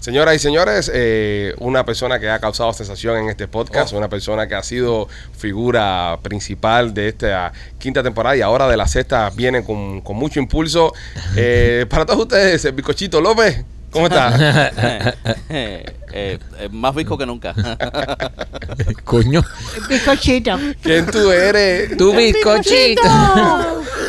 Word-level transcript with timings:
Señoras 0.00 0.36
y 0.36 0.38
señores, 0.38 0.90
eh, 0.94 1.54
una 1.58 1.84
persona 1.84 2.18
que 2.20 2.30
ha 2.30 2.38
causado 2.38 2.72
sensación 2.72 3.18
en 3.18 3.28
este 3.28 3.48
podcast, 3.48 3.92
una 3.92 4.08
persona 4.08 4.46
que 4.46 4.54
ha 4.54 4.62
sido 4.62 5.08
figura 5.36 6.18
principal 6.22 6.94
de 6.94 7.08
esta 7.08 7.52
quinta 7.78 8.02
temporada 8.02 8.36
y 8.36 8.40
ahora 8.40 8.68
de 8.68 8.76
la 8.76 8.86
sexta 8.86 9.30
viene 9.30 9.64
con, 9.64 10.00
con 10.00 10.16
mucho 10.16 10.40
impulso. 10.40 10.92
Eh, 11.40 11.86
para 11.88 12.04
todos 12.04 12.20
ustedes, 12.20 12.64
el 12.64 12.72
Bicochito 12.72 13.20
López, 13.20 13.62
¿cómo 13.90 14.06
está? 14.06 14.72
Eh, 16.12 16.38
eh, 16.58 16.68
más 16.70 16.94
visco 16.94 17.16
que 17.18 17.26
nunca. 17.26 17.54
Coño. 19.04 19.42
Bizcochito. 19.88 20.58
¿Quién 20.82 21.06
tú 21.06 21.30
eres? 21.30 21.96
Tu 21.96 22.14
bizcochito. 22.14 23.02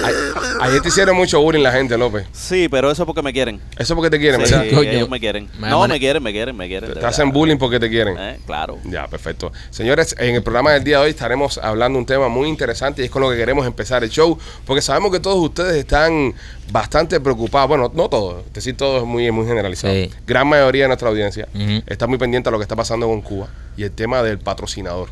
Ay- 0.04 0.14
Ayer 0.62 0.82
te 0.82 0.90
hicieron 0.90 1.16
mucho 1.16 1.40
bullying 1.42 1.64
la 1.64 1.72
gente, 1.72 1.98
López. 1.98 2.26
sí, 2.34 2.68
pero 2.70 2.92
eso 2.92 3.06
porque 3.06 3.22
me 3.22 3.32
quieren. 3.32 3.62
Eso 3.78 3.96
porque 3.96 4.10
te 4.10 4.20
quieren, 4.20 4.46
Sí, 4.46 4.54
¿verdad? 4.54 4.76
Coño. 4.76 4.90
ellos 4.90 5.10
me 5.10 5.20
quieren. 5.20 5.50
Me 5.58 5.70
No, 5.70 5.88
me 5.88 6.00
quieren, 6.00 6.22
me 6.22 6.32
quieren, 6.34 6.56
me 6.58 6.68
quieren. 6.68 6.90
de 6.90 6.94
Te 6.96 7.00
verdad. 7.00 7.10
hacen 7.12 7.32
bullying 7.32 7.58
porque 7.58 7.80
te 7.80 7.90
quieren. 7.90 8.16
Eh, 8.20 8.40
claro. 8.46 8.78
Ya, 8.84 9.08
perfecto. 9.08 9.52
Señores, 9.70 10.16
en 10.20 10.36
el 10.36 10.44
programa 10.44 10.72
del 10.74 10.84
día 10.84 10.98
de 10.98 11.04
hoy 11.06 11.10
estaremos 11.12 11.58
hablando 11.60 11.98
un 11.98 12.06
tema 12.06 12.28
muy 12.28 12.50
interesante 12.50 13.02
y 13.02 13.06
es 13.06 13.12
con 13.12 13.22
lo 13.22 13.30
que 13.30 13.38
queremos 13.38 13.66
empezar 13.66 14.04
el 14.04 14.10
show, 14.10 14.38
porque 14.66 14.82
sabemos 14.82 15.12
que 15.12 15.20
todos 15.22 15.38
ustedes 15.40 15.76
están 15.78 16.34
bastante 16.72 17.20
preocupados. 17.22 17.70
Bueno, 17.70 17.90
no 17.94 18.10
todos, 18.10 18.46
es 18.48 18.54
decir, 18.54 18.76
todos 18.76 19.02
es 19.04 19.08
muy, 19.08 19.32
muy 19.32 19.46
generalizado. 19.48 19.94
Sí. 19.94 20.12
Gran 20.28 20.48
mayoría 20.48 20.84
de 20.84 20.88
nuestra 20.90 21.08
audiencia 21.10 21.48
Ujú. 21.56 21.84
Está 21.90 22.08
muy 22.08 22.18
pendiente 22.18 22.48
a 22.50 22.52
lo 22.52 22.58
que 22.60 22.64
está 22.64 22.76
pasando 22.76 23.08
con 23.08 23.22
Cuba 23.22 23.48
y 23.76 23.84
el 23.84 23.92
tema 23.92 24.24
del 24.24 24.40
patrocinador. 24.40 25.10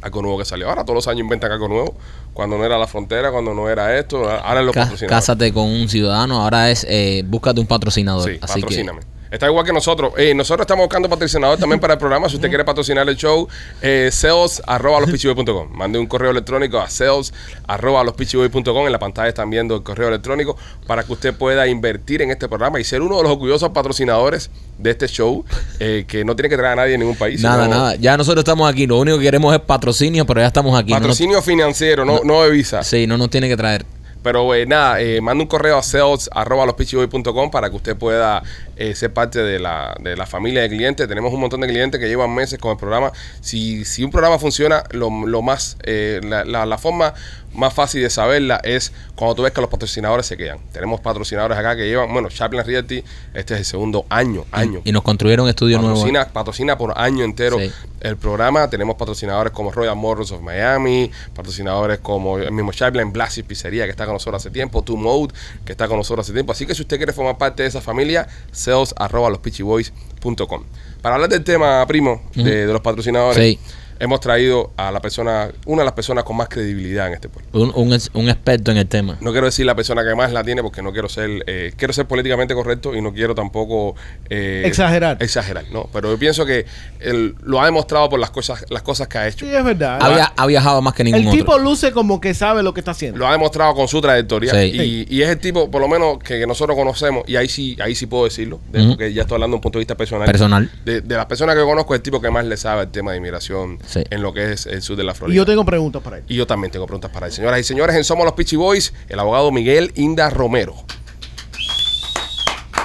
Algo 0.00 0.20
nuevo 0.22 0.38
que 0.38 0.44
salió. 0.44 0.68
Ahora 0.68 0.82
todos 0.84 0.96
los 0.96 1.08
años 1.08 1.20
inventan 1.20 1.52
algo 1.52 1.68
nuevo. 1.68 1.94
Cuando 2.34 2.58
no 2.58 2.64
era 2.64 2.76
la 2.78 2.86
frontera, 2.88 3.30
cuando 3.30 3.54
no 3.54 3.68
era 3.68 3.96
esto, 3.98 4.28
ahora 4.28 4.60
es 4.62 4.66
Ca- 4.72 4.80
patrocinadores. 4.82 5.08
Cásate 5.08 5.52
con 5.52 5.68
un 5.68 5.88
ciudadano, 5.88 6.42
ahora 6.42 6.70
es 6.70 6.84
eh, 6.88 7.22
búscate 7.26 7.60
un 7.60 7.66
patrocinador. 7.66 8.28
Sí, 8.28 8.38
Así 8.40 8.54
que 8.54 8.60
patrocíname. 8.62 9.00
Está 9.32 9.46
igual 9.46 9.64
que 9.64 9.72
nosotros. 9.72 10.12
Eh, 10.18 10.34
nosotros 10.34 10.64
estamos 10.64 10.84
buscando 10.84 11.08
patrocinador 11.08 11.58
también 11.58 11.80
para 11.80 11.94
el 11.94 11.98
programa. 11.98 12.28
Si 12.28 12.34
usted 12.36 12.48
quiere 12.50 12.64
patrocinar 12.66 13.08
el 13.08 13.16
show, 13.16 13.48
eh, 13.80 14.10
sales 14.12 14.60
arroba 14.66 15.00
lospitchyboy.com. 15.00 15.70
Mande 15.72 15.98
un 15.98 16.06
correo 16.06 16.30
electrónico 16.32 16.78
a 16.78 16.90
sales 16.90 17.32
arroba 17.66 18.04
lospitchyboy.com. 18.04 18.84
En 18.86 18.92
la 18.92 18.98
pantalla 18.98 19.28
están 19.28 19.48
viendo 19.48 19.74
el 19.74 19.82
correo 19.82 20.08
electrónico 20.08 20.56
para 20.86 21.02
que 21.04 21.12
usted 21.14 21.34
pueda 21.34 21.66
invertir 21.66 22.20
en 22.20 22.30
este 22.30 22.46
programa 22.46 22.78
y 22.78 22.84
ser 22.84 23.00
uno 23.00 23.16
de 23.16 23.22
los 23.22 23.32
orgullosos 23.32 23.70
patrocinadores 23.70 24.50
de 24.78 24.90
este 24.90 25.08
show 25.08 25.44
eh, 25.80 26.04
que 26.06 26.24
no 26.26 26.36
tiene 26.36 26.50
que 26.50 26.56
traer 26.58 26.74
a 26.74 26.76
nadie 26.76 26.94
en 26.94 27.00
ningún 27.00 27.16
país. 27.16 27.40
nada, 27.40 27.64
sino 27.64 27.74
nada. 27.76 27.94
Ya 27.96 28.16
nosotros 28.18 28.42
estamos 28.42 28.70
aquí. 28.70 28.86
Lo 28.86 28.98
único 29.00 29.16
que 29.16 29.24
queremos 29.24 29.54
es 29.54 29.60
patrocinio, 29.60 30.26
pero 30.26 30.40
ya 30.40 30.48
estamos 30.48 30.78
aquí. 30.78 30.90
No 30.90 30.96
nos- 30.98 31.02
Patrocinio 31.08 31.40
financiero, 31.40 32.04
no, 32.04 32.20
no 32.22 32.42
de 32.42 32.50
visa. 32.50 32.82
sí, 32.82 33.06
no 33.06 33.16
nos 33.16 33.30
tiene 33.30 33.48
que 33.48 33.56
traer. 33.56 33.86
Pero 34.22 34.54
eh, 34.54 34.66
nada, 34.66 35.00
eh, 35.00 35.20
manda 35.20 35.42
un 35.42 35.48
correo 35.48 35.76
a 35.76 35.82
sales 35.82 36.30
arroba 36.32 36.64
lospitchyboy.com 36.66 37.50
para 37.50 37.68
que 37.70 37.74
usted 37.74 37.96
pueda 37.96 38.40
eh, 38.82 38.94
ser 38.94 39.12
parte 39.12 39.38
de 39.42 39.58
la, 39.58 39.94
de 40.00 40.16
la 40.16 40.26
familia 40.26 40.62
de 40.62 40.68
clientes. 40.68 41.06
Tenemos 41.08 41.32
un 41.32 41.40
montón 41.40 41.60
de 41.60 41.68
clientes 41.68 42.00
que 42.00 42.08
llevan 42.08 42.34
meses 42.34 42.58
con 42.58 42.72
el 42.72 42.76
programa. 42.76 43.12
Si, 43.40 43.84
si 43.84 44.02
un 44.04 44.10
programa 44.10 44.38
funciona, 44.38 44.82
lo, 44.90 45.08
lo 45.26 45.40
más, 45.42 45.76
eh, 45.84 46.20
la, 46.24 46.44
la- 46.44 46.66
la 46.66 46.78
forma 46.78 47.14
más 47.54 47.74
fácil 47.74 48.00
de 48.02 48.08
saberla 48.08 48.60
es 48.64 48.92
cuando 49.14 49.34
tú 49.34 49.42
ves 49.42 49.52
que 49.52 49.60
los 49.60 49.68
patrocinadores 49.68 50.24
se 50.24 50.38
quedan. 50.38 50.58
Tenemos 50.72 51.00
patrocinadores 51.02 51.58
acá 51.58 51.76
que 51.76 51.86
llevan, 51.86 52.10
bueno, 52.10 52.30
Chaplin 52.30 52.64
Realty, 52.64 53.04
este 53.34 53.54
es 53.54 53.60
el 53.60 53.66
segundo 53.66 54.06
año, 54.08 54.46
año. 54.52 54.80
Y 54.84 54.90
nos 54.92 55.02
construyeron 55.02 55.46
estudio 55.48 55.78
nuevo. 55.78 55.94
Patrocina, 56.32 56.78
por 56.78 56.98
año 56.98 57.24
entero 57.24 57.58
Sí. 57.58 57.70
el 58.00 58.16
programa. 58.16 58.70
Tenemos 58.70 58.96
patrocinadores 58.96 59.52
como 59.52 59.70
Royal 59.70 59.96
Motors 59.96 60.32
of 60.32 60.40
Miami, 60.40 61.10
patrocinadores 61.34 61.98
como 61.98 62.38
el 62.38 62.52
mismo 62.52 62.72
Chaplin, 62.72 63.12
Blasi 63.12 63.42
Pizzería, 63.42 63.84
que 63.84 63.90
está 63.90 64.06
con 64.06 64.14
nosotros 64.14 64.40
hace 64.42 64.50
tiempo, 64.50 64.80
Two 64.82 64.96
Mode, 64.96 65.34
que 65.66 65.72
está 65.72 65.88
con 65.88 65.98
nosotros 65.98 66.24
hace 66.26 66.32
tiempo. 66.32 66.52
Así 66.52 66.64
que 66.64 66.74
si 66.74 66.80
usted 66.82 66.96
quiere 66.96 67.12
formar 67.12 67.36
parte 67.36 67.62
de 67.64 67.68
esa 67.68 67.82
familia, 67.82 68.26
sales 68.72 68.94
arroba 68.98 69.28
lospitchyboys.com. 69.30 70.62
Para 71.02 71.16
hablar 71.16 71.30
del 71.30 71.44
tema, 71.44 71.84
primo, 71.86 72.22
de, 72.34 72.66
de 72.66 72.72
los 72.72 72.80
patrocinadores, 72.80 73.36
Sí. 73.36 73.58
Hemos 74.02 74.18
traído 74.20 74.72
a 74.76 74.90
la 74.90 75.00
persona, 75.00 75.48
una 75.64 75.82
de 75.82 75.84
las 75.84 75.94
personas 75.94 76.24
con 76.24 76.36
más 76.36 76.48
credibilidad 76.48 77.06
en 77.06 77.14
este 77.14 77.28
pueblo. 77.28 77.48
Un, 77.52 77.72
un 77.74 77.92
ex- 77.94 78.10
un 78.14 78.28
experto 78.28 78.72
en 78.72 78.78
el 78.78 78.88
tema. 78.88 79.16
No 79.20 79.30
quiero 79.30 79.46
decir 79.46 79.64
la 79.64 79.76
persona 79.76 80.02
que 80.04 80.12
más 80.16 80.32
la 80.32 80.42
tiene 80.42 80.60
porque 80.60 80.82
no 80.82 80.92
quiero 80.92 81.08
ser, 81.08 81.44
eh, 81.46 81.72
quiero 81.76 81.92
ser 81.92 82.06
políticamente 82.06 82.52
correcto 82.52 82.94
y 82.96 83.00
no 83.00 83.12
quiero 83.12 83.34
tampoco 83.36 83.94
eh, 84.28 84.64
Exagerar. 84.66 85.22
Exagerar, 85.22 85.64
no. 85.72 85.88
Pero 85.92 86.10
yo 86.10 86.18
pienso 86.18 86.44
que 86.44 86.66
él 86.98 87.36
lo 87.44 87.60
ha 87.60 87.64
demostrado 87.66 88.08
por 88.08 88.18
las 88.18 88.30
cosas, 88.30 88.64
las 88.70 88.82
cosas 88.82 89.06
que 89.06 89.18
ha 89.18 89.28
hecho. 89.28 89.46
Sí, 89.46 89.54
es 89.54 89.64
verdad. 89.64 89.98
Ha, 90.02 90.08
via- 90.08 90.32
ha 90.36 90.46
viajado 90.46 90.82
más 90.82 90.94
que 90.94 91.04
ningún 91.04 91.20
el 91.20 91.26
otro. 91.28 91.38
tipo 91.38 91.58
luce 91.58 91.92
como 91.92 92.20
que 92.20 92.34
sabe 92.34 92.64
lo 92.64 92.74
que 92.74 92.80
está 92.80 92.90
haciendo. 92.90 93.18
Lo 93.18 93.28
ha 93.28 93.32
demostrado 93.32 93.74
con 93.74 93.86
su 93.86 94.00
trayectoria 94.00 94.50
Sí. 94.52 95.06
y, 95.08 95.16
y 95.16 95.22
es 95.22 95.28
el 95.28 95.38
tipo, 95.38 95.70
por 95.70 95.80
lo 95.80 95.86
menos, 95.86 96.18
que, 96.18 96.40
que 96.40 96.46
nosotros 96.46 96.76
conocemos 96.76 97.22
y 97.28 97.36
ahí 97.36 97.48
sí, 97.48 97.76
ahí 97.80 97.94
sí 97.94 98.06
puedo 98.06 98.24
decirlo, 98.24 98.58
de- 98.72 98.84
porque 98.88 99.12
ya 99.12 99.22
estoy 99.22 99.36
hablando 99.36 99.54
de 99.54 99.58
un 99.58 99.62
punto 99.62 99.78
de 99.78 99.82
vista 99.82 99.96
personal. 99.96 100.26
Personal. 100.26 100.68
De, 100.84 101.00
de 101.02 101.16
las 101.16 101.26
personas 101.26 101.54
que 101.54 101.60
yo 101.60 101.66
conozco, 101.66 101.94
es 101.94 101.98
el 101.98 102.02
tipo 102.02 102.20
que 102.20 102.30
más 102.30 102.44
le 102.44 102.56
sabe 102.56 102.82
el 102.82 102.88
tema 102.90 103.12
de 103.12 103.18
inmigración 103.18 103.78
Sí. 103.92 104.02
en 104.10 104.22
lo 104.22 104.32
que 104.32 104.52
es 104.52 104.66
el 104.66 104.80
sur 104.82 104.96
de 104.96 105.04
la 105.04 105.12
y 105.12 105.14
Florida. 105.14 105.36
yo 105.36 105.44
tengo 105.46 105.64
preguntas 105.64 106.02
para 106.02 106.18
él. 106.18 106.24
Y 106.28 106.34
yo 106.36 106.46
también 106.46 106.70
tengo 106.70 106.86
preguntas 106.86 107.10
para 107.10 107.26
él. 107.26 107.32
Señoras 107.32 107.60
y 107.60 107.64
señores, 107.64 107.94
en 107.96 108.04
Somos 108.04 108.24
los 108.24 108.34
Pitchy 108.34 108.56
Boys, 108.56 108.92
el 109.08 109.18
abogado 109.18 109.50
Miguel 109.52 109.92
Inda 109.96 110.30
Romero. 110.30 110.74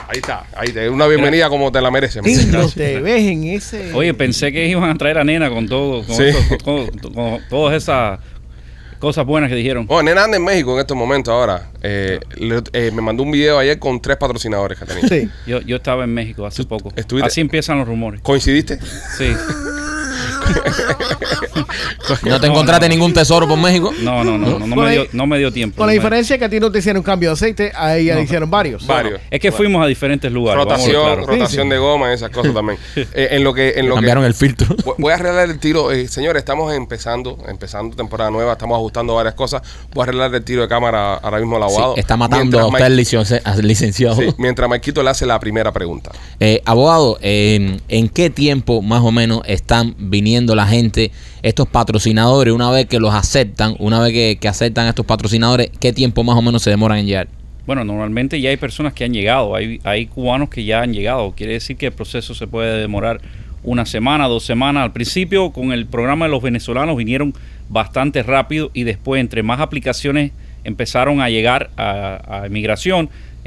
Ahí 0.10 0.20
está, 0.20 0.46
ahí 0.56 0.70
te 0.72 0.90
una 0.90 1.06
bienvenida 1.08 1.50
como 1.50 1.70
te 1.72 1.82
la 1.82 1.92
mereces. 1.92 2.24
No 2.48 2.70
te 2.70 3.02
ves 3.02 3.24
en 3.24 3.44
ese. 3.44 3.94
Oye, 3.94 4.14
pensé 4.14 4.54
que 4.54 4.66
iban 4.68 4.90
a 4.90 4.96
traer 4.98 5.18
a 5.18 5.24
Nena 5.26 5.50
con 5.50 5.68
todo, 5.68 6.06
con, 6.06 6.16
Sí. 6.16 6.24
eso- 6.24 6.58
con- 6.64 6.88
con- 6.88 7.14
con 7.14 7.42
todas 7.50 7.76
esas 7.76 8.20
cosas 9.00 9.26
buenas 9.26 9.50
que 9.50 9.56
dijeron. 9.58 9.86
Bueno, 9.86 10.04
Nena 10.04 10.24
anda 10.24 10.38
en 10.38 10.46
México 10.46 10.74
en 10.76 10.80
estos 10.80 10.96
momentos 10.96 11.34
ahora. 11.34 11.72
Eh, 11.84 12.20
le- 12.38 12.64
eh, 12.72 12.92
me 12.94 13.02
mandó 13.02 13.22
un 13.24 13.32
video 13.32 13.60
ayer 13.60 13.80
con 13.80 14.02
tres 14.02 14.16
patrocinadores 14.16 14.80
que 14.80 14.86
tenía. 14.86 15.08
Sí. 15.10 15.30
Yo, 15.46 15.60
yo 15.60 15.76
estaba 15.76 16.06
en 16.06 16.14
México 16.14 16.46
hace 16.46 16.64
poco. 16.64 16.94
estuviste- 16.96 17.28
Así 17.28 17.42
empiezan 17.42 17.78
los 17.78 17.88
rumores. 17.88 18.22
¿Coincidiste? 18.22 18.80
Sí. 19.18 19.34
¿No 22.24 22.40
te 22.40 22.48
encontraste 22.48 22.88
no. 22.88 22.96
ningún 22.96 23.14
tesoro 23.14 23.48
por 23.48 23.58
México? 23.58 23.94
No, 24.02 24.24
no, 24.24 24.38
no, 24.38 24.60
no, 24.60 24.76
me 24.76 24.92
dio, 24.92 25.08
no 25.12 25.28
me 25.28 25.38
dio 25.40 25.52
tiempo. 25.52 25.78
Con 25.78 25.88
la 25.88 25.94
diferencia 25.94 26.38
que 26.38 26.46
a 26.46 26.50
ti 26.50 26.60
no 26.60 26.72
te 26.72 26.80
hicieron 26.80 27.04
cambio 27.04 27.30
de 27.30 27.34
aceite, 27.34 27.72
a 27.76 27.98
ella 27.98 28.16
le 28.16 28.24
hicieron 28.24 28.50
varios. 28.50 28.86
Varios. 28.88 29.20
Es 29.30 29.40
que 29.40 29.52
fuimos 29.52 29.84
a 29.84 29.88
diferentes 29.88 30.32
lugares. 30.32 30.64
Rotación, 30.64 31.04
claro. 31.04 31.26
rotación 31.26 31.50
Sí, 31.50 31.58
sí. 31.64 31.70
de 31.70 31.78
goma, 31.78 32.14
esas 32.14 32.30
cosas 32.30 32.54
también. 32.54 32.78
Eh, 33.14 33.30
en 33.32 33.44
lo 33.44 33.54
que, 33.54 33.70
en 33.78 33.86
lo 33.88 33.94
que 33.96 33.98
Cambiaron 33.98 34.24
el 34.26 34.34
filtro. 34.34 34.76
Voy- 34.98 35.12
a 35.12 35.16
arreglar 35.16 35.50
el 35.50 35.60
tiro. 35.60 35.92
Eh, 35.92 36.08
señores, 36.08 36.42
estamos 36.42 36.74
empezando, 36.76 37.38
empezando 37.48 37.96
temporada 37.96 38.30
nueva, 38.30 38.54
estamos 38.54 38.76
ajustando 38.76 39.16
varias 39.16 39.34
cosas. 39.36 39.62
Voy 39.94 40.02
a 40.02 40.04
arreglar 40.04 40.34
el 40.36 40.44
tiro 40.44 40.62
de 40.62 40.68
cámara 40.68 41.16
ahora 41.16 41.40
mismo 41.40 41.56
al 41.56 41.64
Sí, 41.64 41.76
abogado. 41.76 41.96
está 41.98 42.18
matando 42.18 42.44
Mientras 42.44 42.64
a 42.64 42.68
usted 42.68 43.64
licenciado. 43.64 44.16
sí, 44.16 44.28
mientras 44.38 44.70
Maikito 44.70 45.02
le 45.04 45.10
hace 45.10 45.26
la 45.26 45.40
primera 45.40 45.72
pregunta. 45.72 46.12
Eh, 46.40 46.62
abogado, 46.66 47.18
eh, 47.22 47.78
¿en 47.88 48.10
qué 48.10 48.30
tiempo 48.30 48.82
más 48.82 49.02
o 49.04 49.12
menos 49.12 49.42
están 49.46 49.96
viniendo 49.98 50.37
la 50.46 50.68
gente, 50.68 51.12
estos 51.42 51.68
patrocinadores, 51.68 52.54
una 52.54 52.70
vez 52.72 52.86
que 52.86 53.00
los 53.00 53.14
aceptan, 53.14 53.76
una 53.80 54.00
vez 54.00 54.14
que, 54.14 54.38
que 54.40 54.48
aceptan 54.48 54.86
a 54.86 54.90
estos 54.90 55.06
patrocinadores, 55.06 55.72
qué 55.80 55.94
tiempo 55.94 56.24
más 56.24 56.38
o 56.38 56.42
menos 56.42 56.62
se 56.62 56.70
demoran 56.70 57.00
en 57.00 57.06
llegar? 57.08 57.28
Bueno, 57.66 57.84
normalmente 57.84 58.40
ya 58.40 58.50
hay 58.50 58.58
personas 58.58 58.94
que 58.94 59.04
han 59.04 59.14
llegado, 59.14 59.54
hay, 59.54 59.82
hay 59.84 60.06
cubanos 60.06 60.50
que 60.50 60.64
ya 60.64 60.82
han 60.82 60.94
llegado. 60.94 61.34
Quiere 61.36 61.54
decir 61.54 61.76
que 61.76 61.88
el 61.88 61.92
proceso 61.92 62.34
se 62.34 62.48
puede 62.48 62.80
demorar 62.80 63.20
una 63.62 63.86
semana, 63.86 64.28
dos 64.30 64.46
semanas. 64.46 64.84
Al 64.84 64.94
principio, 64.94 65.52
con 65.52 65.74
el 65.74 65.86
programa 65.86 66.26
de 66.26 66.32
los 66.32 66.42
venezolanos, 66.42 66.96
vinieron 66.96 67.34
bastante 67.68 68.24
rápido 68.24 68.72
y 68.74 68.84
después, 68.84 69.20
entre 69.20 69.44
más 69.44 69.60
aplicaciones 69.60 70.32
empezaron 70.64 71.20
a 71.20 71.30
llegar 71.30 71.70
a, 71.76 72.44
a 72.44 72.50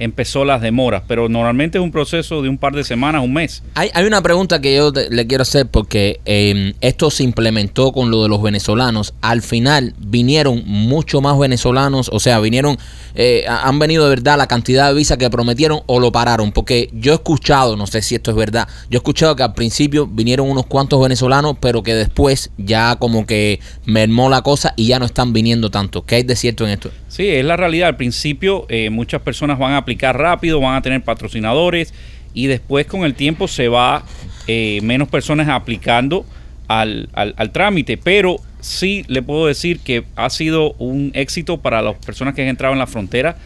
empezó 0.00 0.44
las 0.44 0.60
demoras. 0.60 1.04
Pero 1.06 1.28
normalmente 1.28 1.78
es 1.78 1.84
un 1.84 1.92
proceso 1.92 2.42
de 2.42 2.48
un 2.48 2.58
par 2.58 2.74
de 2.74 2.82
semanas, 2.82 3.22
un 3.22 3.32
mes. 3.32 3.62
Hay, 3.74 3.90
hay 3.94 4.04
una 4.04 4.20
pregunta 4.22 4.60
que 4.60 4.74
yo 4.74 4.92
te- 4.92 5.08
le 5.10 5.26
quiero 5.28 5.42
hacer 5.42 5.66
porque 5.68 6.20
eh, 6.24 6.74
esto 6.80 7.10
se 7.10 7.22
implementó 7.22 7.92
con 7.92 8.10
lo 8.10 8.22
de 8.24 8.28
los 8.28 8.42
venezolanos. 8.42 9.14
Al 9.20 9.42
final 9.42 9.94
vinieron 9.98 10.62
mucho 10.66 11.20
más 11.20 11.38
venezolanos, 11.38 12.10
o 12.12 12.18
sea, 12.18 12.40
vinieron, 12.40 12.78
eh, 13.14 13.44
ha- 13.48 13.68
han 13.68 13.78
venido 13.78 14.04
de 14.04 14.10
verdad 14.10 14.36
la 14.38 14.46
cantidad 14.48 14.88
de 14.88 14.94
visas 14.94 15.18
que 15.18 15.30
prometieron 15.30 15.82
o 15.86 16.00
lo 16.00 16.10
pararon. 16.10 16.50
Porque 16.52 16.90
yo 16.92 17.12
he 17.12 17.14
escuchado, 17.14 17.76
no 17.76 17.86
sé 17.86 18.02
si 18.02 18.14
esto 18.16 18.30
es 18.30 18.36
verdad, 18.36 18.66
yo 18.88 18.96
he 18.96 19.00
escuchado 19.00 19.36
que 19.36 19.42
al 19.42 19.52
principio 19.54 20.06
vinieron 20.06 20.48
unos 20.50 20.66
cuantos 20.66 21.00
venezolanos, 21.00 21.56
pero 21.60 21.82
que 21.82 21.94
después 21.94 22.50
ya 22.56 22.96
como 22.96 23.26
que 23.26 23.60
mermó 23.84 24.28
la 24.30 24.42
cosa 24.42 24.72
y 24.76 24.86
ya 24.88 24.98
no 24.98 25.04
están 25.04 25.32
viniendo 25.32 25.70
tanto. 25.70 26.02
¿Qué 26.04 26.16
hay 26.16 26.22
de 26.22 26.36
cierto 26.36 26.64
en 26.64 26.70
esto? 26.70 26.90
Sí, 27.10 27.26
es 27.28 27.44
la 27.44 27.56
realidad. 27.56 27.88
Al 27.88 27.96
principio 27.96 28.66
eh, 28.68 28.88
muchas 28.88 29.20
personas 29.20 29.58
van 29.58 29.72
a 29.72 29.78
aplicar 29.78 30.16
rápido, 30.16 30.60
van 30.60 30.76
a 30.76 30.82
tener 30.82 31.02
patrocinadores 31.02 31.92
y 32.34 32.46
después 32.46 32.86
con 32.86 33.02
el 33.02 33.14
tiempo 33.14 33.48
se 33.48 33.66
va 33.68 34.04
eh, 34.46 34.78
menos 34.84 35.08
personas 35.08 35.48
aplicando 35.48 36.24
al, 36.68 37.08
al- 37.12 37.34
al 37.36 37.50
trámite. 37.50 37.96
Pero 37.96 38.36
sí 38.60 39.04
le 39.08 39.22
puedo 39.22 39.46
decir 39.46 39.80
que 39.80 40.04
ha 40.14 40.30
sido 40.30 40.74
un 40.74 41.10
éxito 41.14 41.58
para 41.58 41.82
las 41.82 41.96
personas 41.96 42.34
que 42.34 42.42
han 42.42 42.48
entrado 42.48 42.72
en 42.74 42.78
la 42.78 42.86
frontera. 42.86 43.36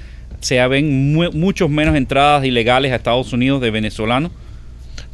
Se 0.40 0.64
ven 0.68 1.14
mu- 1.14 1.32
muchos 1.32 1.70
menos 1.70 1.96
entradas 1.96 2.44
ilegales 2.44 2.92
a 2.92 2.96
Estados 2.96 3.32
Unidos 3.32 3.62
de 3.62 3.70
venezolanos. 3.70 4.30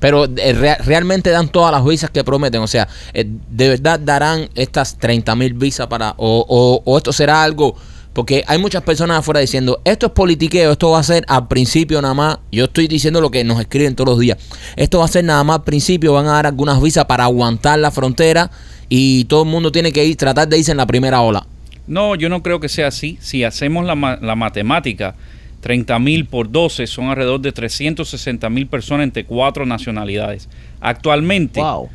Pero 0.01 0.25
eh, 0.25 0.53
rea- 0.55 0.79
realmente 0.85 1.31
dan 1.31 1.49
todas 1.51 1.71
las 1.71 1.85
visas 1.85 2.11
que 2.11 2.25
prometen. 2.25 2.63
O 2.63 2.67
sea, 2.67 2.89
eh, 3.15 3.27
de 3.29 3.69
verdad 3.69 4.01
darán 4.01 4.49
estas 4.57 4.99
30 4.99 5.37
mil 5.37 5.55
visas 5.55 5.87
para. 5.87 6.15
O- 6.17 6.83
o 6.85 6.97
esto 6.99 7.13
será 7.13 7.45
algo. 7.45 7.77
Porque 8.13 8.43
hay 8.49 8.59
muchas 8.59 8.83
personas 8.83 9.19
afuera 9.19 9.39
diciendo, 9.41 9.81
esto 9.85 10.07
es 10.07 10.13
politiqueo, 10.13 10.73
esto 10.73 10.91
va 10.91 10.99
a 10.99 11.03
ser 11.05 11.25
al 11.29 11.47
principio 11.47 12.03
nada 12.03 12.15
más. 12.15 12.39
Yo 12.51 12.65
estoy 12.65 12.89
diciendo 12.89 13.21
lo 13.21 13.31
que 13.31 13.45
nos 13.45 13.61
escriben 13.61 13.95
todos 13.95 14.09
los 14.11 14.19
días. 14.19 14.37
Esto 14.77 14.99
va 14.99 15.05
a 15.05 15.09
ser 15.09 15.25
nada 15.25 15.45
más 15.45 15.59
al 15.59 15.65
principio, 15.65 16.13
van 16.13 16.27
a 16.27 16.33
dar 16.33 16.47
algunas 16.47 16.83
visas 16.83 17.05
para 17.05 17.25
aguantar 17.25 17.79
la 17.79 17.91
frontera 17.93 18.51
y 18.89 19.25
todo 19.27 19.45
el 19.45 19.49
mundo 19.49 19.71
tiene 19.71 19.93
que 19.93 20.05
ir, 20.05 20.17
tratar 20.17 20.49
de 20.49 20.59
irse 20.59 20.73
en 20.73 20.77
la 20.79 20.87
primera 20.87 21.21
ola. 21.21 21.47
No, 21.87 22.15
yo 22.17 22.29
no 22.29 22.43
creo 22.43 22.59
que 22.59 22.69
sea 22.69 22.89
así. 22.89 23.17
Si 23.21 23.45
hacemos 23.45 23.85
la, 23.85 23.95
ma- 23.95 24.19
la 24.21 24.35
matemática, 24.35 25.15
30 25.61 25.99
mil 26.01 26.25
por 26.27 26.51
12 26.51 26.89
son 26.89 27.07
alrededor 27.11 27.41
de 27.41 27.53
360 27.53 28.49
mil 28.51 28.67
personas 28.67 29.05
entre 29.05 29.25
cuatro 29.25 29.67
nacionalidades. 29.67 30.49
Actualmente, 30.81 31.61
Wow. 31.61 31.89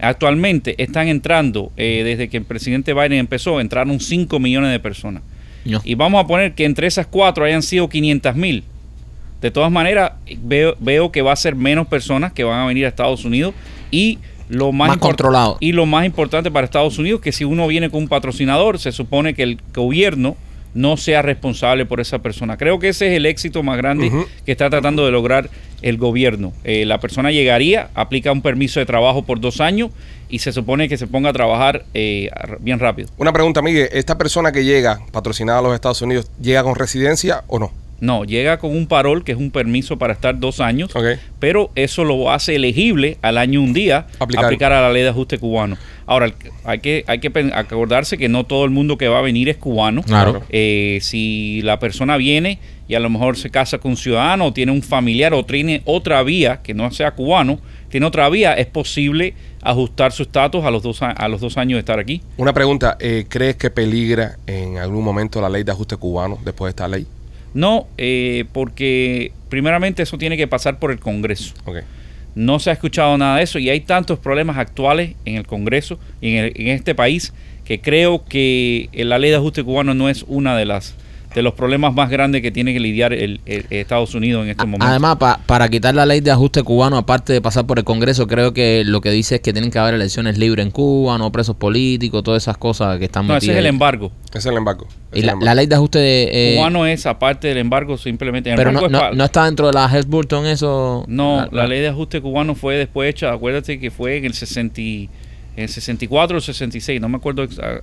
actualmente 0.00 0.74
están 0.82 1.08
entrando, 1.08 1.72
eh, 1.76 2.02
desde 2.04 2.28
que 2.28 2.36
el 2.38 2.44
presidente 2.44 2.92
Biden 2.92 3.12
empezó, 3.14 3.60
entraron 3.60 4.00
5 4.00 4.38
millones 4.38 4.70
de 4.70 4.80
personas. 4.80 5.22
No. 5.64 5.80
Y 5.84 5.94
vamos 5.94 6.24
a 6.24 6.26
poner 6.26 6.54
que 6.54 6.64
entre 6.64 6.86
esas 6.86 7.06
cuatro 7.06 7.44
hayan 7.44 7.62
sido 7.62 7.88
500 7.88 8.34
mil. 8.36 8.64
De 9.40 9.50
todas 9.50 9.72
maneras, 9.72 10.12
veo, 10.38 10.76
veo 10.78 11.10
que 11.10 11.22
va 11.22 11.32
a 11.32 11.36
ser 11.36 11.56
menos 11.56 11.88
personas 11.88 12.32
que 12.32 12.44
van 12.44 12.60
a 12.60 12.66
venir 12.66 12.84
a 12.86 12.88
Estados 12.88 13.24
Unidos 13.24 13.54
y 13.90 14.18
lo 14.48 14.70
más, 14.70 14.88
Más 14.88 14.98
controlado. 14.98 15.56
Y 15.60 15.72
lo 15.72 15.86
más 15.86 16.04
importante 16.04 16.50
para 16.50 16.64
Estados 16.64 16.98
Unidos 16.98 17.20
que 17.20 17.32
si 17.32 17.44
uno 17.44 17.66
viene 17.66 17.90
con 17.90 18.02
un 18.02 18.08
patrocinador, 18.08 18.78
se 18.78 18.92
supone 18.92 19.34
que 19.34 19.42
el 19.42 19.60
gobierno 19.72 20.36
no 20.74 20.96
sea 20.96 21.22
responsable 21.22 21.86
por 21.86 22.00
esa 22.00 22.20
persona. 22.20 22.56
Creo 22.56 22.78
que 22.78 22.88
ese 22.88 23.08
es 23.08 23.12
el 23.14 23.26
éxito 23.26 23.62
más 23.62 23.76
grande 23.76 24.10
que 24.44 24.52
está 24.52 24.70
tratando 24.70 25.04
de 25.04 25.12
lograr 25.12 25.50
el 25.82 25.98
gobierno. 25.98 26.52
Eh, 26.64 26.84
la 26.86 26.98
persona 26.98 27.30
llegaría, 27.30 27.90
aplica 27.94 28.32
un 28.32 28.42
permiso 28.42 28.80
de 28.80 28.86
trabajo 28.86 29.22
por 29.22 29.40
dos 29.40 29.60
años 29.60 29.90
y 30.28 30.38
se 30.38 30.52
supone 30.52 30.88
que 30.88 30.96
se 30.96 31.06
ponga 31.06 31.30
a 31.30 31.32
trabajar 31.32 31.84
eh, 31.92 32.30
bien 32.60 32.78
rápido. 32.78 33.08
Una 33.18 33.32
pregunta, 33.32 33.60
Miguel. 33.60 33.88
¿Esta 33.92 34.16
persona 34.16 34.50
que 34.52 34.64
llega, 34.64 35.00
patrocinada 35.12 35.58
a 35.58 35.62
los 35.62 35.74
Estados 35.74 36.00
Unidos, 36.00 36.30
llega 36.40 36.62
con 36.62 36.74
residencia 36.74 37.44
o 37.48 37.58
no? 37.58 37.70
No, 38.02 38.24
llega 38.24 38.58
con 38.58 38.76
un 38.76 38.88
parol, 38.88 39.22
que 39.22 39.30
es 39.30 39.38
un 39.38 39.52
permiso 39.52 39.96
para 39.96 40.12
estar 40.12 40.36
dos 40.40 40.58
años, 40.58 40.90
pero 41.38 41.70
eso 41.76 42.02
lo 42.02 42.32
hace 42.32 42.56
elegible 42.56 43.16
al 43.22 43.38
año 43.38 43.62
un 43.62 43.72
día 43.72 44.08
Aplicar. 44.18 44.46
aplicar, 44.46 44.72
a 44.72 44.80
la 44.80 44.90
ley 44.90 45.04
de 45.04 45.10
ajuste 45.10 45.38
cubano. 45.38 45.76
Ahora, 46.04 46.34
hay 46.64 46.80
que, 46.80 47.04
hay 47.06 47.20
que 47.20 47.30
acordarse 47.54 48.18
que 48.18 48.28
no 48.28 48.42
todo 48.44 48.64
el 48.64 48.72
mundo 48.72 48.98
que 48.98 49.06
va 49.06 49.20
a 49.20 49.22
venir 49.22 49.48
es 49.48 49.56
cubano. 49.56 50.02
Claro. 50.02 50.42
Eh, 50.50 50.98
si 51.00 51.62
la 51.62 51.78
persona 51.78 52.16
viene 52.16 52.58
y 52.88 52.96
a 52.96 52.98
lo 52.98 53.08
mejor 53.08 53.36
se 53.36 53.50
casa 53.50 53.78
con 53.78 53.92
un 53.92 53.96
ciudadano 53.96 54.46
o 54.46 54.52
tiene 54.52 54.72
un 54.72 54.82
familiar 54.82 55.32
o 55.32 55.44
tiene 55.44 55.82
otra 55.84 56.24
vía 56.24 56.60
que 56.60 56.74
no 56.74 56.90
sea 56.90 57.12
cubano, 57.12 57.60
tiene 57.88 58.04
otra 58.06 58.28
vía, 58.30 58.54
es 58.54 58.66
posible 58.66 59.34
ajustar 59.62 60.10
su 60.10 60.24
estatus 60.24 60.64
a 60.64 60.72
los 60.72 60.82
dos 60.82 61.02
a, 61.02 61.12
a 61.12 61.28
los 61.28 61.40
dos 61.40 61.56
años 61.56 61.76
de 61.76 61.80
estar 61.80 62.00
aquí. 62.00 62.20
Una 62.36 62.52
pregunta. 62.52 62.96
eh, 62.98 63.26
¿Crees 63.28 63.54
que 63.54 63.70
peligra 63.70 64.38
en 64.48 64.78
algún 64.78 65.04
momento 65.04 65.40
la 65.40 65.48
ley 65.48 65.62
de 65.62 65.70
ajuste 65.70 65.96
cubano 65.96 66.40
después 66.44 66.66
de 66.66 66.70
esta 66.70 66.88
ley? 66.88 67.06
No, 67.54 67.86
eh, 67.98 68.44
porque 68.52 69.32
primeramente 69.48 70.02
eso 70.02 70.16
tiene 70.18 70.36
que 70.36 70.46
pasar 70.46 70.78
por 70.78 70.90
el 70.90 70.98
Congreso. 70.98 71.54
No 72.34 72.58
se 72.58 72.70
ha 72.70 72.72
escuchado 72.72 73.18
nada 73.18 73.36
de 73.36 73.42
eso 73.42 73.58
y 73.58 73.68
hay 73.68 73.80
tantos 73.80 74.18
problemas 74.18 74.56
actuales 74.56 75.16
en 75.26 75.36
el 75.36 75.46
Congreso 75.46 75.98
y 76.22 76.36
en, 76.36 76.44
el- 76.44 76.52
en 76.56 76.68
este 76.68 76.94
país 76.94 77.34
que 77.64 77.80
creo 77.80 78.24
que 78.24 78.88
la 78.94 79.18
ley 79.18 79.30
de 79.30 79.36
ajuste 79.36 79.62
cubano 79.62 79.92
no 79.94 80.08
es 80.08 80.24
una 80.28 80.56
de 80.56 80.64
las 80.64 80.94
de 81.34 81.42
los 81.42 81.54
problemas 81.54 81.94
más 81.94 82.10
grandes 82.10 82.42
que 82.42 82.50
tiene 82.50 82.72
que 82.72 82.80
lidiar 82.80 83.12
el, 83.12 83.40
el- 83.46 83.66
Estados 83.70 84.14
Unidos 84.14 84.44
en 84.44 84.50
este 84.50 84.64
momento. 84.64 84.86
Además, 84.86 85.16
pa- 85.16 85.40
para 85.46 85.68
quitar 85.68 85.94
la 85.94 86.04
ley 86.06 86.20
de 86.20 86.30
ajuste 86.30 86.62
cubano, 86.62 86.96
aparte 86.96 87.32
de 87.32 87.40
pasar 87.40 87.66
por 87.66 87.78
el 87.78 87.84
Congreso, 87.84 88.26
creo 88.26 88.52
que 88.52 88.82
lo 88.84 89.00
que 89.00 89.10
dice 89.10 89.36
es 89.36 89.40
que 89.40 89.52
tienen 89.52 89.70
que 89.70 89.78
haber 89.78 89.94
elecciones 89.94 90.38
libres 90.38 90.64
en 90.66 90.70
Cuba, 90.72 91.16
no 91.18 91.32
presos 91.32 91.56
políticos, 91.56 92.22
todas 92.22 92.42
esas 92.42 92.56
cosas 92.58 92.98
que 92.98 93.06
están 93.06 93.26
no, 93.26 93.36
ese 93.36 93.52
es 93.52 93.56
el 93.58 93.66
embargo. 93.66 94.12
Ese 94.30 94.38
es 94.38 94.46
el 94.46 94.56
embargo. 94.56 94.86
Y 95.12 95.22
la, 95.22 95.32
embargo. 95.32 95.44
la 95.44 95.54
ley 95.54 95.66
de 95.66 95.74
ajuste 95.74 95.98
de, 95.98 96.52
eh, 96.52 96.56
cubano 96.56 96.86
es 96.86 97.06
aparte 97.06 97.48
del 97.48 97.58
embargo 97.58 97.96
simplemente. 97.98 98.50
El 98.50 98.56
pero 98.56 98.70
embargo 98.70 98.88
no, 98.88 98.98
es 98.98 99.02
no, 99.04 99.10
pa- 99.10 99.16
no 99.16 99.24
está 99.24 99.44
dentro 99.46 99.66
de 99.66 99.72
la 99.72 99.86
Hesburton 99.94 100.46
eso. 100.46 101.04
No, 101.08 101.48
la 101.52 101.66
ley 101.66 101.80
de 101.80 101.88
ajuste 101.88 102.20
cubano 102.20 102.54
fue 102.54 102.76
después 102.76 103.08
hecha, 103.10 103.32
acuérdate 103.32 103.78
que 103.80 103.90
fue 103.90 104.16
en 104.18 104.24
el 104.26 104.34
60, 104.34 104.80
y- 104.80 105.08
en 105.54 105.64
el 105.64 105.68
64 105.68 106.38
o 106.38 106.40
66, 106.40 106.98
no 107.00 107.10
me 107.10 107.16
acuerdo 107.18 107.42
ex- 107.42 107.58
a- 107.58 107.82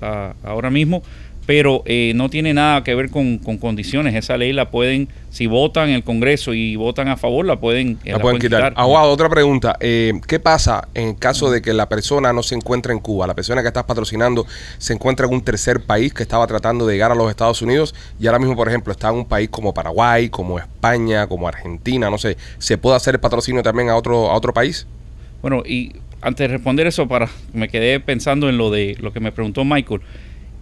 a- 0.00 0.06
a- 0.06 0.34
ahora 0.42 0.70
mismo, 0.70 1.02
pero 1.50 1.82
eh, 1.84 2.12
no 2.14 2.28
tiene 2.28 2.54
nada 2.54 2.84
que 2.84 2.94
ver 2.94 3.10
con, 3.10 3.38
con 3.38 3.58
condiciones. 3.58 4.14
Esa 4.14 4.36
ley 4.36 4.52
la 4.52 4.70
pueden, 4.70 5.08
si 5.30 5.48
votan 5.48 5.88
en 5.88 5.96
el 5.96 6.04
Congreso 6.04 6.54
y 6.54 6.76
votan 6.76 7.08
a 7.08 7.16
favor, 7.16 7.44
la 7.44 7.58
pueden, 7.58 7.98
eh, 8.04 8.12
La 8.12 8.20
pueden 8.20 8.38
quitar. 8.38 8.72
Aguado, 8.76 9.10
otra 9.10 9.28
pregunta. 9.28 9.76
Eh, 9.80 10.12
¿Qué 10.28 10.38
pasa 10.38 10.86
en 10.94 11.16
caso 11.16 11.50
de 11.50 11.60
que 11.60 11.72
la 11.74 11.88
persona 11.88 12.32
no 12.32 12.44
se 12.44 12.54
encuentre 12.54 12.92
en 12.92 13.00
Cuba? 13.00 13.26
La 13.26 13.34
persona 13.34 13.62
que 13.62 13.66
estás 13.66 13.82
patrocinando 13.82 14.46
se 14.78 14.92
encuentra 14.92 15.26
en 15.26 15.34
un 15.34 15.40
tercer 15.40 15.80
país 15.80 16.14
que 16.14 16.22
estaba 16.22 16.46
tratando 16.46 16.86
de 16.86 16.94
llegar 16.94 17.10
a 17.10 17.16
los 17.16 17.28
Estados 17.28 17.60
Unidos 17.62 17.96
y 18.20 18.28
ahora 18.28 18.38
mismo, 18.38 18.54
por 18.54 18.68
ejemplo, 18.68 18.92
está 18.92 19.08
en 19.08 19.16
un 19.16 19.24
país 19.24 19.48
como 19.48 19.74
Paraguay, 19.74 20.28
como 20.28 20.56
España, 20.56 21.26
como 21.26 21.48
Argentina, 21.48 22.10
no 22.10 22.18
sé. 22.18 22.36
¿Se 22.58 22.78
puede 22.78 22.94
hacer 22.94 23.16
el 23.16 23.20
patrocinio 23.20 23.64
también 23.64 23.88
a 23.88 23.96
otro, 23.96 24.30
a 24.30 24.34
otro 24.34 24.54
país? 24.54 24.86
Bueno, 25.42 25.64
y 25.66 25.96
antes 26.22 26.48
de 26.48 26.54
responder 26.56 26.86
eso, 26.86 27.08
para 27.08 27.28
me 27.52 27.68
quedé 27.68 27.98
pensando 27.98 28.48
en 28.48 28.56
lo 28.56 28.70
de 28.70 28.96
lo 29.00 29.12
que 29.12 29.18
me 29.18 29.32
preguntó 29.32 29.64
Michael. 29.64 30.00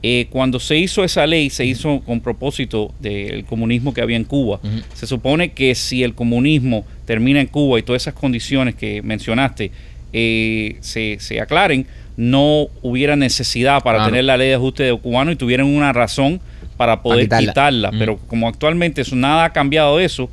Eh, 0.02 0.26
cuando 0.30 0.60
se 0.60 0.76
hizo 0.76 1.02
esa 1.02 1.26
ley, 1.26 1.50
se 1.50 1.64
hizo 1.64 2.00
con 2.00 2.20
propósito 2.20 2.94
del 3.00 3.44
comunismo 3.44 3.92
que 3.92 4.00
había 4.00 4.16
en 4.16 4.24
Cuba. 4.24 4.60
Se 4.94 5.06
supone 5.06 5.50
que 5.52 5.74
si 5.74 6.04
el 6.04 6.14
comunismo 6.14 6.86
termina 7.04 7.40
en 7.40 7.48
Cuba 7.48 7.78
y 7.78 7.82
todas 7.82 8.02
esas 8.02 8.14
condiciones 8.14 8.74
que 8.76 9.02
mencionaste 9.02 9.72
eh, 10.12 10.76
se, 10.80 11.16
se 11.20 11.40
aclaren, 11.40 11.86
no 12.16 12.66
hubiera 12.82 13.16
necesidad 13.16 13.82
para 13.82 13.98
Claro. 13.98 14.10
tener 14.10 14.24
la 14.24 14.36
ley 14.36 14.48
de 14.48 14.54
ajuste 14.54 14.82
de 14.84 14.96
cubano 14.98 15.30
y 15.32 15.36
tuvieran 15.36 15.66
una 15.66 15.92
razón 15.92 16.40
para 16.76 17.02
poder 17.02 17.24
quitarla. 17.24 17.48
quitarla. 17.50 17.90
Pero 17.98 18.18
como 18.28 18.48
actualmente 18.48 19.02
eso, 19.02 19.16
nada 19.16 19.44
ha 19.46 19.52
cambiado 19.52 19.98
de 19.98 20.04
eso, 20.04 20.30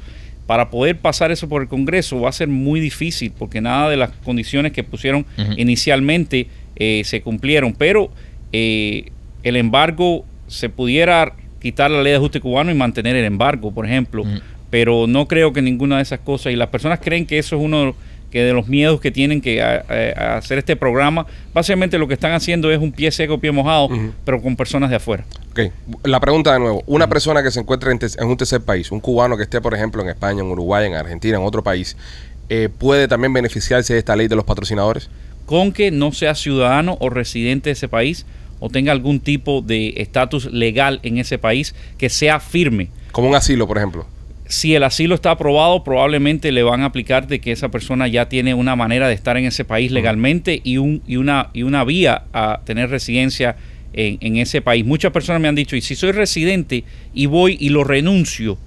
para 0.47 0.69
poder 0.69 0.97
pasar 0.97 1.31
eso 1.31 1.49
por 1.49 1.63
el 1.63 1.67
Congreso 1.67 2.21
va 2.21 2.29
a 2.29 2.31
ser 2.31 2.47
muy 2.47 2.79
difícil 2.79 3.31
porque 3.35 3.61
nada 3.61 3.89
de 3.89 3.97
las 3.97 4.11
condiciones 4.23 4.71
que 4.73 4.83
pusieron 4.83 5.25
inicialmente 5.57 6.47
eh, 6.75 7.01
se 7.03 7.21
cumplieron, 7.21 7.73
pero 7.73 8.11
eh, 8.53 9.11
el 9.45 9.55
embargo 9.55 10.25
se 10.47 10.67
pudiera 10.69 11.33
quitar 11.61 11.89
la 11.89 12.01
ley 12.03 12.11
de 12.11 12.17
ajuste 12.17 12.41
cubano 12.41 12.69
y 12.71 12.75
mantener 12.75 13.15
el 13.15 13.25
embargo, 13.25 13.71
por 13.73 13.85
ejemplo, 13.85 14.23
Mm. 14.25 14.39
pero 14.69 15.07
no 15.07 15.27
creo 15.27 15.53
que 15.53 15.61
ninguna 15.61 15.97
de 15.97 16.01
esas 16.03 16.19
cosas, 16.19 16.51
y 16.51 16.55
las 16.55 16.67
personas 16.69 16.99
creen 16.99 17.25
que 17.25 17.37
eso 17.39 17.55
es 17.55 17.61
uno 17.61 17.79
de 17.79 17.85
los- 17.87 17.95
que 18.31 18.43
de 18.43 18.51
los 18.53 18.67
miedos 18.67 18.99
que 18.99 19.11
tienen 19.11 19.39
que 19.39 19.61
a- 19.61 19.85
a- 19.87 20.21
a 20.33 20.37
hacer 20.37 20.57
este 20.57 20.75
programa, 20.75 21.25
básicamente 21.53 21.97
lo 21.97 22.05
que 22.07 22.15
están 22.15 22.33
haciendo 22.33 22.69
es 22.69 22.79
un 22.79 22.91
pie 22.91 23.09
seco, 23.11 23.39
pie 23.39 23.51
mojado, 23.51 23.87
pero 24.25 24.41
con 24.41 24.57
personas 24.57 24.89
de 24.89 24.97
afuera. 24.97 25.23
Ok, 25.51 25.61
la 26.03 26.19
pregunta 26.19 26.51
de 26.51 26.59
nuevo. 26.59 26.83
Una 26.85 27.07
persona 27.07 27.41
que 27.41 27.49
se 27.49 27.61
encuentre 27.61 27.91
en, 27.91 27.99
te- 27.99 28.07
en 28.19 28.27
un 28.27 28.35
tercer 28.35 28.59
país, 28.61 28.91
un 28.91 28.99
cubano 28.99 29.37
que 29.37 29.43
esté, 29.43 29.61
por 29.61 29.73
ejemplo, 29.73 30.01
en 30.01 30.09
España, 30.09 30.41
en 30.41 30.47
Uruguay, 30.47 30.85
en 30.87 30.95
Argentina, 30.95 31.37
en 31.37 31.43
otro 31.45 31.63
país, 31.63 31.95
eh, 32.49 32.67
¿puede 32.77 33.07
también 33.07 33.31
beneficiarse 33.31 33.93
de 33.93 33.99
esta 33.99 34.15
ley 34.17 34.27
de 34.27 34.35
los 34.35 34.43
patrocinadores? 34.43 35.09
con 35.45 35.71
que 35.71 35.91
no 35.91 36.11
sea 36.11 36.33
ciudadano 36.33 36.97
o 36.99 37.11
residente 37.11 37.69
de 37.69 37.73
ese 37.73 37.87
país 37.87 38.25
o 38.65 38.69
tenga 38.69 38.91
algún 38.91 39.19
tipo 39.19 39.61
de 39.61 39.93
estatus 39.97 40.51
legal 40.51 40.99
en 41.03 41.19
ese 41.19 41.37
país 41.37 41.75
que 41.99 42.09
sea 42.09 42.39
firme. 42.39 42.87
Como 43.11 43.29
un 43.29 43.35
asilo, 43.35 43.67
por 43.67 43.77
ejemplo. 43.77 44.07
Si 44.47 44.73
el 44.73 44.81
asilo 44.81 45.13
está 45.13 45.29
aprobado, 45.29 45.83
probablemente 45.83 46.51
le 46.51 46.63
van 46.63 46.81
a 46.81 46.85
aplicar 46.85 47.27
de 47.27 47.39
que 47.39 47.51
esa 47.51 47.69
persona 47.69 48.07
ya 48.07 48.27
tiene 48.27 48.55
una 48.55 48.75
manera 48.75 49.07
de 49.07 49.13
estar 49.13 49.37
en 49.37 49.45
ese 49.45 49.65
país 49.65 49.91
legalmente 49.91 50.61
y, 50.63 50.77
un, 50.77 51.03
y, 51.05 51.17
una, 51.17 51.51
y 51.53 51.61
una 51.61 51.83
vía 51.83 52.23
a 52.33 52.61
tener 52.65 52.89
residencia 52.89 53.55
en, 53.93 54.17
en 54.21 54.37
ese 54.37 54.63
país. 54.63 54.83
Muchas 54.83 55.11
personas 55.11 55.43
me 55.43 55.47
han 55.47 55.55
dicho, 55.55 55.75
y 55.75 55.81
si 55.81 55.93
soy 55.93 56.11
residente 56.11 56.85
y 57.13 57.27
voy 57.27 57.57
y 57.59 57.69
lo 57.69 57.83
renuncio, 57.83 58.57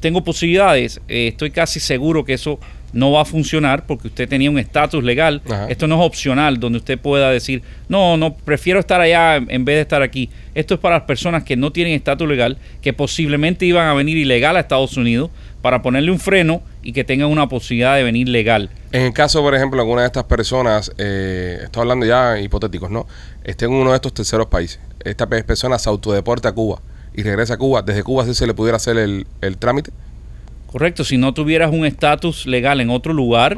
tengo 0.00 0.24
posibilidades, 0.24 1.02
eh, 1.08 1.28
estoy 1.28 1.50
casi 1.50 1.78
seguro 1.78 2.24
que 2.24 2.32
eso 2.32 2.58
no 2.92 3.12
va 3.12 3.22
a 3.22 3.24
funcionar 3.24 3.84
porque 3.86 4.08
usted 4.08 4.28
tenía 4.28 4.50
un 4.50 4.58
estatus 4.58 5.02
legal. 5.04 5.42
Ajá. 5.48 5.66
Esto 5.68 5.86
no 5.86 6.00
es 6.00 6.06
opcional 6.06 6.58
donde 6.60 6.78
usted 6.78 6.98
pueda 6.98 7.30
decir, 7.30 7.62
no, 7.88 8.16
no, 8.16 8.34
prefiero 8.34 8.80
estar 8.80 9.00
allá 9.00 9.36
en 9.36 9.64
vez 9.64 9.76
de 9.76 9.80
estar 9.82 10.02
aquí. 10.02 10.30
Esto 10.54 10.74
es 10.74 10.80
para 10.80 10.96
las 10.96 11.04
personas 11.04 11.44
que 11.44 11.56
no 11.56 11.72
tienen 11.72 11.92
estatus 11.94 12.26
legal, 12.28 12.56
que 12.80 12.92
posiblemente 12.92 13.66
iban 13.66 13.86
a 13.88 13.94
venir 13.94 14.16
ilegal 14.16 14.56
a 14.56 14.60
Estados 14.60 14.96
Unidos 14.96 15.30
para 15.62 15.82
ponerle 15.82 16.10
un 16.12 16.20
freno 16.20 16.62
y 16.82 16.92
que 16.92 17.02
tengan 17.04 17.28
una 17.28 17.48
posibilidad 17.48 17.96
de 17.96 18.04
venir 18.04 18.28
legal. 18.28 18.70
En 18.92 19.02
el 19.02 19.12
caso, 19.12 19.42
por 19.42 19.54
ejemplo, 19.54 19.80
alguna 19.80 20.02
de 20.02 20.06
estas 20.06 20.24
personas, 20.24 20.92
eh, 20.96 21.58
estoy 21.64 21.82
hablando 21.82 22.06
ya 22.06 22.38
hipotéticos, 22.40 22.90
¿no? 22.90 23.06
Esté 23.44 23.64
en 23.66 23.72
uno 23.72 23.90
de 23.90 23.96
estos 23.96 24.14
terceros 24.14 24.46
países. 24.46 24.78
Esta 25.04 25.26
pe- 25.28 25.42
persona 25.44 25.78
se 25.78 25.88
autodeporta 25.88 26.50
a 26.50 26.52
Cuba 26.52 26.80
y 27.14 27.22
regresa 27.22 27.54
a 27.54 27.56
Cuba. 27.58 27.82
Desde 27.82 28.02
Cuba 28.04 28.24
sí 28.24 28.32
se 28.34 28.46
le 28.46 28.54
pudiera 28.54 28.76
hacer 28.76 28.96
el, 28.96 29.26
el 29.40 29.58
trámite. 29.58 29.90
Correcto, 30.66 31.04
si 31.04 31.16
no 31.16 31.32
tuvieras 31.32 31.72
un 31.72 31.86
estatus 31.86 32.46
legal 32.46 32.80
en 32.80 32.90
otro 32.90 33.12
lugar, 33.12 33.56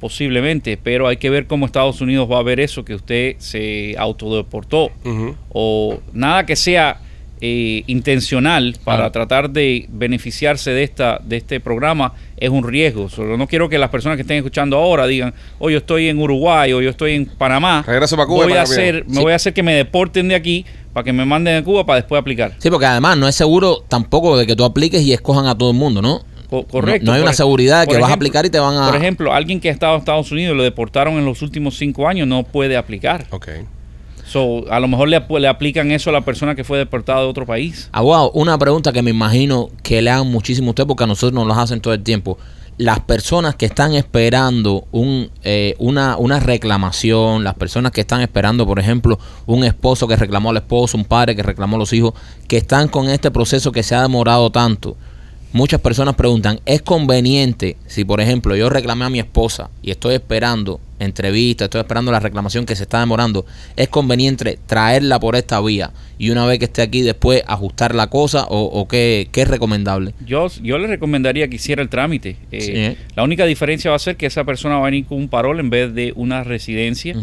posiblemente, 0.00 0.76
pero 0.76 1.08
hay 1.08 1.16
que 1.16 1.30
ver 1.30 1.46
cómo 1.46 1.66
Estados 1.66 2.00
Unidos 2.00 2.28
va 2.30 2.38
a 2.38 2.42
ver 2.42 2.60
eso, 2.60 2.84
que 2.84 2.94
usted 2.94 3.36
se 3.38 3.94
autodeportó. 3.98 4.90
Ujú. 5.04 5.34
o 5.50 6.00
nada 6.12 6.44
que 6.46 6.56
sea 6.56 6.98
eh, 7.44 7.82
intencional 7.88 8.76
para 8.84 8.98
Claro. 8.98 9.12
tratar 9.12 9.50
de 9.50 9.86
beneficiarse 9.88 10.70
de 10.70 10.84
esta 10.84 11.18
de 11.24 11.38
este 11.38 11.58
programa 11.58 12.12
es 12.36 12.48
un 12.50 12.62
riesgo. 12.62 13.08
Solo 13.08 13.36
no 13.36 13.48
quiero 13.48 13.68
que 13.68 13.78
las 13.78 13.90
personas 13.90 14.16
que 14.16 14.22
estén 14.22 14.36
escuchando 14.36 14.76
ahora 14.76 15.08
digan, 15.08 15.34
oh, 15.58 15.68
yo 15.68 15.78
estoy 15.78 16.06
en 16.08 16.20
Uruguay 16.20 16.72
o 16.72 16.80
yo 16.80 16.90
estoy 16.90 17.14
en 17.14 17.26
Panamá. 17.26 17.82
Regreso 17.84 18.14
para 18.16 18.28
Cuba 18.28 18.38
y 18.38 18.42
Voy 18.44 18.48
para 18.50 18.60
a 18.60 18.64
hacer, 18.64 19.04
me 19.08 19.14
Sí. 19.16 19.20
voy 19.22 19.32
a 19.32 19.36
hacer 19.36 19.52
que 19.54 19.62
me 19.64 19.74
deporten 19.74 20.28
de 20.28 20.36
aquí 20.36 20.64
para 20.92 21.02
que 21.02 21.12
me 21.12 21.24
manden 21.24 21.56
a 21.56 21.64
Cuba 21.64 21.84
para 21.84 21.96
después 21.96 22.20
aplicar. 22.20 22.52
Sí, 22.58 22.70
porque 22.70 22.86
además 22.86 23.16
no 23.18 23.26
es 23.26 23.34
seguro 23.34 23.82
tampoco 23.88 24.38
de 24.38 24.46
que 24.46 24.54
tú 24.54 24.62
apliques 24.64 25.02
y 25.02 25.12
escojan 25.12 25.46
a 25.46 25.58
todo 25.58 25.72
el 25.72 25.76
mundo, 25.76 26.00
¿no? 26.00 26.20
Co- 26.52 26.66
correcto. 26.66 27.06
No, 27.06 27.12
no 27.12 27.16
hay 27.16 27.22
una 27.22 27.32
seguridad 27.32 27.80
de 27.80 27.86
que 27.86 27.94
por 27.94 28.00
vas 28.02 28.10
a 28.10 28.12
ejemplo- 28.12 28.26
aplicar 28.28 28.44
y 28.46 28.50
te 28.50 28.58
van 28.58 28.76
a... 28.76 28.86
Por 28.90 28.96
ejemplo, 28.96 29.32
alguien 29.32 29.58
que 29.58 29.70
ha 29.70 29.72
estado 29.72 29.94
en 29.94 30.00
Estados 30.00 30.30
Unidos 30.30 30.54
y 30.54 30.56
lo 30.58 30.62
deportaron 30.62 31.14
en 31.14 31.24
los 31.24 31.40
últimos 31.40 31.76
cinco 31.78 32.06
años 32.06 32.28
no 32.28 32.42
puede 32.42 32.76
aplicar. 32.76 33.26
Ok. 33.30 33.48
So, 34.26 34.70
a 34.70 34.78
lo 34.80 34.88
mejor 34.88 35.08
le, 35.08 35.20
le 35.40 35.48
aplican 35.48 35.90
eso 35.90 36.10
a 36.10 36.12
la 36.12 36.20
persona 36.22 36.54
que 36.54 36.62
fue 36.64 36.78
deportada 36.78 37.20
de 37.20 37.26
otro 37.26 37.44
país. 37.46 37.88
Abogado, 37.92 38.30
una 38.32 38.56
pregunta 38.58 38.92
que 38.92 39.02
me 39.02 39.10
imagino 39.10 39.68
que 39.82 40.00
le 40.02 40.10
hagan 40.10 40.30
muchísimo 40.30 40.68
a 40.68 40.70
usted 40.70 40.86
porque 40.86 41.04
a 41.04 41.06
nosotros 41.06 41.32
nos 41.32 41.46
las 41.46 41.58
hacen 41.58 41.80
todo 41.80 41.92
el 41.94 42.02
tiempo. 42.02 42.38
Las 42.78 43.00
personas 43.00 43.54
que 43.56 43.66
están 43.66 43.94
esperando 43.94 44.86
un, 44.92 45.30
eh, 45.42 45.74
una, 45.78 46.16
una 46.16 46.40
reclamación, 46.40 47.44
las 47.44 47.54
personas 47.54 47.92
que 47.92 48.00
están 48.00 48.22
esperando, 48.22 48.66
por 48.66 48.78
ejemplo, 48.78 49.18
un 49.46 49.64
esposo 49.64 50.08
que 50.08 50.16
reclamó 50.16 50.50
al 50.50 50.56
esposo, 50.56 50.96
un 50.96 51.04
padre 51.04 51.36
que 51.36 51.42
reclamó 51.42 51.76
a 51.76 51.78
los 51.80 51.92
hijos, 51.92 52.14
que 52.48 52.56
están 52.56 52.88
con 52.88 53.08
este 53.10 53.30
proceso 53.30 53.72
que 53.72 53.82
se 53.82 53.94
ha 53.94 54.02
demorado 54.02 54.50
tanto. 54.50 54.96
Muchas 55.52 55.80
personas 55.80 56.14
preguntan, 56.14 56.60
¿es 56.64 56.80
conveniente 56.80 57.76
si, 57.86 58.04
por 58.04 58.20
ejemplo, 58.22 58.56
yo 58.56 58.70
reclamé 58.70 59.04
a 59.04 59.10
mi 59.10 59.18
esposa 59.18 59.70
y 59.82 59.90
estoy 59.90 60.14
esperando 60.14 60.80
entrevista, 60.98 61.64
estoy 61.64 61.80
esperando 61.80 62.10
la 62.10 62.20
reclamación 62.20 62.64
que 62.64 62.74
se 62.76 62.84
está 62.84 63.00
demorando, 63.00 63.44
es 63.76 63.88
conveniente 63.88 64.58
traerla 64.66 65.20
por 65.20 65.36
esta 65.36 65.60
vía 65.60 65.90
y 66.16 66.30
una 66.30 66.46
vez 66.46 66.58
que 66.58 66.66
esté 66.66 66.80
aquí 66.80 67.02
después 67.02 67.42
ajustar 67.46 67.94
la 67.94 68.06
cosa 68.08 68.44
o, 68.44 68.62
o 68.62 68.88
qué, 68.88 69.28
qué 69.30 69.42
es 69.42 69.48
recomendable? 69.48 70.14
Yo, 70.24 70.46
yo 70.62 70.78
le 70.78 70.86
recomendaría 70.86 71.48
que 71.48 71.56
hiciera 71.56 71.82
el 71.82 71.88
trámite. 71.88 72.36
Eh, 72.50 72.60
Sí. 72.96 73.04
La 73.14 73.22
única 73.24 73.44
diferencia 73.44 73.90
va 73.90 73.96
a 73.96 73.98
ser 73.98 74.16
que 74.16 74.26
esa 74.26 74.44
persona 74.44 74.76
va 74.76 74.82
a 74.82 74.90
venir 74.90 75.04
con 75.04 75.18
un 75.18 75.28
parol 75.28 75.60
en 75.60 75.68
vez 75.68 75.92
de 75.92 76.12
una 76.16 76.44
residencia 76.44 77.14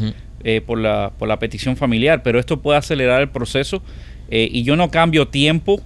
eh, 0.43 0.62
por, 0.62 0.77
la, 0.77 1.12
por 1.17 1.27
la 1.27 1.39
petición 1.39 1.77
familiar, 1.77 2.21
pero 2.21 2.39
esto 2.39 2.59
puede 2.62 2.77
acelerar 2.77 3.21
el 3.21 3.29
proceso 3.29 3.81
eh, 4.29 4.48
y 4.51 4.63
yo 4.63 4.75
no 4.75 4.91
cambio 4.91 5.27
tiempo 5.29 5.81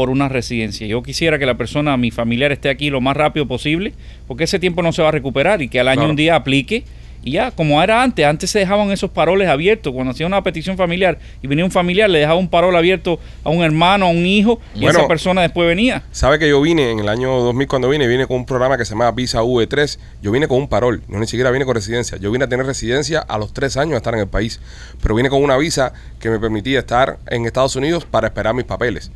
por 0.00 0.08
una 0.08 0.30
residencia. 0.30 0.86
Yo 0.86 1.02
quisiera 1.02 1.38
que 1.38 1.44
la 1.44 1.58
persona, 1.58 1.94
mi 1.98 2.10
familiar, 2.10 2.52
esté 2.52 2.70
aquí 2.70 2.88
lo 2.88 3.02
más 3.02 3.14
rápido 3.14 3.44
posible, 3.46 3.92
porque 4.26 4.44
ese 4.44 4.58
tiempo 4.58 4.80
no 4.82 4.92
se 4.92 5.02
va 5.02 5.08
a 5.08 5.12
recuperar 5.12 5.60
y 5.60 5.68
que 5.68 5.78
al 5.78 5.88
año 5.88 5.96
Claro. 5.98 6.10
un 6.12 6.16
día 6.16 6.36
aplique. 6.36 6.84
Y 7.22 7.32
ya, 7.32 7.50
como 7.50 7.82
era 7.82 8.02
antes, 8.02 8.24
antes 8.24 8.48
se 8.50 8.60
dejaban 8.60 8.90
esos 8.92 9.10
paroles 9.10 9.46
abiertos. 9.46 9.92
Cuando 9.92 10.12
hacía 10.12 10.26
una 10.26 10.42
petición 10.42 10.78
familiar 10.78 11.18
y 11.42 11.46
venía 11.48 11.66
un 11.66 11.70
familiar, 11.70 12.08
le 12.08 12.18
dejaba 12.20 12.38
un 12.38 12.48
parol 12.48 12.74
abierto 12.74 13.20
a 13.44 13.50
un 13.50 13.62
hermano, 13.62 14.06
a 14.06 14.08
un 14.08 14.24
hijo, 14.24 14.58
y 14.74 14.80
Bueno. 14.80 15.00
esa 15.00 15.06
persona 15.06 15.42
después 15.42 15.68
venía. 15.68 16.02
¿Sabe 16.12 16.38
que 16.38 16.48
yo 16.48 16.62
vine 16.62 16.90
en 16.92 17.00
el 17.00 17.10
año 17.10 17.28
2000 17.40 17.68
cuando 17.68 17.90
vine? 17.90 18.08
Vine 18.08 18.26
con 18.26 18.38
un 18.38 18.46
programa 18.46 18.78
que 18.78 18.86
se 18.86 18.92
llama 18.94 19.10
Visa 19.10 19.42
V3. 19.42 19.98
Yo 20.22 20.30
vine 20.32 20.48
con 20.48 20.56
un 20.56 20.68
parol, 20.68 21.02
no 21.08 21.18
ni 21.18 21.26
siquiera 21.26 21.50
vine 21.50 21.66
con 21.66 21.74
residencia. 21.74 22.16
Yo 22.16 22.30
vine 22.30 22.46
a 22.46 22.48
tener 22.48 22.64
residencia 22.64 23.18
a 23.20 23.36
los 23.36 23.52
tres 23.52 23.76
años 23.76 23.90
de 23.90 23.96
estar 23.98 24.14
en 24.14 24.20
el 24.20 24.28
país. 24.28 24.58
Pero 25.02 25.14
vine 25.14 25.28
con 25.28 25.42
una 25.44 25.58
visa 25.58 25.92
que 26.20 26.30
me 26.30 26.38
permitía 26.38 26.78
estar 26.78 27.18
en 27.26 27.44
Estados 27.44 27.76
Unidos 27.76 28.06
para 28.06 28.28
esperar 28.28 28.54
mis 28.54 28.64
papeles. 28.64 29.10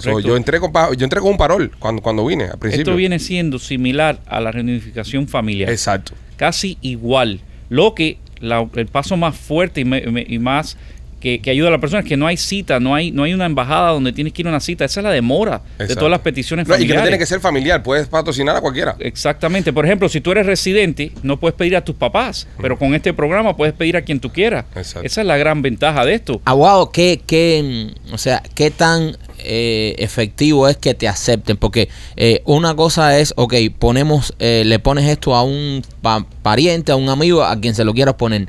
So, 0.00 0.20
yo, 0.20 0.36
entré 0.36 0.60
con, 0.60 0.70
pa- 0.72 0.92
yo 0.94 1.04
entré 1.04 1.20
con 1.20 1.30
un 1.30 1.36
parol 1.38 1.72
cuando, 1.78 2.02
cuando 2.02 2.24
vine 2.26 2.44
al 2.44 2.58
principio. 2.58 2.82
Esto 2.82 2.96
viene 2.96 3.18
siendo 3.18 3.58
similar 3.58 4.20
a 4.26 4.40
la 4.40 4.50
reunificación 4.52 5.26
familiar. 5.28 5.70
Exacto. 5.70 6.12
Casi 6.36 6.76
igual. 6.82 7.40
Lo 7.70 7.94
que 7.94 8.18
la- 8.40 8.68
el 8.74 8.86
paso 8.86 9.16
más 9.16 9.36
fuerte 9.36 9.80
y, 9.80 9.84
me- 9.84 10.02
me- 10.02 10.26
y 10.28 10.38
más 10.38 10.76
que, 11.20 11.40
que 11.40 11.50
ayuda 11.50 11.68
a 11.68 11.70
la 11.72 11.78
persona 11.78 12.00
es 12.00 12.06
que 12.08 12.16
no 12.16 12.26
hay 12.26 12.36
cita, 12.36 12.78
no 12.80 12.94
hay, 12.94 13.10
no 13.10 13.24
hay 13.24 13.34
una 13.34 13.46
embajada 13.46 13.90
donde 13.90 14.12
tienes 14.12 14.32
que 14.32 14.42
ir 14.42 14.46
a 14.46 14.50
una 14.50 14.60
cita. 14.60 14.84
Esa 14.84 15.00
es 15.00 15.04
la 15.04 15.10
demora 15.10 15.62
de 15.78 15.94
todas 15.94 16.10
las 16.10 16.20
peticiones 16.20 16.66
No, 16.68 16.76
y 16.78 16.86
que 16.86 16.94
no 16.94 17.02
tiene 17.02 17.18
que 17.18 17.26
ser 17.26 17.40
familiar, 17.40 17.82
puedes 17.82 18.06
patrocinar 18.08 18.56
a 18.56 18.60
cualquiera. 18.60 18.96
Exactamente. 19.00 19.72
Por 19.72 19.84
ejemplo, 19.84 20.08
si 20.08 20.20
tú 20.20 20.32
eres 20.32 20.46
residente, 20.46 21.12
no 21.22 21.38
puedes 21.38 21.56
pedir 21.56 21.76
a 21.76 21.84
tus 21.84 21.96
papás, 21.96 22.46
pero 22.60 22.78
con 22.78 22.94
este 22.94 23.12
programa 23.12 23.56
puedes 23.56 23.74
pedir 23.74 23.96
a 23.96 24.02
quien 24.02 24.20
tú 24.20 24.30
quieras. 24.30 24.64
Exacto. 24.76 25.06
Esa 25.06 25.20
es 25.22 25.26
la 25.26 25.36
gran 25.36 25.62
ventaja 25.62 26.04
de 26.04 26.14
esto. 26.14 26.40
Abogado, 26.44 26.90
¿qué, 26.90 27.20
qué, 27.26 27.88
o 28.12 28.18
sea, 28.18 28.42
qué 28.54 28.70
tan 28.70 29.16
eh, 29.38 29.94
efectivo 29.98 30.68
es 30.68 30.76
que 30.76 30.94
te 30.94 31.08
acepten? 31.08 31.56
Porque 31.56 31.88
eh, 32.16 32.42
una 32.44 32.74
cosa 32.76 33.18
es, 33.18 33.32
ok, 33.36 33.54
ponemos, 33.78 34.34
eh, 34.38 34.62
le 34.64 34.78
pones 34.78 35.06
esto 35.08 35.34
a 35.34 35.42
un 35.42 35.82
pa- 36.02 36.26
pariente, 36.42 36.92
a 36.92 36.96
un 36.96 37.08
amigo, 37.08 37.42
a 37.44 37.58
quien 37.60 37.74
se 37.74 37.84
lo 37.84 37.92
quieras 37.94 38.14
poner. 38.14 38.48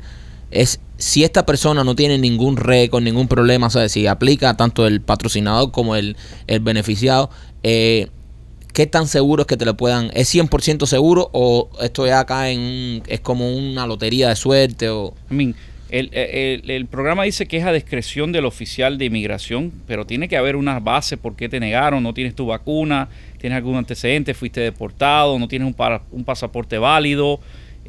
Es 0.50 0.80
si 0.96 1.24
esta 1.24 1.46
persona 1.46 1.82
no 1.84 1.94
tiene 1.94 2.18
ningún 2.18 2.56
récord, 2.56 3.02
ningún 3.02 3.28
problema, 3.28 3.68
o 3.68 3.70
sea, 3.70 3.88
si 3.88 4.06
aplica 4.06 4.56
tanto 4.56 4.86
el 4.86 5.00
patrocinador 5.00 5.70
como 5.72 5.96
el, 5.96 6.16
el 6.46 6.60
beneficiado, 6.60 7.30
eh, 7.62 8.08
¿qué 8.74 8.86
tan 8.86 9.06
seguro 9.08 9.42
es 9.42 9.46
que 9.46 9.56
te 9.56 9.64
lo 9.64 9.76
puedan? 9.76 10.10
¿Es 10.14 10.28
100% 10.34 10.86
seguro 10.86 11.30
o 11.32 11.70
esto 11.80 12.06
ya 12.06 12.24
cae 12.26 12.52
en 12.52 12.60
un- 12.60 13.02
es 13.06 13.20
como 13.20 13.50
una 13.56 13.86
lotería 13.86 14.28
de 14.28 14.36
suerte 14.36 14.88
o... 14.90 15.14
El- 15.90 16.70
el 16.70 16.86
programa 16.86 17.24
dice 17.24 17.46
que 17.46 17.56
es 17.56 17.64
a 17.64 17.72
discreción 17.72 18.30
del 18.30 18.44
oficial 18.44 18.96
de 18.96 19.06
inmigración, 19.06 19.72
pero 19.88 20.06
tiene 20.06 20.28
que 20.28 20.36
haber 20.36 20.54
una 20.54 20.78
base 20.78 21.16
por 21.16 21.34
qué 21.34 21.48
te 21.48 21.58
negaron, 21.58 22.02
no 22.04 22.14
tienes 22.14 22.34
tu 22.36 22.46
vacuna, 22.46 23.08
tienes 23.40 23.56
algún 23.56 23.74
antecedente, 23.76 24.32
fuiste 24.34 24.60
deportado, 24.60 25.36
no 25.38 25.48
tienes 25.48 25.66
un, 25.66 25.74
para- 25.74 26.02
un 26.12 26.22
pasaporte 26.24 26.78
válido, 26.78 27.40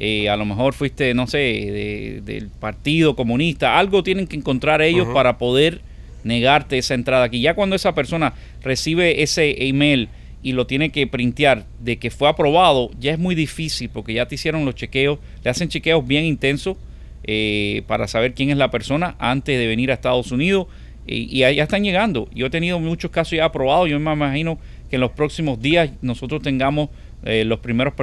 eh, 0.04 0.28
a 0.28 0.36
lo 0.36 0.44
mejor 0.44 0.74
fuiste, 0.74 1.14
no 1.14 1.28
sé, 1.28 1.38
de- 1.38 2.20
del 2.24 2.48
Partido 2.48 3.14
Comunista, 3.14 3.78
algo 3.78 4.02
tienen 4.02 4.26
que 4.26 4.34
encontrar 4.34 4.82
ellos 4.82 5.06
para 5.14 5.38
poder 5.38 5.80
negarte 6.24 6.76
esa 6.78 6.94
entrada 6.94 7.24
aquí. 7.24 7.40
Ya 7.40 7.54
cuando 7.54 7.76
esa 7.76 7.94
persona 7.94 8.34
recibe 8.62 9.22
ese 9.22 9.66
email 9.68 10.08
y 10.42 10.52
lo 10.54 10.66
tiene 10.66 10.90
que 10.90 11.06
printear 11.06 11.66
de 11.78 11.98
que 11.98 12.10
fue 12.10 12.28
aprobado, 12.28 12.90
ya 12.98 13.12
es 13.12 13.18
muy 13.20 13.36
difícil 13.36 13.90
porque 13.90 14.12
ya 14.14 14.26
te 14.26 14.34
hicieron 14.34 14.64
los 14.64 14.74
chequeos, 14.74 15.20
le 15.44 15.50
hacen 15.50 15.68
chequeos 15.68 16.04
bien 16.04 16.24
intensos 16.24 16.76
eh, 17.24 17.82
para 17.86 18.08
saber 18.08 18.34
quién 18.34 18.50
es 18.50 18.56
la 18.56 18.72
persona 18.72 19.14
antes 19.20 19.56
de 19.56 19.66
venir 19.68 19.92
a 19.92 19.94
Estados 19.94 20.32
Unidos 20.32 20.66
y, 21.06 21.28
y 21.36 21.38
ya 21.38 21.50
están 21.62 21.84
llegando. 21.84 22.28
Yo 22.34 22.46
he 22.46 22.50
tenido 22.50 22.80
muchos 22.80 23.12
casos 23.12 23.34
ya 23.36 23.44
aprobados, 23.44 23.88
yo 23.88 24.00
me 24.00 24.12
imagino 24.12 24.58
que 24.90 24.96
en 24.96 25.00
los 25.00 25.12
próximos 25.12 25.60
días 25.62 25.90
nosotros 26.02 26.42
tengamos 26.42 26.88
los 27.24 27.60
primeros 27.60 27.94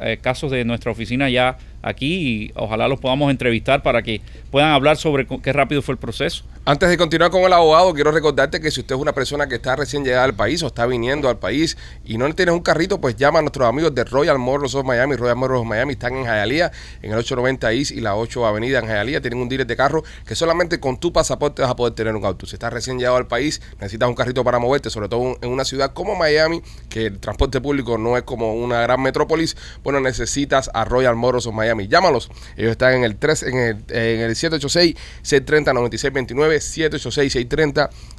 eh, 0.00 0.18
casos 0.20 0.50
de 0.50 0.64
nuestra 0.64 0.92
oficina 0.92 1.28
ya 1.28 1.58
aquí 1.82 2.44
y 2.46 2.52
ojalá 2.54 2.88
los 2.88 3.00
podamos 3.00 3.30
entrevistar 3.30 3.82
para 3.82 4.02
que 4.02 4.20
puedan 4.50 4.70
hablar 4.70 4.96
sobre 4.96 5.26
qué 5.26 5.52
rápido 5.52 5.82
fue 5.82 5.92
el 5.92 5.98
proceso. 5.98 6.44
Antes 6.66 6.90
de 6.90 6.98
continuar 6.98 7.30
con 7.30 7.40
el 7.42 7.52
abogado, 7.52 7.94
quiero 7.94 8.12
recordarte 8.12 8.60
que 8.60 8.70
si 8.70 8.80
usted 8.80 8.94
es 8.94 9.00
una 9.00 9.14
persona 9.14 9.48
que 9.48 9.54
está 9.54 9.76
recién 9.76 10.04
llegada 10.04 10.24
al 10.24 10.34
país 10.34 10.62
o 10.62 10.66
está 10.66 10.84
viniendo 10.84 11.28
al 11.30 11.38
país 11.38 11.78
y 12.04 12.18
no 12.18 12.32
tienes 12.34 12.54
un 12.54 12.60
carrito, 12.60 13.00
pues 13.00 13.16
llama 13.16 13.38
a 13.38 13.42
nuestros 13.42 13.66
amigos 13.66 13.94
de 13.94 14.04
Royal 14.04 14.38
Motors 14.38 14.74
of 14.74 14.84
Miami. 14.84 15.16
Royal 15.16 15.36
Motors 15.36 15.60
of 15.60 15.66
Miami 15.66 15.94
están 15.94 16.14
en 16.16 16.24
Hialeah, 16.24 16.70
en 17.00 17.12
el 17.12 17.18
890 17.18 17.72
East 17.72 17.90
y 17.92 18.00
la 18.00 18.14
8 18.14 18.46
Avenida 18.46 18.78
en 18.78 18.86
Hialeah. 18.86 19.22
Tienen 19.22 19.40
un 19.40 19.48
dealer 19.48 19.66
de 19.66 19.74
carro 19.74 20.04
que 20.26 20.34
solamente 20.34 20.78
con 20.78 21.00
tu 21.00 21.14
pasaporte 21.14 21.62
vas 21.62 21.70
a 21.70 21.76
poder 21.76 21.94
tener 21.94 22.14
un 22.14 22.24
auto. 22.26 22.44
Si 22.44 22.56
estás 22.56 22.72
recién 22.72 22.98
llegado 22.98 23.16
al 23.16 23.26
país, 23.26 23.62
necesitas 23.80 24.08
un 24.08 24.14
carrito 24.14 24.44
para 24.44 24.58
moverte, 24.58 24.90
sobre 24.90 25.08
todo 25.08 25.38
en 25.40 25.50
una 25.50 25.64
ciudad 25.64 25.94
como 25.94 26.14
Miami, 26.14 26.62
que 26.90 27.06
el 27.06 27.18
transporte 27.20 27.60
público 27.62 27.96
no 27.96 28.18
es 28.18 28.22
como 28.24 28.54
una 28.54 28.82
gran 28.82 29.00
metrópolis. 29.00 29.56
Bueno, 29.82 29.98
necesitas 30.00 30.70
a 30.74 30.84
Royal 30.84 31.16
Motors 31.16 31.46
of 31.46 31.54
Miami. 31.54 31.69
Llámalos. 31.88 32.30
Ellos 32.56 32.72
están 32.72 32.94
en 32.94 33.04
el 33.04 33.14
3, 33.16 33.42
en 33.44 33.58
el, 33.58 33.76
en 33.88 34.20
el 34.20 34.32
786-630-9629, 34.32 36.60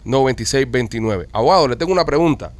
786-630-9629. 0.05 1.27
Abogado, 1.31 1.67
le 1.67 1.75
tengo 1.75 1.91
una 1.91 2.05
pregunta 2.05 2.53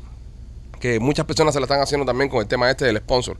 que 0.79 0.99
muchas 0.99 1.25
personas 1.25 1.53
se 1.53 1.59
la 1.59 1.65
están 1.65 1.79
haciendo 1.79 2.05
también 2.05 2.29
con 2.29 2.41
el 2.41 2.47
tema 2.47 2.69
este 2.69 2.85
del 2.85 2.97
sponsor. 2.97 3.37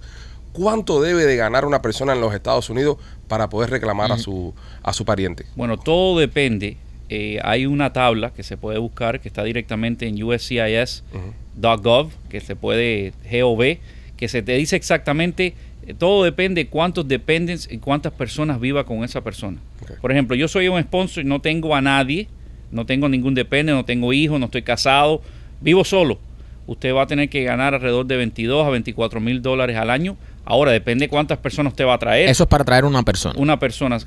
¿Cuánto 0.54 1.02
debe 1.02 1.26
de 1.26 1.36
ganar 1.36 1.66
una 1.66 1.82
persona 1.82 2.14
en 2.14 2.22
los 2.22 2.34
Estados 2.34 2.70
Unidos 2.70 2.98
para 3.28 3.50
poder 3.50 3.70
reclamar 3.70 4.12
a 4.12 4.18
su 4.18 4.54
a 4.84 4.94
su 4.94 5.06
pariente? 5.06 5.46
Bueno, 5.56 5.78
todo 5.78 6.20
depende. 6.20 6.78
Eh, 7.10 7.40
hay 7.44 7.66
una 7.66 7.92
tabla 7.92 8.32
que 8.32 8.42
se 8.42 8.56
puede 8.56 8.78
buscar 8.78 9.20
que 9.20 9.28
está 9.28 9.44
directamente 9.44 10.08
en 10.08 10.24
USCIS.gov, 10.24 12.10
que 12.30 12.40
se 12.40 12.56
puede, 12.56 13.14
GOV, 13.30 13.80
que 14.16 14.30
se 14.30 14.42
te 14.42 14.54
dice 14.54 14.78
exactamente, 14.78 15.54
todo 15.98 16.24
depende 16.24 16.68
cuántos 16.68 17.08
dependents 17.08 17.68
y 17.72 17.78
cuántas 17.78 18.14
personas 18.14 18.60
viva 18.60 18.86
con 18.86 19.04
esa 19.04 19.22
persona. 19.22 19.58
Por 20.00 20.12
ejemplo, 20.12 20.36
yo 20.36 20.48
soy 20.48 20.68
un 20.68 20.82
sponsor 20.82 21.24
y 21.24 21.28
no 21.28 21.42
tengo 21.42 21.76
a 21.76 21.82
nadie, 21.82 22.28
no 22.72 22.86
tengo 22.86 23.10
ningún 23.10 23.34
dependent, 23.34 23.78
no 23.78 23.86
tengo 23.86 24.14
hijos, 24.14 24.40
no 24.40 24.46
estoy 24.46 24.62
casado, 24.62 25.22
vivo 25.60 25.84
solo. 25.84 26.20
Usted 26.68 26.94
va 26.94 27.04
a 27.04 27.08
tener 27.08 27.30
que 27.30 27.44
ganar 27.44 27.74
alrededor 27.74 28.06
de 28.06 28.18
22 28.18 28.66
a 28.66 28.70
24 28.70 29.20
mil 29.20 29.42
dólares 29.42 29.76
al 29.78 29.90
año. 29.90 30.18
Ahora, 30.46 30.72
depende 30.72 31.10
cuántas 31.10 31.40
personas 31.40 31.74
usted 31.74 31.86
va 31.86 31.96
a 31.96 31.98
traer 31.98 32.30
Eso 32.30 32.44
es 32.44 32.50
para 32.50 32.64
traer 32.64 32.86
una 32.86 33.04
persona. 33.04 33.36
una 33.38 33.60
persona. 33.60 33.98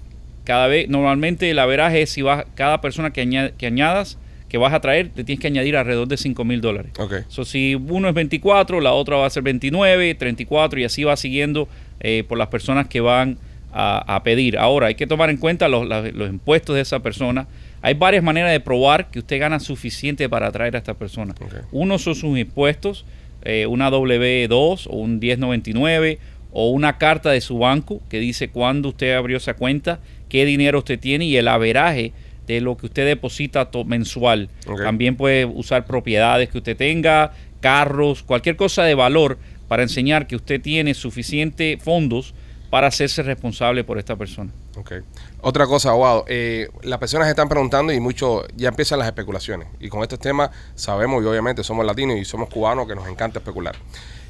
Cada 0.45 0.67
vez, 0.67 0.89
normalmente 0.89 1.51
el 1.51 1.59
averaje 1.59 2.03
es 2.03 2.11
si 2.11 2.23
vas, 2.23 2.45
cada 2.55 2.81
persona 2.81 3.13
que, 3.13 3.53
que 3.57 3.67
añadas, 3.67 4.19
que 4.55 4.59
vas 4.59 4.73
a 4.73 4.81
traer, 4.81 5.09
te 5.09 5.25
tienes 5.25 5.41
que 5.41 5.49
añadir 5.49 5.77
alrededor 5.77 6.07
de 6.07 6.17
5 6.17 6.45
mil 6.45 6.61
dólares. 6.61 6.93
Ok. 6.97 7.15
So, 7.27 7.45
si 7.45 7.75
uno 7.75 8.07
es 8.09 8.15
24, 8.15 8.81
la 8.81 8.93
otra 8.93 9.17
va 9.17 9.27
a 9.27 9.31
ser 9.31 9.43
29, 9.43 10.15
34 10.15 10.79
y 10.79 10.85
así 10.85 11.03
va 11.03 11.17
siguiendo 11.17 11.67
eh, 11.99 12.23
por 12.29 12.39
las 12.39 12.47
personas 12.47 12.87
que 12.87 13.01
van 13.01 13.37
a, 13.73 14.15
a 14.15 14.23
pedir. 14.23 14.57
Ahora, 14.57 14.87
hay 14.87 14.95
que 14.95 15.09
tomar 15.09 15.29
en 15.31 15.39
cuenta 15.39 15.67
los, 15.69 15.89
la- 15.89 16.03
los 16.03 16.29
impuestos 16.31 16.77
de 16.77 16.83
esa 16.83 17.01
persona. 17.01 17.49
Hay 17.83 17.95
varias 17.95 18.23
maneras 18.23 18.53
de 18.53 18.61
probar 18.61 19.11
que 19.11 19.19
usted 19.19 19.41
gana 19.41 19.59
suficiente 19.59 20.29
para 20.29 20.47
atraer 20.47 20.77
a 20.77 20.79
esta 20.79 20.95
persona. 20.95 21.35
Uno 21.73 21.99
son 21.99 22.15
sus 22.15 22.39
impuestos, 22.39 23.05
eh, 23.43 23.67
una 23.67 23.91
W2 23.91 24.87
o 24.89 24.97
un 24.97 25.19
1099 25.19 26.19
o 26.53 26.71
una 26.71 26.97
carta 26.99 27.33
de 27.33 27.41
su 27.41 27.59
banco 27.59 28.01
que 28.09 28.21
dice 28.21 28.51
cuándo 28.51 28.91
usted 28.91 29.15
abrió 29.17 29.37
esa 29.39 29.55
cuenta, 29.55 29.99
qué 30.29 30.45
dinero 30.45 30.79
usted 30.79 31.01
tiene 31.01 31.25
y 31.25 31.37
el 31.37 31.49
averaje 31.49 32.13
de 32.47 32.61
lo 32.61 32.77
que 32.77 32.87
usted 32.87 33.07
deposita 33.07 33.69
mensual. 33.87 34.49
También 34.83 35.17
puede 35.17 35.45
usar 35.45 35.87
propiedades 35.87 36.49
que 36.49 36.59
usted 36.59 36.77
tenga, 36.77 37.33
carros, 37.61 38.23
cualquier 38.23 38.57
cosa 38.57 38.85
de 38.85 38.95
valor 38.95 39.39
para 39.69 39.83
enseñar 39.83 40.27
que 40.27 40.37
usted 40.37 40.61
tiene 40.61 40.95
suficiente 40.95 41.79
fondos 41.83 42.35
para 42.71 42.89
hacerse 42.89 43.23
responsable 43.23 43.85
por 43.85 43.99
esta 43.99 44.17
persona. 44.17 44.51
Ok. 44.77 44.95
Otra 45.41 45.67
cosa, 45.67 45.91
abogado. 45.91 46.25
eh, 46.27 46.69
las 46.83 46.99
personas 46.99 47.29
están 47.29 47.49
preguntando 47.49 47.93
y 47.93 48.01
mucho 48.01 48.45
ya 48.57 48.69
empiezan 48.69 48.99
las 48.99 49.07
especulaciones. 49.07 49.69
Y 49.79 49.89
con 49.89 50.03
estos 50.03 50.19
temas 50.19 50.51
sabemos, 50.75 51.23
y 51.23 51.27
obviamente 51.27 51.63
somos 51.63 51.87
latinos 51.87 52.17
y 52.19 52.25
somos 52.25 52.49
cubanos, 52.49 52.89
que 52.89 52.97
nos 52.97 53.07
encanta 53.07 53.39
especular. 53.39 53.77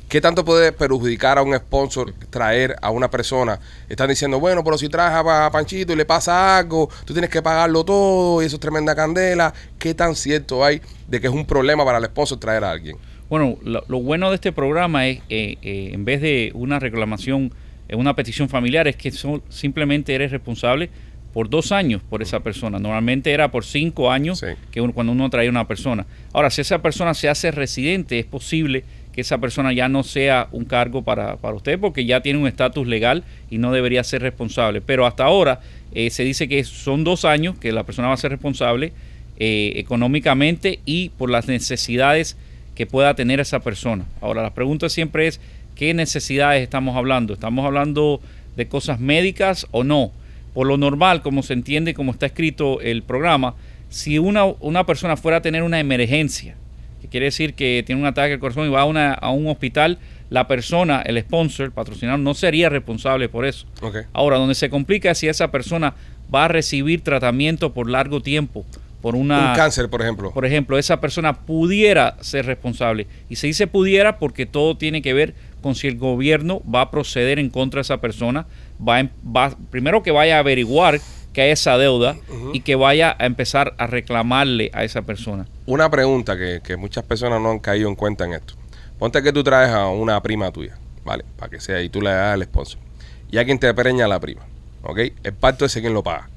¿Qué 0.08 0.20
tanto 0.20 0.44
puede 0.44 0.70
perjudicar 0.70 1.38
a 1.38 1.42
un 1.42 1.56
sponsor 1.56 2.12
traer 2.30 2.76
a 2.80 2.90
una 2.90 3.11
persona? 3.11 3.58
Están 3.88 4.08
diciendo, 4.08 4.38
bueno, 4.38 4.62
pero 4.62 4.78
si 4.78 4.88
traes 4.88 5.12
a 5.12 5.25
Pa- 5.25 5.50
Panchito 5.50 5.92
y 5.92 5.96
le 5.96 6.04
pasa 6.04 6.58
algo, 6.58 6.88
tú 7.04 7.12
tienes 7.14 7.30
que 7.30 7.42
pagarlo 7.42 7.84
todo 7.84 8.40
y 8.42 8.46
eso 8.46 8.56
es 8.56 8.61
tremenda 8.61 8.94
candela. 8.94 9.52
¿Qué 9.78 9.92
tan 9.94 10.14
cierto 10.14 10.64
hay 10.64 10.80
de 11.08 11.20
que 11.20 11.26
es 11.26 11.32
un 11.32 11.44
problema 11.46 11.84
para 11.84 11.99
el 11.99 12.04
sponsor 12.04 12.38
traer 12.38 12.62
a 12.62 12.70
alguien? 12.70 12.96
Bueno, 13.28 13.56
lo, 13.64 13.82
lo 13.88 14.00
bueno 14.02 14.28
de 14.28 14.37
este 14.37 14.52
programa 14.52 15.08
es, 15.08 15.18
eh, 15.30 15.56
eh, 15.62 15.90
en 15.92 16.04
vez 16.04 16.20
de 16.20 16.52
una 16.54 16.78
reclamación, 16.78 17.52
eh, 17.88 17.96
una 17.96 18.14
petición 18.14 18.49
familiar, 18.49 18.87
es 18.87 18.94
que 18.96 19.11
son- 19.11 19.42
simplemente 19.49 20.14
eres 20.14 20.30
responsable 20.30 20.90
por 21.32 21.49
dos 21.50 21.73
años 21.73 22.02
por 22.08 22.23
esa 22.23 22.38
persona. 22.40 22.78
Normalmente 22.78 23.32
era 23.32 23.50
por 23.50 23.64
cinco 23.64 24.12
años 24.12 24.38
Sí. 24.38 24.47
que 24.71 24.80
uno- 24.80 24.93
cuando 24.93 25.12
uno 25.12 25.28
traía 25.30 25.50
una 25.50 25.67
persona. 25.67 26.06
Ahora, 26.32 26.50
si 26.50 26.60
esa 26.60 26.80
persona 26.80 27.14
se 27.14 27.28
hace 27.28 27.50
residente, 27.50 28.21
es 28.21 28.26
posible 28.26 28.84
que 29.14 29.20
esa 29.20 29.38
persona 29.38 29.72
ya 29.72 29.88
no 29.88 30.02
sea 30.02 30.48
un 30.50 30.64
cargo 30.64 31.02
para, 31.02 31.36
para 31.36 31.54
usted 31.54 31.78
porque 31.78 32.04
ya 32.04 32.20
tiene 32.20 32.40
un 32.40 32.48
estatus 32.48 32.84
legal 32.86 33.22
y 33.48 33.58
no 33.58 33.70
debería 33.70 34.02
ser 34.02 34.22
responsable. 34.22 34.80
Pero 34.80 35.06
hasta 35.06 35.24
ahora 35.24 35.60
eh, 35.94 36.10
se 36.10 36.24
dice 36.24 36.48
que 36.48 36.64
son 36.64 37.04
dos 37.04 37.24
años 37.24 37.56
que 37.56 37.70
la 37.70 37.84
persona 37.84 38.08
va 38.08 38.14
a 38.14 38.16
ser 38.16 38.32
responsable 38.32 38.92
eh, 39.38 39.74
económicamente 39.76 40.80
y 40.84 41.10
por 41.10 41.30
las 41.30 41.46
necesidades 41.46 42.36
que 42.74 42.86
pueda 42.86 43.14
tener 43.14 43.38
esa 43.38 43.60
persona. 43.60 44.04
Ahora, 44.20 44.42
la 44.42 44.52
pregunta 44.52 44.88
siempre 44.88 45.28
es, 45.28 45.40
¿qué 45.76 45.94
necesidades 45.94 46.64
estamos 46.64 46.96
hablando? 46.96 47.34
¿Estamos 47.34 47.64
hablando 47.64 48.20
de 48.56 48.66
cosas 48.66 48.98
médicas 48.98 49.68
o 49.70 49.84
no? 49.84 50.10
Por 50.54 50.66
lo 50.66 50.76
normal, 50.76 51.22
como 51.22 51.44
se 51.44 51.52
entiende, 51.52 51.94
como 51.94 52.10
está 52.10 52.26
escrito 52.26 52.80
el 52.80 53.04
programa, 53.04 53.54
si 53.90 54.18
una, 54.18 54.44
una 54.44 54.84
persona 54.86 55.16
fuera 55.16 55.38
a 55.38 55.42
tener 55.42 55.62
una 55.62 55.78
emergencia, 55.78 56.56
que 57.04 57.10
quiere 57.10 57.26
decir 57.26 57.52
que 57.52 57.82
tiene 57.84 58.00
un 58.00 58.06
ataque 58.06 58.32
al 58.32 58.38
corazón 58.40 58.67
y 58.67 58.71
va 58.71 58.80
a, 58.80 58.84
una, 58.86 59.12
a 59.12 59.30
un 59.30 59.47
hospital, 59.47 59.99
la 60.30 60.49
persona, 60.49 61.02
el 61.04 61.21
sponsor, 61.21 61.67
el 61.67 61.73
patrocinador, 61.73 62.19
no 62.19 62.32
sería 62.32 62.71
responsable 62.71 63.28
por 63.28 63.45
eso. 63.45 63.67
Ok. 63.82 63.99
Ahora, 64.14 64.38
donde 64.38 64.54
se 64.54 64.71
complica 64.71 65.10
es 65.10 65.19
si 65.19 65.28
esa 65.28 65.50
persona 65.50 65.93
va 66.34 66.47
a 66.47 66.49
recibir 66.49 67.02
tratamiento 67.02 67.75
por 67.75 67.90
largo 67.90 68.23
tiempo, 68.23 68.64
por 69.02 69.17
una... 69.17 69.50
un 69.50 69.56
cáncer, 69.56 69.90
por 69.90 70.00
ejemplo. 70.00 70.32
Por 70.32 70.47
ejemplo, 70.47 70.78
esa 70.78 70.99
persona 70.99 71.34
pudiera 71.34 72.17
ser 72.23 72.47
responsable. 72.47 73.06
Y 73.28 73.36
se 73.36 73.49
dice 73.49 73.67
pudiera 73.67 74.19
porque 74.19 74.47
todo 74.47 74.78
tiene 74.78 75.02
que 75.02 75.12
ver 75.12 75.34
con 75.60 75.75
si 75.75 75.88
el 75.88 75.99
gobierno 75.99 76.62
va 76.64 76.80
a 76.80 76.90
proceder 76.90 77.38
en 77.38 77.50
contra 77.50 77.78
de 77.78 77.82
esa 77.82 78.00
persona. 78.00 78.47
Va, 78.86 79.00
em- 79.00 79.10
va- 79.25 79.54
primero 79.71 80.02
que 80.02 80.10
vaya 80.10 80.36
a 80.36 80.38
averiguar 80.40 81.00
que 81.34 81.52
esa 81.52 81.76
deuda 81.76 82.16
y 82.54 82.60
que 82.60 82.76
vaya 82.76 83.14
a 83.18 83.26
empezar 83.26 83.75
a 83.76 83.86
reclamarle 83.86 84.70
a 84.73 84.84
esa 84.84 85.02
persona. 85.02 85.47
Una 85.66 85.90
pregunta 85.90 86.38
que, 86.38 86.62
que 86.64 86.78
muchas 86.78 87.04
personas 87.04 87.42
no 87.42 87.50
han 87.50 87.58
caído 87.58 87.90
en 87.90 87.97
cuenta 87.97 88.25
en 88.25 88.32
esto. 88.32 88.54
Ponte 88.99 89.23
que 89.23 89.32
tú 89.32 89.44
traes 89.44 89.70
a 89.70 89.88
una 89.88 90.23
prima 90.23 90.50
tuya, 90.52 90.78
¿vale? 91.04 91.25
Para 91.36 91.50
que 91.50 91.60
sea 91.60 91.82
y 91.82 91.90
tú 91.90 92.00
le 92.00 92.10
das 92.10 92.34
al 92.34 92.44
sponsor. 92.44 92.80
Y 93.30 93.36
alguien 93.36 93.58
te 93.58 93.75
preña 93.75 94.06
a 94.06 94.08
la 94.08 94.20
prima, 94.20 94.42
¿ok? 94.82 94.99
El 95.25 95.32
parto 95.34 95.64
ese, 95.64 95.80
¿quién 95.80 95.92
lo 95.92 96.02
paga? 96.02 96.30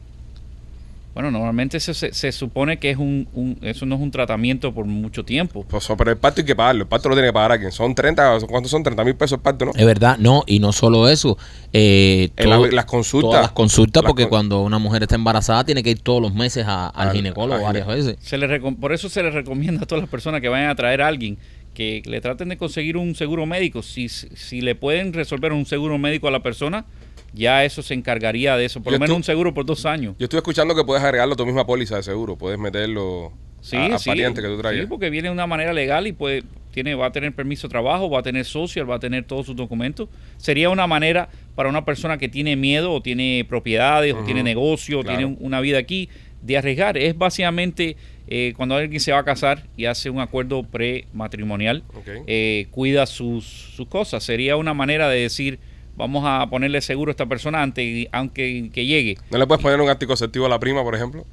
Bueno, 1.18 1.32
normalmente 1.32 1.80
se, 1.80 1.96
se- 1.96 2.14
se 2.14 2.32
supone 2.32 2.78
que 2.78 2.92
es 2.92 2.98
un, 2.98 3.28
un- 3.34 3.58
eso 3.64 3.88
no 3.88 3.96
es 3.96 4.02
un 4.02 4.12
tratamiento 4.12 4.72
por 4.72 4.86
mucho 4.86 5.26
tiempo. 5.26 5.66
Pues, 5.68 5.88
pero 5.98 6.12
el 6.12 6.18
parto 6.18 6.42
hay 6.42 6.46
que 6.46 6.56
pagarlo. 6.56 6.84
El 6.84 6.88
parto 6.88 7.10
lo 7.10 7.16
tiene 7.16 7.30
que 7.30 7.34
pagar 7.34 7.54
a 7.54 7.58
quien. 7.58 7.72
Son 7.72 7.96
30, 7.96 8.38
¿cuántos 8.48 8.70
son? 8.70 8.84
30 8.84 9.04
mil 9.04 9.16
pesos 9.16 9.38
el 9.38 9.42
parto, 9.42 9.66
¿no? 9.66 9.72
Es 9.76 9.84
verdad, 9.84 10.18
no, 10.20 10.44
y 10.46 10.60
no 10.60 10.72
solo 10.72 11.10
eso. 11.10 11.36
eh, 11.74 12.30
Eh, 12.38 12.46
la- 12.46 12.60
las 12.60 12.86
consultas. 12.86 13.30
Todas 13.32 13.42
las 13.42 13.52
consultas, 13.54 14.04
Las 14.04 14.10
porque 14.12 14.24
con- 14.26 14.30
cuando 14.30 14.62
una 14.62 14.78
mujer 14.78 15.02
está 15.02 15.16
embarazada 15.16 15.64
tiene 15.66 15.82
que 15.82 15.90
ir 15.90 16.00
todos 16.02 16.22
los 16.22 16.36
meses 16.36 16.66
a- 16.68 16.88
al 16.90 17.10
Al- 17.10 17.16
ginecólogo 17.16 17.56
al 17.66 17.74
varias 17.74 17.88
veces. 17.88 18.18
Se 18.22 18.38
le 18.38 18.48
recom- 18.48 18.78
por 18.80 18.94
eso 18.94 19.10
se 19.10 19.24
les 19.24 19.34
recomienda 19.34 19.84
a 19.84 19.86
todas 19.88 20.04
las 20.04 20.10
personas 20.12 20.40
que 20.42 20.50
vayan 20.50 20.70
a 20.70 20.76
traer 20.76 21.02
a 21.02 21.08
alguien 21.08 21.40
que 21.74 22.04
le 22.06 22.22
traten 22.22 22.50
de 22.50 22.58
conseguir 22.58 22.96
un 22.96 23.16
seguro 23.16 23.48
médico. 23.48 23.82
Si, 23.82 24.08
si 24.08 24.62
le 24.62 24.76
pueden 24.76 25.14
resolver 25.14 25.52
un 25.52 25.66
seguro 25.66 25.98
médico 25.98 26.28
a 26.28 26.32
la 26.32 26.42
persona, 26.44 26.86
ya 27.38 27.64
eso 27.64 27.82
se 27.82 27.94
encargaría 27.94 28.58
de 28.58 28.66
eso. 28.66 28.82
Por 28.82 28.92
Yo 28.92 28.98
lo 28.98 29.02
menos 29.02 29.16
un 29.18 29.24
seguro 29.24 29.54
por 29.54 29.66
dos 29.66 29.86
años. 29.86 30.16
Yo 30.20 30.26
estuve 30.26 30.40
escuchando 30.40 30.76
que 30.76 30.84
puedes 30.84 31.04
agregarlo 31.04 31.34
a 31.34 31.38
tu 31.38 31.46
misma 31.46 31.66
póliza 31.66 31.96
de 31.98 32.04
seguro. 32.04 32.36
Puedes 32.38 32.60
meterlo 32.60 33.32
Sí, 33.62 33.76
a, 33.78 33.96
a 33.96 34.00
sí, 34.00 34.10
pariente 34.10 34.42
que 34.42 34.48
tú 34.48 34.58
traigas. 34.60 34.84
Sí, 34.84 34.88
porque 34.90 35.10
viene 35.10 35.28
de 35.30 35.34
una 35.34 35.48
manera 35.48 35.74
legal 35.74 36.08
y 36.08 36.12
pues 36.14 36.44
tiene, 36.72 36.94
va 36.96 37.08
a 37.08 37.12
tener 37.12 37.34
permiso 37.34 37.68
de 37.68 37.72
trabajo, 37.72 38.10
va 38.10 38.20
a 38.20 38.24
tener 38.24 38.46
social, 38.46 38.90
va 38.90 38.96
a 38.96 39.00
tener 39.00 39.24
todos 39.26 39.46
sus 39.48 39.56
documentos. 39.56 40.10
Sería 40.38 40.70
una 40.70 40.86
manera 40.88 41.28
para 41.56 41.70
una 41.70 41.84
persona 41.84 42.18
que 42.18 42.30
tiene 42.30 42.56
miedo 42.56 42.92
o 42.94 43.02
tiene 43.02 43.46
propiedades 43.50 44.14
o 44.14 44.24
tiene 44.24 44.44
negocio 44.44 45.00
o 45.00 45.04
tiene 45.04 45.26
un- 45.26 45.38
una 45.40 45.60
vida 45.60 45.80
aquí 45.80 46.08
de 46.44 46.58
arriesgar. 46.58 46.98
Es 46.98 47.18
básicamente 47.18 47.98
eh, 48.30 48.54
cuando 48.58 48.76
alguien 48.76 49.00
se 49.00 49.12
va 49.12 49.20
a 49.20 49.24
casar 49.24 49.64
y 49.76 49.86
hace 49.86 50.10
un 50.10 50.20
acuerdo 50.20 50.62
prematrimonial, 50.64 51.84
eh, 52.28 52.68
cuida 52.72 53.06
sus, 53.06 53.46
sus 53.46 53.88
cosas. 53.88 54.24
Sería 54.24 54.56
una 54.58 54.74
manera 54.74 55.10
de 55.10 55.22
decir, 55.22 55.60
vamos 55.98 56.24
a 56.26 56.48
ponerle 56.50 56.80
seguro 56.82 57.10
a 57.10 57.14
esta 57.14 57.26
persona 57.26 57.62
antes, 57.62 58.08
aunque 58.12 58.70
que 58.74 58.86
llegue. 58.86 59.18
¿No 59.32 59.38
le 59.38 59.48
puedes 59.48 59.62
poner 59.62 59.82
un 59.82 59.90
anticonceptivo 59.90 60.46
a 60.46 60.50
la 60.50 60.60
prima, 60.60 60.84
por 60.84 60.96
ejemplo? 60.96 61.26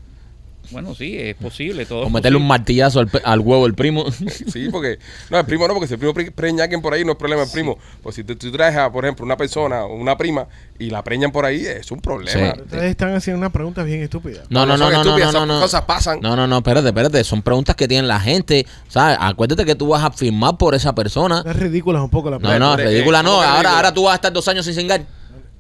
Bueno, 0.71 0.95
sí, 0.95 1.17
es 1.19 1.35
posible. 1.37 1.87
Todo 1.87 2.01
O 2.03 2.07
es 2.07 2.13
meterle 2.13 2.39
un 2.39 2.47
martillazo 2.47 3.01
al, 3.01 3.09
pe- 3.09 3.21
al 3.25 3.41
huevo 3.41 3.65
del 3.65 3.75
primo. 3.75 4.05
Sí, 4.53 4.69
porque. 4.71 4.99
No, 5.31 5.39
el 5.39 5.47
primo 5.47 5.67
no, 5.69 5.75
porque 5.75 5.87
si 5.89 5.95
el 5.95 5.99
primo 5.99 6.15
pre- 6.15 6.31
preña 6.31 6.63
a 6.63 6.65
alguien 6.65 6.81
por 6.83 6.93
ahí 6.95 7.05
no 7.05 7.13
es 7.13 7.19
problema 7.19 7.43
el 7.43 7.51
primo. 7.51 7.79
Pues 8.03 8.17
si 8.17 8.25
tú, 8.25 8.37
tú 8.37 8.51
traes 8.53 8.77
a, 8.77 8.91
por 8.91 9.05
ejemplo, 9.05 9.25
una 9.25 9.37
persona 9.37 9.85
o 9.85 9.95
una 9.95 10.17
prima 10.17 10.47
y 10.79 10.91
la 10.91 11.03
preñan 11.05 11.31
por 11.33 11.45
ahí, 11.45 11.65
es 11.65 11.91
un 11.91 12.01
problema. 12.01 12.55
Sí. 12.55 12.61
Ustedes 12.63 12.85
están 12.91 13.15
haciendo 13.15 13.39
una 13.39 13.51
pregunta 13.51 13.83
bien 13.85 14.03
estúpida. 14.03 14.43
No, 14.49 14.67
no, 14.67 14.77
no, 14.77 14.85
son 14.85 14.93
no, 14.93 14.99
no, 14.99 15.03
estúpidas, 15.11 15.33
no, 15.33 15.39
esas 15.39 15.49
no. 15.49 15.61
cosas 15.61 15.83
pasan. 15.83 16.21
No, 16.21 16.35
no, 16.37 16.47
no, 16.47 16.57
espérate, 16.59 16.89
espérate. 16.89 17.23
Son 17.25 17.43
preguntas 17.43 17.77
que 17.77 17.87
tienen 17.89 18.09
la 18.09 18.21
gente. 18.21 18.67
¿Sabes? 18.89 19.17
Acuérdate 19.21 19.65
que 19.65 19.75
tú 19.75 19.89
vas 19.89 20.03
a 20.05 20.11
firmar 20.11 20.57
por 20.57 20.75
esa 20.75 20.95
persona. 20.95 21.43
Es 21.47 21.57
ridícula 21.57 22.03
un 22.03 22.11
poco 22.11 22.31
la 22.31 22.37
No, 22.39 22.49
pregunta. 22.49 22.59
no, 22.59 22.79
eh, 22.79 22.87
ridícula 22.89 23.23
no. 23.23 23.31
¿cómo 23.31 23.41
que 23.43 23.47
Ahora, 23.47 23.77
ahora 23.77 23.95
tú 23.95 24.05
vas 24.05 24.13
a 24.13 24.17
estar 24.17 24.33
dos 24.33 24.47
años 24.49 24.65
sin 24.65 24.75
cingar. 24.75 25.03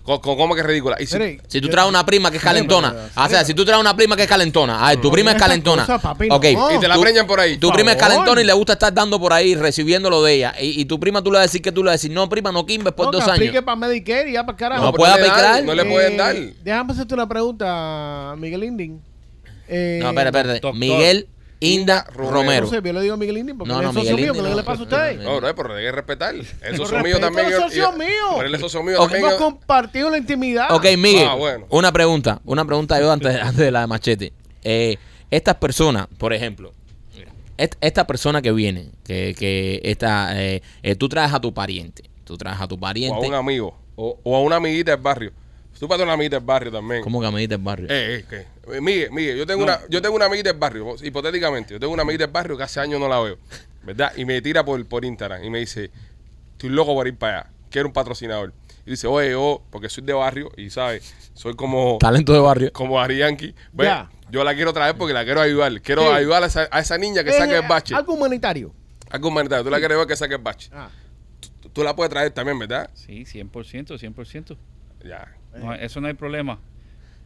Co- 0.04 0.20
co- 0.20 0.36
¿Cómo 0.36 0.54
que 0.54 0.60
es 0.60 0.66
ridícula? 0.66 0.96
Y 1.00 1.06
si- 1.06 1.14
Mire, 1.18 1.40
Si 1.48 1.62
tú 1.62 1.68
yo- 1.68 1.72
traes 1.72 1.88
una 1.88 2.04
prima 2.04 2.30
que 2.30 2.36
es 2.36 2.42
calentona. 2.44 2.94
O 3.16 3.26
sea, 3.26 3.42
si 3.42 3.54
tú 3.54 3.64
traes 3.64 3.80
una 3.80 3.96
prima 3.96 4.14
que 4.16 4.24
es 4.24 4.28
calentona. 4.28 4.86
Ay, 4.86 4.98
tu 4.98 5.10
prima 5.10 5.30
es 5.30 5.36
esas 5.36 5.48
calentona. 5.48 5.82
cosas, 5.86 6.02
papi, 6.02 6.28
Ok. 6.30 6.44
y 6.44 6.78
te 6.78 6.88
la 6.88 6.94
tú- 6.96 7.00
preñan 7.00 7.26
por 7.26 7.40
ahí. 7.40 7.56
Tu 7.56 7.70
prima 7.72 7.92
es 7.92 7.98
favor. 7.98 8.12
calentona 8.16 8.40
y 8.42 8.44
le 8.44 8.52
gusta 8.52 8.74
estar 8.74 8.92
dando 8.92 9.18
por 9.18 9.32
ahí, 9.32 9.54
recibiendo 9.54 10.10
lo 10.10 10.22
de 10.22 10.34
ella. 10.34 10.54
Y, 10.60 10.78
y 10.80 10.84
tu 10.84 11.00
prima 11.00 11.22
tú 11.22 11.30
le 11.32 11.38
vas 11.38 11.44
a 11.44 11.46
decir 11.48 11.62
que 11.62 11.72
tú 11.72 11.82
le 11.82 11.86
vas 11.88 11.92
a 11.92 11.96
decir, 11.96 12.10
no, 12.10 12.28
prima, 12.28 12.52
no 12.52 12.66
quimbes 12.66 12.92
por 12.92 13.06
no, 13.06 13.12
dos 13.12 13.22
años. 13.22 13.36
aplique 13.36 13.62
para 13.62 13.76
Medicare 13.76 14.28
y 14.28 14.34
ya 14.34 14.44
para 14.44 14.58
carajo. 14.58 14.84
No 14.84 14.92
pero 14.92 14.98
puede 15.04 15.14
le 15.14 15.20
dan, 15.26 15.30
aplicar. 15.40 15.64
No 15.64 15.74
le 15.74 15.84
pueden 15.86 16.16
dar. 16.18 16.36
Eh, 16.36 16.54
Déjame 16.62 16.92
hacerte 16.92 17.14
una 17.14 17.26
pregunta, 17.26 18.34
Miguel 18.36 18.64
Inding. 18.64 19.00
Eh, 19.68 20.00
No, 20.02 20.08
espérate, 20.10 20.36
espérate. 20.38 20.60
doctor. 20.60 20.74
Miguel 20.78 21.28
Inda 21.66 22.04
Romero. 22.12 22.30
Romero. 22.32 22.64
No 22.66 22.70
sé, 22.70 22.80
yo 22.84 22.92
le 22.92 23.00
digo 23.02 23.14
a 23.14 23.16
Miguel 23.16 23.38
Inding 23.38 23.56
porque 23.58 23.72
No, 23.72 23.82
no, 23.82 23.88
es 23.90 23.94
socio 23.94 24.16
mío. 24.16 24.32
¿Qué 24.32 24.42
no. 24.42 24.54
le 24.54 24.62
pasa 24.62 24.80
a 24.80 24.84
usted? 24.84 25.20
No, 25.22 25.40
no, 25.40 25.54
pero 25.54 25.74
hay 25.74 25.84
que 25.84 25.92
respetar. 25.92 26.34
El 26.34 26.76
socio 26.76 27.00
mío 27.00 27.18
también. 27.20 27.48
yo- 27.50 27.60
socio 27.60 27.92
mío. 27.92 28.08
pero 28.36 28.46
él 28.48 28.54
es 28.54 28.60
socio 28.60 28.82
mío 28.82 28.98
también. 28.98 29.20
Hemos 29.24 29.34
compartido 29.34 30.10
la 30.10 30.18
intimidad. 30.18 30.72
Ok, 30.72 30.86
Miguel, 30.98 31.26
Ah, 31.28 31.34
bueno. 31.34 31.66
una 31.70 31.92
pregunta, 31.92 32.40
una 32.44 32.64
pregunta 32.64 33.00
yo 33.00 33.10
antes, 33.10 33.34
antes 33.40 33.56
de 33.56 33.70
la 33.70 33.80
de 33.82 33.86
Machete. 33.86 34.32
Eh, 34.62 34.96
estas 35.30 35.56
personas, 35.56 36.06
por 36.18 36.32
ejemplo, 36.32 36.72
esta 37.56 38.06
persona 38.06 38.42
que 38.42 38.52
viene, 38.52 38.90
que, 39.04 39.34
que 39.38 39.80
esta, 39.84 40.40
eh, 40.42 40.62
eh, 40.82 40.96
tú 40.96 41.08
traes 41.08 41.32
a 41.32 41.40
tu 41.40 41.54
pariente, 41.54 42.02
tú 42.24 42.36
traes 42.36 42.60
a 42.60 42.66
tu 42.66 42.74
O 42.74 42.78
a 42.78 42.80
pariente, 42.80 43.26
un 43.26 43.34
amigo. 43.34 43.76
O, 43.96 44.18
o 44.24 44.36
a 44.36 44.40
una 44.40 44.56
amiguita 44.56 44.90
del 44.92 45.00
barrio. 45.00 45.32
Tú 45.78 45.88
para 45.88 46.02
una 46.04 46.12
amiguita 46.14 46.36
del 46.36 46.44
barrio 46.46 46.72
también. 46.72 47.02
¿cómo 47.02 47.20
que 47.20 47.30
me 47.30 47.40
dices 47.40 47.62
barrio? 47.62 47.86
Eh, 47.90 48.16
eh, 48.20 48.24
¿qué? 48.28 48.46
Eh, 48.76 48.80
Miguel, 48.80 49.10
Miguel, 49.10 49.36
yo 49.36 49.46
tengo, 49.46 49.62
una, 49.64 49.80
yo 49.88 50.00
tengo 50.00 50.14
una 50.16 50.26
amiguita 50.26 50.50
del 50.50 50.58
barrio, 50.58 50.94
hipotéticamente, 51.02 51.74
yo 51.74 51.80
tengo 51.80 51.92
una 51.92 52.02
amiguita 52.02 52.24
del 52.24 52.32
barrio 52.32 52.56
que 52.56 52.62
hace 52.62 52.80
años 52.80 52.98
no 53.00 53.08
la 53.08 53.20
veo, 53.20 53.38
¿verdad? 53.82 54.12
Y 54.16 54.24
me 54.24 54.40
tira 54.40 54.64
por, 54.64 54.84
por 54.86 55.04
Instagram 55.04 55.44
y 55.44 55.50
me 55.50 55.58
dice, 55.58 55.90
estoy 56.52 56.70
loco 56.70 56.94
por 56.94 57.06
ir 57.06 57.16
para 57.16 57.40
allá, 57.40 57.50
quiero 57.70 57.88
un 57.88 57.92
patrocinador. 57.92 58.52
Y 58.86 58.90
dice, 58.90 59.06
oye, 59.06 59.30
yo, 59.30 59.62
porque 59.70 59.88
soy 59.88 60.04
de 60.04 60.12
barrio 60.12 60.50
y, 60.56 60.68
¿sabes? 60.70 61.14
Soy 61.34 61.54
como, 61.54 61.96
Talento 61.98 62.32
de 62.34 62.40
barrio. 62.40 62.72
como 62.72 63.00
Ari 63.00 63.18
Yankee. 63.18 63.54
Ve, 63.72 63.84
Ya. 63.84 64.10
Yo 64.30 64.42
la 64.44 64.54
quiero 64.54 64.72
traer 64.72 64.96
porque 64.96 65.12
la 65.14 65.24
quiero 65.24 65.40
ayudar. 65.40 65.80
Quiero 65.80 66.02
Sí. 66.02 66.08
ayudar 66.08 66.42
a 66.42 66.46
esa, 66.46 66.68
a 66.70 66.80
esa 66.80 66.98
niña 66.98 67.22
que 67.24 67.30
Es, 67.30 67.36
saque 67.36 67.56
el 67.56 67.66
bache. 67.68 67.94
Algo 67.94 68.14
humanitario. 68.14 68.74
Algo 69.10 69.28
humanitario. 69.28 69.64
Tú 69.64 69.70
la 69.70 69.78
quieres 69.78 69.96
ver 69.96 70.06
que 70.06 70.16
saque 70.16 70.34
el 70.34 70.40
bache. 70.42 70.70
Ah. 70.72 70.88
Tú, 71.62 71.68
tú 71.70 71.84
la 71.84 71.94
puedes 71.94 72.10
traer 72.10 72.30
también, 72.32 72.58
¿verdad? 72.58 72.90
Sí, 72.94 73.24
100%, 73.24 73.96
100%. 73.98 74.56
Ya. 75.04 75.34
No, 75.60 75.74
eso 75.74 76.00
no 76.00 76.06
hay 76.08 76.14
problema. 76.14 76.58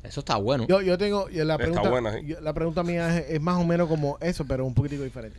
Eso 0.02 0.20
está 0.20 0.36
bueno. 0.36 0.66
Yo, 0.68 0.80
yo 0.80 0.96
tengo 0.96 1.28
yo- 1.28 1.44
la 1.44 1.58
pregunta. 1.58 1.88
buena, 1.90 2.12
sí. 2.12 2.26
yo- 2.26 2.40
la 2.40 2.52
pregunta 2.52 2.82
mía 2.82 3.18
es, 3.18 3.30
es 3.30 3.40
más 3.40 3.56
o 3.56 3.64
menos 3.64 3.88
como 3.88 4.16
eso, 4.20 4.44
pero 4.46 4.64
un 4.64 4.74
poquitico 4.74 5.02
diferente. 5.02 5.38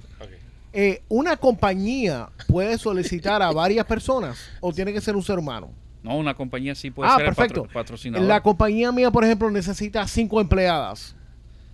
Eh, 0.71 1.01
¿Una 1.09 1.35
compañía 1.37 2.29
puede 2.47 2.77
solicitar 2.77 3.41
a 3.41 3.51
varias 3.51 3.85
personas 3.85 4.37
o 4.61 4.71
tiene 4.71 4.93
que 4.93 5.01
ser 5.01 5.15
un 5.15 5.23
ser 5.23 5.39
humano? 5.39 5.69
No, 6.03 6.15
una 6.17 6.33
compañía 6.35 6.75
sí 6.75 6.91
puede 6.91 7.09
ah, 7.09 7.15
ser 7.17 7.25
el 7.27 7.33
perfecto. 7.35 7.63
patro- 7.63 7.73
patrocinador. 7.73 8.27
La 8.27 8.41
compañía 8.41 8.91
mía, 8.91 9.09
por 9.11 9.23
ejemplo, 9.23 9.49
necesita 9.49 10.07
cinco 10.07 10.39
empleadas. 10.41 11.15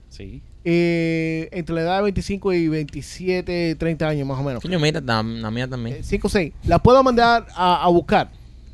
Sí. 0.10 0.41
eh, 0.63 1.49
entre 1.51 1.75
la 1.75 1.82
edad 1.82 1.97
de 1.97 2.04
25 2.04 2.54
y 2.54 2.67
27, 2.69 3.75
30 3.75 4.08
años 4.08 4.28
más 4.28 4.39
o 4.39 4.43
menos. 4.43 4.63
Coño, 4.63 4.80
mira, 4.80 4.99
la, 5.01 5.21
la 5.21 5.51
mía 5.51 5.67
también. 5.67 6.04
5 6.04 6.25
o 6.28 6.30
6. 6.30 6.54
La 6.63 6.80
puedo 6.80 7.04
mandar 7.04 7.45
a, 7.56 7.84
a 7.84 7.88
buscar 7.89 8.30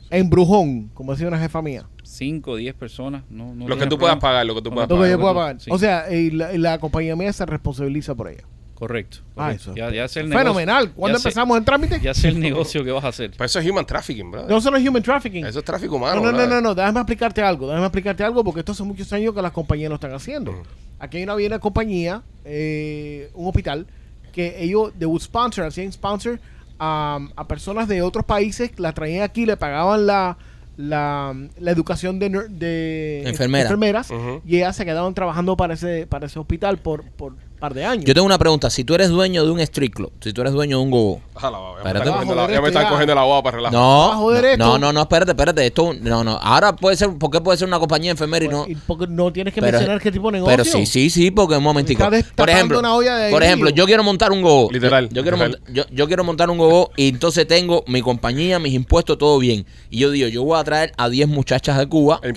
en 0.09 0.29
Brujón, 0.29 0.89
como 0.93 1.11
decía 1.13 1.27
una 1.27 1.39
jefa 1.39 1.61
mía. 1.61 1.85
5 2.11 2.51
o 2.51 2.55
10 2.57 2.75
personas. 2.75 3.23
No, 3.29 3.53
no 3.55 3.67
Lo 3.67 3.77
que 3.77 3.87
tú 3.87 3.97
puedas 3.97 4.17
pagar, 4.17 4.45
lo 4.45 4.53
que 4.55 4.61
tú 4.61 4.69
No, 4.69 4.75
puedas 4.75 4.89
Lo 4.89 4.95
que 4.97 4.99
pagar. 5.01 5.11
yo 5.11 5.19
pueda 5.21 5.33
pagar. 5.33 5.59
sí. 5.61 5.69
O 5.71 5.77
sea, 5.77 6.09
eh, 6.09 6.29
la, 6.33 6.51
la 6.57 6.77
compañía 6.79 7.15
mía 7.15 7.31
se 7.33 7.45
responsabiliza 7.45 8.13
por 8.15 8.27
ella. 8.29 8.43
Correcto. 8.75 9.19
Ah, 9.35 9.51
eso. 9.51 9.75
Ya, 9.75 9.91
ya 9.91 10.07
sé 10.07 10.21
el 10.21 10.29
negocio. 10.29 10.43
Fenomenal. 10.49 10.91
¿Cuándo 10.93 11.17
ya 11.17 11.21
sé- 11.21 11.27
empezamos 11.29 11.55
el 11.57 11.63
trámite? 11.63 11.99
Ya 12.01 12.13
sé 12.15 12.29
el 12.29 12.39
negocio 12.39 12.83
que 12.83 12.91
vas 12.91 13.03
a 13.03 13.09
hacer. 13.09 13.29
Pero 13.31 13.45
eso 13.45 13.59
es 13.59 13.69
human 13.69 13.85
trafficking, 13.85 14.31
brother. 14.31 14.49
No 14.49 14.59
solo 14.59 14.77
es 14.77 14.87
human 14.89 15.03
trafficking. 15.03 15.45
Eso 15.45 15.59
es 15.59 15.65
tráfico 15.65 15.91
No, 15.91 15.97
humano. 15.97 16.21
no, 16.21 16.31
no, 16.31 16.47
no, 16.47 16.61
no, 16.61 16.73
déjame 16.75 16.99
explicarte 16.99 17.43
algo, 17.43 17.67
déjame 17.67 17.85
explicarte 17.85 18.23
algo 18.23 18.43
porque 18.43 18.61
esto 18.61 18.71
hace 18.71 18.81
muchos 18.83 19.13
años 19.13 19.35
que 19.35 19.41
las 19.43 19.51
compañías 19.51 19.89
lo 19.89 19.95
están 19.95 20.13
haciendo. 20.13 20.63
Aquí 20.97 21.17
hay 21.17 21.23
una 21.23 21.35
bien 21.35 21.57
compañía, 21.59 22.23
eh, 22.43 23.29
un 23.35 23.47
hospital, 23.47 23.85
que 24.33 24.63
ellos, 24.63 24.91
they 24.97 25.05
would 25.05 25.21
sponsor, 25.21 25.63
hacían 25.65 25.91
sponsor 25.91 26.39
um, 26.79 27.29
a 27.35 27.45
personas 27.47 27.87
de 27.87 28.01
otros 28.01 28.25
países, 28.25 28.71
la 28.79 28.93
traían 28.93 29.21
aquí, 29.23 29.45
le 29.45 29.57
pagaban 29.57 30.07
la, 30.07 30.37
la, 30.81 31.35
la 31.59 31.71
educación 31.71 32.19
de, 32.19 32.29
de 32.49 33.23
Enfermera. 33.25 33.63
enfermeras 33.63 34.11
y 34.45 34.57
ellas 34.57 34.75
se 34.75 34.85
quedaban 34.85 35.13
trabajando 35.13 35.55
para 35.57 35.73
ese, 35.75 36.07
para 36.07 36.25
ese 36.25 36.39
hospital 36.39 36.77
por, 36.77 37.03
por 37.11 37.35
par 37.61 37.73
de 37.73 37.85
años. 37.85 38.03
Yo 38.05 38.13
tengo 38.13 38.25
una 38.25 38.37
pregunta. 38.37 38.69
Si 38.69 38.83
tú 38.83 38.95
eres 38.95 39.09
dueño 39.09 39.45
de 39.45 39.51
un 39.51 39.59
street 39.61 39.91
club, 39.91 40.11
si 40.19 40.33
tú 40.33 40.41
eres 40.41 40.51
dueño 40.51 40.77
de 40.79 40.83
un 40.83 40.91
gogo, 40.91 41.21
ya 41.41 41.49
me 41.51 41.57
Espérate. 41.77 41.97
están 41.99 42.13
cogiendo 42.13 42.35
la- 42.35 42.41
Joder, 42.41 42.55
ya 42.55 42.61
me 42.61 42.67
están 42.67 42.87
cogiendo 42.89 43.15
la 43.15 43.23
guapa 43.23 43.43
para 43.43 43.57
relajar. 43.57 43.79
No, 43.79 44.31
no, 44.31 44.57
no, 44.57 44.77
no, 44.79 44.93
no, 44.93 45.01
espérate, 45.01 45.31
espérate. 45.31 45.65
Esto, 45.67 45.93
no, 46.01 46.23
no. 46.23 46.37
Ahora 46.41 46.75
puede 46.75 46.97
ser, 46.97 47.09
¿por 47.17 47.29
qué 47.31 47.39
puede 47.39 47.57
ser 47.57 47.67
una 47.67 47.79
compañía 47.79 48.11
enfermera 48.11 48.43
y 48.45 48.47
no? 48.49 48.65
Y 48.67 48.75
porque 48.75 49.07
no 49.07 49.31
tienes 49.31 49.53
que 49.53 49.61
Pero- 49.61 49.73
mencionar 49.77 50.01
qué 50.01 50.11
tipo 50.11 50.27
de 50.29 50.39
negocio. 50.39 50.51
Pero 50.57 50.65
sí, 50.65 50.85
sí, 50.85 51.09
sí, 51.09 51.31
porque 51.31 51.55
un 51.55 51.63
momentico. 51.63 52.03
Por 52.35 52.49
ejemplo, 52.49 52.79
una 52.79 52.95
olla 52.95 53.15
de 53.15 53.31
por 53.31 53.43
ejemplo, 53.43 53.69
yo 53.69 53.85
quiero 53.85 54.03
montar 54.03 54.31
un 54.31 54.41
gogo. 54.41 54.69
Literal, 54.71 55.07
Yo, 55.09 55.15
yo 55.15 55.21
quiero 55.21 55.37
monta- 55.37 55.59
yo, 55.71 55.83
yo 55.91 56.07
quiero 56.07 56.23
montar 56.23 56.49
un 56.49 56.57
gogo 56.57 56.91
y 56.97 57.09
entonces 57.09 57.47
tengo 57.47 57.83
mi 57.87 58.01
compañía, 58.01 58.57
mis 58.59 58.73
impuestos, 58.73 59.17
todo 59.17 59.37
bien. 59.39 59.65
Y 59.91 59.99
yo 59.99 60.09
digo, 60.09 60.27
yo 60.27 60.43
voy 60.43 60.59
a 60.59 60.63
traer 60.63 60.93
a 60.97 61.09
10 61.09 61.27
muchachas 61.27 61.77
de 61.77 61.87
Cuba 61.87 62.19
que, 62.21 62.31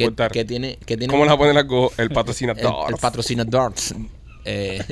tiene 0.44 0.76
que 0.84 0.96
tienen 0.98 1.08
¿Cómo 1.08 1.24
va 1.26 1.32
a 1.32 1.38
poner 1.38 1.56
algo? 1.56 1.90
El 1.96 2.10
patrocinador. 2.10 2.60
el, 2.88 2.94
el 2.94 3.00
patrocinador. 3.00 3.72
Eh, 4.44 4.82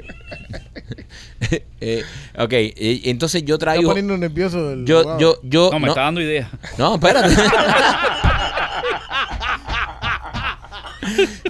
eh, 1.80 2.04
ok, 2.38 2.52
y- 2.76 3.10
entonces 3.10 3.44
yo 3.44 3.56
Está 3.56 3.66
traigo 3.66 3.88
poniendo 3.90 4.16
nervioso 4.16 4.72
el 4.72 4.84
yo 4.86 5.02
wow. 5.04 5.18
yo 5.18 5.38
yo 5.42 5.70
No, 5.72 5.78
me 5.80 5.86
no, 5.86 5.92
está 5.92 6.02
dando 6.02 6.20
idea. 6.20 6.48
no, 6.78 6.94
espérate. 6.94 7.34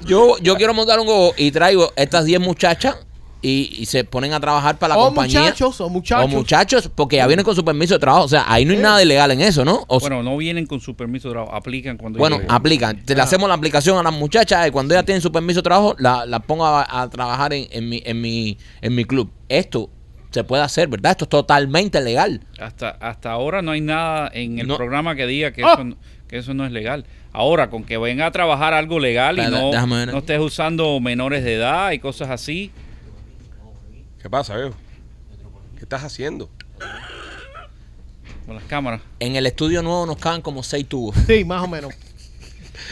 yo, 0.06 0.38
yo 0.38 0.56
quiero 0.56 0.74
montar 0.74 0.98
un 1.00 1.06
gogo 1.06 1.34
y 1.36 1.50
traigo 1.50 1.92
estas 1.96 2.24
10 2.24 2.40
muchachas 2.40 2.96
y, 3.42 3.74
y 3.78 3.86
se 3.86 4.04
ponen 4.04 4.32
a 4.32 4.40
trabajar 4.40 4.78
para 4.78 4.94
la 4.94 5.00
o 5.00 5.06
compañía. 5.06 5.40
muchachos, 5.40 5.80
o 5.80 5.88
muchachos. 5.88 6.24
O 6.24 6.28
muchachos, 6.28 6.90
porque 6.94 7.16
ya 7.16 7.26
vienen 7.26 7.44
con 7.44 7.54
su 7.56 7.64
permiso 7.64 7.94
de 7.94 8.00
trabajo. 8.00 8.24
O 8.24 8.28
sea, 8.28 8.44
ahí 8.46 8.64
no 8.64 8.70
hay 8.70 8.76
Sí. 8.78 8.82
nada 8.82 9.02
ilegal 9.02 9.30
en 9.32 9.40
eso, 9.40 9.64
¿no? 9.64 9.84
O 9.88 9.98
Bueno, 10.00 10.22
no 10.22 10.36
vienen 10.36 10.66
con 10.66 10.80
su 10.80 10.94
permiso 10.94 11.28
de 11.28 11.34
trabajo. 11.34 11.54
Aplican 11.54 11.96
cuando 11.96 12.18
bueno, 12.20 12.38
aplican. 12.48 13.04
Te 13.04 13.14
le 13.14 13.20
hacemos 13.20 13.48
la 13.48 13.54
aplicación 13.54 13.98
a 13.98 14.02
las 14.02 14.12
muchachas 14.12 14.66
y 14.68 14.70
cuando 14.70 14.94
ellas 14.94 15.04
tienen 15.04 15.20
su 15.20 15.32
permiso 15.32 15.58
de 15.60 15.64
trabajo, 15.64 15.94
la, 15.98 16.24
la 16.24 16.38
pongo 16.40 16.64
a, 16.64 17.02
a 17.02 17.10
trabajar 17.10 17.52
en, 17.52 17.66
en 17.70 17.88
mi, 17.88 18.00
en, 18.04 18.20
mi, 18.20 18.58
en 18.80 18.94
mi 18.94 19.04
club. 19.04 19.30
Esto 19.48 19.90
se 20.30 20.44
puede 20.44 20.62
hacer, 20.62 20.88
¿verdad? 20.88 21.10
Esto 21.10 21.24
es 21.24 21.28
totalmente 21.30 22.00
legal. 22.00 22.40
Hasta, 22.60 22.90
hasta 22.90 23.32
ahora 23.32 23.60
no 23.60 23.72
hay 23.72 23.80
nada 23.82 24.30
en 24.32 24.58
el 24.60 24.66
No. 24.68 24.76
programa 24.76 25.14
que 25.14 25.26
diga 25.26 25.52
que, 25.52 25.62
¡Ah! 25.64 25.72
eso, 25.74 25.84
no- 25.84 25.96
que 26.28 26.38
eso 26.38 26.54
no 26.54 26.64
es 26.64 26.72
legal. 26.72 27.04
Ahora, 27.34 27.68
con 27.70 27.84
que 27.84 27.98
venga 27.98 28.26
a 28.26 28.30
trabajar 28.30 28.72
algo 28.74 28.98
legal 28.98 29.38
y 29.38 29.50
no, 29.50 29.72
no 30.06 30.18
estés 30.18 30.38
usando 30.38 30.98
menores 31.00 31.44
de 31.44 31.54
edad 31.54 31.92
y 31.92 31.98
cosas 31.98 32.28
así, 32.30 32.70
¿Qué 34.22 34.30
pasa, 34.30 34.56
viejo? 34.56 34.74
¿Qué 35.76 35.80
estás 35.82 36.04
haciendo? 36.04 36.48
con 38.46 38.56
las 38.56 38.64
cámaras. 38.64 39.00
En 39.20 39.36
el 39.36 39.46
estudio 39.46 39.82
nuevo 39.82 40.04
nos 40.04 40.16
caen 40.16 40.40
como 40.42 40.62
seis 40.62 40.88
tubos. 40.88 41.14
Sí, 41.26 41.44
más 41.44 41.62
o 41.62 41.68
menos. 41.68 41.92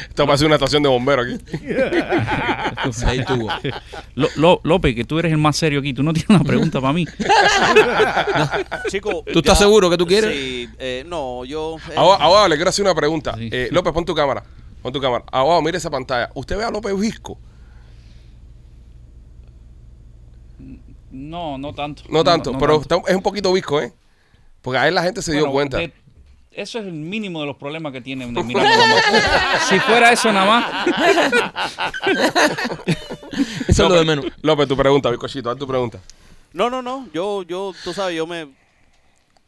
Esto 0.09 0.25
parece 0.27 0.47
una 0.47 0.55
estación 0.55 0.83
de 0.83 0.89
bomberos 0.89 1.27
aquí. 1.27 1.45
seis 2.93 3.25
tubos. 3.27 3.53
Lo- 4.15 4.29
Lo- 4.37 4.61
López, 4.63 4.95
que 4.95 5.05
tú 5.05 5.19
eres 5.19 5.33
el 5.33 5.39
más 5.39 5.57
serio 5.57 5.81
aquí, 5.81 5.93
tú 5.93 6.03
no 6.05 6.13
tienes 6.13 6.31
una 6.31 6.45
pregunta 6.45 6.81
para 6.81 6.93
mí. 6.93 7.05
Chico, 8.89 9.25
¿Tú 9.33 9.41
estás 9.41 9.59
seguro 9.59 9.91
que 9.91 9.97
tú 9.97 10.07
quieres? 10.07 10.33
Sí, 10.33 10.69
eh, 10.79 11.05
no, 11.07 11.45
yo... 11.45 11.77
eh, 11.91 11.95
Abogado, 11.97 12.23
abogado, 12.23 12.49
le 12.49 12.55
quiero 12.57 12.71
hacer 12.71 12.85
una 12.85 12.95
pregunta. 12.95 13.35
Sí. 13.37 13.49
Eh, 13.53 13.69
López, 13.73 13.93
pon 13.93 14.05
tu 14.05 14.15
cámara. 14.15 14.43
Pon 14.83 14.93
tu 14.93 15.01
cámara. 15.01 15.25
Abogado, 15.33 15.63
mire 15.63 15.79
esa 15.79 15.91
pantalla. 15.91 16.31
¿Usted 16.35 16.57
ve 16.57 16.65
a 16.65 16.71
López 16.71 16.97
Visco? 16.99 17.39
No, 21.11 21.59
no 21.59 21.73
tanto. 21.75 22.03
No 22.09 22.23
tanto, 22.25 22.53
pero 22.59 22.79
tanto. 22.81 22.97
está- 22.97 23.11
es 23.11 23.17
un 23.17 23.23
poquito 23.23 23.53
visco, 23.53 23.81
¿eh? 23.81 23.93
Porque 24.63 24.79
ahí 24.79 24.91
la 24.93 25.03
gente 25.03 25.23
se 25.23 25.33
dio 25.33 25.51
cuenta. 25.51 25.79
de- 25.79 25.93
eso 26.53 26.81
es 26.81 26.87
el 26.87 26.93
mínimo 26.93 27.41
de 27.41 27.47
los 27.47 27.57
problemas 27.57 27.93
que 27.93 28.01
tienen 28.01 28.35
de. 28.35 28.43
Si 29.69 29.79
fuera 29.81 30.13
eso 30.13 30.33
nada 30.33 30.47
más, 30.47 30.87
Eso 33.69 33.85
es 33.85 33.89
lo 33.89 33.95
de 33.99 34.05
menos. 34.05 34.27
López, 34.43 34.69
tu 34.69 34.77
pregunta, 34.77 35.11
bizcochito, 35.11 35.51
haz 35.51 35.57
tu 35.59 35.67
pregunta. 35.67 36.01
No, 36.53 36.69
no, 36.69 36.83
no, 36.83 37.07
yo, 37.15 37.43
yo, 37.45 37.73
tú 37.85 37.93
sabes, 37.93 38.17
yo 38.17 38.27
me... 38.27 38.49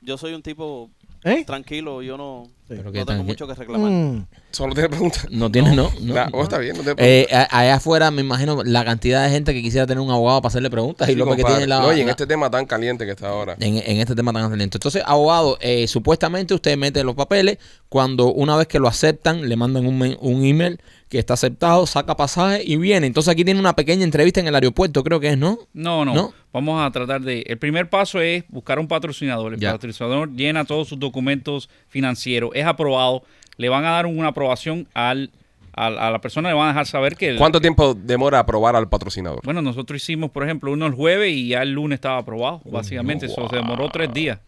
Yo 0.01 0.17
soy 0.19 0.35
un 0.35 0.43
tipo 0.43 0.91
¿Eh? 1.25 1.45
tranquilo, 1.45 2.03
yo 2.03 2.17
no... 2.17 2.49
Pero 2.69 2.85
No 2.85 2.93
que 2.93 3.05
tengo 3.05 3.23
mucho 3.23 3.47
que 3.47 3.55
reclamar. 3.55 3.91
Mm. 3.91 4.27
Solo 4.51 4.73
tiene 4.73 4.89
preguntas. 4.89 5.27
No 5.31 5.51
tiene, 5.53 5.77
no. 5.77 5.91
no, 6.01 6.15
oh, 6.33 6.43
está 6.43 6.57
bien, 6.59 6.75
no 6.77 6.83
tiene 6.83 6.97
Eh, 6.99 7.27
allá 7.51 7.75
afuera 7.75 8.11
me 8.11 8.23
imagino 8.23 8.63
la 8.65 8.83
cantidad 8.85 9.23
de 9.25 9.31
gente 9.31 9.53
que 9.53 9.61
quisiera 9.63 9.87
tener 9.87 10.01
un 10.01 10.11
abogado 10.11 10.41
para 10.41 10.49
hacerle 10.49 10.71
preguntas 10.71 11.07
y 11.09 11.13
Sí, 11.13 11.19
lo 11.19 11.27
que 11.37 11.45
tiene 11.45 11.67
la, 11.67 11.81
No, 11.81 11.93
y 11.93 12.01
en 12.01 12.07
la- 12.07 12.13
este 12.13 12.27
tema 12.27 12.51
tan 12.51 12.65
caliente 12.65 13.05
que 13.05 13.11
está 13.13 13.29
ahora. 13.29 13.57
en, 13.61 13.77
en 13.77 13.97
este 14.01 14.15
tema 14.15 14.33
tan 14.33 14.57
lento. 14.57 14.79
Entonces, 14.79 15.03
abogado, 15.05 15.59
eh, 15.61 15.87
supuestamente 15.87 16.55
usted 16.55 16.77
mete 16.79 17.05
los 17.05 17.15
papeles, 17.15 17.59
cuando 17.91 18.33
una 18.33 18.57
vez 18.57 18.67
que 18.67 18.79
lo 18.79 18.89
aceptan, 18.89 19.49
le 19.49 19.57
mandan 19.57 19.87
un, 19.87 19.99
men- 19.99 20.17
un 20.21 20.43
email 20.45 20.81
que 21.13 21.19
está 21.19 21.35
aceptado, 21.35 21.87
saca 21.87 22.17
pasaje 22.17 22.63
y 22.65 22.77
viene. 22.79 23.07
Entonces 23.07 23.31
aquí 23.31 23.45
tiene 23.45 23.61
una 23.61 23.77
pequeña 23.77 24.03
entrevista 24.03 24.41
en 24.41 24.47
el 24.49 24.55
aeropuerto, 24.55 25.05
creo 25.05 25.21
que 25.21 25.29
es, 25.29 25.37
¿no? 25.37 25.59
No, 25.75 26.07
no, 26.07 26.15
¿No? 26.15 26.33
Vamos 26.55 26.83
a 26.83 26.91
tratar 26.91 27.21
de. 27.21 27.43
El 27.47 27.59
primer 27.59 27.91
paso 27.91 28.19
es 28.23 28.45
buscar 28.49 28.79
un 28.79 28.89
patrocinador. 28.89 29.53
El 29.53 29.61
Ya. 29.61 29.73
patrocinador 29.73 30.31
llena 30.35 30.65
todos 30.65 30.89
sus 30.89 30.99
documentos 30.99 31.69
financieros, 31.89 32.51
es 32.55 32.65
aprobado. 32.65 33.25
Le 33.59 33.69
van 33.69 33.85
a 33.85 33.91
dar 33.91 34.07
una 34.07 34.29
aprobación 34.29 34.89
al, 34.95 35.31
a 35.75 35.91
la 36.11 36.19
persona, 36.23 36.49
le 36.49 36.55
van 36.55 36.65
a 36.65 36.69
dejar 36.69 36.87
saber 36.87 37.15
que. 37.17 37.29
el- 37.29 37.37
¿Cuánto 37.37 37.61
tiempo 37.61 37.93
demora 37.93 38.39
aprobar 38.39 38.75
al 38.75 38.89
patrocinador? 38.89 39.41
Bueno, 39.45 39.61
nosotros 39.61 40.03
hicimos, 40.03 40.31
por 40.31 40.45
ejemplo, 40.45 40.73
uno 40.73 40.87
el 40.87 40.93
jueves 40.95 41.31
y 41.35 41.49
ya 41.49 41.61
el 41.63 41.73
lunes 41.73 41.97
estaba 41.97 42.17
aprobado. 42.17 42.63
Básicamente, 42.65 43.27
eso 43.27 43.47
se 43.51 43.57
demoró 43.57 43.91
tres 43.91 44.11
días. 44.15 44.39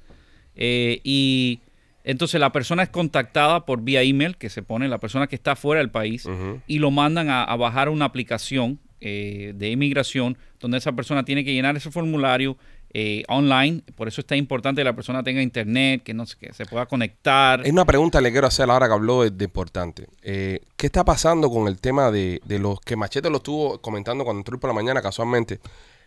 Eh, 0.56 1.00
y 1.04 1.60
entonces 2.04 2.38
la 2.40 2.52
persona 2.52 2.82
es 2.84 2.90
contactada 2.90 3.64
por 3.66 3.80
vía 3.82 4.02
email, 4.02 4.36
que 4.36 4.50
se 4.50 4.62
pone 4.62 4.88
la 4.88 4.98
persona 4.98 5.26
que 5.26 5.34
está 5.34 5.56
fuera 5.56 5.80
del 5.80 5.90
país, 5.90 6.26
y 6.66 6.78
lo 6.78 6.90
mandan 6.90 7.30
a, 7.30 7.42
a 7.44 7.56
bajar 7.56 7.88
una 7.88 8.04
aplicación 8.04 8.78
eh, 9.00 9.52
de 9.56 9.70
inmigración 9.70 10.38
donde 10.60 10.78
esa 10.78 10.92
persona 10.92 11.24
tiene 11.24 11.44
que 11.44 11.52
llenar 11.52 11.76
ese 11.76 11.90
formulario 11.90 12.56
eh, 12.96 13.24
online. 13.28 13.82
Por 13.96 14.06
eso 14.08 14.20
está 14.20 14.36
importante 14.36 14.80
que 14.80 14.84
la 14.84 14.94
persona 14.94 15.22
tenga 15.22 15.42
internet, 15.42 16.02
que, 16.04 16.14
no, 16.14 16.24
se- 16.26 16.36
que 16.38 16.52
se 16.52 16.64
pueda 16.64 16.86
conectar. 16.86 17.60
Hay 17.64 17.70
una 17.70 17.84
pregunta 17.84 18.18
que 18.18 18.22
le 18.24 18.30
quiero 18.32 18.46
hacer 18.46 18.70
ahora 18.70 18.86
que 18.86 18.92
habló 18.94 19.22
de, 19.24 19.30
de 19.30 19.44
importante. 19.44 20.06
Eh, 20.22 20.60
¿Qué 20.76 20.86
está 20.86 21.04
pasando 21.04 21.50
con 21.50 21.66
el 21.68 21.80
tema 21.80 22.10
de, 22.12 22.40
de 22.44 22.58
los 22.60 22.80
que 22.80 22.94
Machete 22.96 23.28
lo 23.30 23.38
estuvo 23.38 23.80
comentando 23.80 24.24
cuando 24.24 24.40
entró 24.40 24.58
por 24.60 24.70
la 24.70 24.74
mañana 24.74 25.02
casualmente? 25.02 25.58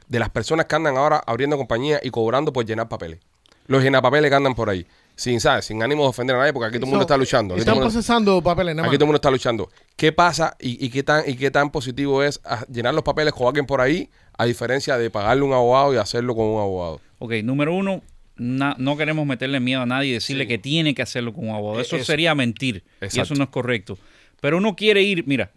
De 0.07 0.17
las 0.19 0.29
personas 0.29 0.65
que 0.67 0.75
andan 0.75 0.95
ahora 0.95 1.21
abriendo 1.27 1.57
compañía 1.57 1.99
y 2.01 2.09
cobrando 2.09 2.53
por 2.53 2.65
llenar 2.65 2.87
papeles. 2.87 3.19
Los 3.67 3.83
llenapapeles 3.83 4.31
que 4.31 4.35
andan 4.35 4.55
por 4.55 4.69
ahí. 4.69 4.87
Sin, 5.17 5.39
¿sabes? 5.41 5.65
Sin 5.65 5.81
ánimo 5.81 6.03
de 6.03 6.09
ofender 6.09 6.35
a 6.35 6.39
nadie 6.39 6.53
porque 6.53 6.67
aquí 6.67 6.75
todo 6.77 6.85
el 6.85 6.89
mundo 6.91 7.01
está 7.01 7.17
luchando. 7.17 7.55
Aquí 7.55 7.61
Están 7.61 7.73
mundo- 7.73 7.89
procesando 7.89 8.41
papeles, 8.41 8.75
nada 8.75 8.87
Aquí 8.87 8.97
todo 8.97 9.05
el 9.05 9.07
mundo 9.07 9.15
está 9.17 9.31
luchando. 9.31 9.69
¿Qué 9.95 10.11
pasa 10.11 10.55
y, 10.59 10.85
y 10.85 10.89
qué 10.89 11.01
tan 11.01 11.23
y 11.27 11.35
qué 11.35 11.49
tan 11.49 11.71
positivo 11.71 12.21
es 12.23 12.39
llenar 12.71 12.93
los 12.93 13.03
papeles 13.03 13.33
con 13.33 13.47
alguien 13.47 13.65
por 13.65 13.81
ahí, 13.81 14.09
a 14.37 14.45
diferencia 14.45 14.95
de 14.97 15.09
pagarle 15.09 15.41
un 15.43 15.53
abogado 15.53 15.93
y 15.93 15.97
hacerlo 15.97 16.35
con 16.35 16.45
un 16.45 16.61
abogado? 16.61 17.01
Ok, 17.17 17.33
número 17.43 17.73
uno, 17.73 18.03
na- 18.35 18.75
no 18.77 18.95
queremos 18.95 19.25
meterle 19.25 19.59
miedo 19.59 19.81
a 19.81 19.85
nadie 19.87 20.09
y 20.09 20.13
decirle 20.13 20.43
Sí. 20.43 20.47
que 20.49 20.57
tiene 20.59 20.93
que 20.93 21.01
hacerlo 21.01 21.33
con 21.33 21.49
un 21.49 21.55
abogado. 21.55 21.79
Eh, 21.79 21.81
Eso 21.81 21.95
eso. 21.95 22.05
sería 22.05 22.35
mentir. 22.35 22.83
Y 23.01 23.05
Exacto. 23.05 23.23
eso 23.23 23.35
no 23.35 23.45
es 23.45 23.49
correcto. 23.49 23.97
Pero 24.39 24.57
uno 24.57 24.75
quiere 24.75 25.01
ir, 25.01 25.23
mira, 25.25 25.49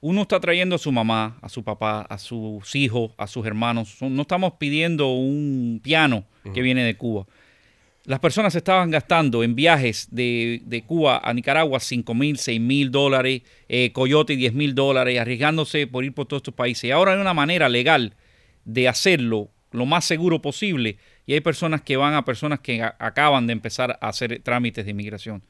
uno 0.00 0.22
está 0.22 0.38
trayendo 0.38 0.76
a 0.76 0.78
su 0.78 0.92
mamá, 0.92 1.38
a 1.42 1.48
su 1.48 1.64
papá, 1.64 2.02
a 2.02 2.18
sus 2.18 2.72
hijos, 2.76 3.10
a 3.18 3.26
sus 3.26 3.44
hermanos. 3.44 3.96
Son- 3.98 4.14
No 4.14 4.22
estamos 4.22 4.52
pidiendo 4.60 5.08
un 5.08 5.80
piano 5.82 6.22
que 6.54 6.62
viene 6.62 6.84
de 6.84 6.96
Cuba. 6.96 7.26
Las 8.08 8.20
personas 8.20 8.54
estaban 8.54 8.90
gastando 8.90 9.44
en 9.44 9.54
viajes 9.54 10.08
de, 10.10 10.62
de 10.64 10.82
Cuba 10.82 11.20
a 11.22 11.34
Nicaragua 11.34 11.78
5 11.78 12.14
mil, 12.14 12.38
6 12.38 12.58
mil 12.58 12.90
dólares, 12.90 13.42
eh, 13.68 13.92
Coyote 13.92 14.34
10 14.34 14.54
mil 14.54 14.74
dólares, 14.74 15.20
arriesgándose 15.20 15.86
por 15.86 16.04
ir 16.06 16.14
por 16.14 16.24
todos 16.24 16.38
estos 16.40 16.54
países. 16.54 16.84
Y 16.84 16.90
ahora 16.90 17.12
hay 17.12 17.20
una 17.20 17.34
manera 17.34 17.68
legal 17.68 18.14
de 18.64 18.88
hacerlo 18.88 19.50
lo 19.72 19.84
más 19.84 20.06
seguro 20.06 20.40
posible 20.40 20.96
y 21.26 21.34
hay 21.34 21.40
personas 21.40 21.82
que 21.82 21.98
van 21.98 22.14
a 22.14 22.24
personas 22.24 22.60
que 22.60 22.80
a- 22.80 22.96
acaban 22.98 23.46
de 23.46 23.52
empezar 23.52 23.98
a 24.00 24.08
hacer 24.08 24.40
trámites 24.42 24.86
de 24.86 24.90
inmigración. 24.92 25.42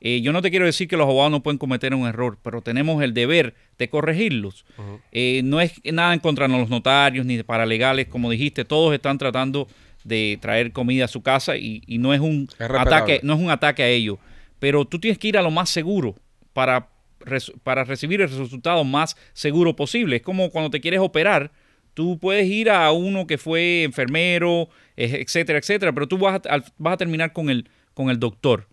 Eh, 0.00 0.20
yo 0.20 0.32
no 0.32 0.40
te 0.42 0.50
quiero 0.50 0.66
decir 0.66 0.86
que 0.86 0.96
los 0.96 1.06
abogados 1.06 1.32
no 1.32 1.42
pueden 1.42 1.58
cometer 1.58 1.94
un 1.94 2.06
error, 2.06 2.38
pero 2.42 2.60
tenemos 2.62 3.02
el 3.02 3.12
deber 3.14 3.54
de 3.78 3.88
corregirlos. 3.88 4.64
Eh, 5.10 5.40
no 5.44 5.60
es 5.60 5.80
nada 5.84 6.14
en 6.14 6.20
contra 6.20 6.46
de 6.46 6.56
los 6.56 6.68
notarios 6.68 7.26
ni 7.26 7.36
de 7.36 7.42
paralegales, 7.42 8.06
como 8.06 8.30
dijiste, 8.30 8.64
todos 8.64 8.94
están 8.94 9.18
tratando 9.18 9.66
de 10.04 10.38
traer 10.40 10.72
comida 10.72 11.06
a 11.06 11.08
su 11.08 11.22
casa 11.22 11.56
y, 11.56 11.82
y 11.86 11.98
no 11.98 12.14
es 12.14 12.20
un 12.20 12.48
Es 12.58 12.70
ataque, 12.70 13.20
no 13.22 13.34
es 13.34 13.40
un 13.40 13.50
ataque 13.50 13.82
a 13.82 13.88
ellos. 13.88 14.18
Pero 14.58 14.84
tú 14.84 14.98
tienes 14.98 15.18
que 15.18 15.28
ir 15.28 15.38
a 15.38 15.42
lo 15.42 15.50
más 15.50 15.70
seguro 15.70 16.14
para, 16.52 16.88
para 17.62 17.84
recibir 17.84 18.20
el 18.20 18.28
resultado 18.28 18.84
más 18.84 19.16
seguro 19.32 19.74
posible. 19.74 20.16
Es 20.16 20.22
como 20.22 20.50
cuando 20.50 20.70
te 20.70 20.80
quieres 20.80 21.00
operar, 21.00 21.50
tú 21.94 22.18
puedes 22.18 22.46
ir 22.46 22.70
a 22.70 22.90
uno 22.92 23.26
que 23.26 23.38
fue 23.38 23.82
enfermero, 23.82 24.68
eh, 24.96 25.18
etcétera, 25.20 25.58
etcétera, 25.58 25.92
pero 25.92 26.06
tú 26.06 26.18
vas 26.18 26.40
a, 26.48 26.62
vas 26.78 26.94
a 26.94 26.96
terminar 26.96 27.32
con 27.32 27.50
el, 27.50 27.68
con 27.94 28.10
el 28.10 28.18
doctor. 28.18 28.68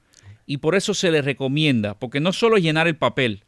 Y 0.46 0.58
por 0.58 0.76
eso 0.76 0.94
se 0.94 1.12
le 1.12 1.22
recomienda, 1.22 1.98
porque 1.98 2.20
no 2.20 2.34
solo 2.34 2.58
es 2.58 2.64
llenar 2.64 2.88
el 2.88 2.98
papel, 2.98 3.46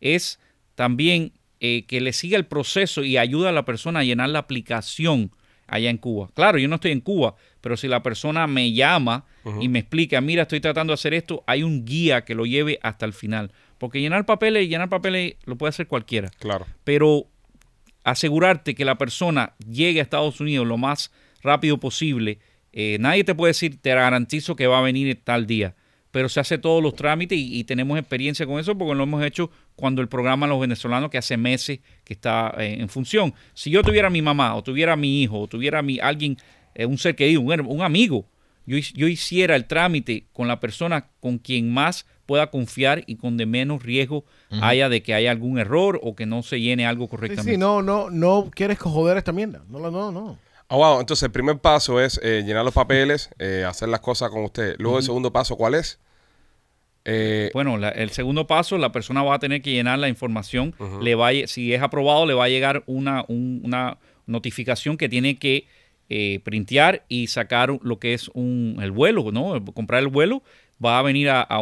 es 0.00 0.38
también 0.76 1.32
eh, 1.58 1.84
que 1.86 2.00
le 2.00 2.12
siga 2.12 2.36
el 2.36 2.46
proceso 2.46 3.02
y 3.02 3.16
ayuda 3.16 3.48
a 3.48 3.52
la 3.52 3.64
persona 3.64 4.00
a 4.00 4.04
llenar 4.04 4.28
la 4.28 4.38
aplicación 4.38 5.32
allá 5.68 5.90
en 5.90 5.98
Cuba. 5.98 6.28
Claro, 6.34 6.58
yo 6.58 6.66
no 6.66 6.76
estoy 6.76 6.92
en 6.92 7.00
Cuba, 7.00 7.36
pero 7.60 7.76
si 7.76 7.86
la 7.86 8.02
persona 8.02 8.46
me 8.46 8.72
llama 8.72 9.24
y 9.60 9.68
me 9.68 9.78
explica, 9.78 10.20
mira, 10.20 10.42
estoy 10.42 10.60
tratando 10.60 10.90
de 10.90 10.94
hacer 10.94 11.14
esto, 11.14 11.44
hay 11.46 11.62
un 11.62 11.84
guía 11.84 12.24
que 12.24 12.34
lo 12.34 12.44
lleve 12.44 12.78
hasta 12.82 13.06
el 13.06 13.12
final. 13.12 13.52
Porque 13.78 14.00
llenar 14.00 14.26
papeles, 14.26 14.68
llenar 14.68 14.88
papeles 14.88 15.36
lo 15.44 15.56
puede 15.56 15.70
hacer 15.70 15.86
cualquiera. 15.86 16.30
Claro. 16.38 16.66
Pero 16.84 17.26
asegurarte 18.04 18.74
que 18.74 18.84
la 18.84 18.98
persona 18.98 19.54
llegue 19.70 20.00
a 20.00 20.02
Estados 20.02 20.40
Unidos 20.40 20.66
lo 20.66 20.76
más 20.76 21.12
rápido 21.42 21.78
posible, 21.78 22.40
eh, 22.72 22.98
nadie 23.00 23.24
te 23.24 23.34
puede 23.34 23.50
decir, 23.50 23.80
te 23.80 23.90
garantizo 23.94 24.56
que 24.56 24.66
va 24.66 24.78
a 24.78 24.82
venir 24.82 25.20
tal 25.24 25.46
día. 25.46 25.74
Pero 26.10 26.28
se 26.28 26.40
hace 26.40 26.56
todos 26.58 26.82
los 26.82 26.94
trámites 26.94 27.38
y, 27.38 27.58
y 27.58 27.64
tenemos 27.64 27.98
experiencia 27.98 28.46
con 28.46 28.58
eso 28.58 28.76
porque 28.76 28.94
lo 28.94 29.02
hemos 29.04 29.22
hecho 29.24 29.50
cuando 29.76 30.00
el 30.00 30.08
programa 30.08 30.46
Los 30.46 30.60
Venezolanos, 30.60 31.10
que 31.10 31.18
hace 31.18 31.36
meses 31.36 31.80
que 32.04 32.14
está 32.14 32.54
eh, 32.58 32.76
en 32.80 32.88
función. 32.88 33.34
Si 33.54 33.70
yo 33.70 33.82
tuviera 33.82 34.08
a 34.08 34.10
mi 34.10 34.22
mamá, 34.22 34.54
o 34.54 34.62
tuviera 34.62 34.94
a 34.94 34.96
mi 34.96 35.22
hijo, 35.22 35.38
o 35.40 35.46
tuviera 35.48 35.80
a 35.80 35.82
mi, 35.82 35.98
alguien, 36.00 36.36
eh, 36.74 36.86
un 36.86 36.96
ser 36.98 37.14
querido, 37.14 37.40
un, 37.42 37.60
un 37.60 37.82
amigo, 37.82 38.24
yo, 38.64 38.76
yo 38.78 39.06
hiciera 39.08 39.54
el 39.56 39.66
trámite 39.66 40.26
con 40.32 40.48
la 40.48 40.60
persona 40.60 41.08
con 41.20 41.38
quien 41.38 41.72
más 41.72 42.06
pueda 42.26 42.50
confiar 42.50 43.04
y 43.06 43.16
con 43.16 43.38
de 43.38 43.46
menos 43.46 43.82
riesgo 43.82 44.24
haya 44.50 44.90
de 44.90 45.02
que 45.02 45.14
haya 45.14 45.30
algún 45.30 45.58
error 45.58 45.98
o 46.02 46.14
que 46.14 46.26
no 46.26 46.42
se 46.42 46.60
llene 46.60 46.84
algo 46.84 47.04
Sí, 47.06 47.10
correctamente. 47.10 47.52
sí, 47.52 47.56
no, 47.58 47.80
no, 47.80 48.10
no 48.10 48.50
quieres 48.54 48.76
que 48.78 48.84
joder 48.84 49.16
esta 49.16 49.32
mierda. 49.32 49.62
No, 49.70 49.78
no, 49.78 50.12
no, 50.12 50.38
no. 50.68 50.74
Abogado, 50.74 51.00
entonces 51.00 51.22
el 51.24 51.30
primer 51.32 51.58
paso 51.58 52.00
es 52.00 52.20
eh, 52.22 52.42
llenar 52.46 52.64
los 52.64 52.74
papeles, 52.74 53.30
eh, 53.38 53.64
hacer 53.66 53.88
las 53.88 54.00
cosas 54.00 54.30
con 54.30 54.44
usted. 54.44 54.76
Luego 54.78 54.98
el 54.98 55.04
segundo 55.04 55.32
paso, 55.32 55.56
¿cuál 55.56 55.74
es? 55.74 55.98
Eh, 57.04 57.50
Bueno, 57.54 57.78
la- 57.78 57.88
el 57.90 58.10
segundo 58.10 58.46
paso, 58.46 58.76
la 58.76 58.92
persona 58.92 59.22
va 59.22 59.34
a 59.36 59.38
tener 59.38 59.62
que 59.62 59.70
llenar 59.72 59.98
la 59.98 60.08
información. 60.08 60.74
le 61.00 61.14
va 61.14 61.28
a 61.28 61.46
si 61.46 61.72
es 61.72 61.80
aprobado, 61.80 62.26
le 62.26 62.34
va 62.34 62.44
a 62.44 62.48
llegar 62.48 62.82
una, 62.86 63.24
un- 63.28 63.62
una 63.64 63.98
notificación 64.26 64.96
que 64.96 65.08
tiene 65.08 65.38
que 65.38 65.66
eh, 66.10 66.40
printear 66.42 67.04
y 67.08 67.26
sacar 67.26 67.70
lo 67.82 67.98
que 67.98 68.14
es 68.14 68.28
un, 68.32 68.78
el 68.80 68.90
vuelo, 68.92 69.30
¿no? 69.30 69.62
Comprar 69.74 70.00
el 70.02 70.08
vuelo. 70.08 70.42
Va 70.84 70.98
a 70.98 71.02
venir 71.02 71.28
a, 71.28 71.42
a 71.42 71.58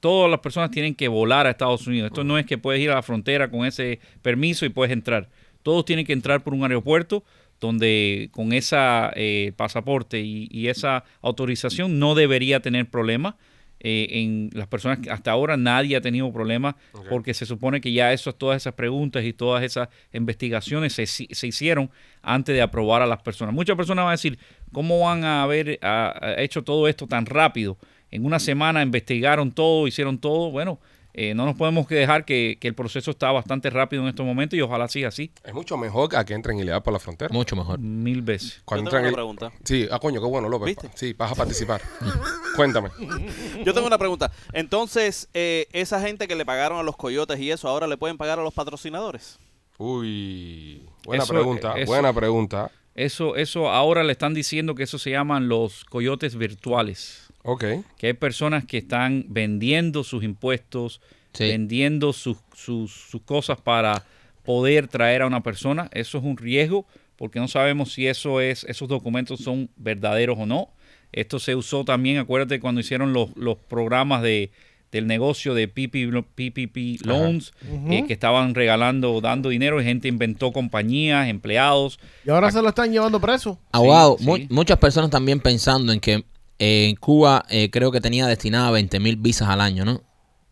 todas 0.00 0.30
las 0.30 0.38
personas 0.40 0.70
tienen 0.70 0.94
que 0.94 1.08
volar 1.08 1.46
a 1.46 1.50
Estados 1.50 1.86
Unidos. 1.88 2.08
Esto 2.08 2.22
no 2.22 2.38
es 2.38 2.46
que 2.46 2.56
puedes 2.58 2.80
ir 2.80 2.90
a 2.90 2.94
la 2.96 3.02
frontera 3.02 3.50
con 3.50 3.64
ese 3.66 3.98
permiso 4.22 4.64
y 4.64 4.68
puedes 4.68 4.92
entrar. 4.92 5.28
Todos 5.64 5.84
tienen 5.84 6.06
que 6.06 6.12
entrar 6.12 6.42
por 6.44 6.54
un 6.54 6.62
aeropuerto 6.62 7.24
donde 7.60 8.28
con 8.32 8.52
esa 8.52 9.12
eh, 9.14 9.52
pasaporte 9.56 10.20
y, 10.20 10.48
y 10.50 10.68
esa 10.68 11.04
autorización 11.20 11.98
no 11.98 12.14
debería 12.14 12.60
tener 12.60 12.88
problema. 12.88 13.36
Eh, 13.82 14.20
en 14.20 14.50
las 14.52 14.66
personas 14.66 14.98
que 14.98 15.10
hasta 15.10 15.30
ahora 15.30 15.56
nadie 15.56 15.96
ha 15.96 16.02
tenido 16.02 16.30
problemas 16.30 16.74
porque 17.08 17.32
se 17.32 17.46
supone 17.46 17.80
que 17.80 17.90
ya 17.90 18.12
eso, 18.12 18.34
todas 18.34 18.60
esas 18.60 18.74
preguntas 18.74 19.24
y 19.24 19.32
todas 19.32 19.64
esas 19.64 19.88
investigaciones 20.12 20.92
se, 20.92 21.06
se 21.06 21.46
hicieron 21.46 21.90
antes 22.20 22.54
de 22.54 22.60
aprobar 22.60 23.00
a 23.00 23.06
las 23.06 23.22
personas. 23.22 23.54
Muchas 23.54 23.78
personas 23.78 24.02
van 24.04 24.10
a 24.10 24.16
decir, 24.16 24.38
¿cómo 24.70 25.00
van 25.00 25.24
a 25.24 25.42
haber 25.42 25.80
hecho 26.36 26.62
todo 26.62 26.88
esto 26.88 27.06
tan 27.06 27.24
rápido? 27.24 27.78
En 28.10 28.26
una 28.26 28.38
semana 28.38 28.82
investigaron 28.82 29.50
todo, 29.50 29.86
hicieron 29.86 30.18
todo. 30.18 30.50
Bueno, 30.50 30.78
eh, 31.14 31.34
no 31.34 31.44
nos 31.46 31.56
podemos 31.56 31.86
dejar 31.88 32.24
que, 32.24 32.58
que 32.60 32.68
el 32.68 32.74
proceso 32.74 33.10
está 33.10 33.30
bastante 33.32 33.70
rápido 33.70 34.02
en 34.02 34.08
estos 34.08 34.24
momentos 34.26 34.56
y 34.58 34.62
ojalá 34.62 34.88
siga 34.88 35.08
así, 35.08 35.32
es 35.44 35.52
mucho 35.54 35.76
mejor 35.76 36.14
a 36.16 36.24
que 36.24 36.34
entren 36.34 36.58
ilegal 36.58 36.82
por 36.82 36.92
la 36.92 36.98
frontera. 36.98 37.32
Mucho 37.32 37.56
mejor. 37.56 37.78
mil 37.78 38.22
veces. 38.22 38.62
Cuando 38.64 38.90
Yo 38.90 38.96
tengo 38.96 39.06
entran 39.08 39.24
una 39.26 39.36
pregunta. 39.38 39.64
Sí, 39.64 39.86
ah, 39.90 39.98
coño, 39.98 40.20
qué 40.20 40.26
bueno, 40.26 40.48
López. 40.48 40.66
¿Viste? 40.66 40.90
Sí, 40.94 41.12
vas 41.14 41.32
a 41.32 41.34
participar. 41.34 41.80
Cuéntame. 42.56 42.90
Yo 43.64 43.74
tengo 43.74 43.86
una 43.86 43.98
pregunta. 43.98 44.30
Entonces, 44.52 45.28
eh, 45.34 45.66
esa 45.72 46.00
gente 46.00 46.28
que 46.28 46.34
le 46.34 46.44
pagaron 46.46 46.78
a 46.78 46.82
los 46.82 46.96
coyotes 46.96 47.38
y 47.40 47.50
eso, 47.50 47.68
ahora 47.68 47.86
le 47.86 47.96
pueden 47.96 48.16
pagar 48.18 48.38
a 48.38 48.42
los 48.42 48.54
patrocinadores. 48.54 49.38
Uy, 49.78 50.82
buena 51.04 51.24
Eso- 51.24 51.32
pregunta, 51.32 51.72
eso- 51.76 51.90
buena 51.90 52.12
pregunta. 52.12 52.70
Eso, 52.94 53.36
eso 53.36 53.70
ahora 53.70 54.02
le 54.04 54.12
están 54.12 54.34
diciendo 54.34 54.74
que 54.74 54.82
eso 54.82 54.98
se 54.98 55.10
llaman 55.10 55.48
los 55.48 55.84
coyotes 55.84 56.36
virtuales. 56.36 57.26
Ok. 57.42 57.64
que 57.96 58.08
hay 58.08 58.12
personas 58.12 58.66
que 58.66 58.76
están 58.78 59.24
vendiendo 59.28 60.04
sus 60.04 60.22
impuestos, 60.22 61.00
Sí. 61.32 61.44
vendiendo 61.44 62.12
sus, 62.12 62.36
sus, 62.54 62.90
sus 62.92 63.22
cosas 63.22 63.58
para 63.60 64.04
poder 64.44 64.88
traer 64.88 65.22
a 65.22 65.26
una 65.26 65.42
persona. 65.42 65.88
Eso 65.92 66.18
es 66.18 66.24
un 66.24 66.36
riesgo 66.36 66.84
porque 67.16 67.38
no 67.38 67.46
sabemos 67.48 67.92
si 67.92 68.06
eso 68.08 68.40
es, 68.40 68.64
esos 68.64 68.88
documentos 68.88 69.40
son 69.40 69.70
verdaderos 69.76 70.38
o 70.38 70.44
no. 70.46 70.70
Esto 71.12 71.38
se 71.38 71.54
usó 71.54 71.84
también, 71.84 72.18
acuérdate, 72.18 72.60
cuando 72.60 72.80
hicieron 72.80 73.12
los, 73.12 73.34
los 73.36 73.56
programas 73.56 74.22
de, 74.22 74.50
del 74.92 75.06
negocio 75.06 75.54
de 75.54 75.68
PPP, 75.68 76.24
PPP 76.34 77.04
loans, 77.06 77.52
eh, 77.90 78.04
que 78.06 78.12
estaban 78.12 78.54
regalando, 78.54 79.20
dando 79.20 79.48
dinero, 79.48 79.80
y 79.80 79.84
gente 79.84 80.08
inventó 80.08 80.52
compañías, 80.52 81.28
empleados. 81.28 81.98
Y 82.26 82.30
ahora 82.30 82.50
se 82.50 82.60
lo 82.60 82.68
están 82.68 82.90
llevando 82.92 83.20
preso. 83.20 83.58
Sí. 84.18 84.26
mu- 84.26 84.38
muchas 84.50 84.78
personas 84.78 85.10
también 85.10 85.40
pensando 85.40 85.92
en 85.92 86.00
que 86.00 86.24
eh, 86.58 86.88
en 86.88 86.96
Cuba 86.96 87.44
eh, 87.48 87.70
creo 87.70 87.90
que 87.92 88.00
tenía 88.00 88.26
destinada 88.26 88.70
20 88.70 88.98
mil 89.00 89.16
visas 89.16 89.48
al 89.48 89.60
año, 89.60 89.84
¿no? 89.84 90.02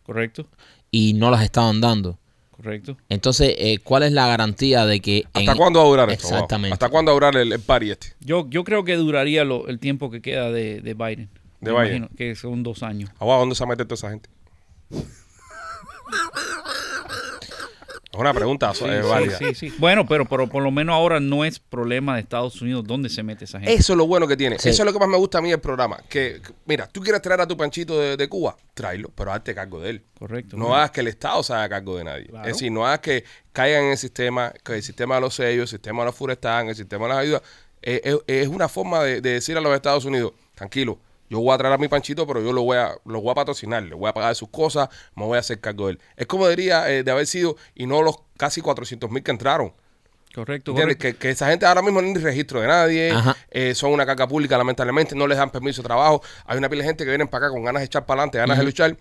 Correcto, 0.03 0.47
Y 0.89 1.13
no 1.13 1.29
las 1.29 1.43
estaban 1.43 1.81
dando. 1.81 2.17
correcto. 2.49 2.97
Entonces, 3.09 3.53
eh, 3.57 3.77
¿cuál 3.83 4.03
es 4.03 4.11
la 4.11 4.25
garantía 4.27 4.85
de 4.85 4.99
que... 5.01 5.23
¿Hasta 5.33 5.51
en- 5.51 5.57
cuándo 5.57 5.79
va 5.79 5.85
a 5.85 5.89
durar 5.89 6.09
esto? 6.09 6.27
Wow. 6.27 6.33
Exactamente. 6.37 6.73
¿Hasta 6.73 6.89
cuándo 6.89 7.11
va 7.11 7.13
a 7.13 7.19
durar 7.31 7.37
el, 7.37 7.53
el 7.53 7.59
party 7.59 7.91
este? 7.91 8.07
Yo, 8.21 8.47
yo 8.49 8.63
creo 8.63 8.83
que 8.83 8.95
duraría 8.95 9.43
lo- 9.43 9.67
el 9.67 9.79
tiempo 9.79 10.09
que 10.09 10.21
queda 10.21 10.49
de, 10.51 10.81
de 10.81 10.93
Biden. 10.93 11.29
De 11.61 11.71
Biden. 11.71 11.87
imagino 11.97 12.09
que 12.17 12.35
son 12.35 12.63
dos 12.63 12.83
años. 12.83 13.09
Agua, 13.19 13.37
¿dónde 13.37 13.55
se 13.55 13.63
va 13.63 13.67
a 13.67 13.69
meter 13.69 13.85
toda 13.85 13.95
esa 13.95 14.09
gente? 14.09 14.29
Es 18.11 18.19
una 18.19 18.33
pregunta 18.33 18.73
Sí, 18.73 18.85
eh, 18.87 19.01
sí, 19.03 19.07
válida. 19.07 19.37
sí, 19.37 19.53
sí. 19.55 19.73
Bueno, 19.77 20.05
pero, 20.07 20.25
pero 20.25 20.47
por 20.49 20.63
lo 20.63 20.71
menos 20.71 20.93
ahora 20.95 21.19
no 21.19 21.45
es 21.45 21.59
problema 21.59 22.15
de 22.15 22.21
Estados 22.21 22.59
Unidos 22.61 22.83
dónde 22.85 23.07
se 23.07 23.21
mete 23.23 23.45
esa 23.45 23.59
gente. 23.59 23.73
Eso 23.73 23.93
es 23.93 23.97
lo 23.97 24.07
bueno 24.07 24.27
que 24.27 24.35
tiene. 24.35 24.57
Sí. 24.57 24.69
Eso 24.69 24.81
es 24.81 24.85
lo 24.85 24.91
que 24.91 24.99
más 24.99 25.07
me 25.07 25.17
gusta 25.17 25.37
a 25.37 25.41
mí 25.41 25.51
del 25.51 25.59
programa. 25.59 25.97
Que, 26.09 26.41
que, 26.45 26.51
mira, 26.65 26.87
tú 26.87 27.01
quieres 27.01 27.21
traer 27.21 27.41
a 27.41 27.47
tu 27.47 27.55
panchito 27.55 27.99
de, 27.99 28.17
de 28.17 28.27
Cuba, 28.27 28.57
tráelo, 28.73 29.09
pero 29.15 29.31
hazte 29.31 29.53
cargo 29.53 29.79
de 29.79 29.91
él. 29.91 30.03
Correcto. 30.17 30.57
No 30.57 30.75
hagas 30.75 30.91
que 30.91 31.01
el 31.01 31.07
Estado 31.07 31.43
se 31.43 31.53
haga 31.53 31.69
cargo 31.69 31.97
de 31.97 32.03
nadie. 32.03 32.25
Claro. 32.25 32.47
Es 32.47 32.53
decir, 32.55 32.71
no 32.71 32.85
hagas 32.85 32.99
que 32.99 33.23
caigan 33.53 33.83
en 33.85 33.91
el 33.91 33.97
sistema, 33.97 34.51
que 34.63 34.73
el 34.75 34.83
sistema 34.83 35.15
de 35.15 35.21
los 35.21 35.35
sellos, 35.35 35.71
el 35.71 35.77
sistema 35.77 36.01
de 36.01 36.05
los 36.07 36.15
Furestan, 36.15 36.67
el 36.69 36.75
sistema 36.75 37.05
de 37.05 37.09
las 37.09 37.17
ayudas. 37.19 37.41
Eh, 37.81 38.01
eh, 38.03 38.17
es 38.41 38.47
una 38.47 38.67
forma 38.67 39.03
de, 39.03 39.21
de 39.21 39.33
decir 39.33 39.55
a 39.55 39.61
los 39.61 39.73
Estados 39.73 40.03
Unidos, 40.03 40.33
tranquilo, 40.55 40.99
yo 41.29 41.39
voy 41.39 41.53
a 41.53 41.57
traer 41.57 41.73
a 41.73 41.77
mi 41.77 41.87
panchito, 41.87 42.25
pero 42.25 42.41
yo 42.41 42.51
lo 42.51 42.63
voy 42.63 42.77
a, 42.77 42.95
lo 43.05 43.21
voy 43.21 43.31
a 43.31 43.35
patrocinar, 43.35 43.83
le 43.83 43.95
voy 43.95 44.09
a 44.09 44.13
pagar 44.13 44.35
sus 44.35 44.49
cosas, 44.49 44.89
me 45.15 45.25
voy 45.25 45.37
a 45.37 45.39
hacer 45.39 45.59
cargo 45.59 45.87
de 45.87 45.93
él. 45.93 45.99
Es 46.17 46.27
como 46.27 46.47
diría 46.47 46.89
eh, 46.89 47.03
de 47.03 47.11
haber 47.11 47.27
sido, 47.27 47.55
y 47.75 47.85
no 47.85 48.01
los 48.01 48.15
casi 48.37 48.61
400 48.61 49.09
mil 49.11 49.23
que 49.23 49.31
entraron. 49.31 49.73
Correcto, 50.33 50.73
correcto. 50.73 51.01
Que, 51.01 51.15
que 51.15 51.29
esa 51.31 51.47
gente 51.49 51.65
ahora 51.65 51.81
mismo 51.81 52.01
no 52.01 52.07
hay 52.07 52.13
registro 52.15 52.61
de 52.61 52.67
nadie, 52.67 53.13
eh, 53.49 53.73
son 53.73 53.91
una 53.91 54.05
caca 54.05 54.27
pública 54.27 54.57
lamentablemente, 54.57 55.15
no 55.15 55.27
les 55.27 55.37
dan 55.37 55.51
permiso 55.51 55.81
de 55.81 55.87
trabajo. 55.87 56.21
Hay 56.45 56.57
una 56.57 56.69
pila 56.69 56.83
de 56.83 56.89
gente 56.89 57.03
que 57.03 57.09
vienen 57.09 57.27
para 57.27 57.47
acá 57.47 57.53
con 57.53 57.63
ganas 57.63 57.81
de 57.81 57.85
echar 57.85 58.05
para 58.05 58.21
adelante, 58.21 58.37
ganas 58.37 58.57
de 58.57 58.63
luchar. 58.63 58.97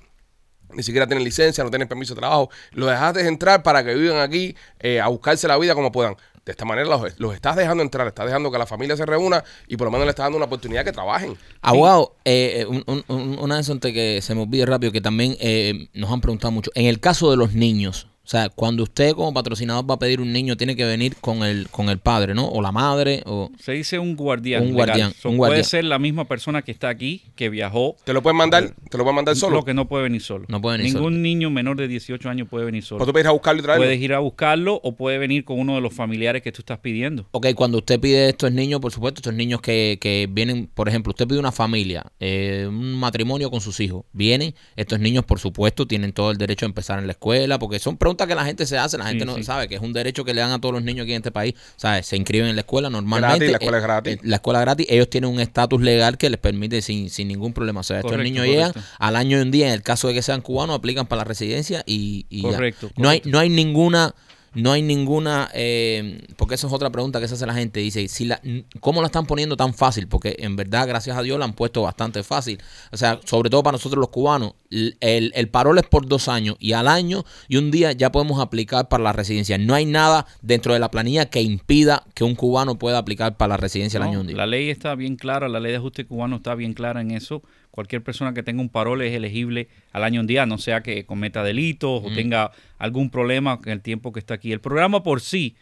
Ni 0.71 0.83
siquiera 0.83 1.07
tienen 1.07 1.25
licencia, 1.25 1.65
no 1.65 1.71
tienen 1.71 1.89
permiso 1.89 2.15
de 2.15 2.21
trabajo. 2.21 2.51
Lo 2.73 2.87
dejaste 2.87 3.27
entrar 3.27 3.63
para 3.63 3.83
que 3.83 3.95
vivan 3.95 4.19
aquí 4.21 4.55
eh, 4.81 5.01
a 5.01 5.09
buscarse 5.09 5.49
la 5.49 5.57
vida 5.57 5.75
como 5.75 5.91
puedan. 5.91 6.17
De 6.49 6.53
esta 6.53 6.65
manera 6.65 6.89
los, 6.89 7.19
los 7.21 7.35
estás 7.35 7.57
dejando 7.57 7.83
entrar, 7.83 8.07
estás 8.07 8.25
dejando 8.25 8.51
que 8.51 8.57
la 8.57 8.65
familia 8.65 8.97
se 8.97 9.05
reúna 9.05 9.45
y 9.67 9.77
por 9.77 9.85
lo 9.85 9.91
menos 9.91 10.07
le 10.07 10.11
estás 10.13 10.25
dando 10.25 10.39
una 10.39 10.47
oportunidad 10.47 10.83
que 10.83 10.93
trabajen. 10.93 11.37
Abogado, 11.61 12.17
eh, 12.25 12.65
un- 12.67 12.83
un- 12.87 13.05
un- 13.09 13.39
una 13.39 13.57
de 13.57 13.61
esas 13.61 13.79
que 13.81 14.21
se 14.23 14.35
me 14.35 14.41
olvide 14.45 14.65
rápido, 14.65 14.91
que 14.91 15.03
también 15.03 15.37
eh, 15.41 15.89
nos 15.93 16.11
han 16.11 16.23
preguntado 16.23 16.51
mucho. 16.51 16.71
En 16.75 16.87
el 16.87 17.01
caso 17.01 17.31
de 17.31 17.37
los 17.37 17.53
niños, 17.53 18.07
o 18.29 18.31
sea, 18.31 18.51
cuando 18.51 18.83
usted 18.83 19.13
como 19.13 19.33
patrocinador 19.33 19.91
va 19.91 19.95
a 19.95 19.99
pedir 19.99 20.21
un 20.21 20.31
niño, 20.35 20.55
tiene 20.55 20.77
que 20.77 20.85
venir 20.85 21.17
con 21.17 21.43
el, 21.45 21.67
con 21.71 21.89
el 21.89 21.97
padre, 21.97 22.35
¿no? 22.35 22.47
O 22.47 22.61
la 22.61 22.71
madre, 22.73 23.23
o... 23.25 23.51
Se 23.59 23.73
dice 23.73 23.99
un 23.99 24.17
guardián. 24.17 24.65
Un 24.65 24.69
legal. 24.75 24.87
guardián, 24.89 25.13
So, 25.15 25.31
un 25.31 25.39
Puede 25.39 25.49
guardián. 25.53 25.65
ser 25.65 25.85
la 25.85 25.99
misma 25.99 26.27
persona 26.27 26.61
que 26.61 26.71
está 26.71 26.91
aquí, 26.91 27.23
que 27.37 27.49
viajó. 27.49 27.97
Te 28.05 28.13
lo 28.13 28.23
pueden 28.23 28.37
mandar, 28.37 28.75
te 28.91 28.99
lo 28.99 29.05
pueden 29.05 29.15
mandar 29.15 29.35
solo. 29.35 29.57
Lo 29.57 29.65
que 29.65 29.73
no 29.73 29.89
puede 29.89 30.03
venir 30.03 30.21
solo. 30.21 30.45
No 30.49 30.61
puede 30.61 30.77
venir 30.77 30.93
Ningún 30.93 31.15
solo. 31.15 31.23
niño 31.23 31.49
menor 31.49 31.79
de 31.79 31.89
18 31.89 32.29
años 32.29 32.49
puede 32.51 32.67
venir 32.67 32.83
solo. 32.83 33.03
Tú 33.03 33.13
puedes 33.13 33.25
ir 33.25 33.29
a 33.29 33.33
buscarlo 33.33 33.61
y 33.61 33.63
traerlo. 33.63 33.87
Puedes 33.87 33.99
ir 33.99 34.13
a 34.13 34.19
buscarlo 34.19 34.79
o 34.85 34.95
puede 34.95 35.17
venir 35.17 35.47
con 35.47 35.59
uno 35.59 35.77
de 35.77 35.81
los 35.81 35.95
familiares 35.95 36.43
que 36.43 36.53
tú 36.53 36.61
estás 36.61 36.81
pidiendo. 36.81 37.27
Ok, 37.31 37.47
cuando 37.55 37.79
usted 37.79 37.99
pide 37.99 38.29
estos 38.29 38.53
niños, 38.53 38.79
por 38.81 38.93
supuesto, 38.93 39.21
estos 39.21 39.33
niños 39.33 39.63
que, 39.63 39.97
que 40.03 40.29
vienen, 40.31 40.67
por 40.75 40.87
ejemplo, 40.91 41.13
usted 41.13 41.27
pide 41.27 41.39
una 41.39 41.51
familia, 41.51 42.05
eh, 42.21 42.67
un 42.69 42.93
matrimonio 42.93 43.51
con 43.51 43.63
sus 43.63 43.81
hijos, 43.81 44.05
vienen, 44.13 44.55
estos 44.77 45.01
niños, 45.01 45.25
por 45.25 45.39
supuesto, 45.39 45.87
tienen 45.87 46.13
todo 46.13 46.31
el 46.31 46.37
derecho 46.37 46.67
a 46.67 46.69
empezar 46.69 46.99
en 46.99 47.07
la 47.07 47.13
escuela, 47.13 47.59
porque 47.59 47.79
son 47.79 47.97
que 48.27 48.35
la 48.35 48.45
gente 48.45 48.67
se 48.67 48.77
hace, 48.79 48.99
la 48.99 49.07
gente 49.07 49.25
Sí, 49.25 49.31
no 49.31 49.37
sí. 49.37 49.45
sabe 49.45 49.69
que 49.69 49.75
es 49.77 49.81
un 49.81 49.93
derecho 49.93 50.25
que 50.25 50.35
le 50.35 50.41
dan 50.41 50.51
a 50.53 50.61
todos 50.61 50.75
los 50.75 50.83
niños 50.83 51.05
aquí 51.05 51.13
en 51.13 51.19
este 51.19 51.31
país, 51.31 51.55
¿sabes? 51.77 52.07
Se 52.07 52.17
inscriben 52.17 52.49
en 52.49 52.57
la 52.57 52.61
escuela 52.63 52.91
normalmente. 52.91 53.47
Gratis, 53.47 53.51
la 53.53 53.57
escuela 53.59 53.77
eh, 53.77 53.81
es 53.81 53.85
gratis. 53.85 54.15
eh, 54.15 54.21
la 54.23 54.37
escuela 54.37 54.61
gratis, 54.61 54.87
ellos 54.89 55.11
tienen 55.11 55.31
un 55.31 55.41
estatus 55.41 55.81
legal 55.81 56.19
que 56.19 56.31
les 56.31 56.39
permite 56.41 56.83
sin, 56.83 57.11
sin 57.11 57.29
ningún 57.29 57.53
problema. 57.53 57.81
O 57.81 57.83
sea, 57.83 57.99
estos 57.99 58.11
Correcto, 58.13 58.25
niños 58.31 58.47
llegan 58.47 58.73
al 58.99 59.17
año 59.17 59.39
y 59.39 59.43
un 59.43 59.51
día, 59.51 59.69
en 59.69 59.75
el 59.75 59.83
caso 59.83 60.09
de 60.09 60.15
que 60.15 60.23
sean 60.23 60.41
cubanos, 60.41 60.77
aplican 60.77 61.07
para 61.07 61.21
la 61.21 61.25
residencia 61.25 61.83
y, 61.87 62.27
y 62.29 62.43
ya. 62.43 62.51
Correcto, 62.51 62.91
No 62.97 63.09
hay, 63.09 63.19
correcto. 63.21 63.29
no 63.31 63.39
hay 63.39 63.49
ninguna 63.51 64.15
no 64.59 64.73
hay 64.73 64.83
ninguna 64.83 65.49
eh, 65.55 66.21
porque 66.37 66.57
eso 66.57 66.67
es 66.67 66.73
otra 66.73 66.91
pregunta 66.91 67.21
que 67.21 67.29
se 67.29 67.35
hace 67.35 67.47
la 67.47 67.55
gente. 67.55 67.81
Dice 67.81 68.09
si 68.09 68.25
la, 68.25 68.41
cómo 68.81 69.01
la 69.01 69.07
están 69.07 69.27
poniendo 69.27 69.57
tan 69.57 69.73
fácil 69.73 70.09
porque 70.09 70.37
en 70.41 70.57
verdad 70.57 70.87
gracias 70.89 71.17
a 71.17 71.23
Dios 71.23 71.39
la 71.39 71.45
han 71.45 71.53
puesto 71.53 71.83
bastante 71.83 72.23
fácil. 72.23 72.59
O 72.91 72.97
sea 72.97 73.21
sobre 73.25 73.51
todo 73.51 73.63
para 73.63 73.77
nosotros 73.77 74.01
los 74.01 74.09
cubanos 74.09 74.55
el, 74.71 75.33
el 75.35 75.49
parol 75.49 75.79
es 75.79 75.87
por 75.87 76.07
dos 76.07 76.29
años 76.29 76.57
y 76.59 76.73
al 76.73 76.89
año 76.89 77.25
y 77.49 77.57
un 77.57 77.71
día 77.71 77.93
ya 77.93 78.11
podemos 78.13 78.41
aplicar 78.41 78.89
para 78.89 79.05
la 79.05 79.13
residencia. 79.13 79.59
No 79.59 79.75
hay 79.75 79.87
nada 79.87 80.27
dentro 80.43 80.73
de 80.73 80.81
la 80.81 80.91
planilla 80.91 81.27
que 81.27 81.41
impida 81.41 82.05
que 82.15 82.25
un 82.25 82.35
cubano 82.35 82.79
pueda 82.79 82.99
aplicar 82.99 83.37
para 83.37 83.51
la 83.51 83.57
residencia 83.57 84.01
No, 84.01 84.07
año 84.07 84.19
y 84.19 84.21
un 84.23 84.27
día. 84.29 84.37
la 84.37 84.47
ley 84.47 84.71
está 84.71 84.95
bien 84.95 85.17
clara, 85.17 85.49
la 85.49 85.61
ley 85.61 85.73
de 85.73 85.79
ajuste 85.79 86.05
cubano 86.07 86.37
está 86.37 86.55
bien 86.55 86.73
clara 86.75 87.01
en 87.01 87.13
eso. 87.13 87.43
Cualquier 87.79 88.03
persona 88.03 88.35
que 88.35 88.43
tenga 88.43 88.61
un 88.61 88.71
parol 88.71 89.03
es 89.03 89.15
elegible 89.15 89.69
al 89.93 90.03
año 90.03 90.21
un 90.21 90.27
día, 90.27 90.47
no 90.47 90.59
sea 90.59 90.83
que 90.83 91.07
cometa 91.07 91.45
delitos 91.45 92.03
o 92.05 92.13
tenga 92.13 92.51
algún 92.77 93.09
problema 93.09 93.61
en 93.65 93.71
el 93.71 93.83
tiempo 93.83 94.11
que 94.11 94.19
está 94.19 94.35
aquí. 94.35 94.51
El 94.51 94.61
programa 94.61 95.05
por 95.05 95.21
sí, 95.21 95.55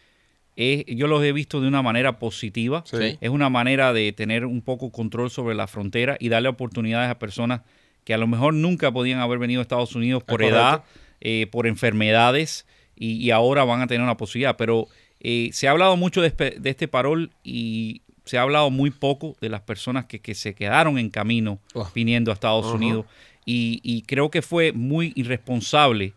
es, 0.55 0.83
yo 0.87 1.05
los 1.05 1.23
he 1.23 1.31
visto 1.31 1.61
de 1.61 1.67
una 1.67 1.83
manera 1.83 2.17
positiva. 2.17 2.83
Sí. 2.87 3.19
Es 3.21 3.29
una 3.29 3.51
manera 3.51 3.93
de 3.93 4.13
tener 4.13 4.47
un 4.47 4.63
poco 4.63 4.91
control 4.91 5.29
sobre 5.29 5.53
la 5.53 5.67
frontera 5.67 6.17
y 6.19 6.29
darle 6.29 6.49
oportunidades 6.49 7.07
a 7.11 7.19
personas 7.19 7.61
que 8.03 8.15
a 8.15 8.17
lo 8.17 8.25
mejor 8.25 8.55
nunca 8.55 8.91
podían 8.91 9.19
haber 9.19 9.37
venido 9.37 9.61
a 9.61 9.61
Estados 9.61 9.93
Unidos 9.93 10.23
por 10.23 10.41
edad, 10.41 10.85
eh, 11.21 11.45
por 11.51 11.67
enfermedades 11.67 12.65
y, 12.95 13.17
y 13.17 13.29
ahora 13.29 13.63
van 13.63 13.81
a 13.81 13.85
tener 13.85 14.01
una 14.01 14.17
posibilidad. 14.17 14.57
Pero 14.57 14.87
eh, 15.19 15.51
se 15.53 15.67
ha 15.67 15.71
hablado 15.71 15.95
mucho 15.97 16.23
de, 16.23 16.31
de 16.31 16.69
este 16.71 16.87
parol 16.87 17.29
y 17.43 18.01
se 18.27 18.37
ha 18.37 18.41
hablado 18.43 18.69
muy 18.69 18.91
poco 18.91 19.35
de 19.41 19.49
las 19.49 19.61
personas 19.61 20.05
que, 20.05 20.19
que 20.19 20.35
se 20.35 20.53
quedaron 20.53 20.97
en 20.99 21.09
camino 21.09 21.59
Oh. 21.73 21.89
viniendo 21.95 22.29
a 22.31 22.33
Estados 22.35 22.65
Unidos. 22.67 23.05
Y, 23.45 23.79
y 23.83 24.01
creo 24.03 24.29
que 24.29 24.41
fue 24.41 24.73
muy 24.73 25.13
irresponsable 25.15 26.13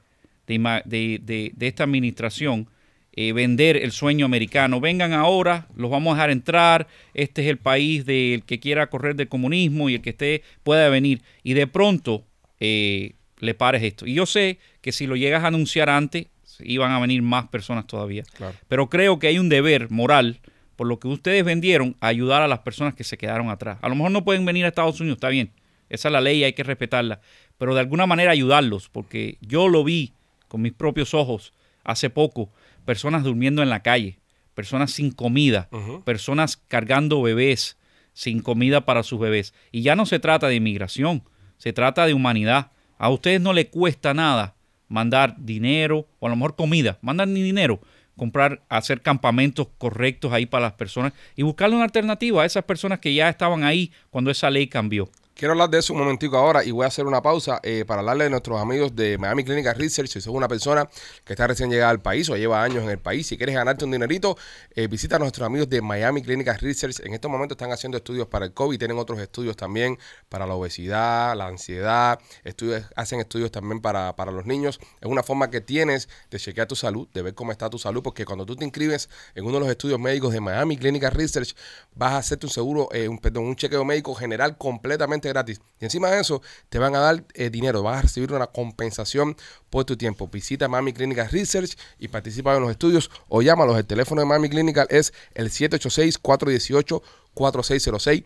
de, 0.47 0.55
ima- 0.55 0.83
de- 0.85 1.21
de- 1.23 1.53
de 1.55 1.67
esta 1.69 1.85
administración 1.85 2.67
eh, 3.13 3.33
vender 3.33 3.77
el 3.77 3.91
sueño 3.93 4.25
americano. 4.27 4.81
Vengan 4.81 5.13
ahora, 5.13 5.67
los 5.77 5.91
vamos 5.91 6.13
a 6.13 6.17
dejar 6.17 6.31
entrar. 6.31 6.87
Este 7.15 7.43
es 7.43 7.49
el 7.49 7.59
país 7.59 8.05
del 8.07 8.45
que 8.45 8.61
quiera 8.61 8.89
correr 8.89 9.17
del 9.17 9.29
comunismo 9.29 9.89
y 9.91 9.95
el 9.97 10.01
que 10.03 10.11
esté 10.11 10.43
pueda 10.63 10.89
venir. 10.89 11.23
Y 11.43 11.55
de 11.55 11.67
pronto 11.67 12.25
eh, 12.61 13.15
le 13.41 13.55
pares 13.55 13.83
esto. 13.83 14.07
Y 14.07 14.15
yo 14.15 14.27
sé 14.27 14.59
que 14.81 14.93
si 14.93 15.07
lo 15.07 15.17
llegas 15.17 15.43
a 15.45 15.49
anunciar 15.49 15.89
antes, 15.91 16.27
iban 16.63 16.93
a 16.93 17.01
venir 17.01 17.23
más 17.23 17.49
personas 17.49 17.87
todavía. 17.87 18.23
Claro. 18.37 18.55
Pero 18.69 18.89
creo 18.89 19.19
que 19.19 19.27
hay 19.29 19.39
un 19.39 19.49
deber 19.49 19.91
moral 19.91 20.39
por 20.81 20.87
lo 20.87 20.99
que 20.99 21.09
ustedes 21.09 21.45
vendieron 21.45 21.95
a 22.01 22.07
ayudar 22.07 22.41
a 22.41 22.49
las 22.49 22.61
personas 22.61 22.95
que 22.95 23.05
se 23.05 23.19
quedaron 23.19 23.51
atrás. 23.51 23.77
A 23.83 23.91
lo 23.91 23.97
mejor 23.97 24.13
no 24.13 24.25
pueden 24.25 24.47
venir 24.47 24.65
a 24.65 24.69
Estados 24.69 24.99
Unidos, 24.99 25.19
está 25.19 25.29
bien. 25.29 25.53
Esa 25.91 26.09
es 26.09 26.13
la 26.13 26.23
ley 26.23 26.39
y 26.39 26.45
hay 26.45 26.55
que 26.55 26.63
respetarla. 26.63 27.21
Pero 27.59 27.75
de 27.75 27.81
alguna 27.81 28.07
manera 28.07 28.33
ayudarlos, 28.33 28.89
porque 28.89 29.37
yo 29.43 29.69
lo 29.69 29.85
vi 29.85 30.15
con 30.49 30.63
mis 30.63 30.73
propios 30.73 31.13
ojos 31.13 31.53
hace 31.85 32.09
poco. 32.09 32.51
Personas 32.87 33.25
durmiendo 33.25 33.63
en 33.63 33.69
la 33.69 33.83
calle, 33.83 34.21
personas 34.55 34.91
sin 34.93 35.11
comida, 35.11 35.69
personas 36.07 36.57
cargando 36.57 37.21
bebés 37.21 37.77
sin 38.15 38.41
comida 38.41 38.87
para 38.87 39.03
sus 39.03 39.21
bebés. 39.21 39.53
Y 39.73 39.83
ya 39.83 39.95
no 39.97 40.07
se 40.07 40.19
trata 40.19 40.49
de 40.49 40.55
inmigración, 40.55 41.25
se 41.59 41.75
trata 41.75 42.07
de 42.07 42.15
humanidad. 42.15 42.71
A 42.97 43.11
ustedes 43.11 43.43
no 43.43 43.53
les 43.53 43.67
cuesta 43.67 44.15
nada 44.15 44.57
mandar 44.89 45.37
dinero 45.39 46.09
o 46.21 46.27
a 46.27 46.31
lo 46.31 46.37
mejor 46.37 46.57
comida, 46.57 46.99
mandan 47.03 47.35
ni 47.35 47.43
dinero, 47.43 47.81
comprar, 48.21 48.61
hacer 48.69 49.01
campamentos 49.01 49.69
correctos 49.79 50.31
ahí 50.35 50.45
para 50.45 50.65
las 50.67 50.75
personas 50.75 51.15
y 51.37 51.43
buscarle 51.43 51.77
una 51.77 51.87
alternativa 51.87 52.43
a 52.43 52.45
esas 52.45 52.65
personas 52.65 52.99
que 52.99 53.15
ya 53.15 53.31
estaban 53.31 53.65
ahí 53.65 53.93
cuando 54.11 54.31
esa 54.31 54.51
ley 54.51 54.67
cambió. 54.67 55.09
Quiero 55.41 55.53
hablar 55.53 55.71
de 55.71 55.79
eso 55.79 55.95
un 55.95 56.01
momentico 56.01 56.37
ahora 56.37 56.63
y 56.63 56.71
voy 56.71 56.85
a 56.85 56.89
hacer 56.89 57.07
una 57.07 57.23
pausa 57.23 57.61
eh, 57.63 57.87
para 57.87 58.01
hablarle 58.01 58.25
de 58.25 58.31
nuestros 58.31 58.61
amigos 58.61 58.95
de 58.95 59.17
Miami 59.17 59.43
Clinical 59.43 59.75
Research. 59.75 60.11
Si 60.11 60.21
sos 60.21 60.35
una 60.35 60.49
persona 60.49 60.87
que 61.25 61.33
está 61.33 61.47
recién 61.47 61.71
llegada 61.71 61.89
al 61.89 62.03
país 62.03 62.29
o 62.29 62.37
lleva 62.37 62.63
años 62.63 62.85
en 62.85 62.91
el 62.91 62.99
país, 62.99 63.27
si 63.27 63.39
quieres 63.39 63.55
ganarte 63.55 63.87
un 63.87 63.91
dinerito, 63.91 64.37
eh, 64.75 64.87
visita 64.87 65.17
a 65.17 65.19
nuestros 65.19 65.47
amigos 65.47 65.71
de 65.71 65.81
Miami 65.81 66.21
Clinical 66.21 66.59
Research. 66.59 67.01
En 67.07 67.15
estos 67.15 67.31
momentos 67.31 67.57
están 67.57 67.73
haciendo 67.73 67.97
estudios 67.97 68.27
para 68.27 68.45
el 68.45 68.53
COVID, 68.53 68.79
tienen 68.79 68.99
otros 68.99 69.19
estudios 69.19 69.57
también 69.57 69.99
para 70.29 70.47
la 70.47 70.53
obesidad, 70.53 71.35
la 71.35 71.47
ansiedad, 71.47 72.21
estudios, 72.45 72.85
hacen 72.95 73.21
estudios 73.21 73.51
también 73.51 73.81
para, 73.81 74.15
para 74.17 74.33
los 74.33 74.45
niños. 74.45 74.79
Es 75.01 75.09
una 75.09 75.23
forma 75.23 75.49
que 75.49 75.63
tienes 75.63 76.11
de 76.31 76.39
chequear 76.39 76.69
tu 76.69 76.77
salud, 76.77 77.09
de 77.15 77.23
ver 77.23 77.33
cómo 77.33 77.51
está 77.51 77.71
tu 77.71 77.79
salud, 77.79 78.03
porque 78.03 78.27
cuando 78.27 78.45
tú 78.45 78.57
te 78.57 78.67
inscribes 78.67 79.09
en 79.35 79.47
uno 79.47 79.55
de 79.55 79.61
los 79.61 79.71
estudios 79.71 79.99
médicos 79.99 80.35
de 80.35 80.41
Miami 80.41 80.77
Clinical 80.77 81.13
Research, 81.13 81.57
vas 81.95 82.13
a 82.13 82.19
hacerte 82.19 82.45
un 82.45 82.53
seguro, 82.53 82.91
eh, 82.93 83.09
un, 83.09 83.17
perdón, 83.17 83.45
un 83.45 83.57
chequeo 83.57 83.87
médico 83.87 84.15
general 84.15 84.59
completamente 84.59 85.30
gratis. 85.31 85.61
Y 85.81 85.85
encima 85.85 86.09
de 86.11 86.21
eso, 86.21 86.41
te 86.69 86.79
van 86.79 86.95
a 86.95 87.01
dar 87.01 87.25
eh, 87.35 87.51
dinero, 87.51 87.83
vas 87.83 87.99
a 87.99 88.03
recibir 88.03 88.33
una 88.33 88.47
compensación 88.47 89.37
por 89.71 89.85
tu 89.85 89.97
tiempo. 89.97 90.29
Visita 90.29 90.69
Miami 90.69 90.93
Clinical 90.93 91.29
Research 91.31 91.77
y 91.99 92.07
participa 92.09 92.55
en 92.55 92.63
los 92.63 92.71
estudios 92.71 93.11
o 93.29 93.43
llámalos. 93.43 93.77
El 93.79 93.87
teléfono 93.87 94.21
de 94.21 94.27
Miami 94.27 94.51
Clinical 94.51 94.87
es 94.91 95.13
el 95.35 95.51
786-418-4606. 95.51 98.25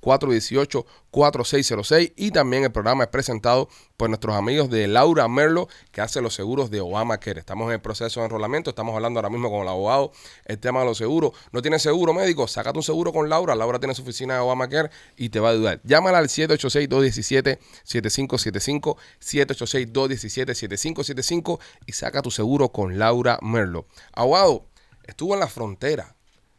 418-4606 0.00 2.12
y 2.16 2.30
también 2.30 2.64
el 2.64 2.72
programa 2.72 3.04
es 3.04 3.10
presentado 3.10 3.68
por 3.96 4.08
nuestros 4.08 4.36
amigos 4.36 4.70
de 4.70 4.86
Laura 4.86 5.26
Merlo 5.28 5.68
que 5.90 6.00
hace 6.00 6.20
los 6.20 6.34
seguros 6.34 6.70
de 6.70 6.80
Obamacare. 6.80 7.40
Estamos 7.40 7.66
en 7.66 7.72
el 7.74 7.80
proceso 7.80 8.20
de 8.20 8.26
enrolamiento, 8.26 8.70
estamos 8.70 8.94
hablando 8.94 9.18
ahora 9.18 9.30
mismo 9.30 9.50
con 9.50 9.62
el 9.62 9.68
abogado 9.68 10.12
el 10.44 10.58
tema 10.58 10.80
de 10.80 10.86
los 10.86 10.98
seguros. 10.98 11.32
¿No 11.52 11.62
tienes 11.62 11.82
seguro 11.82 12.12
médico? 12.14 12.46
Sácate 12.46 12.78
un 12.78 12.82
seguro 12.82 13.12
con 13.12 13.28
Laura. 13.28 13.54
Laura 13.54 13.78
tiene 13.78 13.94
su 13.94 14.02
oficina 14.02 14.34
de 14.34 14.40
Obamacare 14.40 14.90
y 15.16 15.28
te 15.30 15.40
va 15.40 15.48
a 15.48 15.52
ayudar. 15.52 15.80
Llámala 15.84 16.18
al 16.18 16.28
786-217-7575, 16.28 18.96
786-217-7575 19.20 21.58
y 21.86 21.92
saca 21.92 22.22
tu 22.22 22.30
seguro 22.30 22.70
con 22.70 22.98
Laura 22.98 23.38
Merlo. 23.42 23.86
Abogado, 24.12 24.66
estuvo 25.04 25.34
en 25.34 25.40
la 25.40 25.48
frontera. 25.48 26.14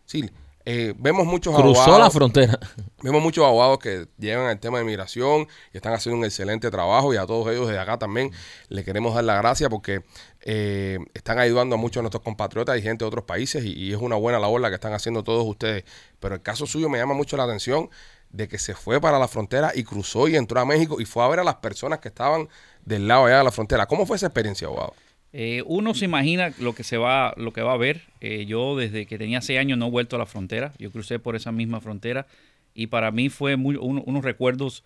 Sí, 0.06 0.30
eh, 0.72 0.94
vemos 1.00 1.26
muchos 1.26 1.56
Cruzó 1.56 1.82
abogados. 1.82 2.00
la 2.00 2.12
frontera. 2.12 2.60
Vemos 3.02 3.24
muchos 3.24 3.44
abogados 3.44 3.80
que 3.80 4.08
llevan 4.20 4.52
el 4.52 4.60
tema 4.60 4.78
de 4.78 4.84
migración 4.84 5.48
y 5.74 5.78
están 5.78 5.94
haciendo 5.94 6.20
un 6.20 6.26
excelente 6.26 6.70
trabajo 6.70 7.12
y 7.12 7.18
a 7.18 7.26
todos 7.26 7.48
ellos 7.48 7.68
desde 7.68 7.80
acá 7.80 7.98
también 7.98 8.32
le 8.68 8.84
queremos 8.84 9.16
dar 9.16 9.24
la 9.24 9.38
gracia 9.38 9.68
porque 9.70 10.04
eh, 10.42 11.00
están 11.16 11.40
ayudando 11.40 11.74
a 11.76 11.78
muchos 11.80 11.96
de 11.96 12.04
nuestros 12.04 12.22
compatriotas 12.22 12.78
y 12.78 12.82
gente 12.84 13.04
de 13.06 13.08
otros 13.08 13.24
países 13.24 13.64
y, 13.64 13.72
y 13.72 13.94
es 13.94 14.00
una 14.00 14.16
buena 14.18 14.38
labor 14.38 14.62
la 14.62 14.70
que 14.70 14.76
están 14.76 14.94
haciendo 14.94 15.24
todos 15.24 15.44
ustedes. 15.48 15.86
Pero 16.20 16.36
el 16.36 16.42
caso 16.44 16.68
suyo 16.68 16.88
me 16.88 17.00
llama 17.00 17.16
mucho 17.16 17.36
la 17.36 17.46
atención 17.46 17.90
de 18.30 18.48
que 18.48 18.60
se 18.60 18.76
fue 18.76 19.02
para 19.02 19.18
la 19.18 19.28
frontera 19.28 19.72
y 19.74 19.84
cruzó 19.84 20.28
y 20.28 20.36
entró 20.36 20.60
a 20.60 20.66
México 20.66 21.02
y 21.02 21.06
fue 21.06 21.24
a 21.24 21.28
ver 21.30 21.40
a 21.40 21.44
las 21.44 21.56
personas 21.56 22.00
que 22.00 22.10
estaban 22.10 22.48
del 22.86 23.08
lado 23.08 23.26
allá 23.26 23.40
de 23.40 23.44
la 23.46 23.52
frontera. 23.52 23.88
¿Cómo 23.88 24.06
fue 24.06 24.18
esa 24.18 24.28
experiencia, 24.28 24.68
abogado? 24.68 24.94
Eh, 25.32 25.62
uno 25.68 25.94
se 25.94 26.06
imagina 26.06 26.52
lo 26.60 26.74
que 26.74 26.84
se 26.84 26.98
va, 26.98 27.34
lo 27.38 27.54
que 27.54 27.62
va 27.62 27.74
a 27.74 27.78
ver. 27.78 28.02
Eh, 28.22 28.46
yo 28.46 28.76
desde 28.76 29.06
que 29.06 29.18
tenía 29.18 29.42
seis 29.42 29.60
años 29.60 29.78
no 29.78 29.88
he 29.88 29.92
vuelto 29.92 30.16
a 30.16 30.20
la 30.20 30.26
frontera. 30.26 30.74
Yo 30.80 30.92
crucé 30.92 31.20
por 31.20 31.36
esa 31.36 31.52
misma 31.52 31.82
frontera 31.82 32.26
y 32.74 32.88
para 32.88 33.12
mí 33.12 33.30
fue 33.30 33.56
muy- 33.56 33.76
uno- 33.76 34.04
unos 34.06 34.24
recuerdos 34.24 34.84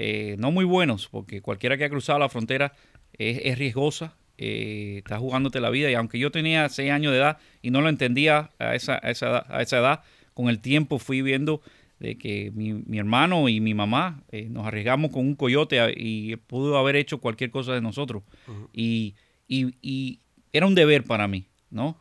eh, 0.00 0.34
no 0.40 0.50
muy 0.50 0.64
buenos, 0.64 1.06
porque 1.08 1.40
cualquiera 1.40 1.76
que 1.78 1.84
ha 1.84 1.88
cruzado 1.88 2.18
la 2.18 2.28
frontera 2.28 2.72
es, 3.16 3.40
es 3.44 3.58
riesgosa. 3.58 4.16
eh, 4.36 4.96
está 4.98 5.18
jugándote 5.20 5.60
la 5.60 5.70
vida 5.70 5.88
y 5.88 5.94
aunque 5.94 6.18
yo 6.18 6.32
tenía 6.32 6.68
seis 6.68 6.90
años 6.90 7.12
de 7.12 7.18
edad 7.18 7.38
y 7.62 7.70
no 7.70 7.80
lo 7.80 7.88
entendía 7.88 8.50
a 8.58 8.74
esa, 8.74 8.98
a 9.00 9.10
esa, 9.12 9.28
edad, 9.28 9.46
a 9.48 9.62
esa 9.62 9.78
edad, 9.78 10.00
con 10.34 10.48
el 10.48 10.58
tiempo 10.58 10.98
fui 10.98 11.22
viendo 11.22 11.62
de 12.00 12.18
que 12.18 12.50
mi, 12.52 12.72
mi 12.72 12.98
hermano 12.98 13.48
y 13.48 13.60
mi 13.60 13.74
mamá 13.74 14.24
nos 14.48 14.66
arriesgamos 14.66 15.12
con 15.12 15.24
un 15.24 15.36
coyote 15.36 15.78
y 15.96 16.34
pudo 16.34 16.76
haber 16.78 16.96
hecho 16.96 17.18
cualquier 17.18 17.52
cosa 17.52 17.72
de 17.74 17.80
nosotros. 17.80 18.24
y, 18.72 19.14
y- 19.48 20.20
era 20.52 20.66
un 20.66 20.74
deber 20.74 21.02
para 21.04 21.26
mí, 21.26 21.46
¿no? 21.70 22.00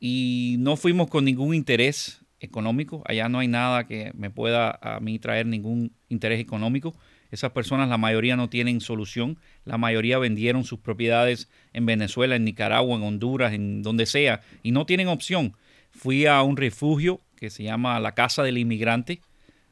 Y 0.00 0.56
no 0.58 0.76
fuimos 0.76 1.08
con 1.08 1.24
ningún 1.24 1.54
interés 1.54 2.20
económico. 2.40 3.02
Allá 3.06 3.28
no 3.28 3.38
hay 3.38 3.48
nada 3.48 3.86
que 3.86 4.10
me 4.14 4.30
pueda 4.30 4.78
a 4.82 4.98
mí 4.98 5.18
traer 5.20 5.46
ningún 5.46 5.92
interés 6.08 6.40
económico. 6.40 6.94
Esas 7.30 7.52
personas, 7.52 7.88
la 7.88 7.96
mayoría 7.98 8.36
no 8.36 8.48
tienen 8.50 8.80
solución. 8.80 9.38
La 9.64 9.78
mayoría 9.78 10.18
vendieron 10.18 10.64
sus 10.64 10.80
propiedades 10.80 11.48
en 11.72 11.86
Venezuela, 11.86 12.36
en 12.36 12.44
Nicaragua, 12.44 12.96
en 12.96 13.04
Honduras, 13.04 13.52
en 13.52 13.82
donde 13.82 14.06
sea, 14.06 14.42
y 14.62 14.72
no 14.72 14.84
tienen 14.84 15.08
opción. 15.08 15.54
Fui 15.92 16.26
a 16.26 16.42
un 16.42 16.56
refugio 16.56 17.20
que 17.36 17.48
se 17.50 17.62
llama 17.62 18.00
la 18.00 18.14
Casa 18.14 18.42
del 18.42 18.58
Inmigrante. 18.58 19.20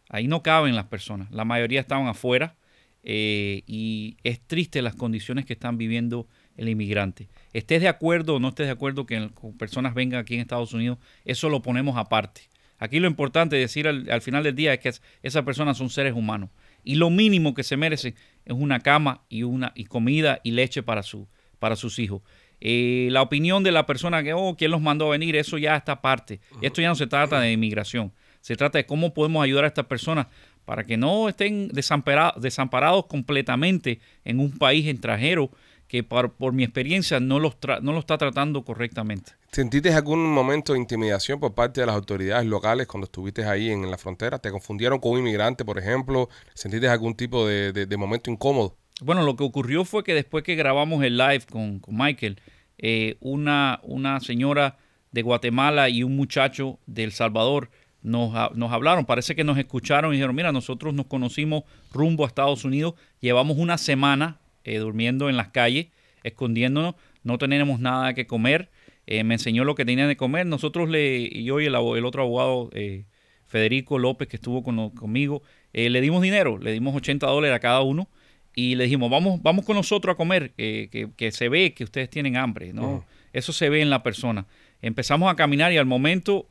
Ahí 0.09 0.27
no 0.29 0.43
caben 0.43 0.77
las 0.77 0.87
personas. 0.87 1.31
La 1.33 1.45
mayoría 1.45 1.81
estaban 1.81 2.07
afuera 2.07 2.57
eh, 3.03 3.63
y 3.67 4.17
es 4.23 4.41
triste 4.41 4.81
las 4.83 4.95
condiciones 4.95 5.45
que 5.45 5.53
están 5.53 5.77
viviendo 5.77 6.27
el 6.57 6.69
inmigrante. 6.69 7.29
Estés 7.53 7.81
de 7.81 7.89
acuerdo 7.89 8.37
o 8.37 8.39
no 8.41 8.49
estés 8.49 8.67
de 8.67 8.73
acuerdo 8.73 9.07
que 9.07 9.17
el- 9.17 9.31
personas 9.59 9.95
vengan 9.95 10.21
aquí 10.21 10.35
en 10.35 10.41
Estados 10.41 10.73
Unidos, 10.75 10.99
eso 11.25 11.49
lo 11.49 11.63
ponemos 11.63 11.97
aparte. 11.97 12.43
Aquí 12.79 12.99
lo 12.99 13.07
importante 13.09 13.57
es 13.57 13.63
decir 13.71 13.87
al, 13.89 14.11
al 14.11 14.23
final 14.23 14.43
del 14.43 14.55
día 14.55 14.73
es 14.75 14.81
que 14.81 14.89
es- 14.91 15.03
esas 15.23 15.45
personas 15.45 15.77
son 15.77 15.91
seres 15.91 16.15
humanos 16.15 16.51
y 16.85 16.95
lo 16.97 17.11
mínimo 17.11 17.53
que 17.55 17.63
se 17.63 17.77
merecen 17.77 18.15
es 18.45 18.55
una 18.57 18.81
cama 18.81 19.23
y 19.29 19.43
una 19.43 19.73
y 19.75 19.85
comida 19.85 20.41
y 20.43 20.53
leche 20.53 20.83
para 20.83 21.03
su 21.03 21.29
para 21.59 21.77
sus 21.77 21.99
hijos. 21.99 22.23
Eh, 22.63 23.09
la 23.11 23.21
opinión 23.21 23.63
de 23.63 23.71
la 23.73 23.85
persona 23.87 24.23
que, 24.23 24.33
oh, 24.33 24.55
¿quién 24.57 24.71
los 24.71 24.81
mandó 24.81 25.07
a 25.09 25.11
venir? 25.11 25.37
Eso 25.37 25.59
ya 25.59 25.77
está 25.77 25.93
aparte. 25.93 26.41
Esto 26.63 26.81
ya 26.81 26.89
no 26.89 26.95
se 26.95 27.07
trata 27.07 27.39
de 27.41 27.53
inmigración. 27.53 28.13
Se 28.41 28.57
trata 28.57 28.79
de 28.79 28.87
cómo 28.87 29.13
podemos 29.13 29.43
ayudar 29.45 29.65
a 29.65 29.69
estas 29.69 29.85
personas 29.85 30.27
para 30.65 30.85
que 30.85 30.97
no 30.97 31.29
estén 31.29 31.69
desampara- 31.69 32.33
desamparados 32.41 33.05
completamente 33.07 34.01
en 34.25 34.41
un 34.41 34.57
país 34.59 34.87
extranjero 34.87 35.51
que 35.91 36.05
por, 36.05 36.35
por 36.35 36.53
mi 36.53 36.63
experiencia 36.63 37.19
no 37.19 37.41
los, 37.41 37.59
tra- 37.59 37.81
no 37.83 37.93
lo 37.93 37.99
está 37.99 38.17
tratando 38.17 38.63
correctamente. 38.65 39.33
¿Sentiste 39.51 39.93
algún 39.93 40.33
momento 40.33 40.73
de 40.73 40.79
intimidación 40.79 41.41
por 41.41 41.53
parte 41.53 41.81
de 41.81 41.87
las 41.89 41.97
autoridades 41.97 42.47
locales 42.47 42.87
cuando 42.87 43.07
estuviste 43.07 43.45
ahí 43.45 43.71
en 43.71 43.91
la 43.91 43.99
frontera? 43.99 44.39
¿Te 44.39 44.53
confundieron 44.53 45.01
con 45.01 45.11
un 45.13 45.19
inmigrante, 45.19 45.65
por 45.65 45.79
ejemplo? 45.81 46.29
¿Sentiste 46.55 46.87
algún 46.87 47.17
tipo 47.17 47.45
de, 47.45 47.73
de- 47.73 47.87
de 47.87 47.97
momento 47.97 48.31
incómodo? 48.31 48.77
Bueno, 49.03 49.25
lo 49.25 49.35
que 49.35 49.43
ocurrió 49.43 49.85
fue 49.85 50.05
que 50.05 50.15
después 50.15 50.45
que 50.45 50.55
grabamos 50.55 51.03
el 51.03 51.19
live 51.19 51.43
con, 51.51 51.81
con 51.81 51.97
Michael, 51.97 52.41
eh, 52.79 53.17
una, 53.21 53.81
una 53.83 54.21
señora 54.21 54.77
de 55.11 55.23
Guatemala 55.23 55.89
y 55.89 56.05
un 56.05 56.15
muchacho 56.15 56.79
de 56.87 57.03
El 57.03 57.11
Salvador 57.11 57.69
nos, 58.01 58.33
nos 58.55 58.71
hablaron. 58.71 59.07
Parece 59.07 59.35
que 59.35 59.43
nos 59.43 59.59
escucharon 59.59 60.13
y 60.13 60.19
dijeron, 60.19 60.37
mira, 60.37 60.53
nosotros 60.53 60.95
nos 60.95 61.07
conocimos 61.07 61.65
rumbo 61.93 62.23
a 62.25 62.29
Estados 62.29 62.65
Unidos, 62.65 62.95
llevamos 63.19 63.57
una 63.59 63.77
semana 63.77 64.39
eh, 64.65 64.79
durmiendo 64.79 65.29
en 65.29 65.37
las 65.37 65.49
calles, 65.49 65.87
escondiéndonos, 66.23 66.95
no 67.23 67.39
tenemos 67.39 67.81
nada 67.81 68.15
que 68.15 68.27
comer. 68.27 68.71
Eh, 69.07 69.25
me 69.25 69.35
enseñó 69.35 69.65
lo 69.65 69.75
que 69.75 69.85
tenía 69.85 70.07
de 70.07 70.17
comer. 70.17 70.47
Nosotros 70.47 70.89
le, 70.89 71.19
y 71.19 71.45
yo 71.45 71.61
y 71.61 71.67
el, 71.67 71.75
otro 71.75 72.23
abogado, 72.23 72.71
eh, 72.73 73.05
Federico 73.47 73.99
López, 73.99 74.29
que 74.29 74.37
estuvo 74.37 74.63
con, 74.63 74.91
conmigo, 74.91 75.43
le 75.73 76.01
dimos 76.01 76.23
dinero, 76.23 76.59
le 76.59 76.73
dimos 76.73 76.95
80 76.95 77.27
dólares 77.27 77.57
a 77.57 77.61
cada 77.61 77.81
uno 77.81 78.09
y 78.55 78.75
le 78.77 78.85
dijimos, 78.85 79.11
vamos, 79.11 79.43
vamos 79.43 79.65
con 79.65 79.77
nosotros 79.77 80.15
a 80.15 80.17
comer, 80.17 80.53
que, 80.53 80.89
que- 80.91 81.09
que 81.17 81.33
se 81.33 81.49
ve 81.49 81.73
que 81.75 81.85
ustedes 81.85 82.11
tienen 82.11 82.37
hambre, 82.37 82.73
¿no? 82.73 83.05
Eso 83.33 83.53
se 83.53 83.69
ve 83.69 83.81
en 83.81 83.91
la 83.91 84.03
persona. 84.03 84.47
Empezamos 84.83 85.31
a 85.33 85.37
caminar 85.37 85.73
y 85.73 85.77
al 85.79 85.87
momento 85.87 86.49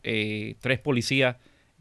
tres 0.60 0.80
policías 0.80 1.36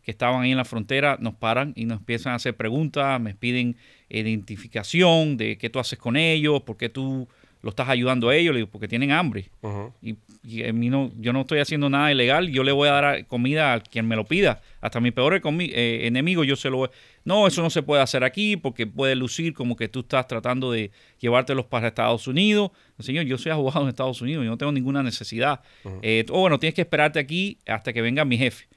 que 0.09 0.13
estaban 0.13 0.41
ahí 0.41 0.53
en 0.53 0.57
la 0.57 0.65
frontera 0.65 1.19
nos 1.21 1.35
paran 1.35 1.75
y 1.77 1.85
nos 1.85 1.99
empiezan 1.99 2.33
a 2.33 2.37
hacer 2.37 2.57
preguntas, 2.57 3.21
me 3.21 3.35
piden 3.35 3.77
identificación 4.09 5.37
de 5.37 5.59
qué 5.59 5.69
tú 5.69 5.81
haces 5.81 5.99
con 5.99 6.17
ellos, 6.17 6.63
por 6.63 6.79
qué 6.79 6.89
tú 6.89 7.29
lo 7.61 7.69
estás 7.69 7.91
ayudando 7.91 8.31
a 8.31 8.35
ellos, 8.35 8.55
le 8.55 8.61
digo, 8.61 8.71
porque 8.71 8.89
tienen 8.89 9.11
hambre. 9.11 9.51
Y, 10.01 10.17
y 10.43 10.65
a 10.65 10.73
mí 10.73 10.89
no, 10.89 11.13
yo 11.19 11.35
no 11.35 11.43
estoy 11.43 11.59
haciendo 11.59 11.91
nada 11.91 12.11
ilegal, 12.11 12.49
yo 12.49 12.65
le 12.65 12.73
voy 12.73 12.89
a 12.89 12.93
dar 12.93 13.27
comida 13.27 13.75
a 13.75 13.81
quien 13.81 14.09
me 14.09 14.17
lo 14.17 14.25
pida. 14.25 14.63
Hasta 14.81 14.99
mi 14.99 15.11
peor 15.11 15.35
eh, 15.35 16.01
enemigo 16.07 16.43
yo 16.43 16.57
se 16.57 16.71
lo 16.71 16.79
voy... 16.79 16.89
No, 17.27 17.47
eso 17.47 17.61
no 17.61 17.69
se 17.69 17.83
puede 17.83 18.01
hacer 18.01 18.25
aquí 18.25 18.57
porque 18.57 18.87
puede 18.87 19.15
lucir 19.15 19.53
como 19.53 19.77
que 19.77 19.89
tú 19.89 20.01
estás 20.01 20.27
tratando 20.27 20.73
de 20.73 20.91
llevártelos 21.21 21.67
para 21.67 21.89
Estados 21.89 22.27
Unidos. 22.27 22.71
Señor, 22.99 23.27
yo 23.27 23.37
soy 23.37 23.53
abogado 23.53 23.83
en 23.83 23.91
Estados 23.91 24.23
Unidos, 24.23 24.43
yo 24.43 24.51
no 24.53 24.57
tengo 24.57 24.73
ninguna 24.73 25.03
necesidad. 25.03 25.61
Eh, 26.01 26.25
o 26.31 26.41
bueno, 26.41 26.59
tienes 26.59 26.75
que 26.75 26.81
esperarte 26.81 27.19
aquí 27.19 27.59
hasta 27.67 27.93
que 27.93 28.01
venga 28.01 28.25
mi 28.25 28.39
jefe. 28.39 28.69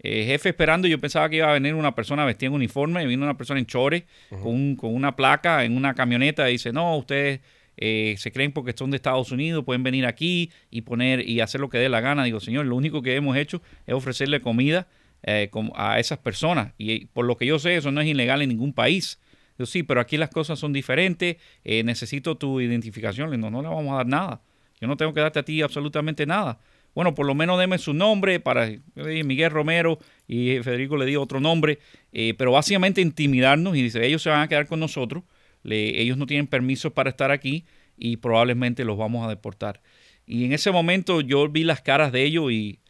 Eh, 0.00 0.24
jefe 0.26 0.50
esperando, 0.50 0.86
yo 0.86 1.00
pensaba 1.00 1.28
que 1.28 1.36
iba 1.36 1.50
a 1.50 1.54
venir 1.54 1.74
una 1.74 1.94
persona 1.94 2.24
vestida 2.24 2.48
en 2.48 2.54
uniforme, 2.54 3.04
vino 3.06 3.24
una 3.24 3.36
persona 3.36 3.58
en 3.58 3.66
chores, 3.66 4.04
con, 4.30 4.54
un- 4.54 4.76
con 4.76 4.94
una 4.94 5.16
placa 5.16 5.64
en 5.64 5.76
una 5.76 5.94
camioneta 5.94 6.48
y 6.48 6.52
dice, 6.52 6.72
no, 6.72 6.96
ustedes 6.96 7.40
eh, 7.76 8.14
se 8.18 8.30
creen 8.32 8.52
porque 8.52 8.72
son 8.76 8.90
de 8.90 8.96
Estados 8.96 9.30
Unidos, 9.32 9.64
pueden 9.64 9.82
venir 9.82 10.06
aquí 10.06 10.50
y 10.70 10.82
poner 10.82 11.28
y 11.28 11.40
hacer 11.40 11.60
lo 11.60 11.68
que 11.68 11.78
dé 11.78 11.88
la 11.88 12.00
gana. 12.00 12.24
Digo, 12.24 12.40
señor, 12.40 12.66
lo 12.66 12.76
único 12.76 13.02
que 13.02 13.14
hemos 13.16 13.36
hecho 13.36 13.60
es 13.86 13.94
ofrecerle 13.94 14.40
comida 14.40 14.86
eh, 15.24 15.50
a 15.74 15.98
esas 15.98 16.18
personas. 16.18 16.72
Y 16.78 17.06
por 17.06 17.24
lo 17.24 17.36
que 17.36 17.46
yo 17.46 17.58
sé, 17.58 17.76
eso 17.76 17.90
no 17.90 18.00
es 18.00 18.06
ilegal 18.08 18.40
en 18.42 18.48
ningún 18.50 18.72
país. 18.72 19.18
Yo 19.58 19.66
sí, 19.66 19.82
pero 19.82 20.00
aquí 20.00 20.16
las 20.16 20.30
cosas 20.30 20.58
son 20.60 20.72
diferentes, 20.72 21.36
eh, 21.64 21.82
necesito 21.82 22.36
tu 22.36 22.60
identificación. 22.60 23.30
Le 23.30 23.36
digo, 23.36 23.50
no, 23.50 23.62
no 23.62 23.68
le 23.68 23.74
vamos 23.74 23.92
a 23.92 23.96
dar 23.96 24.06
nada. 24.06 24.40
Yo 24.80 24.86
no 24.86 24.96
tengo 24.96 25.12
que 25.12 25.20
darte 25.20 25.40
a 25.40 25.42
ti 25.44 25.60
absolutamente 25.62 26.24
nada. 26.26 26.58
Bueno, 26.98 27.14
por 27.14 27.26
lo 27.26 27.34
menos 27.36 27.60
deme 27.60 27.78
su 27.78 27.94
nombre 27.94 28.40
para 28.40 28.72
Miguel 28.96 29.52
Romero 29.52 30.00
y 30.26 30.58
Federico 30.64 30.96
le 30.96 31.06
dio 31.06 31.22
otro 31.22 31.38
nombre, 31.38 31.78
eh, 32.12 32.34
pero 32.36 32.50
básicamente 32.50 33.00
intimidarnos 33.00 33.76
y 33.76 33.82
dice, 33.84 34.04
ellos 34.04 34.20
se 34.20 34.30
van 34.30 34.40
a 34.40 34.48
quedar 34.48 34.66
con 34.66 34.80
nosotros, 34.80 35.22
le- 35.62 36.02
ellos 36.02 36.16
no 36.16 36.26
tienen 36.26 36.48
permiso 36.48 36.92
para 36.92 37.08
estar 37.10 37.30
aquí 37.30 37.64
y 37.96 38.16
probablemente 38.16 38.84
los 38.84 38.98
vamos 38.98 39.24
a 39.24 39.28
deportar. 39.28 39.80
Y 40.26 40.44
en 40.44 40.52
ese 40.52 40.72
momento 40.72 41.20
yo 41.20 41.48
vi 41.48 41.62
las 41.62 41.82
caras 41.82 42.10
de 42.10 42.24
ellos 42.24 42.50
y 42.50 42.80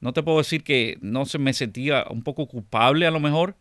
no 0.00 0.12
te 0.12 0.24
puedo 0.24 0.38
decir 0.38 0.64
que 0.64 0.98
no 1.00 1.24
se 1.24 1.38
me 1.38 1.52
sentía 1.52 2.04
un 2.10 2.24
poco 2.24 2.48
culpable 2.48 3.06
a 3.06 3.12
lo 3.12 3.20
mejor. 3.20 3.54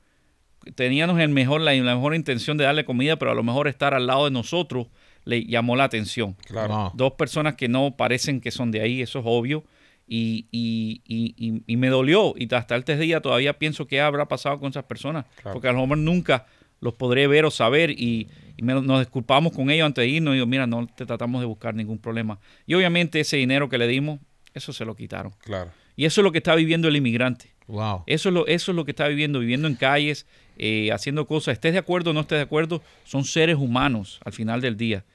Teníamos 0.73 1.19
el 1.19 1.29
mejor, 1.29 1.61
la, 1.61 1.75
la 1.75 1.93
mejor 1.93 2.15
intención 2.15 2.57
de 2.57 2.63
darle 2.63 2.85
comida, 2.85 3.17
pero 3.17 3.29
a 3.29 3.35
lo 3.35 3.43
mejor 3.43 3.67
estar 3.67 3.93
al 3.93 4.07
lado 4.07 4.25
de 4.25 4.31
nosotros 4.31 4.87
le 5.25 5.45
llamó 5.45 5.75
la 5.75 5.83
atención 5.83 6.35
Claro. 6.47 6.91
Dos 6.95 7.13
personas 7.13 7.53
que 7.53 7.67
no 7.67 7.95
parecen 7.95 8.41
que 8.41 8.49
son 8.49 8.71
de 8.71 8.81
ahí, 8.81 9.03
eso 9.03 9.19
es 9.19 9.25
obvio. 9.27 9.63
Y, 10.07 10.47
y, 10.51 11.01
y, 11.05 11.33
y- 11.37 11.63
y 11.67 11.77
me 11.77 11.87
dolió. 11.89 12.33
Y 12.37 12.53
hasta 12.53 12.75
este 12.75 12.97
día 12.97 13.21
todavía 13.21 13.57
pienso 13.57 13.87
qué 13.87 14.01
habrá 14.01 14.27
pasado 14.27 14.59
con 14.59 14.69
esas 14.69 14.83
personas. 14.83 15.25
Claro. 15.35 15.53
Porque 15.53 15.67
a 15.69 15.71
lo 15.71 15.81
mejor 15.81 15.97
nunca 15.99 16.45
los 16.81 16.93
podré 16.95 17.27
ver 17.27 17.45
o 17.45 17.51
saber. 17.51 17.91
Y, 17.91 18.27
y 18.57 18.63
me- 18.63 18.73
nos 18.81 18.99
disculpamos 18.99 19.53
con 19.53 19.69
ellos 19.71 19.85
antes 19.85 20.03
de 20.03 20.09
irnos. 20.09 20.33
Y 20.33 20.35
digo, 20.35 20.47
mira, 20.47 20.67
no 20.67 20.85
te 20.87 21.05
tratamos 21.05 21.41
de 21.41 21.45
buscar 21.47 21.73
ningún 21.75 21.97
problema. 21.97 22.39
Y 22.67 22.73
obviamente 22.73 23.19
ese 23.21 23.37
dinero 23.37 23.69
que 23.69 23.77
le 23.77 23.87
dimos, 23.87 24.19
eso 24.53 24.73
se 24.73 24.83
lo 24.83 24.95
quitaron. 24.95 25.31
Claro. 25.39 25.71
Y 25.95 26.05
eso 26.05 26.21
es 26.21 26.23
lo 26.23 26.31
que 26.31 26.39
está 26.39 26.55
viviendo 26.55 26.87
el 26.89 26.95
inmigrante. 26.97 27.51
Wow. 27.67 28.03
Eso 28.05 28.29
es 28.29 28.33
lo, 28.35 28.47
eso 28.47 28.71
es 28.71 28.75
lo 28.75 28.83
que 28.83 28.91
está 28.91 29.07
viviendo, 29.07 29.39
viviendo 29.39 29.67
en 29.69 29.75
calles, 29.75 30.25
eh, 30.57 30.91
haciendo 30.91 31.25
cosas, 31.25 31.53
estés 31.53 31.71
de 31.71 31.79
acuerdo 31.79 32.09
o 32.11 32.13
no 32.13 32.21
estés 32.21 32.37
de 32.39 32.43
acuerdo, 32.43 32.81
son 33.05 33.23
seres 33.23 33.55
humanos 33.55 34.19
al 34.25 34.33
final 34.33 34.59
del 34.59 34.75
día. 34.75 35.05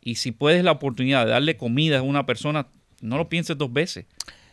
Y 0.00 0.16
si 0.16 0.30
puedes 0.30 0.62
la 0.62 0.70
oportunidad 0.72 1.24
de 1.24 1.32
darle 1.32 1.56
comida 1.56 1.98
a 1.98 2.02
una 2.02 2.24
persona, 2.26 2.68
no 3.04 3.18
lo 3.18 3.28
pienses 3.28 3.56
dos 3.56 3.72
veces. 3.72 4.06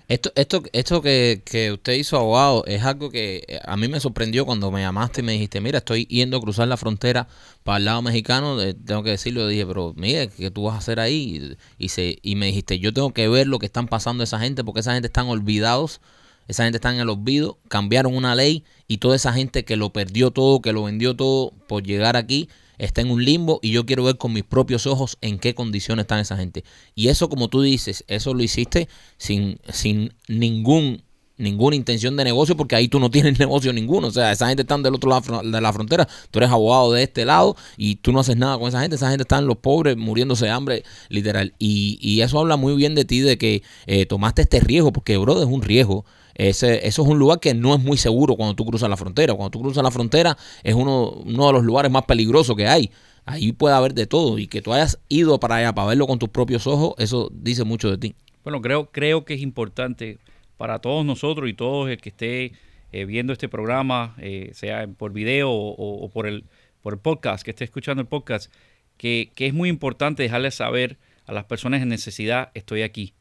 Esto, 0.08 0.34
esto, 0.36 0.62
esto 0.74 1.02
que, 1.02 1.42
que 1.46 1.72
usted 1.72 1.94
hizo, 1.94 2.18
abogado, 2.18 2.66
es 2.66 2.84
algo 2.84 3.10
que 3.10 3.46
eh, 3.48 3.60
a 3.64 3.78
mí 3.78 3.88
me 3.88 4.02
sorprendió 4.02 4.46
cuando 4.46 4.70
me 4.70 4.82
llamaste 4.82 5.22
y 5.22 5.24
me 5.24 5.32
dijiste, 5.32 5.62
mira, 5.62 5.78
estoy 5.78 6.06
yendo 6.08 6.36
a 6.36 6.42
cruzar 6.42 6.68
la 6.68 6.76
frontera 6.76 7.30
para 7.64 7.78
el 7.78 7.86
lado 7.86 8.02
mexicano. 8.02 8.58
tengo 8.86 9.04
que 9.04 9.12
decirlo, 9.12 9.48
dije, 9.48 9.66
pero 9.66 9.94
mire, 9.96 10.28
¿qué 10.28 10.52
tú 10.52 10.64
vas 10.64 10.76
a 10.76 10.80
hacer 10.80 11.00
ahí? 11.00 11.56
Y, 11.78 11.90
se, 11.90 12.20
y 12.22 12.36
me 12.36 12.48
dijiste, 12.48 12.78
yo 12.78 12.94
tengo 12.94 13.14
que 13.14 13.30
ver 13.30 13.48
lo 13.48 13.58
que 13.58 13.68
están 13.68 13.88
pasando 13.88 14.22
esa 14.26 14.38
gente, 14.38 14.66
porque 14.66 14.82
esa 14.82 14.94
gente 14.94 15.08
están 15.08 15.28
olvidados, 15.28 16.02
esa 16.50 16.66
gente 16.66 16.76
está 16.78 16.94
en 16.94 17.00
el 17.00 17.08
olvido, 17.08 17.58
cambiaron 17.70 18.14
una 18.14 18.36
ley 18.36 18.66
y 18.90 18.98
toda 18.98 19.16
esa 19.16 19.32
gente 19.32 19.64
que 19.64 19.78
lo 19.78 19.94
perdió 19.94 20.32
todo, 20.32 20.62
que 20.62 20.74
lo 20.74 20.84
vendió 20.84 21.16
todo 21.16 21.54
por 21.70 21.84
llegar 21.84 22.18
aquí, 22.18 22.50
está 22.82 23.02
en 23.02 23.12
un 23.12 23.24
limbo 23.24 23.60
y 23.62 23.72
yo 23.72 23.86
quiero 23.86 24.04
ver 24.04 24.18
con 24.18 24.34
mis 24.34 24.44
propios 24.44 24.88
ojos 24.88 25.18
en 25.22 25.38
qué 25.38 25.54
condiciones 25.54 26.04
están 26.04 26.20
esa 26.20 26.36
gente. 26.36 26.64
Y 26.96 27.10
eso, 27.10 27.30
como 27.30 27.48
tú 27.48 27.62
dices, 27.62 28.04
eso 28.08 28.34
lo 28.34 28.42
hiciste 28.42 28.90
sin, 29.18 29.60
sin 29.70 30.14
ningún 30.28 31.04
ninguna 31.38 31.76
intención 31.76 32.16
de 32.16 32.24
negocio 32.24 32.56
porque 32.56 32.76
ahí 32.76 32.88
tú 32.88 33.00
no 33.00 33.10
tienes 33.12 33.38
negocio 33.40 33.72
ninguno. 33.72 34.08
O 34.08 34.12
sea, 34.12 34.32
esa 34.32 34.48
gente 34.48 34.64
está 34.64 34.78
del 34.80 34.96
otro 34.96 35.10
lado 35.10 35.42
de 35.44 35.62
la 35.62 35.74
frontera, 35.74 36.08
tú 36.32 36.40
eres 36.40 36.50
abogado 36.50 36.94
de 36.94 37.04
este 37.04 37.24
lado 37.24 37.56
y 37.78 37.96
tú 37.96 38.12
no 38.12 38.20
haces 38.20 38.38
nada 38.38 38.58
con 38.58 38.68
esa 38.68 38.82
gente. 38.82 38.96
Esa 38.96 39.10
gente 39.10 39.24
están 39.24 39.46
los 39.46 39.58
pobres 39.58 39.96
muriéndose 39.96 40.46
de 40.46 40.52
hambre, 40.52 40.84
literal. 41.10 41.54
Y, 41.60 42.00
y 42.02 42.22
eso 42.22 42.40
habla 42.40 42.58
muy 42.58 42.76
bien 42.76 42.96
de 42.96 43.06
ti, 43.06 43.20
de 43.20 43.38
que 43.38 43.64
eh, 43.86 44.06
tomaste 44.08 44.44
este 44.44 44.60
riesgo, 44.60 44.92
porque, 44.92 45.18
bro, 45.18 45.40
es 45.42 45.48
un 45.48 45.62
riesgo. 45.62 46.06
Ese, 46.36 46.88
eso 46.88 47.02
es 47.04 47.08
un 47.08 47.20
lugar 47.20 47.40
que 47.40 47.54
no 47.54 47.74
es 47.76 47.82
muy 47.82 47.98
seguro 47.98 48.36
cuando 48.36 48.56
tú 48.56 48.66
cruzas 48.66 48.90
la 48.90 48.98
frontera. 48.98 49.34
Cuando 49.34 49.52
tú 49.52 49.62
cruzas 49.62 49.84
la 49.84 49.92
frontera 49.92 50.38
es 50.64 50.74
uno, 50.76 51.22
de 51.26 51.32
los 51.54 51.64
lugares 51.64 51.92
más 51.92 52.04
peligrosos 52.06 52.56
que 52.56 52.68
hay. 52.68 52.90
Ahí 53.26 53.52
puede 53.52 53.76
haber 53.76 53.94
de 53.94 54.08
todo. 54.08 54.40
Y 54.40 54.48
que 54.48 54.62
tú 54.62 54.74
hayas 54.74 55.00
ido 55.10 55.40
para 55.40 55.56
allá 55.58 55.74
para 55.74 55.88
verlo 55.90 56.08
con 56.08 56.20
tus 56.20 56.30
propios 56.30 56.66
ojos, 56.68 56.94
eso 56.98 57.30
dice 57.34 57.64
mucho 57.64 57.90
de 57.92 57.98
ti. 57.98 58.16
Bueno, 58.44 58.62
creo, 58.62 58.90
creo 58.92 59.24
que 59.26 59.36
es 59.36 59.42
importante 59.42 60.18
para 60.58 60.80
todos 60.80 61.06
nosotros 61.06 61.50
y 61.50 61.54
todos 61.54 61.90
el 61.90 61.98
que 61.98 62.10
esté 62.10 62.54
eh, 62.92 63.06
viendo 63.06 63.32
este 63.34 63.48
programa, 63.48 64.16
eh, 64.20 64.52
sea 64.54 64.88
por 64.88 65.14
video 65.14 65.50
o, 65.52 65.72
o- 65.76 66.06
o 66.06 66.10
por, 66.10 66.28
el, 66.28 66.46
por 66.82 66.94
el 66.94 67.00
podcast, 67.00 67.44
que 67.44 67.52
esté 67.52 67.64
escuchando 67.64 68.02
el 68.02 68.08
podcast, 68.08 68.52
que, 68.98 69.32
que 69.36 69.48
es 69.48 69.54
muy 69.54 69.70
importante 69.70 70.24
dejarles 70.24 70.56
saber 70.56 70.98
a 71.26 71.34
las 71.34 71.46
personas 71.46 71.82
en 71.82 71.90
necesidad, 71.90 72.50
estoy 72.54 72.82
aquí. 72.82 73.14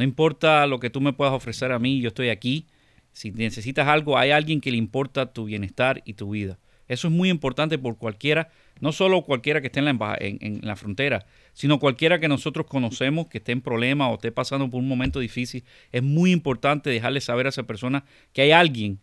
No 0.00 0.04
importa 0.04 0.66
lo 0.66 0.80
que 0.80 0.88
tú 0.88 1.02
me 1.02 1.12
puedas 1.12 1.34
ofrecer 1.34 1.72
a 1.72 1.78
mí, 1.78 2.00
yo 2.00 2.08
estoy 2.08 2.30
aquí. 2.30 2.64
Si 3.12 3.32
necesitas 3.32 3.86
algo, 3.86 4.16
hay 4.16 4.30
alguien 4.30 4.62
que 4.62 4.70
le 4.70 4.78
importa 4.78 5.34
tu 5.34 5.44
bienestar 5.44 6.00
y 6.06 6.14
tu 6.14 6.30
vida. 6.30 6.58
Eso 6.88 7.08
es 7.08 7.12
muy 7.12 7.28
importante 7.28 7.76
por 7.76 7.98
cualquiera, 7.98 8.48
no 8.80 8.92
solo 8.92 9.20
cualquiera 9.20 9.60
que 9.60 9.66
esté 9.66 9.80
en 9.80 9.84
la, 9.84 10.16
en, 10.18 10.60
la 10.62 10.74
frontera, 10.76 11.26
sino 11.52 11.78
cualquiera 11.78 12.18
que 12.18 12.28
nosotros 12.28 12.64
conocemos 12.66 13.26
que 13.26 13.36
esté 13.36 13.52
en 13.52 13.60
problema 13.60 14.08
o 14.08 14.14
esté 14.14 14.32
pasando 14.32 14.70
por 14.70 14.80
un 14.80 14.88
momento 14.88 15.20
difícil. 15.20 15.64
Es 15.92 16.02
muy 16.02 16.32
importante 16.32 16.88
dejarle 16.88 17.20
saber 17.20 17.44
a 17.44 17.50
esa 17.50 17.64
persona 17.64 18.06
que 18.32 18.40
hay 18.40 18.52
alguien 18.52 19.00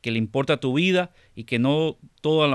que 0.00 0.10
le 0.10 0.16
importa 0.16 0.56
tu 0.56 0.72
vida 0.72 1.10
y 1.34 1.44
que 1.44 1.58
no 1.58 1.98
todos 2.22 2.48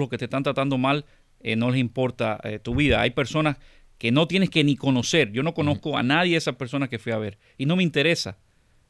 los 0.00 0.08
que 0.08 0.16
te 0.16 0.24
están 0.24 0.42
tratando 0.42 0.78
mal 0.78 1.04
eh, 1.40 1.54
no 1.54 1.70
les 1.70 1.80
importa 1.80 2.40
eh, 2.42 2.58
tu 2.58 2.74
vida. 2.74 3.02
Hay 3.02 3.10
personas 3.10 3.58
que 3.98 4.12
no 4.12 4.26
tienes 4.28 4.50
que 4.50 4.62
ni 4.64 4.76
conocer. 4.76 5.32
Yo 5.32 5.42
no 5.42 5.54
conozco 5.54 5.96
a 5.96 6.02
nadie 6.02 6.32
de 6.32 6.38
esas 6.38 6.56
personas 6.56 6.88
que 6.88 6.98
fui 6.98 7.12
a 7.12 7.18
ver. 7.18 7.38
Y 7.58 7.66
no 7.66 7.76
me 7.76 7.82
interesa 7.82 8.36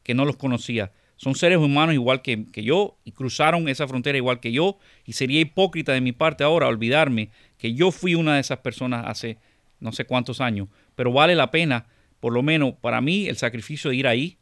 que 0.03 0.15
no 0.15 0.25
los 0.25 0.37
conocía. 0.37 0.93
Son 1.17 1.35
seres 1.35 1.59
humanos 1.59 1.95
igual 1.95 2.21
que, 2.23 2.47
que 2.53 2.63
yo 2.63 2.99
y 3.05 3.13
cruzaron 3.13 3.69
esa 3.69 3.89
frontera 3.89 4.19
igual 4.19 4.41
que 4.41 4.53
yo. 4.53 4.79
Y 5.05 5.13
sería 5.15 5.41
hipócrita 5.41 5.93
de 5.93 6.01
mi 6.01 6.13
parte 6.13 6.45
ahora 6.45 6.69
olvidarme 6.69 7.31
que 7.59 7.73
yo 7.75 7.91
fui 7.91 8.15
una 8.15 8.35
de 8.35 8.41
esas 8.41 8.59
personas 8.59 9.05
hace 9.07 9.39
no 9.81 9.93
sé 9.93 10.05
cuántos 10.05 10.41
años, 10.41 10.69
pero 10.95 11.13
vale 11.13 11.35
la 11.35 11.51
pena, 11.51 11.87
por 12.21 12.33
lo 12.33 12.43
menos 12.43 12.75
para 12.81 13.01
mí 13.03 13.27
el 13.29 13.37
sacrificio 13.37 13.91
de 13.91 13.97
ir 13.97 14.07
ahí 14.07 14.39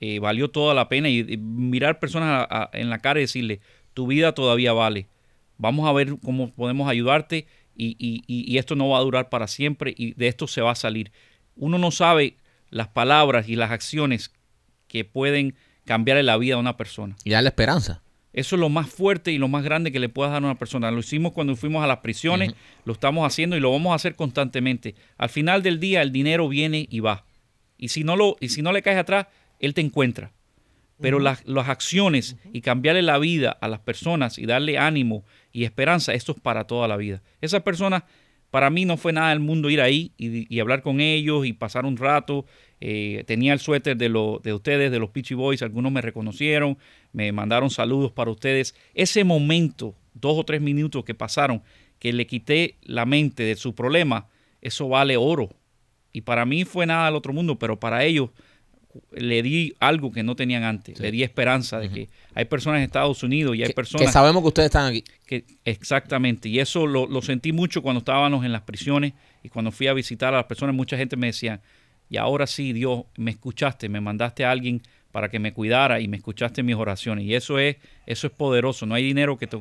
eh, 0.00 0.18
valió 0.18 0.48
toda 0.50 0.74
la 0.74 0.88
pena. 0.88 1.08
Y, 1.08 1.20
y 1.20 1.36
mirar 1.38 1.98
personas 2.00 2.46
a- 2.50 2.62
a- 2.64 2.70
en 2.72 2.90
la 2.90 2.98
cara 2.98 3.18
y 3.20 3.22
decirle, 3.24 3.60
tu 3.94 4.06
vida 4.06 4.32
todavía 4.32 4.72
vale, 4.72 5.08
vamos 5.58 5.88
a 5.88 5.92
ver 5.92 6.16
cómo 6.22 6.50
podemos 6.52 6.88
ayudarte 6.88 7.46
y, 7.76 7.96
y- 8.26 8.58
esto 8.58 8.74
no 8.76 8.88
va 8.88 8.98
a 8.98 9.02
durar 9.02 9.28
para 9.28 9.46
siempre 9.46 9.94
y 9.96 10.12
de 10.14 10.28
esto 10.28 10.46
se 10.46 10.60
va 10.60 10.70
a 10.72 10.74
salir. 10.76 11.10
Uno 11.56 11.78
no 11.78 11.90
sabe 11.90 12.36
las 12.70 12.88
palabras 12.88 13.48
y 13.48 13.56
las 13.56 13.70
acciones 13.70 14.32
que 14.88 15.04
pueden 15.04 15.54
cambiarle 15.84 16.22
la 16.22 16.36
vida 16.36 16.54
a 16.54 16.58
una 16.58 16.76
persona. 16.76 17.16
Y 17.24 17.30
darle 17.30 17.48
esperanza. 17.48 18.02
Eso 18.32 18.56
es 18.56 18.60
lo 18.60 18.68
más 18.68 18.88
fuerte 18.88 19.30
y 19.30 19.38
lo 19.38 19.46
más 19.46 19.62
grande 19.62 19.92
que 19.92 20.00
le 20.00 20.08
puedas 20.08 20.32
dar 20.32 20.42
a 20.42 20.46
una 20.46 20.58
persona. 20.58 20.90
Lo 20.90 20.98
hicimos 21.00 21.32
cuando 21.32 21.54
fuimos 21.54 21.84
a 21.84 21.86
las 21.86 21.98
prisiones, 21.98 22.52
lo 22.84 22.92
estamos 22.92 23.24
haciendo 23.26 23.56
y 23.56 23.60
lo 23.60 23.70
vamos 23.70 23.92
a 23.92 23.94
hacer 23.96 24.16
constantemente. 24.16 24.96
Al 25.18 25.28
final 25.28 25.62
del 25.62 25.78
día 25.78 26.02
el 26.02 26.10
dinero 26.10 26.48
viene 26.48 26.88
y 26.90 26.98
va. 27.00 27.24
Y 27.78 27.88
si 27.88 28.02
no, 28.02 28.16
lo, 28.16 28.36
y 28.40 28.48
si 28.48 28.60
no 28.62 28.72
le 28.72 28.82
caes 28.82 28.98
atrás, 28.98 29.26
él 29.60 29.72
te 29.72 29.82
encuentra. 29.82 30.32
Pero 31.00 31.18
las, 31.18 31.44
las 31.46 31.68
acciones 31.68 32.36
y 32.52 32.60
cambiarle 32.60 33.02
la 33.02 33.18
vida 33.18 33.50
a 33.50 33.68
las 33.68 33.80
personas 33.80 34.38
y 34.38 34.46
darle 34.46 34.78
ánimo 34.78 35.24
y 35.52 35.64
esperanza, 35.64 36.14
esto 36.14 36.32
es 36.32 36.40
para 36.40 36.64
toda 36.64 36.86
la 36.86 36.96
vida. 36.96 37.20
Esas 37.40 37.62
personas, 37.62 38.04
para 38.50 38.70
mí 38.70 38.84
no 38.84 38.96
fue 38.96 39.12
nada 39.12 39.30
del 39.30 39.40
mundo 39.40 39.70
ir 39.70 39.80
ahí 39.80 40.12
y, 40.16 40.54
y 40.54 40.60
hablar 40.60 40.82
con 40.82 41.00
ellos 41.00 41.46
y 41.46 41.52
pasar 41.52 41.84
un 41.84 41.96
rato. 41.96 42.46
Eh, 42.80 43.24
tenía 43.26 43.54
el 43.54 43.60
suéter 43.60 43.96
de, 43.96 44.10
lo, 44.10 44.40
de 44.44 44.52
ustedes, 44.52 44.90
de 44.90 44.98
los 44.98 45.08
Peachy 45.08 45.34
Boys, 45.34 45.62
algunos 45.62 45.90
me 45.90 46.02
reconocieron, 46.02 46.76
me 47.12 47.32
mandaron 47.32 47.70
saludos 47.70 48.12
para 48.12 48.30
ustedes. 48.30 48.74
Ese 48.92 49.24
momento, 49.24 49.94
dos 50.12 50.38
o 50.38 50.44
tres 50.44 50.60
minutos 50.60 51.02
que 51.02 51.14
pasaron, 51.14 51.62
que 51.98 52.12
le 52.12 52.26
quité 52.26 52.76
la 52.82 53.06
mente 53.06 53.42
de 53.42 53.56
su 53.56 53.74
problema, 53.74 54.28
eso 54.60 54.86
vale 54.88 55.16
oro. 55.16 55.48
Y 56.12 56.20
para 56.20 56.44
mí 56.44 56.64
fue 56.66 56.84
nada 56.84 57.06
del 57.06 57.16
otro 57.16 57.32
mundo, 57.32 57.58
pero 57.58 57.80
para 57.80 58.04
ellos 58.04 58.30
le 59.12 59.42
di 59.42 59.74
algo 59.80 60.12
que 60.12 60.22
no 60.22 60.36
tenían 60.36 60.62
antes. 60.62 60.98
Le 61.00 61.10
di 61.10 61.22
esperanza 61.22 61.78
de 61.78 61.90
que 61.90 62.08
hay 62.34 62.44
personas 62.44 62.78
en 62.78 62.84
Estados 62.84 63.22
Unidos 63.22 63.56
y 63.56 63.62
hay 63.62 63.68
Que, 63.68 63.74
personas 63.74 64.06
que 64.06 64.12
sabemos 64.12 64.42
que 64.42 64.48
ustedes 64.48 64.66
están 64.66 64.86
aquí. 64.86 65.04
que 65.26 65.44
exactamente, 65.64 66.48
y 66.48 66.60
eso 66.60 66.86
lo, 66.86 67.06
lo 67.06 67.22
sentí 67.22 67.52
mucho 67.52 67.82
cuando 67.82 67.98
estábamos 67.98 68.44
en 68.44 68.52
las 68.52 68.62
prisiones 68.62 69.12
y 69.42 69.48
cuando 69.48 69.70
fui 69.72 69.86
a 69.86 69.92
visitar 69.92 70.32
a 70.34 70.38
las 70.38 70.46
personas, 70.46 70.74
mucha 70.74 70.96
gente 70.96 71.16
me 71.16 71.26
decía, 71.28 71.60
y 72.08 72.16
ahora 72.16 72.46
sí, 72.46 72.72
Dios, 72.72 73.04
me 73.16 73.30
escuchaste, 73.32 73.88
me 73.88 74.00
mandaste 74.00 74.44
a 74.44 74.50
alguien 74.50 74.82
para 75.14 75.28
que 75.28 75.38
me 75.38 75.54
cuidara 75.54 76.00
y 76.00 76.08
me 76.08 76.16
escuchaste 76.16 76.62
en 76.62 76.66
mis 76.66 76.74
oraciones. 76.74 77.24
Y 77.24 77.36
eso 77.36 77.60
es, 77.60 77.76
eso 78.04 78.26
es 78.26 78.32
poderoso, 78.32 78.84
no 78.84 78.96
hay 78.96 79.04
dinero 79.04 79.38
que 79.38 79.46
te, 79.46 79.56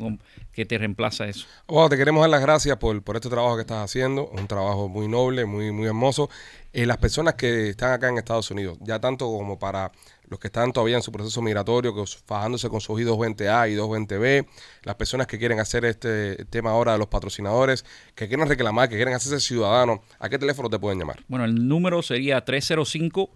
que 0.51 0.65
te 0.65 0.79
reemplaza 0.79 1.27
eso. 1.27 1.45
Bueno, 1.67 1.89
te 1.89 1.95
queremos 1.97 2.21
dar 2.21 2.31
las 2.31 2.41
gracias 2.41 2.75
por, 2.77 2.99
por 3.03 3.17
este 3.17 3.29
trabajo 3.29 3.53
que 3.55 3.61
estás 3.61 3.85
haciendo, 3.85 4.25
un 4.29 4.47
trabajo 4.47 4.89
muy 4.89 5.07
noble, 5.07 5.45
muy, 5.45 5.71
muy 5.71 5.85
hermoso. 5.85 6.27
Eh, 6.73 6.87
las 6.87 6.97
personas 6.97 7.35
que 7.35 7.69
están 7.69 7.91
acá 7.93 8.09
en 8.09 8.17
Estados 8.17 8.49
Unidos, 8.49 8.79
ya 8.81 8.99
tanto 8.99 9.27
como 9.27 9.59
para 9.59 9.91
los 10.27 10.39
que 10.39 10.47
están 10.47 10.73
todavía 10.73 10.95
en 10.95 11.03
su 11.03 11.11
proceso 11.11 11.39
migratorio, 11.43 11.93
que 11.93 11.99
os- 12.01 12.17
fajándose 12.25 12.67
con 12.67 12.81
sus 12.81 12.99
I-220A 12.99 13.69
y 13.71 13.75
220B, 13.75 14.47
las 14.81 14.95
personas 14.95 15.27
que 15.27 15.37
quieren 15.37 15.59
hacer 15.59 15.85
este 15.85 16.45
tema 16.45 16.71
ahora 16.71 16.93
de 16.93 16.97
los 16.97 17.09
patrocinadores, 17.09 17.85
que 18.15 18.27
quieren 18.27 18.47
reclamar, 18.47 18.89
que 18.89 18.95
quieren 18.95 19.13
hacerse 19.13 19.39
ciudadanos, 19.39 19.99
¿a 20.17 20.29
qué 20.29 20.39
teléfono 20.39 20.67
te 20.67 20.79
pueden 20.79 20.97
llamar? 20.97 21.19
Bueno, 21.27 21.45
el 21.45 21.67
número 21.67 22.01
sería 22.01 22.43
305 22.43 23.29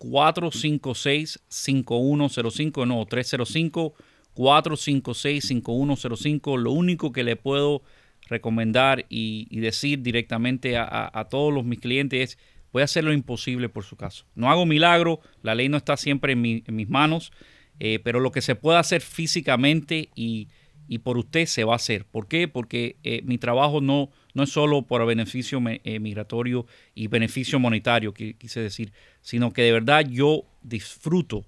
456 0.00 1.40
5105, 1.48 2.86
no, 2.86 3.04
305 3.04 3.94
456 4.32 5.44
5105. 5.44 6.56
Lo 6.56 6.72
único 6.72 7.12
que 7.12 7.22
le 7.22 7.36
puedo 7.36 7.82
recomendar 8.28 9.04
y, 9.10 9.60
decir 9.60 10.00
directamente 10.00 10.78
a, 10.78 11.26
todos 11.30 11.52
los 11.52 11.64
mis 11.64 11.80
clientes 11.80 12.30
es 12.30 12.38
voy 12.72 12.82
a 12.82 12.84
hacer 12.86 13.04
lo 13.04 13.12
imposible 13.12 13.68
por 13.68 13.84
su 13.84 13.96
caso. 13.96 14.24
No 14.34 14.50
hago 14.50 14.64
milagro, 14.64 15.20
la 15.42 15.54
ley 15.54 15.68
no 15.68 15.76
está 15.76 15.96
siempre 15.96 16.32
en 16.32 16.40
mis 16.40 16.88
manos, 16.88 17.32
eh, 17.78 17.98
pero 18.02 18.20
lo 18.20 18.32
que 18.32 18.40
se 18.40 18.54
pueda 18.54 18.78
hacer 18.78 19.02
físicamente 19.02 20.08
y, 20.14 20.48
y 20.90 20.98
por 20.98 21.16
usted 21.16 21.46
se 21.46 21.62
va 21.62 21.74
a 21.74 21.76
hacer. 21.76 22.04
¿Por 22.04 22.26
qué? 22.26 22.48
Porque 22.48 22.96
eh, 23.04 23.22
mi 23.22 23.38
trabajo 23.38 23.80
no, 23.80 24.10
no 24.34 24.42
es 24.42 24.50
solo 24.50 24.82
por 24.82 25.06
beneficio 25.06 25.62
eh, 25.64 26.00
migratorio 26.00 26.66
y 26.96 27.06
beneficio 27.06 27.60
monetario, 27.60 28.12
quise 28.12 28.60
decir, 28.60 28.92
sino 29.20 29.52
que 29.52 29.62
de 29.62 29.70
verdad 29.70 30.04
yo 30.04 30.46
disfruto 30.62 31.46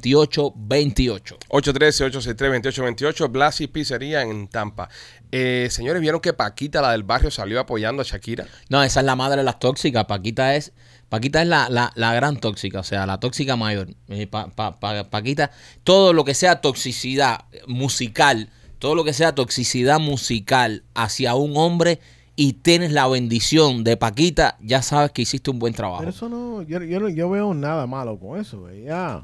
813-863-2828. 0.00 1.36
813-863-2828, 1.48 3.30
Blasis 3.30 3.68
Pizzería 3.68 4.22
en 4.22 4.48
Tampa. 4.48 4.88
Eh, 5.32 5.68
señores, 5.70 6.00
¿vieron 6.00 6.20
que 6.20 6.32
Paquita, 6.32 6.80
la 6.82 6.92
del 6.92 7.02
barrio, 7.02 7.30
salió 7.30 7.60
apoyando 7.60 8.02
a 8.02 8.04
Shakira? 8.04 8.46
No, 8.68 8.82
esa 8.82 9.00
es 9.00 9.06
la 9.06 9.16
madre 9.16 9.38
de 9.38 9.44
las 9.44 9.58
tóxicas. 9.58 10.04
Paquita 10.06 10.54
es, 10.54 10.72
Paquita 11.08 11.42
es 11.42 11.48
la, 11.48 11.68
la, 11.68 11.92
la 11.94 12.14
gran 12.14 12.36
tóxica, 12.38 12.80
o 12.80 12.84
sea, 12.84 13.06
la 13.06 13.18
tóxica 13.20 13.56
mayor. 13.56 13.88
Eh, 14.08 14.26
Pa- 14.26 14.48
Pa- 14.48 14.78
Pa- 14.78 15.08
Paquita, 15.10 15.50
todo 15.84 16.12
lo 16.12 16.24
que 16.24 16.34
sea 16.34 16.60
toxicidad 16.60 17.44
musical, 17.66 18.48
todo 18.78 18.94
lo 18.94 19.04
que 19.04 19.12
sea 19.12 19.34
toxicidad 19.34 19.98
musical 20.00 20.84
hacia 20.94 21.34
un 21.34 21.56
hombre 21.56 22.00
y 22.38 22.52
tienes 22.54 22.92
la 22.92 23.08
bendición 23.08 23.82
de 23.82 23.96
Paquita, 23.96 24.58
ya 24.60 24.82
sabes 24.82 25.10
que 25.12 25.22
hiciste 25.22 25.50
un 25.50 25.58
buen 25.58 25.72
trabajo. 25.72 26.00
Pero 26.00 26.10
eso 26.10 26.28
no 26.28 26.60
yo, 26.62 26.82
yo 26.82 27.00
no 27.00 27.08
yo 27.08 27.30
veo 27.30 27.54
nada 27.54 27.86
malo 27.86 28.18
con 28.18 28.38
eso. 28.38 28.68
Ella, 28.68 29.22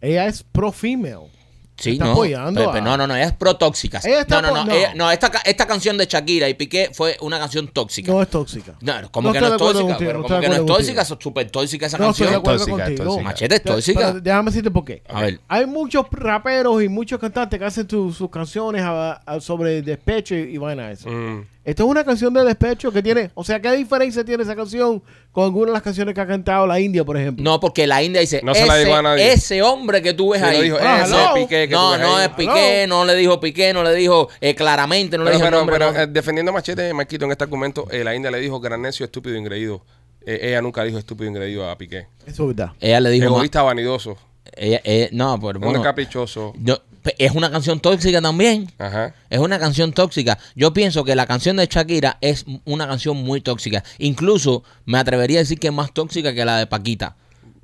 ella 0.00 0.26
es 0.26 0.42
pro 0.42 0.72
female. 0.72 1.28
Sí, 1.80 1.92
está 1.92 2.06
no, 2.06 2.10
apoyando 2.10 2.60
Pepe, 2.66 2.78
a- 2.78 2.80
no, 2.80 2.96
no, 2.96 3.06
no, 3.06 3.14
ella 3.14 3.26
es 3.26 3.32
pro 3.34 3.56
está 4.22 4.42
no, 4.42 4.48
no, 4.48 4.54
no, 4.56 4.64
no. 4.64 4.72
ella- 4.72 4.94
no, 4.96 5.08
esta, 5.12 5.30
esta 5.44 5.64
canción 5.64 5.96
de 5.96 6.06
Shakira 6.06 6.48
y 6.48 6.54
Piqué 6.54 6.90
fue 6.92 7.16
una 7.20 7.38
canción 7.38 7.68
tóxica. 7.68 8.10
No 8.10 8.20
es 8.20 8.28
tóxica. 8.28 8.74
No, 8.80 8.94
¿cómo 9.12 9.28
No 9.28 9.32
que 9.32 9.40
no 9.40 9.46
es 9.46 9.56
tóxica? 9.58 9.80
contigo, 9.84 9.98
Pero 9.98 10.18
no 10.18 10.22
¿cómo 10.24 10.34
estoy 10.34 10.40
que 10.40 10.48
no 10.48 10.54
es 10.54 10.66
tóxica? 10.66 11.02
Es 11.02 11.14
súper 11.20 11.50
tóxica 11.52 11.86
esa 11.86 11.98
No 11.98 12.10
estoy 12.10 12.26
de 12.26 12.32
canción. 12.32 12.56
Tóxica, 12.58 13.04
tóxica. 13.04 13.22
Machete 13.22 13.54
es 13.54 13.62
tóxica. 13.62 14.00
pero 14.08 14.20
déjame 14.20 14.50
decirte 14.50 14.70
por 14.72 14.84
qué. 14.84 15.02
A 15.08 15.20
ver. 15.22 15.40
Hay 15.46 15.66
muchos 15.66 16.04
raperos 16.10 16.82
y 16.82 16.88
muchos 16.88 17.20
cantantes 17.20 17.60
que 17.60 17.64
hacen 17.64 17.86
tu- 17.86 18.12
sus 18.12 18.28
canciones 18.28 18.82
a- 18.82 19.12
a- 19.24 19.40
sobre 19.40 19.80
despecho 19.82 20.34
y, 20.34 20.54
y 20.54 20.58
vaina 20.58 20.90
eso. 20.90 21.08
Mm. 21.08 21.46
Esta 21.68 21.82
es 21.82 21.88
una 21.88 22.02
canción 22.02 22.32
de 22.32 22.44
despecho 22.44 22.90
que 22.90 23.02
tiene, 23.02 23.30
o 23.34 23.44
sea, 23.44 23.60
¿qué 23.60 23.70
diferencia 23.72 24.24
tiene 24.24 24.42
esa 24.42 24.56
canción 24.56 25.02
con 25.32 25.44
alguna 25.44 25.66
de 25.66 25.72
las 25.74 25.82
canciones 25.82 26.14
que 26.14 26.20
ha 26.22 26.26
cantado 26.26 26.66
la 26.66 26.80
India, 26.80 27.04
por 27.04 27.18
ejemplo? 27.18 27.44
No, 27.44 27.60
porque 27.60 27.86
la 27.86 28.02
India 28.02 28.22
dice, 28.22 28.40
No 28.42 28.54
se 28.54 28.64
la 28.66 28.76
ese, 28.76 28.84
digo 28.86 28.96
a 28.96 29.02
nadie. 29.02 29.32
ese 29.32 29.60
hombre 29.62 30.00
que 30.00 30.14
tú 30.14 30.30
ves 30.30 30.42
ahí. 30.42 30.62
dijo, 30.62 30.78
Ah, 30.80 31.02
ese 31.04 31.14
hello. 31.14 31.34
Piqué 31.34 31.68
que 31.68 31.74
tú 31.74 31.80
no, 31.80 31.90
ves 31.90 32.00
no 32.00 32.16
ahí. 32.16 32.24
es 32.24 32.30
Piqué, 32.30 32.86
no 32.88 33.04
le 33.04 33.14
dijo 33.16 33.38
Piqué, 33.38 33.72
no 33.74 33.82
le 33.82 33.94
dijo 33.94 34.30
eh, 34.40 34.54
claramente, 34.54 35.18
no 35.18 35.24
le 35.24 35.30
Pero, 35.32 35.36
dijo 35.38 35.46
el 35.46 35.50
pero, 35.50 35.58
nombre. 35.58 35.76
pero, 35.78 35.92
no. 35.92 36.00
eh, 36.00 36.06
defendiendo 36.06 36.50
a 36.52 36.54
Machete, 36.54 36.94
Marquito, 36.94 37.26
en 37.26 37.32
este 37.32 37.44
argumento, 37.44 37.86
eh, 37.90 38.02
la 38.02 38.14
India 38.14 38.30
le 38.30 38.40
dijo 38.40 38.58
gran 38.60 38.80
necio, 38.80 39.04
estúpido, 39.04 39.36
ingreído. 39.36 39.84
Eh, 40.24 40.38
ella 40.48 40.62
nunca 40.62 40.82
dijo 40.84 40.96
estúpido, 40.98 41.28
ingreído 41.28 41.68
a 41.68 41.76
Piqué. 41.76 42.06
Eso 42.26 42.44
es 42.50 42.56
verdad. 42.56 42.72
ella 42.80 43.00
le 43.00 43.10
dijo, 43.10 43.26
Egoísta, 43.26 43.60
vanidoso, 43.62 44.16
ella- 44.56 44.80
ella- 44.84 45.08
no, 45.12 45.38
pero 45.38 45.58
un 45.58 45.64
bueno, 45.66 45.82
caprichoso. 45.82 46.54
yo- 46.56 46.80
es 47.18 47.32
una 47.32 47.50
canción 47.50 47.80
tóxica 47.80 48.20
también. 48.20 48.70
Ajá. 48.78 49.14
Es 49.30 49.38
una 49.38 49.58
canción 49.58 49.92
tóxica. 49.92 50.38
Yo 50.54 50.72
pienso 50.72 51.04
que 51.04 51.14
la 51.14 51.26
canción 51.26 51.56
de 51.56 51.66
Shakira 51.66 52.18
es 52.20 52.44
una 52.64 52.86
canción 52.86 53.16
muy 53.16 53.40
tóxica. 53.40 53.84
Incluso 53.98 54.64
me 54.84 54.98
atrevería 54.98 55.38
a 55.38 55.42
decir 55.42 55.58
que 55.58 55.68
es 55.68 55.72
más 55.72 55.92
tóxica 55.92 56.34
que 56.34 56.44
la 56.44 56.58
de 56.58 56.66
Paquita. 56.66 57.16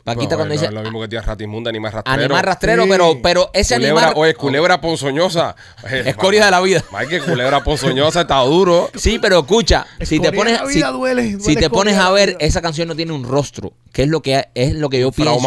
Paquita 0.04 0.36
Bueno, 0.36 0.36
cuando 0.36 0.44
no 0.44 0.52
dice 0.60 0.66
es 0.66 0.72
lo 0.72 0.82
mismo 0.82 1.00
que 1.00 1.08
tiene 1.08 1.24
ratimunda, 1.24 1.70
animal 1.70 1.92
rastrero. 1.92 2.20
animal 2.24 2.42
rastrero, 2.44 2.82
Sí. 2.82 2.88
pero, 2.90 3.18
pero 3.22 3.50
ese 3.54 3.76
culebra, 3.76 4.02
animal... 4.08 4.14
oye, 4.22 4.34
culebra 4.34 4.80
ponzoñosa. 4.82 5.56
Escoria 6.04 6.44
de 6.44 6.50
la 6.50 6.60
vida. 6.60 6.84
Mike, 6.92 7.22
culebra 7.22 7.64
ponzoñosa 7.64 8.20
está 8.20 8.36
duro. 8.40 8.90
Sí, 8.94 9.18
pero 9.18 9.38
escucha, 9.40 9.86
si 10.02 10.20
te 10.20 10.30
pones, 10.30 10.60
si, 10.68 10.76
vida 10.76 10.90
duele, 10.90 11.22
duele 11.32 11.40
si 11.42 11.56
te 11.56 11.70
pones 11.70 11.96
a 11.96 12.10
ver, 12.10 12.36
esa 12.40 12.60
canción 12.60 12.86
no 12.88 12.94
tiene 12.94 13.12
un 13.12 13.24
rostro, 13.24 13.72
que 13.92 14.02
es 14.02 14.08
lo 14.08 14.20
que 14.20 14.46
es 14.54 14.74
lo 14.74 14.90
que 14.90 15.00
yo 15.00 15.10
pienso. 15.10 15.38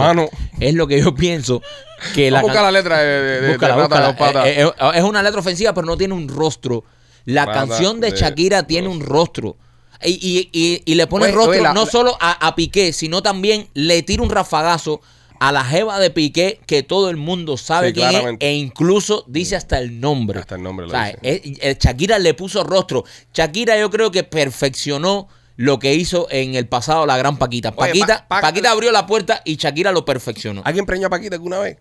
Es 0.59 0.73
lo 0.73 0.87
que 0.87 0.99
yo 1.01 1.13
pienso 1.13 1.61
que 2.15 2.31
la 2.31 2.39
Vamos 2.41 2.49
a 2.49 2.53
buscar 2.53 2.63
la 2.63 2.71
letra 2.71 2.97
de, 2.97 3.05
de, 3.21 3.41
de- 3.41 3.47
Búscala, 3.49 3.75
de 3.75 3.81
Rata 3.83 3.99
de 3.99 4.05
dos 4.07 4.15
Patas. 4.15 4.45
Eh, 4.47 4.61
eh, 4.63 4.91
es 4.95 5.03
una 5.03 5.21
letra 5.21 5.39
ofensiva, 5.39 5.73
pero 5.75 5.85
no 5.85 5.95
tiene 5.97 6.15
un 6.15 6.27
rostro. 6.27 6.83
La 7.25 7.45
Rata 7.45 7.59
canción 7.67 7.99
de 7.99 8.09
de 8.11 8.17
Shakira 8.17 8.63
tiene 8.63 8.87
un 8.87 9.01
rostro. 9.01 9.55
Y, 10.03 10.11
y- 10.11 10.49
y- 10.51 10.81
y 10.85 10.95
le 10.95 11.07
pone 11.07 11.25
Oye, 11.25 11.33
rostro 11.33 11.51
oye, 11.51 11.61
la- 11.61 11.73
no 11.73 11.85
solo 11.85 12.17
a, 12.19 12.47
a 12.47 12.55
Piqué, 12.55 12.93
sino 12.93 13.21
también 13.21 13.67
le 13.73 14.03
tira 14.03 14.21
un 14.23 14.29
rafagazo 14.29 15.01
a 15.39 15.51
la 15.51 15.63
jeva 15.63 15.99
de 15.99 16.09
Piqué 16.09 16.59
que 16.65 16.81
todo 16.83 17.09
el 17.09 17.17
mundo 17.17 17.57
sabe 17.57 17.89
Sí, 17.89 17.93
quién 17.93 18.09
es 18.09 18.37
e 18.39 18.53
incluso 18.55 19.23
dice 19.27 19.55
hasta 19.55 19.77
el 19.79 19.99
nombre. 19.99 20.39
Hasta 20.39 20.55
el 20.55 20.63
nombre 20.63 20.85
lo 20.87 20.91
O 20.91 20.95
sea, 20.95 21.05
dice. 21.07 21.19
eh, 21.23 21.41
eh, 21.61 21.77
Shakira 21.79 22.17
le 22.19 22.33
puso 22.33 22.63
rostro. 22.63 23.03
Shakira 23.33 23.77
yo 23.79 23.89
creo 23.91 24.09
que 24.11 24.23
perfeccionó 24.23 25.27
lo 25.55 25.79
que 25.79 25.93
hizo 25.95 26.27
en 26.29 26.55
el 26.55 26.67
pasado 26.67 27.05
la 27.05 27.17
gran 27.17 27.37
Paquita. 27.37 27.69
Oye, 27.75 27.87
Paquita, 27.89 28.25
Pa- 28.27 28.35
Pa- 28.37 28.41
Paquita 28.41 28.71
abrió 28.71 28.91
la 28.91 29.05
puerta 29.07 29.41
y 29.45 29.55
Shakira 29.57 29.91
lo 29.91 30.05
perfeccionó. 30.05 30.61
¿Alguien 30.65 30.85
preñó 30.85 31.07
a 31.07 31.09
Paquita 31.09 31.35
alguna 31.35 31.59
vez? 31.59 31.77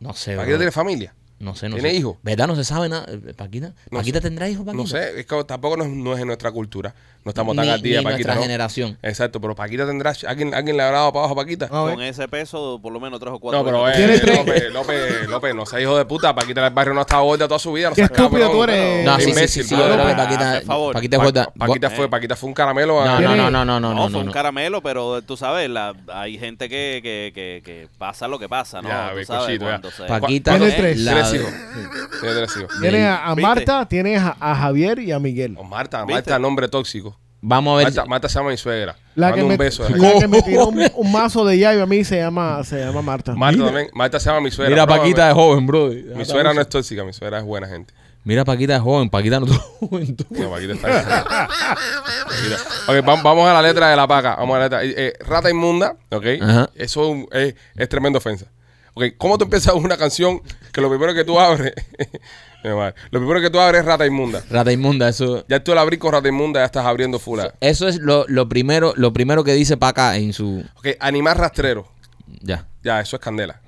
No 0.00 0.12
sé, 0.14 0.34
¿Paquita 0.36 0.46
bro. 0.54 0.58
tiene 0.58 0.72
familia? 0.72 1.14
No 1.40 1.56
sé, 1.56 1.70
no 1.70 1.76
¿Tiene 1.76 1.90
sé. 1.90 1.96
hijos? 1.96 2.16
¿Verdad? 2.22 2.46
No 2.48 2.54
se 2.54 2.64
sabe 2.64 2.90
nada. 2.90 3.06
eh, 3.08 3.32
¿Paquita? 3.34 3.72
No 3.90 3.98
¿Paquita 3.98 4.18
sé. 4.18 4.22
tendrá 4.22 4.46
hijos, 4.48 4.64
Paquita? 4.66 4.82
No 4.82 4.86
sé, 4.86 5.20
es 5.20 5.24
que 5.26 5.44
tampoco 5.44 5.76
no 5.78 5.84
es, 5.84 5.90
no 5.90 6.12
es 6.14 6.20
en 6.20 6.26
nuestra 6.26 6.50
cultura. 6.52 6.94
No 7.24 7.30
estamos 7.30 7.54
tan 7.56 7.64
Ni- 7.66 7.70
al 7.72 7.80
día, 7.82 7.98
ni 7.98 8.04
Paquita. 8.04 8.16
nuestra 8.16 8.34
¿no? 8.36 8.42
generación. 8.42 8.98
Exacto, 9.02 9.40
pero 9.40 9.54
Paquita 9.54 9.86
tendrá. 9.86 10.12
¿Alguien, 10.26 10.54
alguien 10.54 10.76
le 10.76 10.82
habrá 10.82 10.98
dado 10.98 11.12
para 11.12 11.24
abajo 11.24 11.40
a 11.40 11.42
Paquita? 11.42 11.68
Con 11.68 12.00
ese 12.02 12.28
peso, 12.28 12.78
por 12.82 12.92
lo 12.92 13.00
menos 13.00 13.18
tres 13.20 13.32
o 13.32 13.38
cuatro. 13.38 13.58
No, 13.58 13.64
pero 13.64 13.88
eh. 13.88 14.20
López, 14.22 14.72
López, 14.72 15.28
López, 15.28 15.54
no 15.54 15.64
seas 15.66 15.82
hijo 15.82 15.96
de 15.96 16.04
puta. 16.04 16.34
Paquita 16.34 16.62
del 16.62 16.72
barrio 16.74 16.92
no 16.94 17.00
ha 17.00 17.02
estado 17.02 17.24
gorda 17.24 17.48
toda 17.48 17.58
su 17.58 17.72
vida. 17.72 17.88
No 17.90 17.94
Qué 17.94 18.02
estúpido 18.02 18.50
tú 18.50 18.64
eres. 18.64 19.04
No, 19.06 19.16
sí, 19.16 19.22
sí, 19.24 19.30
Imbécil, 19.30 19.62
sí, 19.64 19.68
sí, 19.70 19.74
Ah, 19.78 20.14
Paquita, 20.16 20.52
por 20.58 20.64
favor. 20.66 20.94
Paquita 20.94 21.16
es 21.16 21.22
gorda. 21.22 21.52
Paquita 21.58 21.86
Eh. 21.86 21.90
fue, 21.90 22.08
Paquita 22.10 22.36
fue 22.36 22.48
un 22.48 22.54
caramelo. 22.54 23.02
No, 23.04 23.18
no, 23.18 23.50
no, 23.50 23.64
no, 23.64 23.80
no, 23.80 23.94
no, 23.94 24.10
fue 24.10 24.20
un 24.20 24.30
caramelo, 24.30 24.82
pero 24.82 25.22
tú 25.22 25.38
sabes, 25.38 25.70
la, 25.70 25.94
hay 26.12 26.38
gente 26.38 26.68
que, 26.68 27.00
que, 27.02 27.32
que, 27.34 27.62
que 27.64 27.88
pasa 27.98 28.28
lo 28.28 28.38
que 28.38 28.48
pasa, 28.48 28.82
¿no? 28.82 28.88
Ya, 28.90 29.12
tú 29.14 29.24
sabes, 29.24 29.48
bizcochito, 29.58 29.64
ya. 29.64 29.70
cuando 29.70 29.90
se- 29.90 30.04
Paquita, 30.04 30.50
Tiene 30.58 30.68
¿Eh? 30.68 30.74
tres. 30.76 30.98
la- 31.00 31.12
Tres 31.30 31.40
hijos. 31.42 31.52
Tiene 32.20 32.34
tres 32.36 32.56
hijos. 32.56 32.80
Tienes 32.80 33.06
a, 33.06 33.26
a 33.26 33.34
¿Viste? 33.34 33.42
Marta, 33.48 33.88
tienes 33.88 34.20
a, 34.20 34.36
a 34.40 34.54
Javier 34.54 34.98
y 34.98 35.12
a 35.12 35.18
Miguel. 35.18 35.56
O 35.58 35.64
Marta, 35.64 36.00
¿Viste? 36.00 36.12
Marta, 36.14 36.38
nombre 36.38 36.68
tóxico. 36.68 37.16
Vamos 37.42 37.72
a 37.72 37.76
ver. 37.78 37.84
Marta, 37.86 38.04
Marta 38.04 38.28
se 38.28 38.38
llama 38.38 38.50
mi 38.50 38.56
suegra. 38.58 38.96
La 39.14 39.32
que, 39.32 39.42
un 39.42 39.48
me, 39.48 39.56
beso. 39.56 39.88
la 39.88 40.18
que 40.18 40.28
me 40.28 40.42
tiró 40.42 40.66
un, 40.68 40.82
un 40.94 41.12
mazo 41.12 41.44
de 41.46 41.58
llave 41.58 41.80
a 41.80 41.86
mí 41.86 42.04
se 42.04 42.18
llama, 42.18 42.62
se 42.64 42.84
llama 42.84 43.00
Marta. 43.00 43.34
Marta 43.34 43.64
también. 43.64 43.88
Marta 43.94 44.20
se 44.20 44.28
llama 44.28 44.42
mi 44.42 44.50
suegra. 44.50 44.70
Mira, 44.74 44.86
Paquita 44.86 45.26
de 45.28 45.32
joven, 45.32 45.66
bro. 45.66 45.88
Mi 46.16 46.24
suegra 46.26 46.52
no 46.52 46.60
es 46.60 46.68
tóxica, 46.68 47.02
mi 47.04 47.12
suegra 47.14 47.38
es 47.38 47.44
buena 47.44 47.66
gente. 47.66 47.94
Mira, 48.24 48.44
Paquita 48.44 48.74
de 48.74 48.80
joven. 48.80 49.08
Paquita 49.08 49.40
no 49.40 49.46
tuvo 49.46 49.58
juventud. 49.88 50.26
No, 50.28 50.50
Paquita 50.50 50.74
está 50.74 51.48
Paquita. 52.26 52.56
Ok, 52.88 52.96
vam- 53.06 53.22
vamos 53.22 53.48
a 53.48 53.54
la 53.54 53.62
letra 53.62 53.88
de 53.88 53.96
la 53.96 54.06
paca. 54.06 54.36
Vamos 54.36 54.56
a 54.56 54.58
la 54.58 54.64
letra. 54.66 54.84
Eh, 54.84 54.94
eh, 54.96 55.12
rata 55.26 55.50
inmunda, 55.50 55.96
¿ok? 56.10 56.26
Ajá. 56.42 56.70
Eso 56.74 57.02
es, 57.04 57.10
un- 57.10 57.28
es, 57.32 57.54
es 57.76 57.88
tremenda 57.88 58.18
ofensa. 58.18 58.46
¿Cómo 59.16 59.38
tú 59.38 59.44
empiezas 59.44 59.74
una 59.74 59.96
canción 59.96 60.42
que 60.72 60.80
lo 60.80 60.88
primero 60.88 61.14
que 61.14 61.24
tú 61.24 61.38
abres, 61.38 61.72
lo 62.62 63.20
primero 63.20 63.40
que 63.40 63.50
tú 63.50 63.58
abres 63.58 63.80
es 63.80 63.86
rata 63.86 64.06
inmunda? 64.06 64.42
Rata 64.50 64.72
inmunda, 64.72 65.08
eso. 65.08 65.44
Ya 65.48 65.62
tú 65.62 65.72
el 65.72 65.78
abrir 65.78 65.98
con 65.98 66.12
rata 66.12 66.28
inmunda 66.28 66.60
ya 66.60 66.66
estás 66.66 66.86
abriendo 66.86 67.18
fula. 67.18 67.54
Eso 67.60 67.88
es 67.88 67.98
lo, 67.98 68.24
lo 68.28 68.48
primero, 68.48 68.92
lo 68.96 69.12
primero 69.12 69.44
que 69.44 69.54
dice 69.54 69.76
Paca 69.76 70.16
en 70.16 70.32
su. 70.32 70.64
Ok, 70.76 70.88
animal 71.00 71.36
rastrero. 71.36 71.88
Ya. 72.40 72.66
Ya, 72.82 73.00
eso 73.00 73.16
es 73.16 73.22
candela. 73.22 73.60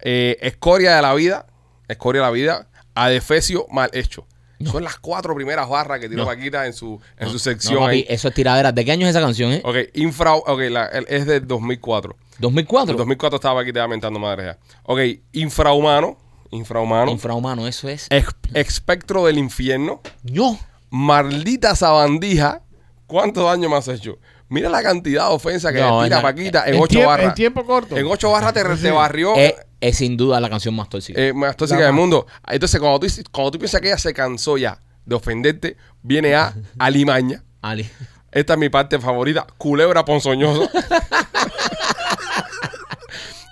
Eh, 0.00 0.36
escoria 0.40 0.96
de 0.96 1.02
la 1.02 1.14
vida. 1.14 1.46
Escoria 1.88 2.22
de 2.22 2.26
la 2.26 2.32
vida. 2.32 2.68
Adefesio 2.94 3.66
mal 3.70 3.90
hecho. 3.92 4.26
Son 4.64 4.82
las 4.82 4.96
cuatro 4.96 5.34
primeras 5.34 5.68
barras 5.68 6.00
que 6.00 6.08
tiró 6.08 6.22
No. 6.22 6.26
Paquita 6.28 6.66
en 6.66 6.72
su, 6.72 6.98
en 7.18 7.26
su 7.28 7.34
No, 7.34 7.38
sección. 7.38 7.78
papi, 7.80 7.90
ahí. 7.96 8.06
eso 8.08 8.28
es 8.28 8.34
tiradera. 8.34 8.72
¿De 8.72 8.84
qué 8.84 8.92
año 8.92 9.06
es 9.06 9.10
esa 9.10 9.20
canción, 9.20 9.52
eh? 9.52 9.60
Ok, 9.64 9.76
infra, 9.94 10.34
ok, 10.34 10.60
la- 10.70 10.86
el- 10.86 11.06
es 11.08 11.26
del 11.26 11.46
2004. 11.46 12.12
En 12.12 12.40
2004. 12.40 12.96
2004 12.96 13.36
estaba 13.36 13.60
Paquita 13.60 13.80
ya 13.80 13.88
mentando 13.88 14.18
madre 14.18 14.44
ya. 14.46 14.58
Ok, 14.84 15.00
infrahumano. 15.32 16.16
Infrahumano. 16.50 17.10
Infrahumano, 17.10 17.66
eso 17.66 17.88
es. 17.88 18.06
Ex- 18.10 18.34
espectro 18.54 19.26
del 19.26 19.36
infierno. 19.38 20.00
Yo. 20.22 20.56
Maldita 20.90 21.74
sabandija. 21.76 22.62
¿Cuánto 23.06 23.44
daño 23.44 23.68
me 23.68 23.76
has 23.76 23.88
hecho? 23.88 24.18
Mira 24.48 24.68
la 24.70 24.82
cantidad 24.82 25.28
de 25.28 25.34
ofensa 25.34 25.72
que 25.72 25.80
No, 25.80 26.02
tira 26.04 26.16
no, 26.16 26.22
Paquita 26.22 26.64
en 26.66 26.76
En 26.76 26.80
ocho 26.82 27.04
barras. 27.06 27.26
En 27.28 27.34
tiempo 27.34 27.64
corto. 27.66 27.96
En 27.96 28.06
ocho 28.06 28.30
barras 28.30 28.52
te, 28.54 28.62
te 28.64 28.90
barrió. 28.90 29.34
Eh, 29.36 29.54
es 29.80 29.96
sin 29.98 30.16
duda 30.16 30.40
la 30.40 30.48
canción 30.50 30.74
más 30.74 30.88
tóxica. 30.88 31.20
eh, 31.20 31.32
más 31.32 31.56
tóxica 31.56 31.80
La 31.80 31.86
del 31.86 31.92
más. 31.94 32.00
mundo. 32.00 32.26
Entonces, 32.48 32.80
cuando 32.80 32.98
tú, 33.00 33.06
cuando 33.30 33.50
tú 33.52 33.58
piensas 33.58 33.80
que 33.80 33.88
ella 33.88 33.98
se 33.98 34.12
cansó 34.14 34.56
ya 34.58 34.80
de 35.04 35.14
ofenderte, 35.14 35.76
viene 36.02 36.34
a 36.34 36.54
Alimaña. 36.78 37.42
Ali. 37.62 37.88
Esta 38.32 38.52
es 38.54 38.58
mi 38.58 38.68
parte 38.68 38.98
favorita. 38.98 39.46
Culebra 39.58 40.04
ponzoñosa. 40.04 40.70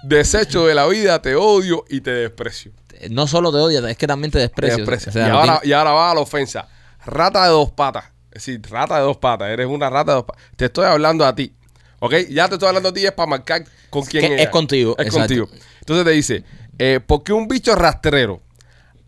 Desecho 0.03 0.67
de 0.67 0.75
la 0.75 0.87
vida, 0.87 1.23
te 1.23 1.35
odio 1.35 1.85
y 1.89 2.01
te 2.03 2.11
desprecio. 2.11 2.73
No 3.11 3.27
solo 3.27 3.51
te 3.53 3.59
odia, 3.59 3.89
es 3.91 3.97
que 3.97 4.07
también 4.07 4.31
te 4.31 4.39
Te 4.39 4.43
desprecia. 4.43 4.77
desprecia. 4.79 5.11
O 5.11 5.13
sea, 5.13 5.27
y, 5.27 5.31
ahora, 5.31 5.61
y 5.65 5.73
ahora 5.73 5.93
va 5.93 6.11
a 6.11 6.15
la 6.15 6.21
ofensa. 6.21 6.69
Rata 7.07 7.45
de 7.45 7.49
dos 7.51 7.71
patas. 7.73 8.05
Es 8.31 8.45
decir, 8.47 8.61
rata 8.71 8.97
de 8.97 9.03
dos 9.03 9.17
patas. 9.17 9.49
Eres 9.49 9.67
una 9.67 9.89
rata 9.91 10.13
de 10.13 10.17
dos 10.17 10.25
patas. 10.25 10.43
Te 10.57 10.67
estoy 10.67 10.85
hablando 10.87 11.25
a 11.25 11.35
ti. 11.35 11.55
¿Ok? 12.01 12.15
Ya 12.31 12.49
te 12.49 12.55
estoy 12.55 12.69
hablando 12.69 12.91
a 12.91 12.93
ti 12.93 13.05
es 13.07 13.13
para 13.13 13.27
marcar 13.29 13.65
con 13.89 14.05
quién 14.05 14.27
que 14.27 14.35
ella 14.35 14.43
es 14.45 14.49
contigo, 14.51 14.95
Es 14.99 15.07
exacto. 15.07 15.35
contigo. 15.45 15.49
Entonces 15.85 16.05
te 16.05 16.11
dice, 16.13 16.45
eh, 16.79 17.01
porque 17.07 17.33
un 17.33 17.47
bicho 17.47 17.75
rastrero, 17.75 18.41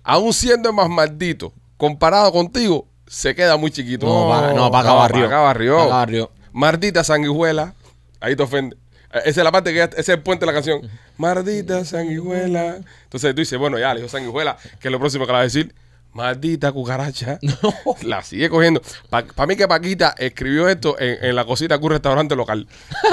aún 0.04 0.32
siendo 0.32 0.72
más 0.72 0.88
maldito, 0.88 1.52
comparado 1.76 2.30
contigo, 2.32 2.86
se 3.06 3.34
queda 3.34 3.56
muy 3.56 3.70
chiquito. 3.70 4.06
No, 4.06 4.28
para, 4.28 4.52
no, 4.52 4.70
para 4.70 4.80
acá 4.80 4.88
No, 4.90 4.96
barrio. 4.98 5.24
para 5.24 5.26
acá 5.36 5.40
barrio. 5.42 5.72
Para 5.74 5.84
acá 5.86 5.94
barrio. 5.96 6.30
Mardita 6.52 7.04
sanguijuela. 7.04 7.74
Ahí 8.20 8.34
te 8.36 8.42
ofende. 8.42 8.76
Eh, 9.12 9.20
Esa 9.26 9.40
es 9.40 9.44
la 9.44 9.52
parte 9.52 9.72
que 9.72 9.82
ese 9.82 10.00
es 10.00 10.08
el 10.10 10.22
puente 10.22 10.44
de 10.44 10.52
la 10.52 10.54
canción. 10.54 10.80
Mardita 11.16 11.84
sanguijuela. 11.84 12.76
Entonces 13.04 13.34
tú 13.34 13.40
dices, 13.40 13.58
bueno, 13.58 13.78
ya 13.78 13.94
le 13.94 14.00
dijo 14.00 14.10
sanguijuela, 14.10 14.56
que 14.80 14.88
es 14.88 14.92
lo 14.92 14.98
próximo 14.98 15.24
que 15.24 15.32
le 15.32 15.34
va 15.34 15.40
a 15.40 15.44
decir. 15.44 15.74
Maldita 16.12 16.72
cucaracha. 16.72 17.38
La 18.02 18.22
sigue 18.22 18.48
cogiendo. 18.48 18.80
Para 19.10 19.46
mí 19.46 19.54
que 19.54 19.68
Paquita 19.68 20.14
escribió 20.16 20.66
esto 20.68 20.98
en, 20.98 21.22
en 21.24 21.36
la 21.36 21.44
cosita 21.44 21.76
de 21.76 21.84
un 21.84 21.90
restaurante 21.92 22.34
local. 22.34 22.66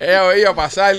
Ella 0.00 0.22
veía 0.24 0.54
pasar, 0.54 0.96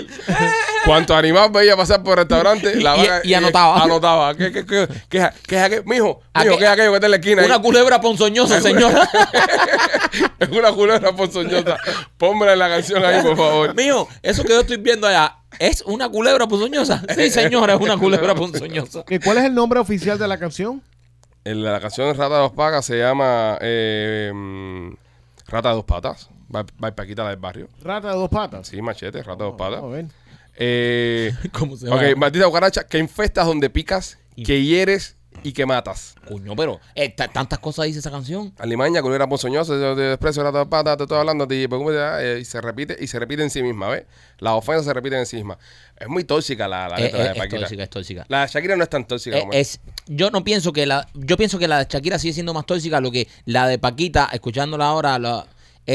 cuanto 0.85 1.15
animal 1.15 1.49
veía 1.51 1.75
pasar 1.77 2.01
por 2.03 2.13
el 2.19 2.25
restaurante, 2.27 2.75
la 2.75 2.95
Y- 2.97 2.99
vaca- 3.01 3.21
y 3.23 3.33
anotaba. 3.33 3.83
Anotaba. 3.83 4.35
¿Qué, 4.35 4.51
qué, 4.51 4.65
qué, 4.65 4.87
qué, 5.09 5.17
es- 5.19 5.29
qué 5.47 5.55
es 5.57 5.61
aquello? 5.63 5.83
Mijo, 5.85 6.21
¿A 6.33 6.43
mijo, 6.43 6.53
qué? 6.55 6.59
¿qué 6.59 6.65
es 6.65 6.71
aquello 6.71 6.89
que 6.91 6.95
está 6.95 7.07
en 7.07 7.11
la 7.11 7.17
esquina? 7.17 7.41
ahí? 7.41 7.47
Una 7.47 7.59
culebra 7.61 8.01
ponzoñosa, 8.01 8.61
señora. 8.61 9.09
es 10.39 10.49
una 10.49 10.71
culebra 10.71 11.11
ponzoñosa. 11.15 11.77
Pónmela 12.17 12.53
en 12.53 12.59
la 12.59 12.69
canción 12.69 13.03
ahí, 13.05 13.21
por 13.21 13.37
favor. 13.37 13.75
Mío, 13.75 14.07
eso 14.21 14.43
que 14.43 14.49
yo 14.53 14.61
estoy 14.61 14.77
viendo 14.77 15.07
allá, 15.07 15.35
¿es 15.59 15.81
una 15.83 16.09
culebra 16.09 16.47
ponzoñosa? 16.47 17.01
Sí, 17.15 17.29
señora, 17.29 17.73
es 17.75 17.79
una 17.81 17.97
culebra 17.99 18.35
ponzoñosa. 18.35 19.03
¿Que 19.05 19.19
¿Cuál 19.19 19.37
es 19.39 19.45
el 19.45 19.53
nombre 19.53 19.79
oficial 19.79 20.17
de 20.19 20.27
la 20.27 20.37
canción? 20.37 20.81
En 21.45 21.63
la 21.63 21.79
canción 21.79 22.07
de 22.07 22.13
Rata 22.13 22.35
de 22.35 22.41
dos 22.41 22.51
Patas 22.51 22.85
se 22.85 22.97
llama 22.99 23.57
eh, 23.61 24.31
mm, 24.33 24.89
Rata 25.47 25.69
de 25.69 25.75
dos 25.75 25.85
Patas. 25.85 26.29
Va, 26.53 26.65
va 26.83 26.91
Paquita 26.95 27.23
la 27.23 27.29
del 27.29 27.39
barrio. 27.39 27.69
Rata 27.83 28.09
de 28.09 28.15
dos 28.15 28.29
patas. 28.29 28.67
Sí, 28.67 28.81
machete, 28.81 29.21
Rata 29.23 29.43
de 29.43 29.49
dos 29.51 29.57
Patas. 29.57 29.83
A 29.83 29.87
ver. 29.87 30.05
Eh, 30.57 31.33
¿Cómo 31.53 31.77
se 31.77 31.89
ok, 31.89 32.17
maldita 32.17 32.45
cucaracha, 32.45 32.85
que 32.87 32.97
infestas 32.97 33.45
donde 33.45 33.69
picas, 33.69 34.17
que 34.43 34.61
hieres 34.63 35.15
y 35.43 35.53
que 35.53 35.65
matas. 35.65 36.15
Coño, 36.27 36.53
pero 36.55 36.81
eh, 36.95 37.09
ta- 37.09 37.29
tantas 37.29 37.59
cosas 37.59 37.85
dice 37.85 37.99
esa 37.99 38.11
canción. 38.11 38.51
Alimaña, 38.57 39.01
culebra 39.01 39.27
ponzoñosa, 39.29 39.75
de 39.75 39.95
desprecio, 39.95 40.43
rata 40.43 40.57
de 40.57 40.63
dos 40.65 40.67
patas, 40.69 40.97
te 40.97 41.03
estoy 41.03 41.17
hablando 41.17 41.47
ti, 41.47 41.65
preocúpate, 41.67 41.97
eh, 42.35 42.39
y 42.39 42.45
se 42.45 42.59
repite, 42.59 42.97
y 42.99 43.07
se 43.07 43.19
repite 43.19 43.43
en 43.43 43.49
sí 43.49 43.63
misma, 43.63 43.87
¿ves? 43.87 44.03
Las 44.39 44.53
ofensas 44.53 44.85
se 44.85 44.93
repiten 44.93 45.19
en 45.19 45.25
sí 45.25 45.37
misma. 45.37 45.57
Es 45.97 46.09
muy 46.09 46.25
tóxica 46.25 46.67
la, 46.67 46.89
la 46.89 46.97
Eh, 46.97 47.03
letra 47.03 47.19
eh, 47.19 47.23
de 47.23 47.29
es 47.31 47.37
Paquita. 47.37 47.59
tóxica, 47.61 47.83
es 47.83 47.89
tóxica. 47.89 48.25
La 48.27 48.41
de 48.41 48.47
Shakira 48.47 48.75
no 48.75 48.83
es 48.83 48.89
tan 48.89 49.05
tóxica 49.07 49.37
Eh, 49.37 49.41
como 49.41 49.53
es, 49.53 49.79
yo 50.07 50.29
no 50.29 50.43
pienso 50.43 50.73
que 50.73 50.85
la, 50.85 51.07
yo 51.13 51.37
pienso 51.37 51.57
que 51.57 51.69
la 51.69 51.77
de 51.79 51.85
Shakira 51.89 52.19
sigue 52.19 52.33
siendo 52.33 52.53
más 52.53 52.65
tóxica, 52.65 52.99
lo 52.99 53.11
que 53.11 53.29
la 53.45 53.67
de 53.67 53.77
Paquita, 53.79 54.29
escuchándola 54.33 54.87
ahora, 54.87 55.17
la- 55.19 55.45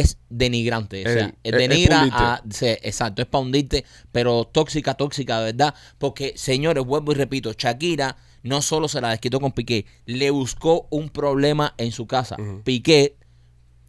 es 0.00 0.18
denigrante. 0.28 1.02
O 1.06 1.08
sea, 1.12 1.34
Es- 1.42 1.52
denigra 1.68 2.02
a, 2.34 2.42
sí, 2.50 2.66
exacto, 2.66 3.22
es 3.22 3.28
para 3.28 3.42
hundirte, 3.44 3.84
pero 4.12 4.44
tóxica, 4.44 4.94
tóxica, 4.94 5.38
de 5.40 5.52
verdad. 5.52 5.74
Porque, 5.98 6.32
señores, 6.36 6.84
vuelvo 6.84 7.12
y 7.12 7.14
repito, 7.14 7.52
Shakira 7.56 8.16
no 8.42 8.60
solo 8.60 8.88
se 8.88 9.00
la 9.00 9.10
desquitó 9.10 9.40
con 9.40 9.52
Piqué, 9.52 9.86
le 10.06 10.30
buscó 10.30 10.86
un 10.90 11.08
problema 11.10 11.74
en 11.78 11.92
su 11.92 12.06
casa. 12.06 12.36
Piqué 12.64 13.16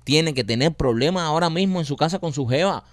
tiene 0.04 0.34
que 0.34 0.44
tener 0.44 0.74
problemas 0.76 1.24
ahora 1.24 1.50
mismo 1.50 1.80
en 1.80 1.86
su 1.86 1.96
casa 1.96 2.20
con 2.20 2.32
su 2.34 2.46
jeva. 2.48 2.84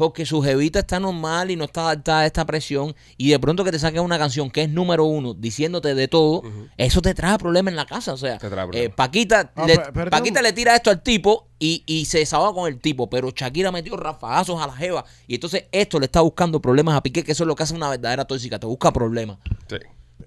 Porque 0.00 0.24
su 0.24 0.40
jevita 0.40 0.78
está 0.78 0.98
normal 0.98 1.50
y 1.50 1.56
no 1.56 1.64
está 1.64 1.82
adaptada 1.82 2.20
a 2.20 2.26
esta 2.26 2.46
presión. 2.46 2.96
Y 3.18 3.28
de 3.28 3.38
pronto 3.38 3.64
que 3.64 3.70
te 3.70 3.78
saquen 3.78 4.00
una 4.00 4.18
canción 4.18 4.50
que 4.50 4.62
es 4.62 4.70
número 4.70 5.04
uno, 5.04 5.34
diciéndote 5.34 5.94
de 5.94 6.08
todo, 6.08 6.42
eso 6.78 7.02
te 7.02 7.12
trae 7.12 7.36
problemas 7.36 7.72
en 7.72 7.76
la 7.76 7.84
casa. 7.84 8.14
O 8.14 8.16
sea, 8.16 8.38
Te 8.38 8.48
trae 8.48 8.66
eh. 8.72 8.88
Paquita, 8.88 9.52
Ah, 9.54 9.66
le. 9.66 9.76
Paquita 10.08 10.40
le 10.40 10.54
tira 10.54 10.74
esto 10.74 10.88
al 10.88 11.02
tipo 11.02 11.48
y, 11.58 11.82
y 11.84 12.06
se 12.06 12.16
desahoga 12.16 12.54
con 12.54 12.66
el 12.66 12.80
tipo. 12.80 13.10
Pero 13.10 13.28
Shakira 13.30 13.70
metió 13.72 13.94
rafagazos 13.94 14.58
a 14.62 14.68
la 14.68 14.72
jeva. 14.72 15.04
Y 15.26 15.34
entonces 15.34 15.64
esto 15.70 16.00
le 16.00 16.06
está 16.06 16.22
buscando 16.22 16.62
problemas 16.62 16.96
a 16.96 17.02
Piqué, 17.02 17.22
que 17.22 17.32
eso 17.32 17.44
es 17.44 17.48
lo 17.48 17.54
que 17.54 17.64
hace 17.64 17.74
una 17.74 17.90
verdadera 17.90 18.24
tóxica. 18.24 18.58
Te 18.58 18.66
busca 18.66 18.94
problemas. 18.94 19.36
Sí. 19.68 19.76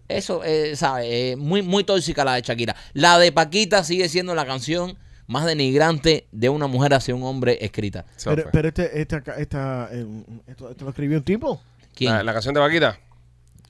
Eso, 0.08 0.44
eh, 0.44 0.76
¿sabes? 0.76 1.08
Eh, 1.10 1.36
muy, 1.36 1.64
muy 1.64 1.84
tóxica 1.84 2.24
la 2.24 2.36
de 2.36 2.44
Shakira. 2.44 2.76
La 2.94 3.18
de 3.18 3.32
Paquita 3.32 3.84
sigue 3.84 4.08
siendo 4.08 4.36
la 4.36 4.46
canción 4.46 5.00
más 5.28 5.46
denigrante 5.46 6.28
de 6.32 6.50
una 6.50 6.68
mujer 6.68 6.94
hacia 6.94 7.16
un 7.16 7.24
hombre 7.24 7.58
escrita. 7.62 8.06
Pero, 8.24 8.50
pero 8.52 8.68
este, 8.68 9.02
esta, 9.02 9.22
ca- 9.22 9.36
esta, 9.38 9.90
eh, 9.92 10.06
esto, 10.48 10.70
esto 10.70 10.84
lo 10.86 10.90
escribió 10.92 11.18
un 11.18 11.24
tipo. 11.24 11.62
¿Quién? 11.96 12.12
La, 12.14 12.24
la 12.24 12.34
canción 12.34 12.54
de 12.54 12.60
Paquita. 12.62 13.00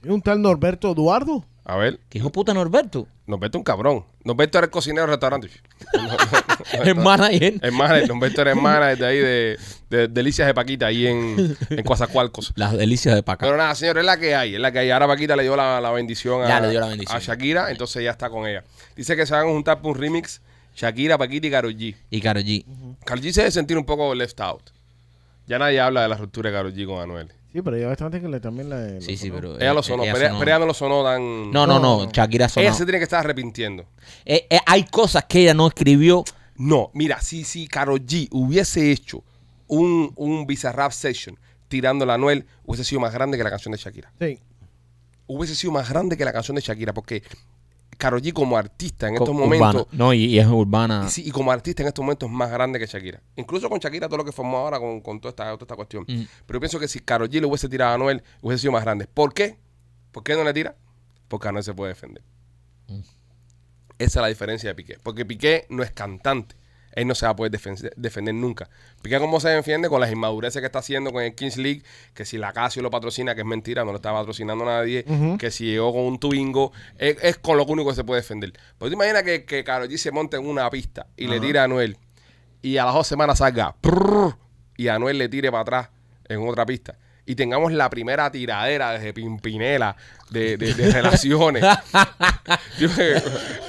Es 0.03 0.09
un 0.09 0.21
tal 0.21 0.41
Norberto 0.41 0.91
Eduardo. 0.91 1.45
A 1.65 1.77
ver, 1.77 1.99
¿Qué 2.09 2.17
hijo 2.17 2.27
de 2.27 2.33
puta 2.33 2.53
Norberto? 2.53 3.07
Norberto 3.25 3.57
es 3.57 3.59
un 3.59 3.63
cabrón. 3.63 4.03
Norberto 4.25 4.57
era 4.57 4.65
el 4.65 4.71
cocinero 4.71 5.03
del 5.03 5.11
restaurante. 5.11 5.49
el 6.83 6.95
manager. 6.95 7.53
Es 7.61 7.71
manager, 7.73 8.07
Norberto 8.09 8.41
era 8.41 8.51
el 8.51 8.57
manager 8.61 8.97
de 8.97 9.05
ahí 9.05 9.17
de, 9.17 9.59
de 9.89 10.07
Delicias 10.09 10.45
de 10.47 10.53
Paquita, 10.53 10.87
ahí 10.87 11.07
en, 11.07 11.55
en 11.69 11.83
Coatzacoalcos. 11.83 12.51
Las 12.55 12.73
delicias 12.73 13.15
de 13.15 13.23
Paca. 13.23 13.45
Pero 13.45 13.55
nada, 13.57 13.73
señor, 13.75 13.97
es 13.97 14.03
la 14.05 14.17
que 14.19 14.35
hay, 14.35 14.55
es 14.55 14.59
la 14.59 14.71
que 14.73 14.79
hay. 14.79 14.91
Ahora 14.91 15.07
Paquita 15.07 15.35
le 15.37 15.43
dio 15.43 15.55
la, 15.55 15.79
la 15.79 15.91
bendición, 15.91 16.43
a, 16.43 16.47
Ya 16.49 16.59
le 16.59 16.69
dio 16.69 16.81
la 16.81 16.87
bendición. 16.87 17.15
a 17.15 17.19
Shakira, 17.21 17.71
entonces 17.71 18.03
ya 18.03 18.11
está 18.11 18.29
con 18.29 18.45
ella. 18.45 18.63
Dice 18.97 19.15
que 19.15 19.25
se 19.25 19.33
van 19.33 19.47
a 19.47 19.49
juntar 19.49 19.81
por 19.81 19.95
un 19.95 20.01
remix 20.01 20.41
Shakira, 20.75 21.17
Paquita 21.17 21.47
y 21.47 21.51
Karol 21.51 21.75
G. 21.75 21.95
Y 22.09 22.21
Karol 22.21 22.43
G. 22.43 22.65
Karol 23.05 23.23
G 23.23 23.31
se 23.31 23.41
debe 23.41 23.51
sentir 23.51 23.77
un 23.77 23.85
poco 23.85 24.13
left 24.15 24.39
out. 24.41 24.69
Ya 25.47 25.59
nadie 25.59 25.79
habla 25.79 26.03
de 26.03 26.07
la 26.09 26.15
ruptura 26.17 26.49
de 26.49 26.55
Karol 26.55 26.73
G 26.73 26.85
con 26.85 26.99
Anuel. 27.01 27.31
Sí, 27.51 27.61
pero 27.61 27.75
ella 27.77 27.87
bastante 27.87 28.19
que 28.19 28.27
le, 28.27 28.39
también 28.39 28.69
le. 28.69 28.99
Sí, 29.01 29.15
sí, 29.15 29.29
pero. 29.29 29.57
Ella 29.57 29.71
eh, 29.71 29.73
lo 29.75 29.83
sonó, 29.83 30.03
ella 30.03 30.13
pero, 30.13 30.25
ella- 30.25 30.29
sonó- 30.31 30.39
pero 30.39 30.51
ella 30.51 30.59
no 30.59 30.65
lo 30.65 30.73
sonó 30.73 31.03
tan... 31.03 31.51
No, 31.51 31.67
no, 31.67 31.79
no, 31.79 32.05
No. 32.05 32.11
Shakira 32.11 32.49
sonó. 32.49 32.65
Ella 32.65 32.73
se 32.73 32.83
tiene 32.85 32.97
que 32.97 33.03
estar 33.03 33.19
arrepintiendo. 33.19 33.85
Eh, 34.25 34.47
eh, 34.49 34.59
hay 34.65 34.85
cosas 34.85 35.25
que 35.25 35.41
ella 35.41 35.53
no 35.53 35.67
escribió. 35.67 36.23
No, 36.55 36.89
mira, 36.93 37.21
si, 37.21 37.43
si 37.43 37.67
Karol 37.67 37.99
G 38.05 38.27
hubiese 38.31 38.91
hecho 38.91 39.23
un, 39.67 40.11
un 40.15 40.47
Bizarrap 40.47 40.91
Session 40.91 41.37
tirando 41.67 42.09
a 42.09 42.13
Anuel, 42.15 42.45
hubiese 42.65 42.83
sido 42.83 43.01
más 43.01 43.13
grande 43.13 43.37
que 43.37 43.43
la 43.43 43.49
canción 43.51 43.71
de 43.71 43.77
Shakira. 43.77 44.11
Sí. 44.19 44.39
Hubiese 45.27 45.55
sido 45.55 45.73
más 45.73 45.89
grande 45.89 46.17
que 46.17 46.25
la 46.25 46.33
canción 46.33 46.55
de 46.55 46.61
Shakira, 46.61 46.93
porque 46.93 47.21
Karol 48.03 48.21
G 48.21 48.33
como 48.33 48.57
artista 48.57 49.07
en 49.07 49.15
co- 49.15 49.23
estos 49.23 49.33
urbana. 49.35 49.55
momentos... 49.57 49.87
No, 49.93 50.13
y, 50.13 50.25
y 50.25 50.37
es 50.39 50.45
urbana. 50.47 51.05
Y, 51.07 51.09
sí, 51.09 51.23
y 51.25 51.31
como 51.31 51.51
artista 51.53 51.83
en 51.83 51.87
estos 51.87 52.03
momentos 52.03 52.27
es 52.29 52.35
más 52.35 52.51
grande 52.51 52.77
que 52.77 52.85
Shakira. 52.85 53.21
Incluso 53.37 53.69
con 53.69 53.79
Shakira, 53.79 54.07
todo 54.09 54.17
lo 54.17 54.25
que 54.25 54.33
formó 54.33 54.57
ahora 54.57 54.77
con, 54.79 54.99
con 54.99 55.21
toda, 55.21 55.29
esta, 55.29 55.43
toda 55.45 55.57
esta 55.63 55.75
cuestión. 55.77 56.03
Mm. 56.07 56.23
Pero 56.45 56.57
yo 56.57 56.59
pienso 56.59 56.79
que 56.79 56.87
si 56.89 56.99
Karol 56.99 57.29
G 57.29 57.39
le 57.39 57.45
hubiese 57.47 57.69
tirado 57.69 57.91
a 57.91 57.95
Anuel, 57.95 58.21
hubiese 58.41 58.61
sido 58.63 58.73
más 58.73 58.83
grande. 58.83 59.07
¿Por 59.07 59.33
qué? 59.33 59.57
¿Por 60.11 60.23
qué 60.23 60.35
no 60.35 60.43
le 60.43 60.53
tira? 60.53 60.75
Porque 61.29 61.47
Anuel 61.47 61.63
se 61.63 61.73
puede 61.73 61.93
defender. 61.93 62.21
Mm. 62.89 62.99
Esa 63.99 64.19
es 64.19 64.21
la 64.21 64.27
diferencia 64.27 64.69
de 64.69 64.75
Piqué. 64.75 64.97
Porque 65.01 65.25
Piqué 65.25 65.65
no 65.69 65.81
es 65.83 65.91
cantante. 65.91 66.55
Él 66.93 67.07
no 67.07 67.15
se 67.15 67.25
va 67.25 67.31
a 67.31 67.35
poder 67.35 67.51
defen- 67.51 67.91
defender 67.95 68.33
nunca. 68.35 68.69
Piqué, 69.01 69.19
¿cómo 69.19 69.39
se 69.39 69.49
defiende? 69.49 69.89
Con 69.89 69.99
las 69.99 70.11
inmadureces 70.11 70.59
que 70.61 70.65
está 70.67 70.79
haciendo 70.79 71.11
con 71.11 71.23
el 71.23 71.35
Kings 71.35 71.57
League. 71.57 71.83
Que 72.13 72.23
si 72.25 72.37
la 72.37 72.53
Casio 72.53 72.81
lo 72.81 72.89
patrocina, 72.91 73.33
que 73.35 73.41
es 73.41 73.47
mentira, 73.47 73.83
no 73.83 73.91
lo 73.91 73.97
está 73.97 74.13
patrocinando 74.13 74.63
nadie. 74.65 75.03
Que 75.37 75.51
si 75.51 75.65
llegó 75.65 75.91
con 75.91 76.03
un 76.03 76.19
Twingo. 76.19 76.71
Es, 76.97 77.17
es 77.21 77.37
con 77.37 77.57
lo 77.57 77.65
único 77.65 77.89
que 77.89 77.95
se 77.95 78.03
puede 78.03 78.21
defender. 78.21 78.53
Pero 78.77 78.89
tú 78.89 78.93
imaginas 78.95 79.23
que, 79.23 79.43
que 79.45 79.63
Karol 79.63 79.89
G 79.89 79.97
se 79.97 80.11
monte 80.11 80.37
en 80.37 80.45
una 80.47 80.69
pista 80.69 81.07
y 81.17 81.27
le 81.27 81.39
tira 81.39 81.61
a 81.61 81.65
Anuel. 81.65 81.97
Y 82.61 82.77
a 82.77 82.85
las 82.85 82.93
dos 82.93 83.07
semanas 83.07 83.39
salga. 83.39 83.75
prrr, 83.81 84.35
y 84.77 84.87
Anuel 84.87 85.17
le 85.17 85.27
tire 85.29 85.51
para 85.51 85.61
atrás 85.61 85.89
en 86.29 86.47
otra 86.47 86.65
pista. 86.65 86.97
Y 87.25 87.35
tengamos 87.35 87.71
la 87.71 87.89
primera 87.89 88.29
tiradera 88.31 88.91
desde 88.91 89.13
Pimpinela 89.13 89.95
de, 90.29 90.57
de- 90.57 90.73
de 90.73 90.91
relaciones. 90.91 91.63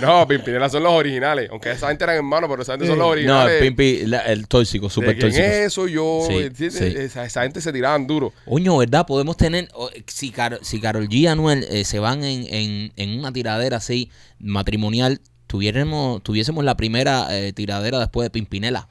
No, 0.00 0.26
Pimpinela 0.26 0.68
son 0.68 0.82
los 0.82 0.92
originales. 0.92 1.48
Aunque 1.50 1.70
esa 1.70 1.88
gente 1.88 2.04
eran 2.04 2.16
hermanos, 2.16 2.48
pero 2.50 2.62
esa 2.62 2.72
gente 2.72 2.86
son 2.86 2.98
los 2.98 3.06
No, 3.06 3.12
originales. 3.12 3.54
el 3.62 3.68
Pimpi, 3.68 4.06
la- 4.06 4.20
el 4.22 4.48
tóxico, 4.48 4.86
¿De 4.86 4.92
súper 4.92 5.18
tóxico. 5.18 5.42
es 5.44 5.52
eso? 5.66 5.86
Yo. 5.86 6.26
Sí. 6.28 6.64
Esa, 6.66 7.24
esa 7.24 7.42
gente 7.42 7.60
se 7.60 7.72
tiraban 7.72 8.06
duro. 8.06 8.32
Coño, 8.44 8.76
¿verdad? 8.76 9.06
Podemos 9.06 9.36
tener, 9.36 9.68
si, 10.06 10.30
Car- 10.30 10.58
si 10.62 10.80
Carol 10.80 11.08
G 11.08 11.12
y 11.14 11.26
Anuel 11.26 11.64
eh, 11.70 11.84
se 11.84 11.98
van 11.98 12.24
en, 12.24 12.46
en, 12.52 12.92
en 12.96 13.18
una 13.18 13.32
tiradera 13.32 13.76
así 13.78 14.10
matrimonial, 14.38 15.20
tuviéramos, 15.46 16.22
tuviésemos 16.22 16.64
la 16.64 16.76
primera 16.76 17.26
eh, 17.30 17.52
tiradera 17.52 17.98
después 17.98 18.26
de 18.26 18.30
Pimpinela. 18.30 18.88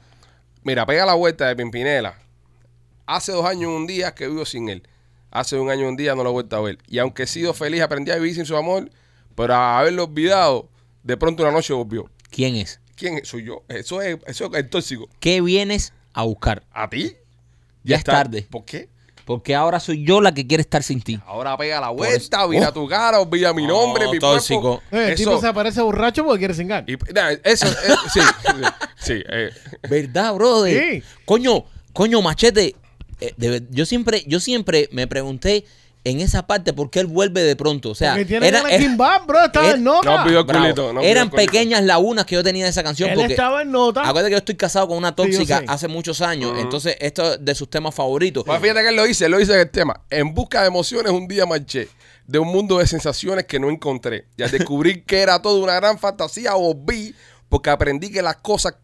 Mira, 0.62 0.86
pega 0.86 1.04
la 1.04 1.14
vuelta 1.14 1.46
de 1.48 1.56
Pimpinela. 1.56 2.14
Hace 3.06 3.32
dos 3.32 3.44
años 3.46 3.70
un 3.70 3.86
día 3.86 4.14
que 4.14 4.28
vivo 4.28 4.44
sin 4.44 4.68
él. 4.68 4.86
Hace 5.30 5.58
un 5.58 5.68
año 5.70 5.88
un 5.88 5.96
día 5.96 6.14
no 6.14 6.22
lo 6.22 6.30
he 6.30 6.32
vuelto 6.32 6.56
a 6.56 6.60
ver. 6.60 6.78
Y 6.88 6.98
aunque 6.98 7.24
he 7.24 7.26
sido 7.26 7.52
feliz, 7.54 7.82
aprendí 7.82 8.10
a 8.10 8.16
vivir 8.16 8.34
sin 8.34 8.46
su 8.46 8.56
amor. 8.56 8.88
Pero 9.34 9.54
a 9.54 9.78
haberlo 9.80 10.04
olvidado, 10.04 10.68
de 11.02 11.16
pronto 11.16 11.42
una 11.42 11.50
noche 11.52 11.72
volvió. 11.72 12.08
¿Quién 12.30 12.54
es? 12.56 12.80
¿Quién 12.96 13.18
es? 13.18 13.28
soy 13.28 13.44
yo? 13.44 13.64
Eso 13.68 14.00
es, 14.00 14.18
eso 14.26 14.46
es 14.46 14.54
el 14.54 14.68
tóxico. 14.70 15.08
¿Qué 15.18 15.40
vienes 15.40 15.92
a 16.12 16.22
buscar? 16.22 16.62
¿A 16.72 16.88
ti? 16.88 17.16
Ya 17.82 17.96
es 17.96 18.04
tarde. 18.04 18.46
¿Por 18.48 18.64
qué? 18.64 18.88
Porque 19.24 19.54
ahora 19.54 19.80
soy 19.80 20.04
yo 20.04 20.20
la 20.20 20.32
que 20.32 20.46
quiere 20.46 20.60
estar 20.60 20.82
sin 20.82 21.00
ti. 21.02 21.18
Ahora 21.26 21.56
pega 21.56 21.80
la 21.80 21.88
vuelta, 21.90 22.46
mira 22.46 22.70
tu 22.72 22.86
cara, 22.86 23.18
olvida 23.20 23.52
mi 23.54 23.66
nombre, 23.66 24.06
Oh, 24.06 24.12
mi 24.12 24.18
tóxico. 24.18 24.80
cuerpo. 24.90 24.96
Eh, 24.96 25.08
el 25.10 25.14
tipo 25.16 25.40
se 25.40 25.48
aparece 25.48 25.80
borracho 25.80 26.24
porque 26.24 26.38
quiere 26.40 26.54
cingar. 26.54 26.84
y, 26.88 26.96
nah, 27.12 27.30
eso, 27.42 27.66
eh, 27.66 27.94
sí, 28.12 28.20
sí, 28.44 28.62
sí, 28.96 29.22
eh, 29.28 29.50
¿Verdad, 29.88 30.34
brother? 30.34 30.94
Sí. 30.94 31.02
Coño, 31.24 31.64
coño, 31.92 32.20
machete. 32.22 32.76
Eh, 33.28 33.34
de 33.36 33.62
yo 33.70 33.86
siempre, 33.86 34.24
yo 34.26 34.40
siempre 34.40 34.88
me 34.92 35.06
pregunté 35.06 35.64
en 36.06 36.20
esa 36.20 36.46
parte 36.46 36.74
por 36.74 36.90
qué 36.90 37.00
él 37.00 37.06
vuelve 37.06 37.42
de 37.42 37.56
pronto. 37.56 37.90
O 37.90 37.94
sea, 37.94 38.14
era- 38.18 38.60
bro. 39.26 39.42
Estaba 39.44 39.68
era- 39.68 39.76
en 39.76 39.84
nota. 39.84 40.24
No 40.24 40.46
culito, 40.46 40.92
no 40.92 41.00
eran 41.00 41.30
culito. 41.30 41.50
pequeñas 41.50 41.82
lagunas 41.82 42.26
que 42.26 42.34
yo 42.34 42.44
tenía 42.44 42.64
de 42.64 42.70
esa 42.70 42.82
canción. 42.82 43.08
Él 43.10 43.16
porque 43.16 43.32
estaba 43.32 43.62
en 43.62 43.70
nota. 43.72 44.02
Acuérdate 44.02 44.26
que 44.26 44.32
yo 44.32 44.38
estoy 44.38 44.54
casado 44.56 44.88
con 44.88 44.98
una 44.98 45.16
tóxica 45.16 45.62
hace 45.66 45.88
muchos 45.88 46.20
años. 46.20 46.52
Entonces, 46.58 46.96
esto 47.00 47.32
es 47.34 47.44
de 47.44 47.54
sus 47.54 47.70
temas 47.70 47.94
favoritos. 47.94 48.44
Pues 48.44 48.60
fíjate 48.60 48.82
que 48.82 48.88
él 48.88 48.96
lo 48.96 49.04
dice, 49.04 49.24
él 49.24 49.30
lo 49.32 49.38
dice 49.38 49.54
en 49.54 49.60
el 49.60 49.70
tema. 49.70 50.02
En 50.10 50.34
busca 50.34 50.60
de 50.60 50.68
emociones 50.68 51.10
un 51.10 51.26
día 51.26 51.46
marché 51.46 51.88
de 52.26 52.38
un 52.38 52.48
mundo 52.48 52.78
de 52.78 52.86
sensaciones 52.86 53.46
que 53.46 53.58
no 53.58 53.70
encontré. 53.70 54.26
Y 54.36 54.42
al 54.42 54.50
descubrir 54.50 55.04
que 55.04 55.20
era 55.20 55.40
todo 55.40 55.62
una 55.62 55.74
gran 55.74 55.98
fantasía, 55.98 56.52
volví 56.52 57.14
porque 57.48 57.70
aprendí 57.70 58.10
que 58.10 58.20
las 58.20 58.36
cosas 58.36 58.74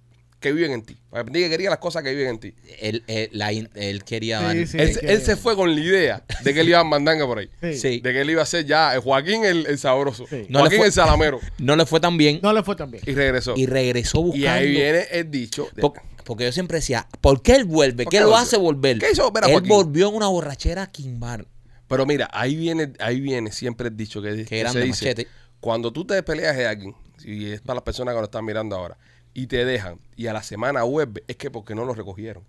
que 0.41 0.53
viven 0.53 0.73
en 0.73 0.83
ti. 0.83 0.97
Aprendí 1.13 1.41
que 1.41 1.51
quería 1.51 1.71
las 1.71 1.79
cosas 1.79 2.03
que 2.03 2.11
viven 2.15 2.29
en 2.29 2.39
ti. 2.41 2.55
Él, 2.81 3.05
él- 3.07 3.29
la 3.33 3.53
in- 3.53 3.69
él 3.75 4.03
quería 4.05 4.39
Sí, 4.39 4.45
dar- 4.45 4.67
sí. 4.67 4.99
él, 5.03 5.21
se 5.23 5.37
fue 5.37 5.55
con 5.55 5.75
la 5.75 5.81
idea 5.81 6.25
de 6.43 6.55
que 6.55 6.61
él 6.61 6.69
iba 6.71 6.81
a 6.81 6.85
mandanga 6.85 7.27
por 7.27 7.39
ahí. 7.39 7.51
Sí. 7.61 7.75
Sí. 7.75 8.01
De 8.01 8.13
que 8.13 8.23
él 8.23 8.31
iba 8.31 8.43
a 8.43 8.47
ser 8.47 8.65
ya 8.65 8.95
el 8.95 9.01
Joaquín 9.01 9.45
el, 9.45 9.67
el 9.67 9.79
sabroso. 9.79 10.27
Sí. 10.29 10.47
No 10.49 10.59
le 10.61 10.63
Joaquín 10.63 10.79
fue- 10.79 10.87
el 10.87 10.93
salamero. 10.93 11.41
No 11.59 11.77
le 11.77 11.85
fue 11.87 12.01
tan 12.01 12.17
bien 12.17 12.41
No 12.43 12.53
le 12.53 12.63
fue 12.63 12.75
tan 12.75 12.91
bien. 12.91 13.03
Y 13.07 13.13
regresó. 13.15 13.55
y 13.57 13.67
regresó 13.67 14.23
buscando. 14.23 14.45
Y 14.45 14.49
ahí 14.49 14.71
viene 14.71 15.07
el 15.13 15.31
dicho. 15.31 15.69
de- 15.75 15.83
Po- 15.83 15.95
Porque 16.25 16.45
yo 16.45 16.53
siempre 16.53 16.77
decía, 16.79 17.07
¿por 17.21 17.43
qué 17.43 17.57
él 17.57 17.65
vuelve? 17.65 18.05
¿Por 18.05 18.11
¿Qué 18.13 18.17
qué 18.19 18.21
lo 18.23 18.29
volvió? 18.31 18.43
hace 18.43 18.57
volver? 18.57 18.99
¿Qué 18.99 19.11
hizo 19.13 19.25
volver 19.25 19.45
a 19.45 19.47
él 19.49 19.53
Joaquín? 19.53 19.69
volvió 19.69 20.09
en 20.09 20.15
una 20.15 20.29
borrachera 20.29 20.83
a 20.85 20.91
Kimbar. 20.91 21.47
Pero 21.89 22.07
mira, 22.07 22.31
ahí 22.33 22.55
viene, 22.57 22.93
ahí 23.01 23.21
viene 23.21 23.51
siempre 23.53 23.89
el 23.89 23.97
dicho 23.97 24.23
que, 24.23 24.45
que 24.45 24.59
grande, 24.61 24.81
se 24.81 24.87
dice. 24.87 25.05
Machete. 25.07 25.27
Cuando 25.59 25.93
tú 25.93 26.05
te 26.07 26.23
peleas 26.23 26.57
de 26.57 26.67
alguien, 26.67 26.95
y 27.25 27.47
es 27.51 27.61
para 27.61 27.75
las 27.77 27.83
personas 27.83 28.15
que 28.15 28.19
lo 28.21 28.25
están 28.27 28.45
mirando 28.45 28.77
ahora, 28.77 28.97
y 29.35 29.47
te 29.47 29.65
dejan, 29.65 29.99
y 30.17 30.27
a 30.27 30.33
la 30.33 30.43
semana 30.43 30.83
vuelve, 30.83 31.23
es 31.29 31.37
que 31.37 31.51
porque 31.51 31.75
no 31.75 31.85
lo 31.85 31.95
recogieron. 31.95 32.45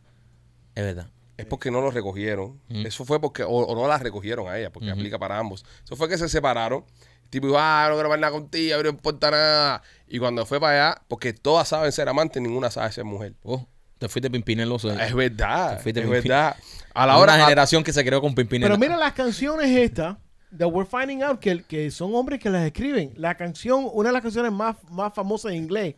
Es 0.75 0.83
verdad. 0.83 1.09
Es 1.37 1.45
porque 1.47 1.71
no 1.71 1.81
lo 1.81 1.89
recogieron. 1.91 2.59
Eso 2.69 3.03
fue 3.03 3.19
porque, 3.19 3.43
o, 3.43 3.49
o 3.49 3.75
no 3.75 3.87
la 3.87 3.97
recogieron 3.97 4.47
a 4.47 4.57
ella, 4.59 4.71
porque 4.71 4.91
aplica 4.91 5.17
para 5.17 5.37
ambos. 5.39 5.65
Eso 5.83 5.95
fue 5.95 6.07
que 6.07 6.17
se 6.17 6.29
separaron. 6.29 6.85
El 7.23 7.29
tipo 7.29 7.47
dijo, 7.47 7.57
ah, 7.59 7.87
no 7.89 7.95
quiero 7.95 8.09
ver 8.09 8.19
nada 8.19 8.31
contigo, 8.31 8.83
no 8.83 8.89
importa 8.89 9.31
nada. 9.31 9.81
Y 10.07 10.19
cuando 10.19 10.45
fue 10.45 10.59
para 10.59 10.89
allá, 10.91 11.01
porque 11.07 11.33
todas 11.33 11.67
saben 11.67 11.91
ser 11.91 12.07
amantes, 12.09 12.41
ninguna 12.43 12.69
sabe 12.69 12.91
ser 12.91 13.05
mujer. 13.05 13.33
Oh, 13.43 13.65
te 13.97 14.07
fuiste 14.09 14.29
pimpineloso. 14.29 14.91
Es 14.91 15.13
verdad, 15.15 15.77
Te 15.77 15.83
fuiste 15.83 16.01
es 16.01 16.09
verdad. 16.09 16.55
A 16.93 17.07
la 17.07 17.13
Una 17.13 17.21
hora, 17.21 17.33
a- 17.35 17.43
generación 17.45 17.83
que 17.83 17.93
se 17.93 18.03
creó 18.05 18.21
con 18.21 18.35
pimpinela. 18.35 18.67
Pero 18.67 18.77
mira 18.79 18.97
las 18.97 19.13
canciones 19.13 19.67
estas, 19.69 20.17
that 20.55 20.67
we're 20.67 20.87
finding 20.89 21.23
out 21.23 21.39
que, 21.39 21.63
que 21.63 21.89
son 21.89 22.13
hombres 22.13 22.39
que 22.39 22.49
las 22.51 22.65
escriben. 22.65 23.13
La 23.15 23.35
canción, 23.35 23.87
una 23.93 24.09
de 24.09 24.13
las 24.13 24.21
canciones 24.21 24.51
más, 24.51 24.75
más 24.91 25.11
famosas 25.13 25.53
en 25.53 25.57
inglés, 25.63 25.95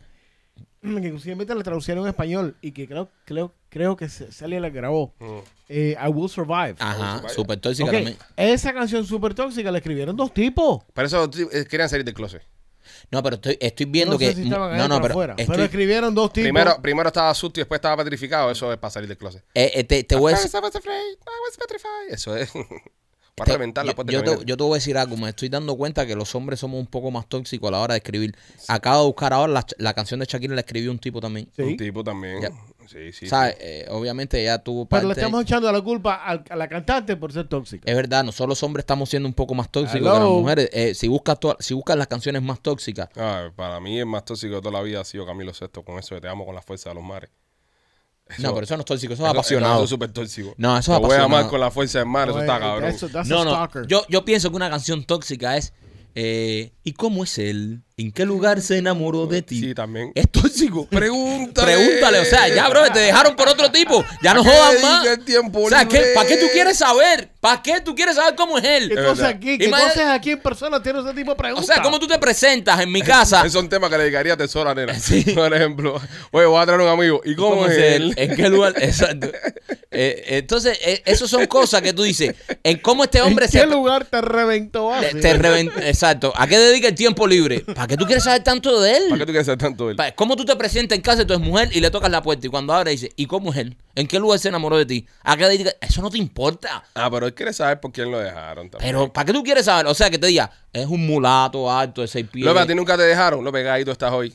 que 1.01 1.07
inclusive 1.07 1.45
la 1.45 1.63
traducieron 1.63 2.03
en 2.03 2.09
español 2.09 2.55
y 2.61 2.71
que 2.71 2.87
creo, 2.87 3.09
creo, 3.25 3.53
creo 3.69 3.95
que 3.97 4.09
Celia 4.09 4.59
la 4.59 4.69
grabó, 4.69 5.13
Mm. 5.19 5.39
eh, 5.69 5.95
I 5.99 6.07
Will 6.09 6.29
Survive. 6.29 6.75
Ajá, 6.79 7.23
súper 7.29 7.59
tóxica 7.59 7.91
también. 7.91 8.17
Esa 8.37 8.73
canción 8.73 9.05
súper 9.05 9.33
tóxica 9.33 9.71
la 9.71 9.77
escribieron 9.79 10.15
dos 10.15 10.33
tipos. 10.33 10.83
Pero 10.93 11.07
eso 11.07 11.29
eh, 11.51 11.65
querían 11.69 11.89
salir 11.89 12.03
del 12.05 12.13
closet. 12.13 12.41
No, 13.09 13.23
pero 13.23 13.35
estoy, 13.35 13.57
estoy 13.61 13.85
viendo 13.85 14.13
no 14.15 14.19
sé 14.19 14.35
que. 14.35 14.43
si 14.43 14.49
no, 14.49 14.57
no, 14.89 15.01
pero. 15.01 15.19
estoy- 15.37 15.45
pero 15.47 15.63
escribieron 15.63 16.13
dos 16.13 16.33
tipos. 16.33 16.43
Primero, 16.45 16.81
primero 16.81 17.07
estaba 17.07 17.33
susto 17.33 17.59
y 17.59 17.61
después 17.61 17.77
estaba 17.77 17.95
petrificado. 18.03 18.51
Eso 18.51 18.71
es 18.73 18.77
para 18.77 18.91
salir 18.91 19.07
del 19.07 19.17
closet. 19.17 19.41
eh, 19.53 19.71
eh, 19.75 19.83
te, 19.85 20.03
te 20.03 20.15
voy 20.17 20.33
a 20.33 20.35
decir. 20.35 20.51
I 20.53 20.59
was 20.61 20.75
afraid, 20.75 20.97
I 20.99 21.39
was 21.47 21.57
petrified. 21.57 22.09
Eso 22.13 22.35
es. 22.35 22.51
Para 23.35 23.45
te- 23.47 23.51
reventar 23.53 23.83
la 23.85 23.91
yo, 23.91 23.95
puerta 23.95 24.11
yo 24.13 24.21
de 24.21 24.37
te, 24.37 24.45
yo 24.45 24.57
te 24.57 24.63
voy 24.63 24.73
a 24.73 24.75
decir 24.75 24.97
algo. 24.97 25.17
Me 25.17 25.29
estoy 25.29 25.49
dando 25.49 25.75
cuenta 25.75 26.05
que 26.05 26.15
los 26.15 26.35
hombres 26.35 26.59
somos 26.59 26.79
un 26.79 26.85
poco 26.87 27.09
más 27.09 27.27
tóxicos 27.27 27.67
a 27.67 27.71
la 27.71 27.79
hora 27.79 27.93
de 27.95 27.97
escribir. 27.97 28.35
Acabo 28.67 28.99
de 29.01 29.05
buscar 29.07 29.33
ahora 29.33 29.51
la, 29.51 29.65
la 29.77 29.93
canción 29.95 30.19
de 30.19 30.27
Shakira, 30.27 30.53
la 30.53 30.61
escribió 30.61 30.91
un 30.91 30.99
tipo 30.99 31.19
también. 31.19 31.49
Sí. 31.55 31.63
Un 31.63 31.77
tipo 31.77 32.03
también. 32.03 32.41
Ya. 32.41 32.51
Sí, 32.87 33.11
sí. 33.13 33.27
¿Sabes? 33.27 33.55
Eh, 33.59 33.87
obviamente 33.89 34.39
ella 34.41 34.59
tuvo 34.59 34.85
parte. 34.85 35.03
pero 35.03 35.13
le 35.13 35.19
estamos 35.19 35.41
echando 35.43 35.71
la 35.71 35.81
culpa 35.81 36.15
al- 36.15 36.43
a 36.49 36.55
la 36.55 36.67
cantante 36.67 37.15
por 37.15 37.31
ser 37.33 37.47
tóxica. 37.47 37.89
Es 37.89 37.95
verdad, 37.95 38.23
nosotros 38.23 38.49
los 38.49 38.63
hombres 38.63 38.83
estamos 38.83 39.09
siendo 39.09 39.27
un 39.27 39.33
poco 39.33 39.55
más 39.55 39.71
tóxicos 39.71 40.01
Hello. 40.01 40.13
que 40.13 40.19
las 40.19 40.29
mujeres. 40.29 40.69
Eh, 40.73 40.93
si, 40.93 41.07
buscas 41.07 41.39
si 41.59 41.73
buscas 41.73 41.97
las 41.97 42.07
canciones 42.07 42.43
más 42.43 42.59
tóxicas, 42.61 43.09
Ah, 43.15 43.49
para 43.55 43.79
mí 43.79 43.97
el 43.99 44.05
más 44.05 44.25
tóxico 44.25 44.55
de 44.55 44.61
toda 44.61 44.73
la 44.73 44.81
vida 44.83 44.99
ha 45.01 45.05
sido 45.05 45.25
Camilo 45.25 45.53
Sesto 45.53 45.81
con 45.83 45.97
eso 45.97 46.13
de 46.13 46.21
Te 46.21 46.27
amo 46.27 46.45
con 46.45 46.53
la 46.53 46.61
fuerza 46.61 46.89
de 46.89 46.95
los 46.95 47.03
mares. 47.03 47.29
No, 48.39 48.53
pero 48.53 48.63
eso 48.63 48.75
no 48.75 48.81
es 48.81 48.85
tóxico, 48.85 49.13
eso 49.13 49.23
es 49.25 49.29
apasionado. 49.29 49.75
Eso 49.75 49.83
es 49.83 49.89
súper 49.89 50.11
tóxico. 50.11 50.53
No, 50.57 50.77
eso 50.77 50.93
es 50.93 51.01
Te 51.01 51.07
voy 51.07 51.15
a 51.17 51.23
amar 51.23 51.47
con 51.49 51.59
la 51.59 51.71
fuerza 51.71 51.99
del 51.99 52.07
mar, 52.07 52.29
eso 52.29 52.39
está 52.39 52.59
cabrón. 52.59 52.89
eso- 52.89 53.09
no, 53.25 53.43
no. 53.45 53.51
stalker. 53.51 53.87
Yo, 53.87 54.05
yo 54.09 54.25
pienso 54.25 54.49
que 54.49 54.55
una 54.55 54.69
canción 54.69 55.03
tóxica 55.03 55.57
es 55.57 55.73
eh, 56.15 56.73
¿y 56.83 56.93
cómo 56.93 57.23
es 57.23 57.37
él? 57.37 57.83
¿En 57.95 58.11
qué 58.11 58.25
lugar 58.25 58.59
se 58.61 58.77
enamoró 58.79 59.27
de 59.27 59.43
ti? 59.43 59.59
Sí, 59.59 59.75
también. 59.75 60.11
Es 60.15 60.27
tóxico. 60.31 60.87
Pregúntale. 60.87 61.75
Pregúntale, 61.75 62.19
o 62.21 62.25
sea, 62.25 62.47
ya, 62.47 62.67
bro, 62.67 62.91
te 62.91 62.99
dejaron 62.99 63.35
por 63.35 63.47
otro 63.47 63.71
tipo. 63.71 64.03
Ya 64.23 64.33
no 64.33 64.41
¿A 64.41 64.43
qué 64.43 64.49
jodas 64.49 64.81
más. 64.81 65.05
el 65.05 65.23
tiempo 65.23 65.61
o 65.61 65.69
sea, 65.69 65.87
¿qué-? 65.87 66.11
¿para 66.15 66.27
qué 66.27 66.37
tú 66.37 66.47
quieres 66.51 66.77
saber? 66.77 67.29
¿Para 67.39 67.61
qué 67.61 67.81
tú 67.81 67.93
quieres 67.93 68.15
saber 68.15 68.33
cómo 68.35 68.57
es 68.57 68.63
él? 68.63 68.91
Entonces 68.91 69.25
aquí, 69.25 69.51
Imagínate- 69.55 69.65
entonces 69.65 70.03
aquí 70.07 70.31
en 70.31 70.39
persona 70.39 70.81
tiene 70.81 71.01
ese 71.01 71.09
tipo 71.09 71.31
de 71.31 71.33
O 71.33 71.37
preguntas. 71.37 71.67
sea, 71.67 71.83
¿cómo 71.83 71.99
tú 71.99 72.07
te 72.07 72.17
presentas 72.17 72.79
en 72.81 72.91
mi 72.91 73.01
casa? 73.03 73.41
Esos 73.41 73.53
son 73.53 73.69
temas 73.69 73.91
que 73.91 73.97
le 73.97 74.03
dedicaría 74.05 74.33
a 74.33 74.37
Tesora, 74.37 74.73
nena. 74.73 74.97
Sí. 74.99 75.21
Por 75.35 75.53
ejemplo, 75.53 76.01
oye, 76.31 76.45
voy 76.47 76.61
a 76.61 76.65
traer 76.65 76.81
un 76.81 76.87
amigo. 76.87 77.21
¿Y 77.23 77.35
cómo, 77.35 77.67
es 77.67 77.77
él? 77.77 78.13
¿En 78.17 78.35
qué 78.35 78.49
lugar? 78.49 78.73
Exacto. 78.81 79.29
Eh, 79.91 80.23
entonces, 80.39 80.79
eh, 80.83 81.03
eso 81.05 81.27
son 81.27 81.45
cosas 81.45 81.81
que 81.83 81.93
tú 81.93 82.01
dices. 82.03 82.33
¿En 82.63 82.79
cómo 82.79 83.03
este 83.03 83.21
hombre 83.21 83.45
¿En 83.45 83.51
se 83.51 83.59
qué 83.59 83.67
lugar 83.67 84.05
te 84.05 84.19
reventó 84.21 84.91
te- 84.99 85.07
así? 85.07 85.19
te 85.19 85.37
reven- 85.37 85.71
Exacto. 85.83 86.33
¿A 86.35 86.47
qué 86.47 86.57
dedica 86.57 86.87
el 86.87 86.95
tiempo 86.95 87.27
libre? 87.27 87.63
¿Para 87.83 87.89
qué 87.89 87.97
tú 87.97 88.05
quieres 88.05 88.23
saber 88.23 88.41
tanto 88.41 88.79
de 88.79 88.95
él? 88.95 89.03
¿Para 89.09 89.19
qué 89.19 89.25
tú 89.25 89.31
quieres 89.33 89.45
saber 89.45 89.59
tanto 89.59 89.87
de 89.87 89.91
él? 89.91 90.13
¿Cómo 90.15 90.37
tú 90.37 90.45
te 90.45 90.55
presentas 90.55 90.95
en 90.95 91.01
casa 91.01 91.25
de 91.25 91.25
tu 91.25 91.37
mujer 91.37 91.67
y 91.73 91.81
le 91.81 91.91
tocas 91.91 92.09
la 92.09 92.21
puerta 92.23 92.47
y 92.47 92.49
cuando 92.49 92.71
abre 92.71 92.91
dice, 92.91 93.11
¿y 93.17 93.25
cómo 93.25 93.51
es 93.51 93.57
él? 93.57 93.75
¿En 93.93 94.07
qué 94.07 94.19
lugar 94.19 94.39
se 94.39 94.47
enamoró 94.47 94.77
de 94.77 94.85
ti? 94.85 95.05
¿A 95.21 95.35
qué 95.35 95.47
dedica? 95.47 95.71
Eso 95.81 96.01
no 96.01 96.09
te 96.09 96.17
importa. 96.17 96.85
Ah, 96.93 97.09
pero 97.11 97.25
él 97.25 97.33
quiere 97.33 97.51
saber 97.51 97.81
por 97.81 97.91
quién 97.91 98.09
lo 98.09 98.19
dejaron 98.19 98.69
también. 98.69 98.89
Pero, 98.89 99.11
¿para 99.11 99.25
qué 99.25 99.33
tú 99.33 99.43
quieres 99.43 99.65
saber? 99.65 99.87
O 99.87 99.93
sea, 99.93 100.09
que 100.09 100.17
te 100.17 100.27
diga, 100.27 100.49
es 100.71 100.85
un 100.85 101.05
mulato 101.05 101.69
alto 101.69 101.99
de 101.99 102.07
seis 102.07 102.25
pies. 102.31 102.45
López, 102.45 102.63
a 102.63 102.67
ti 102.67 102.73
nunca 102.73 102.95
te 102.95 103.03
dejaron. 103.03 103.43
López, 103.43 103.65
Gaito, 103.65 103.91
estás 103.91 104.13
hoy. 104.13 104.33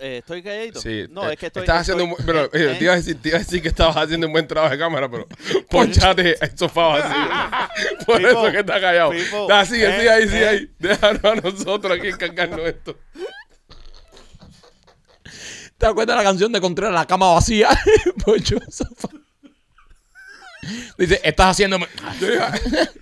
Eh, 0.00 0.18
¿Estoy 0.18 0.42
calladito? 0.42 0.80
Sí. 0.80 1.06
No, 1.10 1.28
eh, 1.28 1.32
es 1.32 1.38
que 1.38 1.46
estoy... 1.46 1.62
Estás 1.62 1.80
haciendo 1.80 2.04
un 2.04 2.14
pero, 2.24 2.44
eh, 2.52 2.76
te, 2.78 2.84
iba 2.84 2.92
a 2.92 2.96
decir, 2.96 3.20
te 3.20 3.30
iba 3.30 3.38
a 3.38 3.40
decir 3.40 3.60
que 3.60 3.68
estabas 3.68 3.96
haciendo 3.96 4.26
un 4.26 4.32
buen 4.32 4.46
trabajo 4.46 4.72
de 4.72 4.78
cámara, 4.78 5.10
pero 5.10 5.26
ponchate 5.70 6.36
el 6.40 6.58
sofá 6.58 6.86
vacío. 6.88 8.06
Por 8.06 8.24
eso 8.24 8.50
que 8.52 8.58
está 8.60 8.80
callado. 8.80 9.12
Da, 9.48 9.64
sigue, 9.64 9.88
eh, 9.88 9.98
sigue 9.98 10.10
ahí, 10.10 10.22
sigue 10.28 10.44
eh. 10.44 10.48
ahí. 10.48 10.70
Déjanos 10.78 11.24
a 11.24 11.34
nosotros 11.34 11.98
aquí 11.98 12.08
encargarnos 12.08 12.60
esto. 12.60 12.96
¿Te 15.76 15.86
acuerdas 15.86 16.16
de 16.16 16.22
la 16.22 16.28
canción 16.28 16.52
de 16.52 16.60
Contreras, 16.60 16.94
La 16.94 17.06
cama 17.06 17.32
vacía? 17.32 17.68
Poncho, 18.24 18.58
sofá. 18.68 19.08
Dice, 20.98 21.20
estás. 21.22 21.58
Yo 21.58 21.66
iba- 21.66 22.52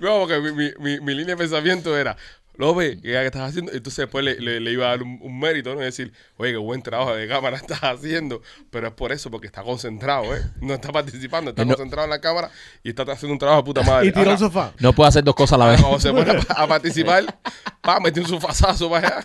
no, 0.01 0.21
porque 0.21 0.41
mi, 0.41 0.53
mi, 0.53 0.73
mi, 0.79 1.01
mi 1.01 1.15
línea 1.15 1.35
de 1.35 1.37
pensamiento 1.37 1.97
era, 1.97 2.17
López, 2.59 2.99
¿qué 3.03 3.25
estás 3.27 3.51
haciendo? 3.51 3.73
Entonces 3.73 3.97
después 3.99 4.25
le, 4.25 4.41
le, 4.41 4.61
le 4.61 4.73
iba 4.73 4.87
a 4.87 4.91
dar 4.91 5.03
un, 5.03 5.19
un 5.23 5.39
mérito, 5.39 5.75
¿no? 5.75 5.81
Y 5.83 5.85
decir, 5.85 6.13
oye, 6.37 6.53
qué 6.53 6.57
buen 6.59 6.83
trabajo 6.83 7.15
de 7.15 7.29
cámara 7.29 7.57
estás 7.63 7.81
haciendo. 7.83 8.43
Pero 8.71 8.89
es 8.89 8.95
por 8.95 9.13
eso, 9.13 9.31
porque 9.31 9.47
está 9.47 9.63
concentrado, 9.63 10.35
¿eh? 10.35 10.43
No 10.61 10.75
está 10.75 10.91
participando, 10.93 11.51
está 11.51 11.65
No. 11.65 11.69
concentrado 11.75 12.05
en 12.05 12.11
la 12.11 12.21
cámara 12.21 12.51
y 12.83 12.91
está 12.91 13.03
haciendo 13.03 13.33
un 13.35 13.39
trabajo 13.39 13.63
de 13.63 13.67
puta 13.67 13.83
madre. 13.87 14.07
Y 14.07 14.11
tiró 14.11 14.23
el 14.23 14.29
Ahora, 14.29 14.39
sofá. 14.39 14.73
No 14.79 14.93
puedo 14.93 15.09
hacer 15.09 15.23
dos 15.25 15.35
cosas 15.35 15.55
a 15.55 15.59
la 15.59 15.69
vez. 15.71 15.81
Cuando 15.81 16.01
se 16.01 16.11
pone 16.13 16.31
a, 16.31 16.63
a 16.63 16.67
participar, 16.67 17.25
pa, 17.83 18.01
mete 18.01 18.21
un 18.21 18.27
sofazazo 18.27 18.89
para 18.91 19.07
allá. 19.09 19.25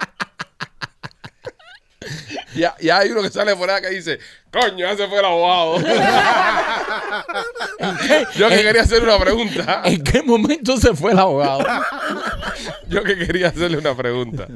Ya, 2.55 2.75
ya 2.81 2.99
hay 2.99 3.09
uno 3.11 3.21
que 3.21 3.29
sale 3.29 3.55
por 3.55 3.69
acá 3.69 3.87
que 3.89 3.95
dice, 3.95 4.19
coño, 4.51 4.79
ya 4.79 4.95
se 4.97 5.07
fue 5.07 5.19
el 5.19 5.25
abogado. 5.25 5.77
Yo 8.37 8.49
que 8.49 8.59
Eh, 8.59 8.63
quería 8.63 8.81
hacerle 8.81 9.13
una 9.13 9.19
pregunta. 9.23 9.81
¿En 9.85 10.03
qué 10.03 10.21
momento 10.21 10.77
se 10.77 10.93
fue 10.93 11.11
el 11.11 11.19
abogado? 11.19 11.65
Yo 12.89 13.03
que 13.03 13.17
quería 13.17 13.47
hacerle 13.49 13.77
una 13.77 13.95
pregunta. 13.95 14.47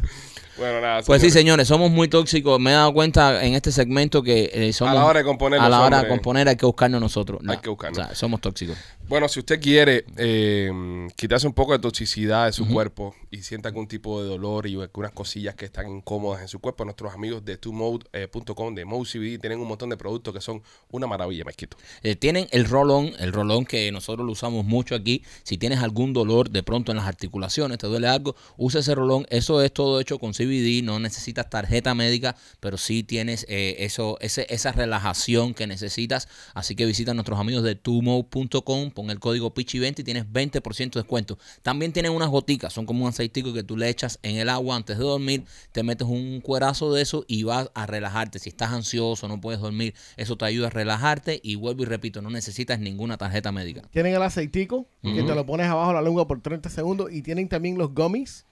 Bueno, 0.57 0.79
nada. 0.79 1.01
Pues 1.05 1.21
sí, 1.21 1.31
señores. 1.31 1.67
somos 1.67 1.91
muy 1.91 2.07
tóxicos. 2.07 2.59
Me 2.61 2.71
he 2.71 2.73
dado 2.73 2.93
cuenta 2.93 3.43
en 3.43 3.55
este 3.55 3.71
segmento 3.73 4.23
que 4.23 4.49
eh, 4.53 4.71
somos... 4.73 4.93
A 4.93 4.95
la 4.95 5.05
hora 5.05 5.19
de 5.19 5.25
componer 5.25 5.59
A 5.59 5.67
la 5.67 5.81
hora 5.81 6.03
de 6.03 6.07
componer 6.07 6.47
hay 6.47 6.55
que 6.55 6.65
buscarnos 6.65 7.01
nosotros. 7.01 7.41
Hay 7.47 7.57
que 7.57 7.69
buscarnos. 7.69 7.99
O 7.99 8.05
sea, 8.05 8.15
somos 8.15 8.39
tóxicos. 8.39 8.77
Bueno, 9.07 9.29
si 9.29 9.39
usted 9.39 9.61
quiere 9.61 10.03
eh, 10.17 11.07
quitarse 11.15 11.45
un 11.45 11.53
poco 11.53 11.73
de 11.73 11.79
toxicidad 11.79 12.47
de 12.47 12.53
su 12.53 12.67
cuerpo 12.67 13.13
y 13.29 13.43
siente 13.43 13.67
algún 13.67 13.87
tipo 13.87 14.19
de 14.19 14.27
dolor 14.27 14.65
y 14.65 14.81
algunas 14.81 15.11
cosillas 15.11 15.53
que 15.53 15.65
están 15.65 15.87
incómodas 15.87 16.41
en 16.41 16.47
su 16.47 16.57
cuerpo, 16.57 16.85
nuestros 16.85 17.13
amigos 17.13 17.45
de 17.45 17.57
twomode.com, 17.57 18.73
de 18.73 18.83
Mode 18.83 19.07
CBD, 19.07 19.39
tienen 19.39 19.59
un 19.59 19.67
montón 19.67 19.91
de 19.91 19.97
productos 19.97 20.33
que 20.33 20.41
son 20.41 20.63
una 20.89 21.05
maravilla, 21.05 21.43
Mezquito. 21.45 21.77
Eh, 22.01 22.15
tienen 22.15 22.47
el 22.49 22.65
rolón, 22.65 23.11
el 23.19 23.31
rolón 23.31 23.65
que 23.65 23.91
nosotros 23.91 24.25
lo 24.25 24.31
usamos 24.31 24.65
mucho 24.65 24.95
aquí. 24.95 25.21
Si 25.43 25.59
tienes 25.59 25.81
algún 25.81 26.11
dolor 26.11 26.49
de 26.49 26.63
pronto 26.63 26.91
en 26.91 26.97
las 26.97 27.05
articulaciones, 27.05 27.77
te 27.77 27.85
duele 27.85 28.07
algo, 28.07 28.35
usa 28.57 28.79
ese 28.79 28.95
rolón. 28.95 29.27
Eso 29.29 29.61
es 29.61 29.71
todo 29.71 29.99
hecho 29.99 30.17
con 30.17 30.33
CBD, 30.33 30.81
no 30.83 30.97
necesitas 30.97 31.47
tarjeta 31.47 31.93
médica, 31.93 32.35
pero 32.59 32.77
sí 32.77 33.03
tienes 33.03 33.45
eh, 33.49 33.75
eso, 33.79 34.17
ese, 34.19 34.47
esa 34.49 34.71
relajación 34.71 35.53
que 35.53 35.67
necesitas. 35.67 36.27
Así 36.55 36.75
que 36.75 36.87
visita 36.87 37.11
a 37.11 37.13
nuestros 37.13 37.39
amigos 37.39 37.61
de 37.61 37.75
tumo.com 37.75 38.94
pon 38.95 39.11
el 39.11 39.19
código 39.19 39.53
PICHI20 39.53 39.99
y 39.99 40.03
tienes 40.03 40.25
20% 40.25 40.93
de 40.93 41.01
descuento. 41.01 41.37
También 41.61 41.93
tienen 41.93 42.11
unas 42.11 42.29
goticas, 42.29 42.73
son 42.73 42.87
como 42.87 43.03
un 43.03 43.09
aceitico 43.09 43.53
que 43.53 43.61
tú 43.61 43.77
le 43.77 43.89
echas 43.89 44.17
en 44.23 44.37
el 44.37 44.49
agua 44.49 44.75
antes 44.75 44.97
de 44.97 45.03
dormir, 45.03 45.43
te 45.71 45.83
metes 45.83 46.07
un 46.07 46.41
cuerazo 46.41 46.91
de 46.93 47.03
eso 47.03 47.25
y 47.27 47.43
vas 47.43 47.69
a 47.75 47.85
relajarte. 47.85 48.39
Si 48.39 48.49
estás 48.49 48.71
ansioso, 48.71 49.27
no 49.27 49.39
puedes 49.39 49.61
dormir, 49.61 49.93
eso 50.17 50.37
te 50.37 50.45
ayuda 50.45 50.67
a 50.67 50.71
relajarte 50.71 51.39
y 51.43 51.55
vuelvo 51.55 51.83
y 51.83 51.85
repito, 51.85 52.23
no 52.23 52.31
necesitas 52.31 52.79
ninguna 52.79 53.17
tarjeta 53.17 53.51
médica. 53.51 53.83
Tienen 53.91 54.15
el 54.15 54.21
aceitico, 54.23 54.87
que 55.03 55.21
te 55.21 55.35
lo 55.35 55.45
pones 55.45 55.67
abajo 55.67 55.93
la 55.93 56.01
lengua 56.01 56.27
por 56.27 56.41
30 56.41 56.69
segundos. 56.69 57.11
Y 57.11 57.21
tienen 57.21 57.47
también 57.47 57.77
los 57.77 57.93
gummies 57.93 58.45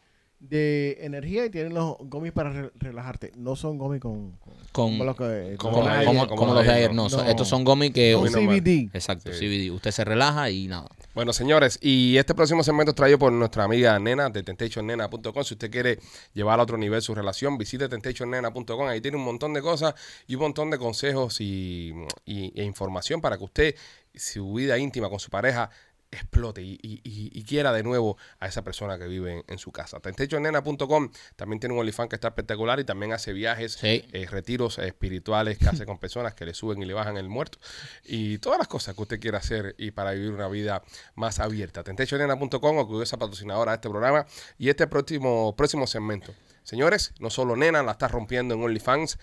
de 0.50 0.98
energía 1.00 1.46
y 1.46 1.50
tienen 1.50 1.74
los 1.74 1.96
gummies 2.00 2.34
para 2.34 2.50
re- 2.52 2.72
relajarte. 2.76 3.32
No 3.38 3.56
son 3.56 3.78
gummies 3.78 4.02
con... 4.02 4.32
Con, 4.74 4.92
como 4.92 5.04
los 5.06 5.16
que- 5.16 5.56
como 5.58 5.78
los 5.78 5.86
de 5.86 6.06
como- 6.06 6.12
ayer, 6.12 6.28
como 6.28 6.28
como 6.28 6.46
los 6.48 6.56
los 6.56 6.64
de 6.64 6.68
de 6.68 6.74
ayer, 6.74 6.86
ayer, 6.90 6.96
no. 6.96 7.04
no. 7.04 7.10
son- 7.10 7.28
Estos 7.28 7.48
son 7.48 7.64
gomis 7.64 7.92
que... 7.92 8.14
con. 8.14 8.28
CBD. 8.30 8.90
Exacto, 8.94 9.32
Sí. 9.32 9.40
CBD. 9.48 9.72
Usted 9.72 9.92
se 9.92 10.04
relaja 10.04 10.50
y 10.50 10.68
nada. 10.68 10.88
Bueno, 11.16 11.32
señores, 11.32 11.78
y 11.82 12.18
este 12.18 12.34
próximo 12.36 12.64
segmento 12.64 12.90
es 12.90 12.96
traído 12.96 13.20
por 13.20 13.32
nuestra 13.32 13.64
amiga 13.64 13.98
Nena 14.00 14.30
de 14.30 14.44
TentationNena.com. 14.44 15.44
Si 15.44 15.54
usted 15.54 15.72
quiere 15.72 16.00
llevar 16.34 16.60
a 16.60 16.64
otro 16.64 16.78
nivel 16.78 17.02
su 17.02 17.14
relación, 17.16 17.58
visite 17.58 17.88
TentationNena.com. 17.88 18.88
Ahí 18.88 19.00
tiene 19.00 19.18
un 19.18 19.24
montón 19.24 19.54
de 19.54 19.62
cosas 19.62 19.94
y 20.28 20.36
un 20.36 20.42
montón 20.42 20.72
de 20.72 20.78
consejos 20.78 21.40
y, 21.40 21.94
y- 22.26 22.52
e 22.60 22.64
información 22.64 23.22
para 23.22 23.38
que 23.38 23.44
usted, 23.44 23.76
su 24.16 24.54
vida 24.54 24.78
íntima 24.78 25.10
con 25.10 25.20
su 25.20 25.30
pareja, 25.30 25.70
explote 26.14 26.62
y, 26.62 26.80
y- 26.82 27.02
y- 27.04 27.32
y 27.34 27.44
quiera 27.44 27.72
de 27.74 27.84
nuevo 27.84 28.18
a 28.40 28.48
esa 28.48 28.64
persona 28.64 28.98
que 28.98 29.08
vive 29.08 29.34
en, 29.34 29.44
en 29.48 29.58
su 29.58 29.72
casa. 29.72 30.00
TentationNena.com 30.00 31.12
también 31.36 31.60
tiene 31.60 31.74
un 31.74 31.82
OnlyFans 31.82 32.10
que 32.10 32.16
está 32.16 32.30
espectacular 32.30 32.80
y 32.80 32.84
también 32.84 33.14
hace 33.14 33.34
viajes, 33.34 33.74
Sí. 33.74 34.06
eh, 34.14 34.28
retiros 34.30 34.78
espirituales 34.80 35.58
que 35.58 35.68
hace 35.68 35.86
con 35.86 35.98
personas 36.00 36.34
que 36.34 36.46
le 36.46 36.54
suben 36.54 36.82
y 36.82 36.86
le 36.86 36.94
bajan 36.94 37.18
el 37.18 37.30
muerto 37.30 37.58
y 38.04 38.38
todas 38.38 38.58
las 38.60 38.68
cosas 38.68 38.96
que 38.96 39.02
usted 39.02 39.20
quiera 39.20 39.40
hacer 39.40 39.76
y 39.78 39.92
para 39.92 40.12
vivir 40.12 40.32
una 40.32 40.48
vida 40.48 40.84
más 41.16 41.40
abierta. 41.40 41.84
TentationNena.com, 41.84 42.78
orgullosa 42.78 43.18
patrocinadora 43.18 43.72
de 43.72 43.76
este 43.76 43.90
programa 43.90 44.26
y 44.58 44.70
este 44.70 44.88
próximo, 44.88 45.56
próximo 45.56 45.88
segmento. 45.88 46.34
Señores, 46.64 47.14
no 47.20 47.30
solo 47.30 47.56
Nena 47.56 47.84
la 47.84 47.92
está 47.94 48.08
rompiendo 48.08 48.54
en 48.56 48.64
OnlyFans, 48.64 49.18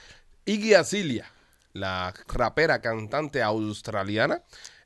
Iggy 0.45 0.75
Azalea, 0.75 1.31
la 1.73 2.13
rapera 2.29 2.81
cantante 2.81 3.43
australiana, 3.43 4.43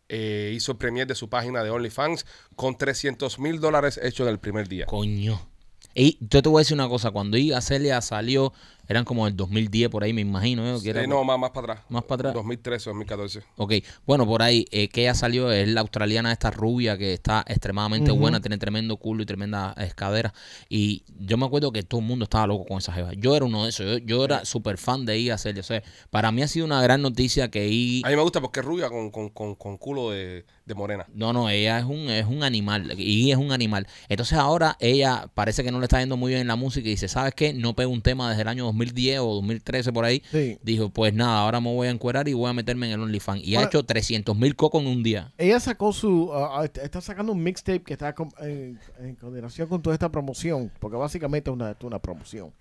eh, 0.08 0.52
hizo 0.54 0.78
premier 0.78 1.06
de 1.06 1.14
su 1.14 1.28
página 1.28 1.62
de 1.62 1.70
OnlyFans 1.70 2.26
con 2.56 2.76
300 2.76 3.38
mil 3.38 3.60
dólares 3.60 3.98
hechos 4.02 4.26
en 4.26 4.32
el 4.32 4.38
primer 4.38 4.68
día. 4.68 4.86
Coño. 4.86 5.48
Y 5.94 6.18
yo 6.20 6.42
te 6.42 6.48
voy 6.48 6.58
a 6.58 6.62
decir 6.62 6.74
una 6.74 6.88
cosa, 6.88 7.12
cuando 7.12 7.36
Iga 7.36 7.60
Celia 7.60 8.00
salió, 8.00 8.52
eran 8.88 9.04
como 9.04 9.26
el 9.26 9.36
2010 9.36 9.88
por 9.90 10.04
ahí, 10.04 10.12
me 10.12 10.20
imagino. 10.20 10.66
¿eh? 10.66 10.78
Era- 10.84 11.02
Eh, 11.02 11.06
no, 11.06 11.22
más, 11.24 11.38
más 11.38 11.50
para 11.50 11.72
atrás. 11.74 11.86
Más 11.88 12.02
para 12.04 12.14
atrás. 12.30 12.34
2013 12.34 12.90
2014. 12.90 13.42
Ok, 13.56 13.72
bueno, 14.06 14.26
por 14.26 14.42
ahí, 14.42 14.66
eh, 14.70 14.88
que 14.88 15.02
ella 15.02 15.14
salió, 15.14 15.50
es 15.52 15.68
la 15.68 15.80
australiana 15.80 16.32
esta 16.32 16.50
rubia 16.50 16.96
que 16.98 17.12
está 17.12 17.44
extremadamente 17.46 18.10
buena, 18.10 18.40
tiene 18.40 18.58
tremendo 18.58 18.96
culo 18.96 19.22
y 19.22 19.26
tremenda 19.26 19.74
escadera. 19.78 20.32
Y 20.68 21.02
yo 21.18 21.36
me 21.36 21.46
acuerdo 21.46 21.72
que 21.72 21.82
todo 21.82 22.00
el 22.00 22.06
mundo 22.06 22.24
estaba 22.24 22.46
loco 22.46 22.64
con 22.66 22.78
esa 22.78 22.92
jeva. 22.92 23.12
Yo 23.14 23.36
era 23.36 23.44
uno 23.44 23.64
de 23.64 23.70
esos, 23.70 23.86
yo, 23.86 23.98
yo 23.98 24.24
era 24.24 24.44
súper 24.44 24.78
fan 24.78 25.04
de 25.04 25.18
Iga 25.18 25.38
Celia. 25.38 25.60
O 25.60 25.64
sea, 25.64 25.82
para 26.10 26.30
mí 26.32 26.42
ha 26.42 26.48
sido 26.48 26.66
una 26.66 26.82
gran 26.82 27.02
noticia 27.02 27.50
que 27.50 27.68
Iggy... 27.68 28.02
A 28.04 28.10
mí 28.10 28.16
me 28.16 28.22
gusta 28.22 28.40
porque 28.40 28.60
es 28.60 28.66
rubia 28.66 28.88
con, 28.88 29.10
con, 29.10 29.28
con, 29.30 29.54
con 29.54 29.76
culo 29.78 30.10
de, 30.10 30.44
de 30.64 30.74
morena. 30.74 31.06
No, 31.14 31.32
no, 31.32 31.48
ella 31.48 31.78
es 31.78 31.84
un, 31.84 32.10
es 32.10 32.26
un 32.26 32.42
animal. 32.42 32.98
Y 32.98 33.30
es 33.30 33.36
un 33.38 33.52
animal. 33.52 33.86
Entonces 34.08 34.38
ahora 34.38 34.76
ella 34.80 35.28
parece 35.34 35.62
que 35.64 35.70
no 35.72 35.78
le 35.80 35.84
está 35.84 36.00
yendo 36.00 36.16
muy 36.16 36.30
bien 36.30 36.40
en 36.42 36.48
la 36.48 36.56
música 36.56 36.86
y 36.86 36.92
dice, 36.92 37.08
¿sabes 37.08 37.34
qué? 37.34 37.52
No 37.52 37.74
pego 37.74 37.90
un 37.92 38.02
tema 38.02 38.28
desde 38.28 38.42
el 38.42 38.48
año 38.48 38.72
2010 38.74 39.20
o 39.20 39.34
2013 39.34 39.92
por 39.92 40.04
ahí. 40.04 40.22
Sí. 40.30 40.58
Dijo, 40.62 40.88
pues 40.90 41.14
nada, 41.14 41.40
ahora 41.40 41.60
me 41.60 41.72
voy 41.72 41.88
a 41.88 41.90
encuerar 41.90 42.28
y 42.28 42.32
voy 42.34 42.50
a 42.50 42.52
meterme 42.52 42.86
en 42.86 42.92
el 42.94 43.00
OnlyFans. 43.00 43.42
Y 43.44 43.54
ha 43.54 43.58
Bueno. 43.60 43.68
hecho 43.68 43.82
300 43.84 44.36
mil 44.36 44.54
cocos 44.56 44.82
en 44.82 44.88
un 44.88 45.02
día. 45.02 45.32
Ella 45.38 45.60
sacó 45.60 45.92
su... 45.92 46.30
ah, 46.34 46.64
está 46.64 47.00
sacando 47.00 47.32
un 47.32 47.42
mixtape 47.42 47.82
que 47.82 47.92
está 47.94 48.14
con- 48.14 48.30
en, 48.40 48.78
en 49.00 49.14
coordinación 49.16 49.68
con 49.68 49.82
toda 49.82 49.94
esta 49.94 50.10
promoción. 50.10 50.70
Porque 50.80 50.96
básicamente 50.96 51.50
es 51.50 51.54
una, 51.54 51.76
una 51.82 51.98
promoción. 52.00 52.52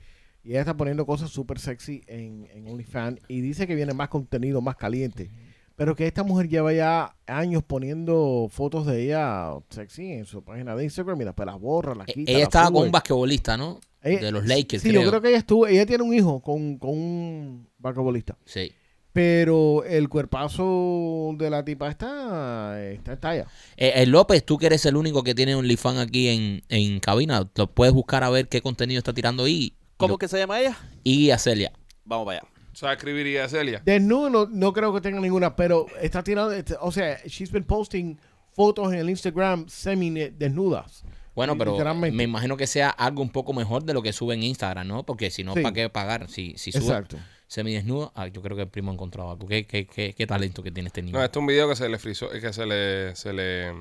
Y 0.43 0.49
ella 0.51 0.59
está 0.59 0.75
poniendo 0.75 1.05
cosas 1.05 1.29
súper 1.29 1.57
sexy 1.59 2.01
en, 2.07 2.47
en 2.53 2.67
OnlyFans. 2.67 3.19
Y 3.27 3.41
dice 3.41 3.65
que 3.67 3.75
viene 3.75 3.93
más 3.93 4.09
contenido, 4.09 4.61
más 4.61 4.75
caliente. 4.75 5.31
Pero 5.75 5.95
que 5.95 6.05
esta 6.05 6.21
mujer 6.23 6.49
lleva 6.49 6.71
ya 6.71 7.15
años 7.25 7.63
poniendo 7.63 8.47
fotos 8.51 8.85
de 8.85 9.05
ella 9.05 9.49
sexy 9.69 10.11
en 10.11 10.25
su 10.25 10.43
página 10.43 10.75
de 10.75 10.83
Instagram. 10.83 11.17
Mira, 11.17 11.33
pues 11.33 11.47
las 11.47 11.59
borra, 11.59 11.95
las 11.95 12.07
Eh, 12.09 12.13
quita. 12.13 12.29
ella 12.31 12.39
las 12.41 12.47
estaba 12.49 12.67
sube. 12.67 12.75
con 12.77 12.85
un 12.85 12.91
basquetbolista, 12.91 13.57
¿no? 13.57 13.79
Ella- 14.03 14.21
de 14.21 14.31
los 14.31 14.45
Lakers, 14.45 14.83
Sí, 14.83 14.89
creo. 14.89 15.01
yo 15.03 15.09
creo 15.09 15.21
que 15.21 15.29
ella 15.29 15.37
estuvo... 15.37 15.65
Ella 15.67 15.85
tiene 15.85 16.03
un 16.03 16.13
hijo 16.13 16.41
con, 16.41 16.77
con 16.77 16.91
un 16.91 17.67
basquetbolista. 17.79 18.37
Sí. 18.45 18.71
Pero 19.13 19.83
el 19.83 20.09
cuerpazo 20.09 21.35
de 21.37 21.49
la 21.51 21.63
tipa 21.63 21.87
está, 21.89 22.83
está 22.83 23.13
en 23.13 23.19
talla. 23.19 23.47
Eh, 23.77 23.93
eh, 23.95 24.05
López, 24.07 24.43
tú 24.43 24.57
que 24.57 24.65
eres 24.65 24.85
el 24.87 24.95
único 24.95 25.23
que 25.23 25.35
tiene 25.35 25.53
OnlyFans 25.55 25.99
aquí 25.99 26.29
en, 26.29 26.63
en 26.69 26.99
cabina, 26.99 27.47
lo 27.55 27.67
puedes 27.71 27.93
buscar 27.93 28.23
a 28.23 28.29
ver 28.31 28.47
qué 28.47 28.61
contenido 28.61 28.97
está 28.97 29.13
tirando 29.13 29.47
y 29.47 29.73
¿Cómo 29.97 30.17
que 30.17 30.27
se 30.27 30.39
llama 30.39 30.59
ella? 30.59 30.75
y 31.03 31.29
Acelia. 31.29 31.71
Vamos 32.03 32.25
para 32.25 32.39
allá. 32.39 32.47
¿Sabes 32.73 32.97
escribir 32.97 33.27
Iggy 33.27 33.37
Azalea? 33.37 33.81
Desnudo 33.85 34.29
no, 34.31 34.45
no 34.47 34.73
creo 34.73 34.91
que 34.95 34.99
tenga 34.99 35.19
ninguna, 35.21 35.55
pero 35.55 35.85
está 36.01 36.23
tirando, 36.23 36.55
o 36.81 36.91
sea, 36.91 37.19
she's 37.27 37.51
been 37.51 37.63
posting 37.63 38.17
fotos 38.51 38.91
en 38.91 38.97
el 38.99 39.09
Instagram 39.11 39.67
semi 39.69 40.09
desnudas. 40.09 41.03
Bueno, 41.35 41.57
pero 41.57 41.75
me 41.95 42.23
imagino 42.23 42.57
que 42.57 42.67
sea 42.67 42.89
algo 42.89 43.21
un 43.21 43.29
poco 43.29 43.53
mejor 43.53 43.83
de 43.83 43.93
lo 43.93 44.01
que 44.01 44.13
sube 44.13 44.35
en 44.35 44.43
Instagram, 44.43 44.87
¿no? 44.87 45.03
Porque 45.03 45.31
si 45.31 45.43
no, 45.43 45.53
Sí. 45.53 45.61
¿para 45.61 45.73
qué 45.73 45.89
pagar? 45.89 46.29
Si, 46.29 46.53
si 46.57 46.71
sube 46.71 46.83
Exacto. 46.83 47.17
semidesnudo, 47.47 48.11
ah, 48.15 48.27
yo 48.27 48.41
creo 48.41 48.55
que 48.55 48.63
el 48.63 48.69
primo 48.69 48.91
ha 48.91 48.93
encontrado 48.93 49.31
algo. 49.31 49.47
¿Qué, 49.47 49.65
qué, 49.65 49.87
qué, 49.87 50.13
qué 50.13 50.27
talento 50.27 50.61
que 50.61 50.71
tiene 50.71 50.87
este 50.87 51.01
niño? 51.01 51.17
No, 51.17 51.23
este 51.23 51.39
es 51.39 51.41
un 51.41 51.47
video 51.47 51.67
que 51.67 51.75
se 51.75 51.89
le 51.89 51.97
frizó, 51.97 52.31
es 52.31 52.41
que 52.41 52.53
se 52.53 52.65
le, 52.65 53.15
se 53.15 53.33
le, 53.33 53.73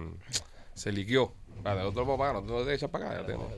se 0.74 0.92
liqueó. 0.92 1.34
Vale, 1.62 1.82
otro 1.82 2.16
pagar, 2.16 2.42
no 2.42 2.62
te 2.64 2.74
echas 2.74 2.90
para 2.90 3.10
acá. 3.10 3.20
ya 3.20 3.26
tengo. 3.26 3.50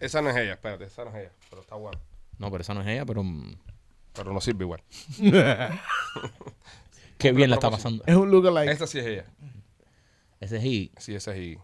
Esa 0.00 0.22
no 0.22 0.30
es 0.30 0.36
ella, 0.36 0.52
espérate, 0.52 0.84
esa 0.84 1.04
no 1.04 1.10
es 1.10 1.16
ella, 1.16 1.32
pero 1.50 1.62
está 1.62 1.74
buena. 1.74 1.98
No, 2.38 2.50
pero 2.50 2.62
esa 2.62 2.72
no 2.74 2.80
es 2.82 2.86
ella, 2.86 3.04
pero 3.04 3.24
mm, 3.24 3.56
Pero 4.14 4.32
no 4.32 4.40
sirve 4.40 4.64
igual. 4.64 4.82
qué 7.18 7.32
bien 7.32 7.50
la 7.50 7.56
está 7.56 7.70
pasando. 7.70 8.04
Es 8.06 8.14
un 8.14 8.30
lookalike. 8.30 8.70
Esta 8.72 8.86
sí 8.86 9.00
es 9.00 9.06
ella. 9.06 9.24
Ese 10.40 10.58
es 10.58 10.64
Iggy. 10.64 10.92
Sí, 10.98 11.14
esa 11.16 11.34
es 11.34 11.38
Iggy. 11.40 11.58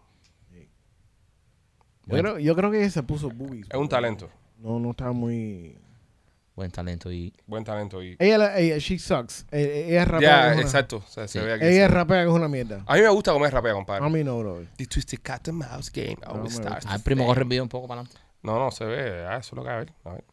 Yo, 2.07 2.17
creo, 2.17 2.39
yo 2.39 2.55
creo 2.55 2.71
que 2.71 2.79
ella 2.81 2.89
se 2.89 3.03
puso 3.03 3.29
boobies. 3.29 3.67
Es 3.69 3.77
un 3.77 3.89
talento. 3.89 4.29
No, 4.59 4.79
no 4.79 4.91
está 4.91 5.11
muy... 5.11 5.77
Buen 6.55 6.71
talento 6.71 7.11
y 7.11 7.33
Buen 7.47 7.65
talento. 7.65 8.01
Y... 8.01 8.15
Ella, 8.17 8.37
la- 8.37 8.57
ella 8.57 8.77
she 8.77 8.97
sucks. 8.97 9.45
Eh, 9.51 9.87
Ella 9.89 10.05
rapea. 10.05 10.29
Ya, 10.29 10.41
que 10.43 10.47
es 10.51 10.53
una- 10.55 10.61
exacto. 10.63 10.97
o 10.97 11.01
sea, 11.07 11.27
se 11.27 11.39
Sí. 11.39 11.45
ve 11.45 11.53
aquí. 11.53 11.65
Ella 11.65 11.87
rapea 11.89 12.23
que 12.23 12.29
es 12.29 12.33
una 12.33 12.47
mierda. 12.47 12.81
A 12.87 12.95
mí 12.95 13.01
me 13.01 13.09
gusta 13.09 13.33
cómo 13.33 13.45
es 13.45 13.51
rapea, 13.51 13.71
A 13.71 13.75
compadre. 13.75 14.09
mí 14.09 14.23
no, 14.23 14.39
bro. 14.39 14.63
The 14.77 14.85
Twisted 14.85 15.19
Cat 15.21 15.49
and 15.49 15.57
Mouse 15.57 15.91
Game 15.91 16.17
always 16.25 16.57
me 16.57 16.63
starts. 16.63 16.85
Ah, 16.87 16.95
el 16.95 17.01
primo 17.01 17.25
corre 17.25 17.41
el 17.41 17.49
video 17.49 17.63
un 17.63 17.67
poco 17.69 17.87
para 17.89 18.01
adelante. 18.01 18.21
No, 18.41 18.57
no, 18.57 18.71
se 18.71 18.85
ve. 18.85 19.25
Ah, 19.25 19.37
eso 19.37 19.49
es 19.49 19.53
lo 19.53 19.63
que 19.63 19.69
hay. 19.69 19.75
A 19.75 19.79
ver, 19.79 19.93
a 20.05 20.09
ver. 20.13 20.23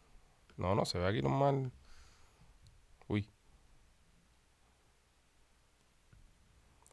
No, 0.55 0.75
no, 0.75 0.85
se 0.85 0.97
ve 0.97 1.07
aquí 1.07 1.21
normal. 1.21 1.71
Uy. 3.09 3.27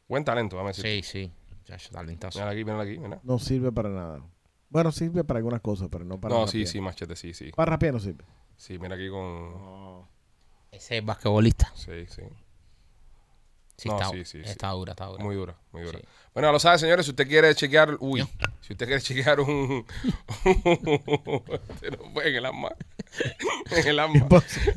Buen 0.08 0.24
talento, 0.24 0.56
vamos 0.56 0.76
a 0.78 0.82
decir. 0.82 1.04
Sí, 1.04 1.28
sí. 1.28 1.32
Ya, 1.66 1.76
talentazo. 1.92 2.38
Mira 2.40 2.50
aquí, 2.50 2.64
mira 2.64 2.80
aquí, 2.80 2.98
mira. 2.98 3.20
No 3.22 3.38
sirve 3.38 3.70
para 3.70 3.90
nada. 3.90 4.20
Bueno, 4.70 4.92
sirve 4.92 5.24
para 5.24 5.38
algunas 5.38 5.60
cosas, 5.60 5.88
pero 5.90 6.04
no 6.04 6.18
para 6.20 6.34
No, 6.34 6.46
rapear. 6.46 6.66
sí, 6.66 6.72
sí, 6.72 6.80
machete, 6.80 7.16
sí, 7.16 7.34
sí. 7.34 7.50
Para 7.54 7.72
rapear 7.72 7.92
no 7.94 8.00
sirve. 8.00 8.24
Sí, 8.56 8.78
mira 8.78 8.94
aquí 8.94 9.08
con. 9.08 10.06
Ese 10.70 10.98
es 10.98 11.04
basquetbolista. 11.04 11.72
Sí, 11.74 12.06
sí. 12.08 12.22
Sí, 13.76 13.88
No, 13.88 13.94
está, 13.96 14.10
sí, 14.10 14.24
sí, 14.26 14.44
sí. 14.44 14.50
está 14.50 14.68
dura, 14.68 14.92
está 14.92 15.06
dura. 15.06 15.24
Muy 15.24 15.34
dura, 15.34 15.56
muy 15.72 15.82
dura. 15.82 15.98
Sí. 15.98 16.04
Bueno, 16.34 16.52
lo 16.52 16.58
sabe, 16.60 16.78
señores, 16.78 17.06
si 17.06 17.10
usted 17.12 17.26
quiere 17.26 17.54
chequear. 17.54 17.96
Uy, 18.00 18.20
si 18.60 18.74
usted 18.74 18.86
quiere 18.86 19.00
chequear 19.00 19.40
un. 19.40 19.86
Este 20.44 21.90
no 21.90 22.10
fue 22.12 22.28
en 22.28 22.36
el 22.36 22.46
arma. 22.46 22.70
en 23.70 23.88
el 23.88 23.98
arma. 23.98 24.28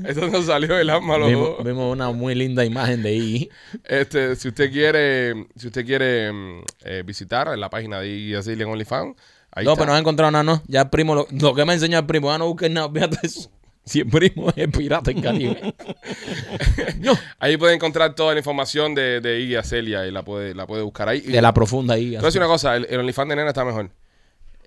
Esto 0.08 0.28
no 0.30 0.42
salió 0.42 0.76
del 0.76 0.90
arma, 0.90 1.18
los 1.18 1.30
Vimos, 1.30 1.50
dos. 1.58 1.66
vimos 1.66 1.92
una 1.92 2.12
muy 2.12 2.34
linda 2.34 2.64
imagen 2.66 3.04
de 3.04 3.14
Iggy. 3.14 3.50
Este, 3.84 4.36
si 4.38 4.48
usted 4.48 4.72
quiere, 4.72 5.48
si 5.56 5.68
usted 5.68 5.86
quiere 5.86 6.32
mm, 6.32 6.62
eh, 6.86 7.04
visitar 7.06 7.56
la 7.58 7.70
página 7.70 8.00
de 8.00 8.08
Iggy 8.08 8.36
Azalea 8.36 8.66
en 8.66 8.72
OnlyFans, 8.72 9.16
ahí 9.56 9.66
no, 9.66 9.72
está. 9.72 9.82
pero 9.82 9.88
no 9.88 9.94
has 9.96 10.02
encontrado 10.02 10.32
nada, 10.32 10.44
no. 10.44 10.62
Ya 10.68 10.82
el 10.82 10.90
primo, 10.90 11.16
lo, 11.16 11.28
lo 11.32 11.56
que 11.56 11.66
me 11.66 11.74
enseñó 11.74 12.00
el 12.00 12.06
primo, 12.06 12.32
ya 12.32 12.38
no 12.38 12.48
busques 12.48 12.70
nada, 12.72 12.90
fíjate 12.92 13.18
eso. 13.24 13.50
Si 13.86 14.00
el 14.00 14.08
primo 14.08 14.50
es 14.56 14.58
el 14.58 14.72
pirata 14.72 15.12
en 15.12 15.22
Caribe. 15.22 15.74
no, 17.00 17.14
Ahí 17.40 17.58
puede 17.58 17.76
encontrar 17.76 18.16
toda 18.16 18.34
la 18.34 18.40
información 18.40 18.96
de, 18.96 19.20
de 19.20 19.42
Iggy 19.42 19.56
Azalea 19.56 20.08
y 20.08 20.12
la 20.12 20.24
puede, 20.24 20.56
la 20.56 20.66
puede 20.66 20.84
buscar 20.84 21.10
ahí. 21.10 21.22
De 21.22 21.42
la 21.42 21.54
profunda 21.54 21.98
Iggy. 21.98 22.12
Te 22.12 22.18
voy 22.18 22.26
a 22.26 22.28
decir 22.28 22.42
una 22.42 22.48
cosa, 22.50 22.76
el, 22.76 22.88
el 22.90 23.00
OnlyFans 23.00 23.30
de 23.30 23.36
nena 23.36 23.50
está 23.50 23.66
mejor. 23.66 23.90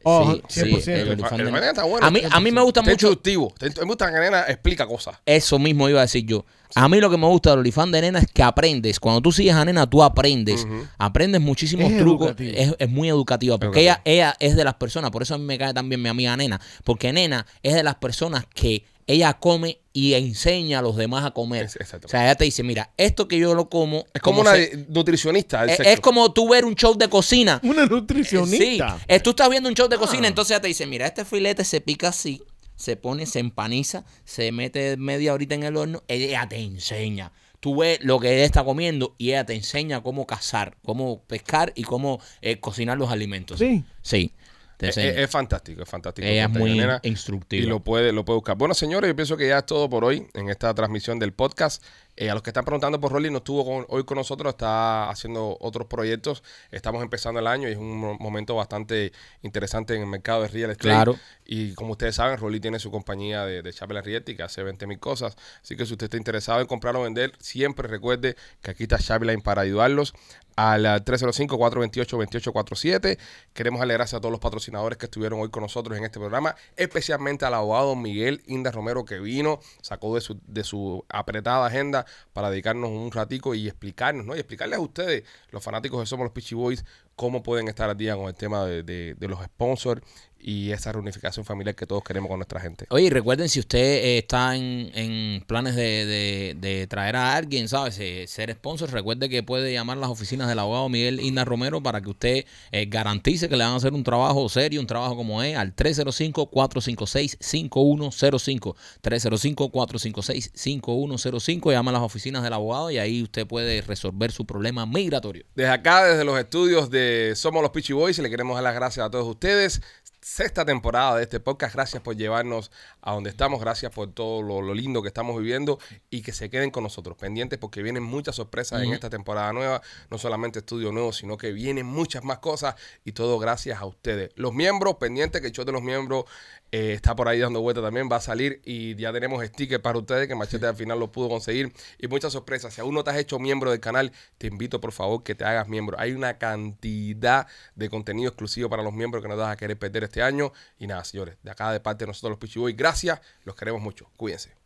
Oh, 0.09 0.35
Sí, 0.49 0.61
100%. 0.61 0.81
sí, 0.83 0.91
el 0.93 1.17
de- 1.17 1.45
nena 1.51 1.69
está 1.71 1.83
bueno. 1.83 2.07
A 2.07 2.11
mí, 2.13 2.21
a 2.31 2.39
mí 2.39 2.53
me 2.53 2.61
gusta 2.63 2.79
Está 2.81 2.91
mucho. 2.93 3.07
instructivo. 3.09 3.53
Está- 3.61 3.81
Me 3.81 3.87
gusta 3.89 4.13
que 4.13 4.21
nena 4.21 4.43
explica 4.47 4.87
cosas. 4.87 5.17
Eso 5.27 5.59
mismo 5.59 5.89
iba 5.89 5.99
a 5.99 6.03
decir 6.03 6.25
yo. 6.25 6.45
A 6.77 6.89
mí 6.89 7.01
lo 7.01 7.11
que 7.11 7.17
me 7.17 7.27
gusta 7.27 7.51
del 7.51 7.61
OnlyFans 7.61 7.91
de 7.93 8.01
nena 8.03 8.19
es 8.21 8.27
que 8.33 8.43
aprendes. 8.45 9.01
Cuando 9.01 9.21
tú 9.21 9.33
sigues 9.33 9.55
a 9.55 9.65
nena, 9.65 9.89
tú 9.91 10.03
aprendes. 10.05 10.65
Aprendes 10.99 11.41
muchísimos 11.41 11.91
Es 11.91 11.99
trucos. 11.99 12.29
educativo. 12.29 12.53
Es, 12.57 12.75
es 12.79 12.89
muy 12.89 13.09
educativa. 13.09 13.59
Porque 13.59 13.81
ella, 13.81 14.01
ella 14.05 14.37
es 14.39 14.55
de 14.55 14.63
las 14.65 14.75
personas, 14.75 15.11
por 15.11 15.23
eso 15.23 15.35
a 15.35 15.39
mí 15.39 15.45
me 15.45 15.59
cae 15.59 15.75
también 15.75 16.01
mi 16.01 16.09
amiga 16.09 16.37
nena. 16.37 16.61
Porque 16.85 17.13
nena 17.13 17.45
es 17.63 17.75
de 17.75 17.83
las 17.83 17.97
personas 17.97 18.45
que 18.55 18.85
ella 19.07 19.35
come 19.35 19.79
y 19.93 20.15
enseña 20.15 20.81
a 20.81 20.83
los 20.83 20.97
demás 20.97 21.25
a 21.25 21.31
comer. 21.31 21.65
Exacto. 21.79 22.07
O 22.07 22.11
sea, 22.11 22.25
ella 22.25 22.35
te 22.35 22.45
dice, 22.45 22.63
mira, 22.63 22.91
esto 22.97 23.29
que 23.29 23.39
yo 23.39 23.55
lo 23.55 23.69
como... 23.69 24.05
Es 24.13 24.21
como 24.21 24.41
una 24.41 24.53
se- 24.55 24.85
nutricionista 24.89 25.65
del 25.65 25.81
es, 25.87 26.01
como 26.01 26.33
tú 26.33 26.49
ver 26.51 26.65
un 26.65 26.75
show 26.75 26.97
de 26.97 27.09
cocina. 27.09 27.61
Una 27.65 27.85
Sí, 27.85 27.89
nutricionista. 27.91 28.99
eh, 29.09 29.21
tú 29.21 29.31
estás 29.31 29.49
viendo 29.49 29.69
un 29.69 29.75
show 29.75 29.89
de 29.89 29.97
Ah. 29.97 29.99
cocina, 29.99 30.29
entonces 30.29 30.51
ella 30.53 30.61
te 30.61 30.69
dice, 30.69 30.87
mira, 30.87 31.07
este 31.07 31.25
filete 31.25 31.65
se 31.65 31.81
pica 31.81 32.09
así, 32.09 32.43
se 32.75 32.97
pone, 32.97 33.27
se 33.27 33.39
empaniza, 33.39 34.05
se 34.25 34.53
mete 34.53 34.97
media 34.97 35.33
horita 35.33 35.55
en 35.55 35.63
el 35.63 35.77
horno, 35.77 36.03
ella 36.09 36.47
te 36.49 36.57
enseña. 36.59 37.33
Tú 37.61 37.77
ves 37.77 37.99
lo 38.03 38.21
que 38.21 38.35
ella 38.35 38.45
está 38.45 38.65
comiendo 38.65 39.15
y 39.19 39.29
ella 39.31 39.47
te 39.47 39.55
enseña 39.55 40.03
cómo 40.03 40.27
cazar, 40.27 40.77
cómo 40.85 41.23
pescar 41.23 41.73
y 41.75 41.85
cómo 41.85 42.21
eh, 42.43 42.61
cocinar 42.61 42.99
los 42.99 43.11
alimentos. 43.11 43.59
Sí. 43.59 43.83
Sí. 44.03 44.33
Es, 44.79 44.97
enseña. 44.97 45.23
es- 45.23 45.31
fantástico, 45.31 45.83
es 45.83 45.89
fantástico. 45.89 46.27
ella 46.29 46.45
es 46.45 46.51
muy 46.51 46.77
nena. 46.77 47.01
instructiva. 47.03 47.63
Y 47.65 47.67
lo 47.67 47.81
puede, 47.81 48.13
lo 48.13 48.25
puede 48.25 48.37
buscar. 48.37 48.57
Bueno, 48.57 48.75
señores, 48.75 49.09
yo 49.09 49.17
pienso 49.17 49.37
que 49.37 49.49
ya 49.49 49.59
es 49.59 49.67
todo 49.67 49.89
por 49.89 50.05
hoy 50.05 50.27
en 50.35 50.49
esta 50.51 50.75
transmisión 50.75 51.19
del 51.19 51.33
podcast. 51.33 51.83
Eh, 52.17 52.31
a 52.31 52.35
los 52.35 52.43
que 52.43 52.51
están 52.51 52.65
preguntando 52.65 52.99
por 52.99 53.13
Rolly, 53.13 53.31
no 53.31 53.39
estuvo 53.39 53.65
con- 53.65 53.85
hoy 53.89 54.05
con 54.05 54.17
nosotros, 54.17 54.51
está 54.55 55.11
haciendo 55.11 55.57
otros 55.61 55.87
proyectos. 55.87 56.43
Estamos 56.71 57.03
empezando 57.03 57.41
el 57.41 57.47
año 57.47 57.69
y 57.69 57.73
es 57.73 57.79
un 57.79 57.99
mo- 57.99 58.17
momento 58.19 58.55
bastante 58.55 59.13
interesante 59.43 59.95
en 59.95 60.01
el 60.03 60.07
mercado 60.07 60.43
de 60.43 60.49
real 60.49 60.71
estate. 60.71 60.89
Claro. 60.89 61.19
Y 61.45 61.75
como 61.75 61.93
ustedes 61.93 62.15
saben, 62.17 62.39
Rolly 62.39 62.61
tiene 62.61 62.79
su 62.79 62.91
compañía 62.91 63.45
de, 63.45 63.63
de 63.63 63.73
Chapel 63.73 63.97
que 64.25 64.43
hace 64.43 64.63
20 64.63 64.87
mil 64.87 64.99
cosas. 64.99 65.37
Así 65.63 65.77
que 65.77 65.85
si 65.85 65.93
usted 65.93 66.05
está 66.05 66.17
interesado 66.17 66.61
en 66.61 66.67
comprar 66.67 66.97
o 66.97 67.03
vender, 67.03 67.33
siempre 67.39 67.89
recuerde 67.89 68.37
que 68.63 68.71
aquí 68.71 68.85
está 68.85 68.99
Chapline 68.99 69.43
para 69.43 69.63
ayudarlos. 69.63 70.15
Al 70.57 70.87
ah, 70.87 71.05
305-428-2847. 71.05 73.19
Queremos 73.53 73.79
darle 73.81 73.95
gracias 73.95 74.19
a 74.19 74.21
todos 74.21 74.33
los 74.33 74.41
patrocinadores 74.41 74.97
que 74.99 75.05
estuvieron 75.07 75.41
hoy 75.41 75.51
con 75.51 75.63
nosotros 75.63 75.97
en 75.99 76.05
este 76.05 76.19
programa, 76.19 76.55
especialmente 76.77 77.45
al 77.45 77.53
abogado 77.55 77.95
Miguel 77.95 78.43
Inda 78.47 78.71
Romero 78.71 79.05
que 79.05 79.19
vino, 79.19 79.61
sacó 79.83 80.15
de 80.15 80.21
su, 80.23 80.41
de 80.47 80.65
su 80.65 81.05
apretada 81.11 81.67
agenda 81.67 82.06
para 82.33 82.51
dedicarnos 82.51 82.91
un 82.91 83.11
ratico 83.11 83.55
y 83.55 83.67
explicarnos, 83.67 84.27
¿no? 84.27 84.35
Y 84.37 84.39
explicarles 84.39 84.79
a 84.79 84.83
ustedes, 84.83 85.25
los 85.51 85.63
fanáticos 85.63 86.01
de 86.01 86.07
Somos 86.07 86.25
los 86.25 86.33
Pitchy 86.33 86.55
Boys, 86.55 86.85
cómo 87.15 87.43
pueden 87.43 87.69
estar 87.69 87.89
al 87.89 87.97
día 87.97 88.15
con 88.15 88.27
el 88.27 88.35
tema 88.35 88.65
de, 88.67 89.17
los 89.21 89.43
sponsors 89.43 90.03
y 90.39 90.71
esa 90.71 90.93
reunificación 90.93 91.45
familiar 91.45 91.75
que 91.75 91.87
todos 91.87 92.03
queremos 92.05 92.29
con 92.29 92.39
nuestra 92.39 92.61
gente. 92.61 92.87
Oye, 92.91 93.07
y 93.07 93.11
recuerden, 93.11 93.49
si 93.49 93.59
usted 93.61 93.79
eh, 93.79 94.19
está 94.19 94.55
en, 94.55 94.91
en 94.95 95.43
planes 95.47 95.75
de, 95.77 96.07
de- 96.07 96.57
de 96.61 96.87
traer 96.87 97.17
a 97.17 97.35
alguien, 97.35 97.69
¿sabes? 97.69 97.99
Eh, 97.99 98.27
ser 98.29 98.53
sponsor, 98.53 98.93
recuerde 98.93 99.29
que 99.29 99.43
puede 99.43 99.73
llamar 99.73 99.99
a 99.99 100.01
las 100.03 100.11
oficinas 100.11 100.49
del 100.49 100.59
abogado 100.59 100.89
Miguel 100.89 101.21
Inda 101.21 101.45
Romero 101.45 101.83
para 101.83 102.01
que 102.01 102.11
usted 102.11 102.45
eh, 102.73 102.87
garantice 102.87 103.49
que 103.49 103.57
le 103.57 103.65
van 103.65 103.73
a 103.73 103.77
hacer 103.77 103.93
un 103.93 104.05
trabajo 104.05 104.49
serio, 104.49 104.81
un 104.81 104.87
trabajo 104.87 105.17
como 105.17 105.43
es, 105.43 105.57
al 105.57 105.75
305-456-5105. 105.75 108.75
305-456-5105. 109.03 111.73
Llama 111.73 111.91
a 111.91 111.95
las 111.95 112.03
oficinas 112.03 112.43
del 112.43 112.53
abogado 112.53 112.91
y 112.91 112.99
ahí 112.99 113.23
usted 113.23 113.47
puede 113.47 113.81
resolver 113.83 114.31
su 114.33 114.45
problema 114.47 114.87
migratorio. 114.87 115.45
Desde 115.55 115.71
acá, 115.71 116.05
desde 116.05 116.25
los 116.25 116.39
estudios 116.39 116.91
de 116.91 117.33
Somos 117.37 117.63
los 117.63 117.71
Pitchy 117.71 117.93
Boys, 117.93 118.19
le 118.19 118.31
queremos 118.31 118.55
dar 118.57 118.65
las 118.65 118.75
gracias 118.75 119.07
a 119.07 119.11
todos 119.11 119.27
ustedes. 119.27 119.81
Sexta 120.29 120.65
temporada 120.65 121.15
de 121.15 121.23
este 121.23 121.39
podcast. 121.39 121.77
Gracias 121.77 122.03
por 122.03 122.17
llevarnos 122.17 122.73
a 123.01 123.13
donde 123.13 123.31
estamos. 123.31 123.61
Gracias 123.61 123.93
por 123.93 124.13
todo 124.13 124.43
lo, 124.43 124.61
lo 124.61 124.75
lindo 124.75 125.01
que 125.01 125.07
estamos 125.07 125.39
viviendo 125.39 125.79
y 126.11 126.23
que 126.23 126.33
se 126.33 126.51
queden 126.51 126.73
con 126.73 126.83
nosotros 126.83 127.17
pendientes 127.17 127.61
porque 127.61 127.81
vienen 127.81 128.03
muchas 128.03 128.35
sorpresas 128.35 128.83
en 128.83 128.93
esta 128.93 129.09
temporada 129.09 129.53
nueva. 129.53 129.83
No 130.11 130.19
solamente 130.19 130.59
estudio 130.59 130.91
nuevo, 130.91 131.13
sino 131.13 131.37
que 131.37 131.53
vienen 131.53 131.87
muchas 131.87 132.25
más 132.25 132.39
cosas 132.39 132.75
y 133.05 133.13
todo 133.13 133.39
gracias 133.39 133.81
a 133.81 133.87
ustedes. 133.87 134.33
Los 134.35 134.53
miembros, 134.53 134.97
pendientes 134.97 135.41
que 135.41 135.47
el 135.47 135.53
show 135.53 135.65
de 135.65 135.71
los 135.71 135.83
miembros 135.83 136.25
eh, 136.73 136.93
está 136.93 137.15
por 137.15 137.29
ahí 137.29 137.39
dando 137.39 137.61
vuelta 137.61 137.83
también. 137.83 138.09
Va 138.11 138.17
a 138.17 138.21
salir 138.21 138.61
y 138.65 138.95
ya 138.97 139.13
tenemos 139.13 139.45
stickers 139.45 139.83
para 139.83 139.99
ustedes 139.99 140.29
que 140.29 140.35
Machete 140.35 140.67
al 140.67 140.77
final 140.77 140.99
lo 140.99 141.13
pudo 141.13 141.29
conseguir 141.29 141.73
y 141.99 142.09
muchas 142.09 142.33
sorpresas. 142.33 142.75
Si 142.75 142.81
aún 142.81 142.95
no 142.95 143.05
te 143.05 143.11
has 143.11 143.17
hecho 143.17 143.39
miembro 143.39 143.71
del 143.71 143.81
canal, 143.81 144.13
te 144.39 144.49
invito 144.49 144.81
por 144.81 144.93
favor 144.93 145.23
que 145.23 145.35
te 145.35 145.45
hagas 145.45 145.69
miembro. 145.69 145.99
Hay 145.99 146.13
una 146.13 146.39
cantidad 146.39 147.47
de 147.75 147.89
contenido 147.91 148.29
exclusivo 148.29 148.69
para 148.69 148.83
los 148.83 148.93
miembros 148.93 149.23
que 149.23 149.29
no 149.29 149.37
vas 149.37 149.53
a 149.53 149.57
querer 149.57 149.79
perder 149.79 150.05
este 150.05 150.23
año. 150.23 150.53
Y 150.79 150.87
nada, 150.87 151.05
señores, 151.05 151.37
de 151.43 151.51
acá 151.51 151.73
de 151.73 151.81
parte 151.81 152.05
de 152.05 152.09
nosotros 152.09 152.31
los 152.31 152.39
Pichiboy, 152.39 152.73
gracias. 152.73 153.21
Los 153.45 153.55
queremos 153.57 153.81
mucho. 153.81 154.11
Cuídense. 154.17 154.66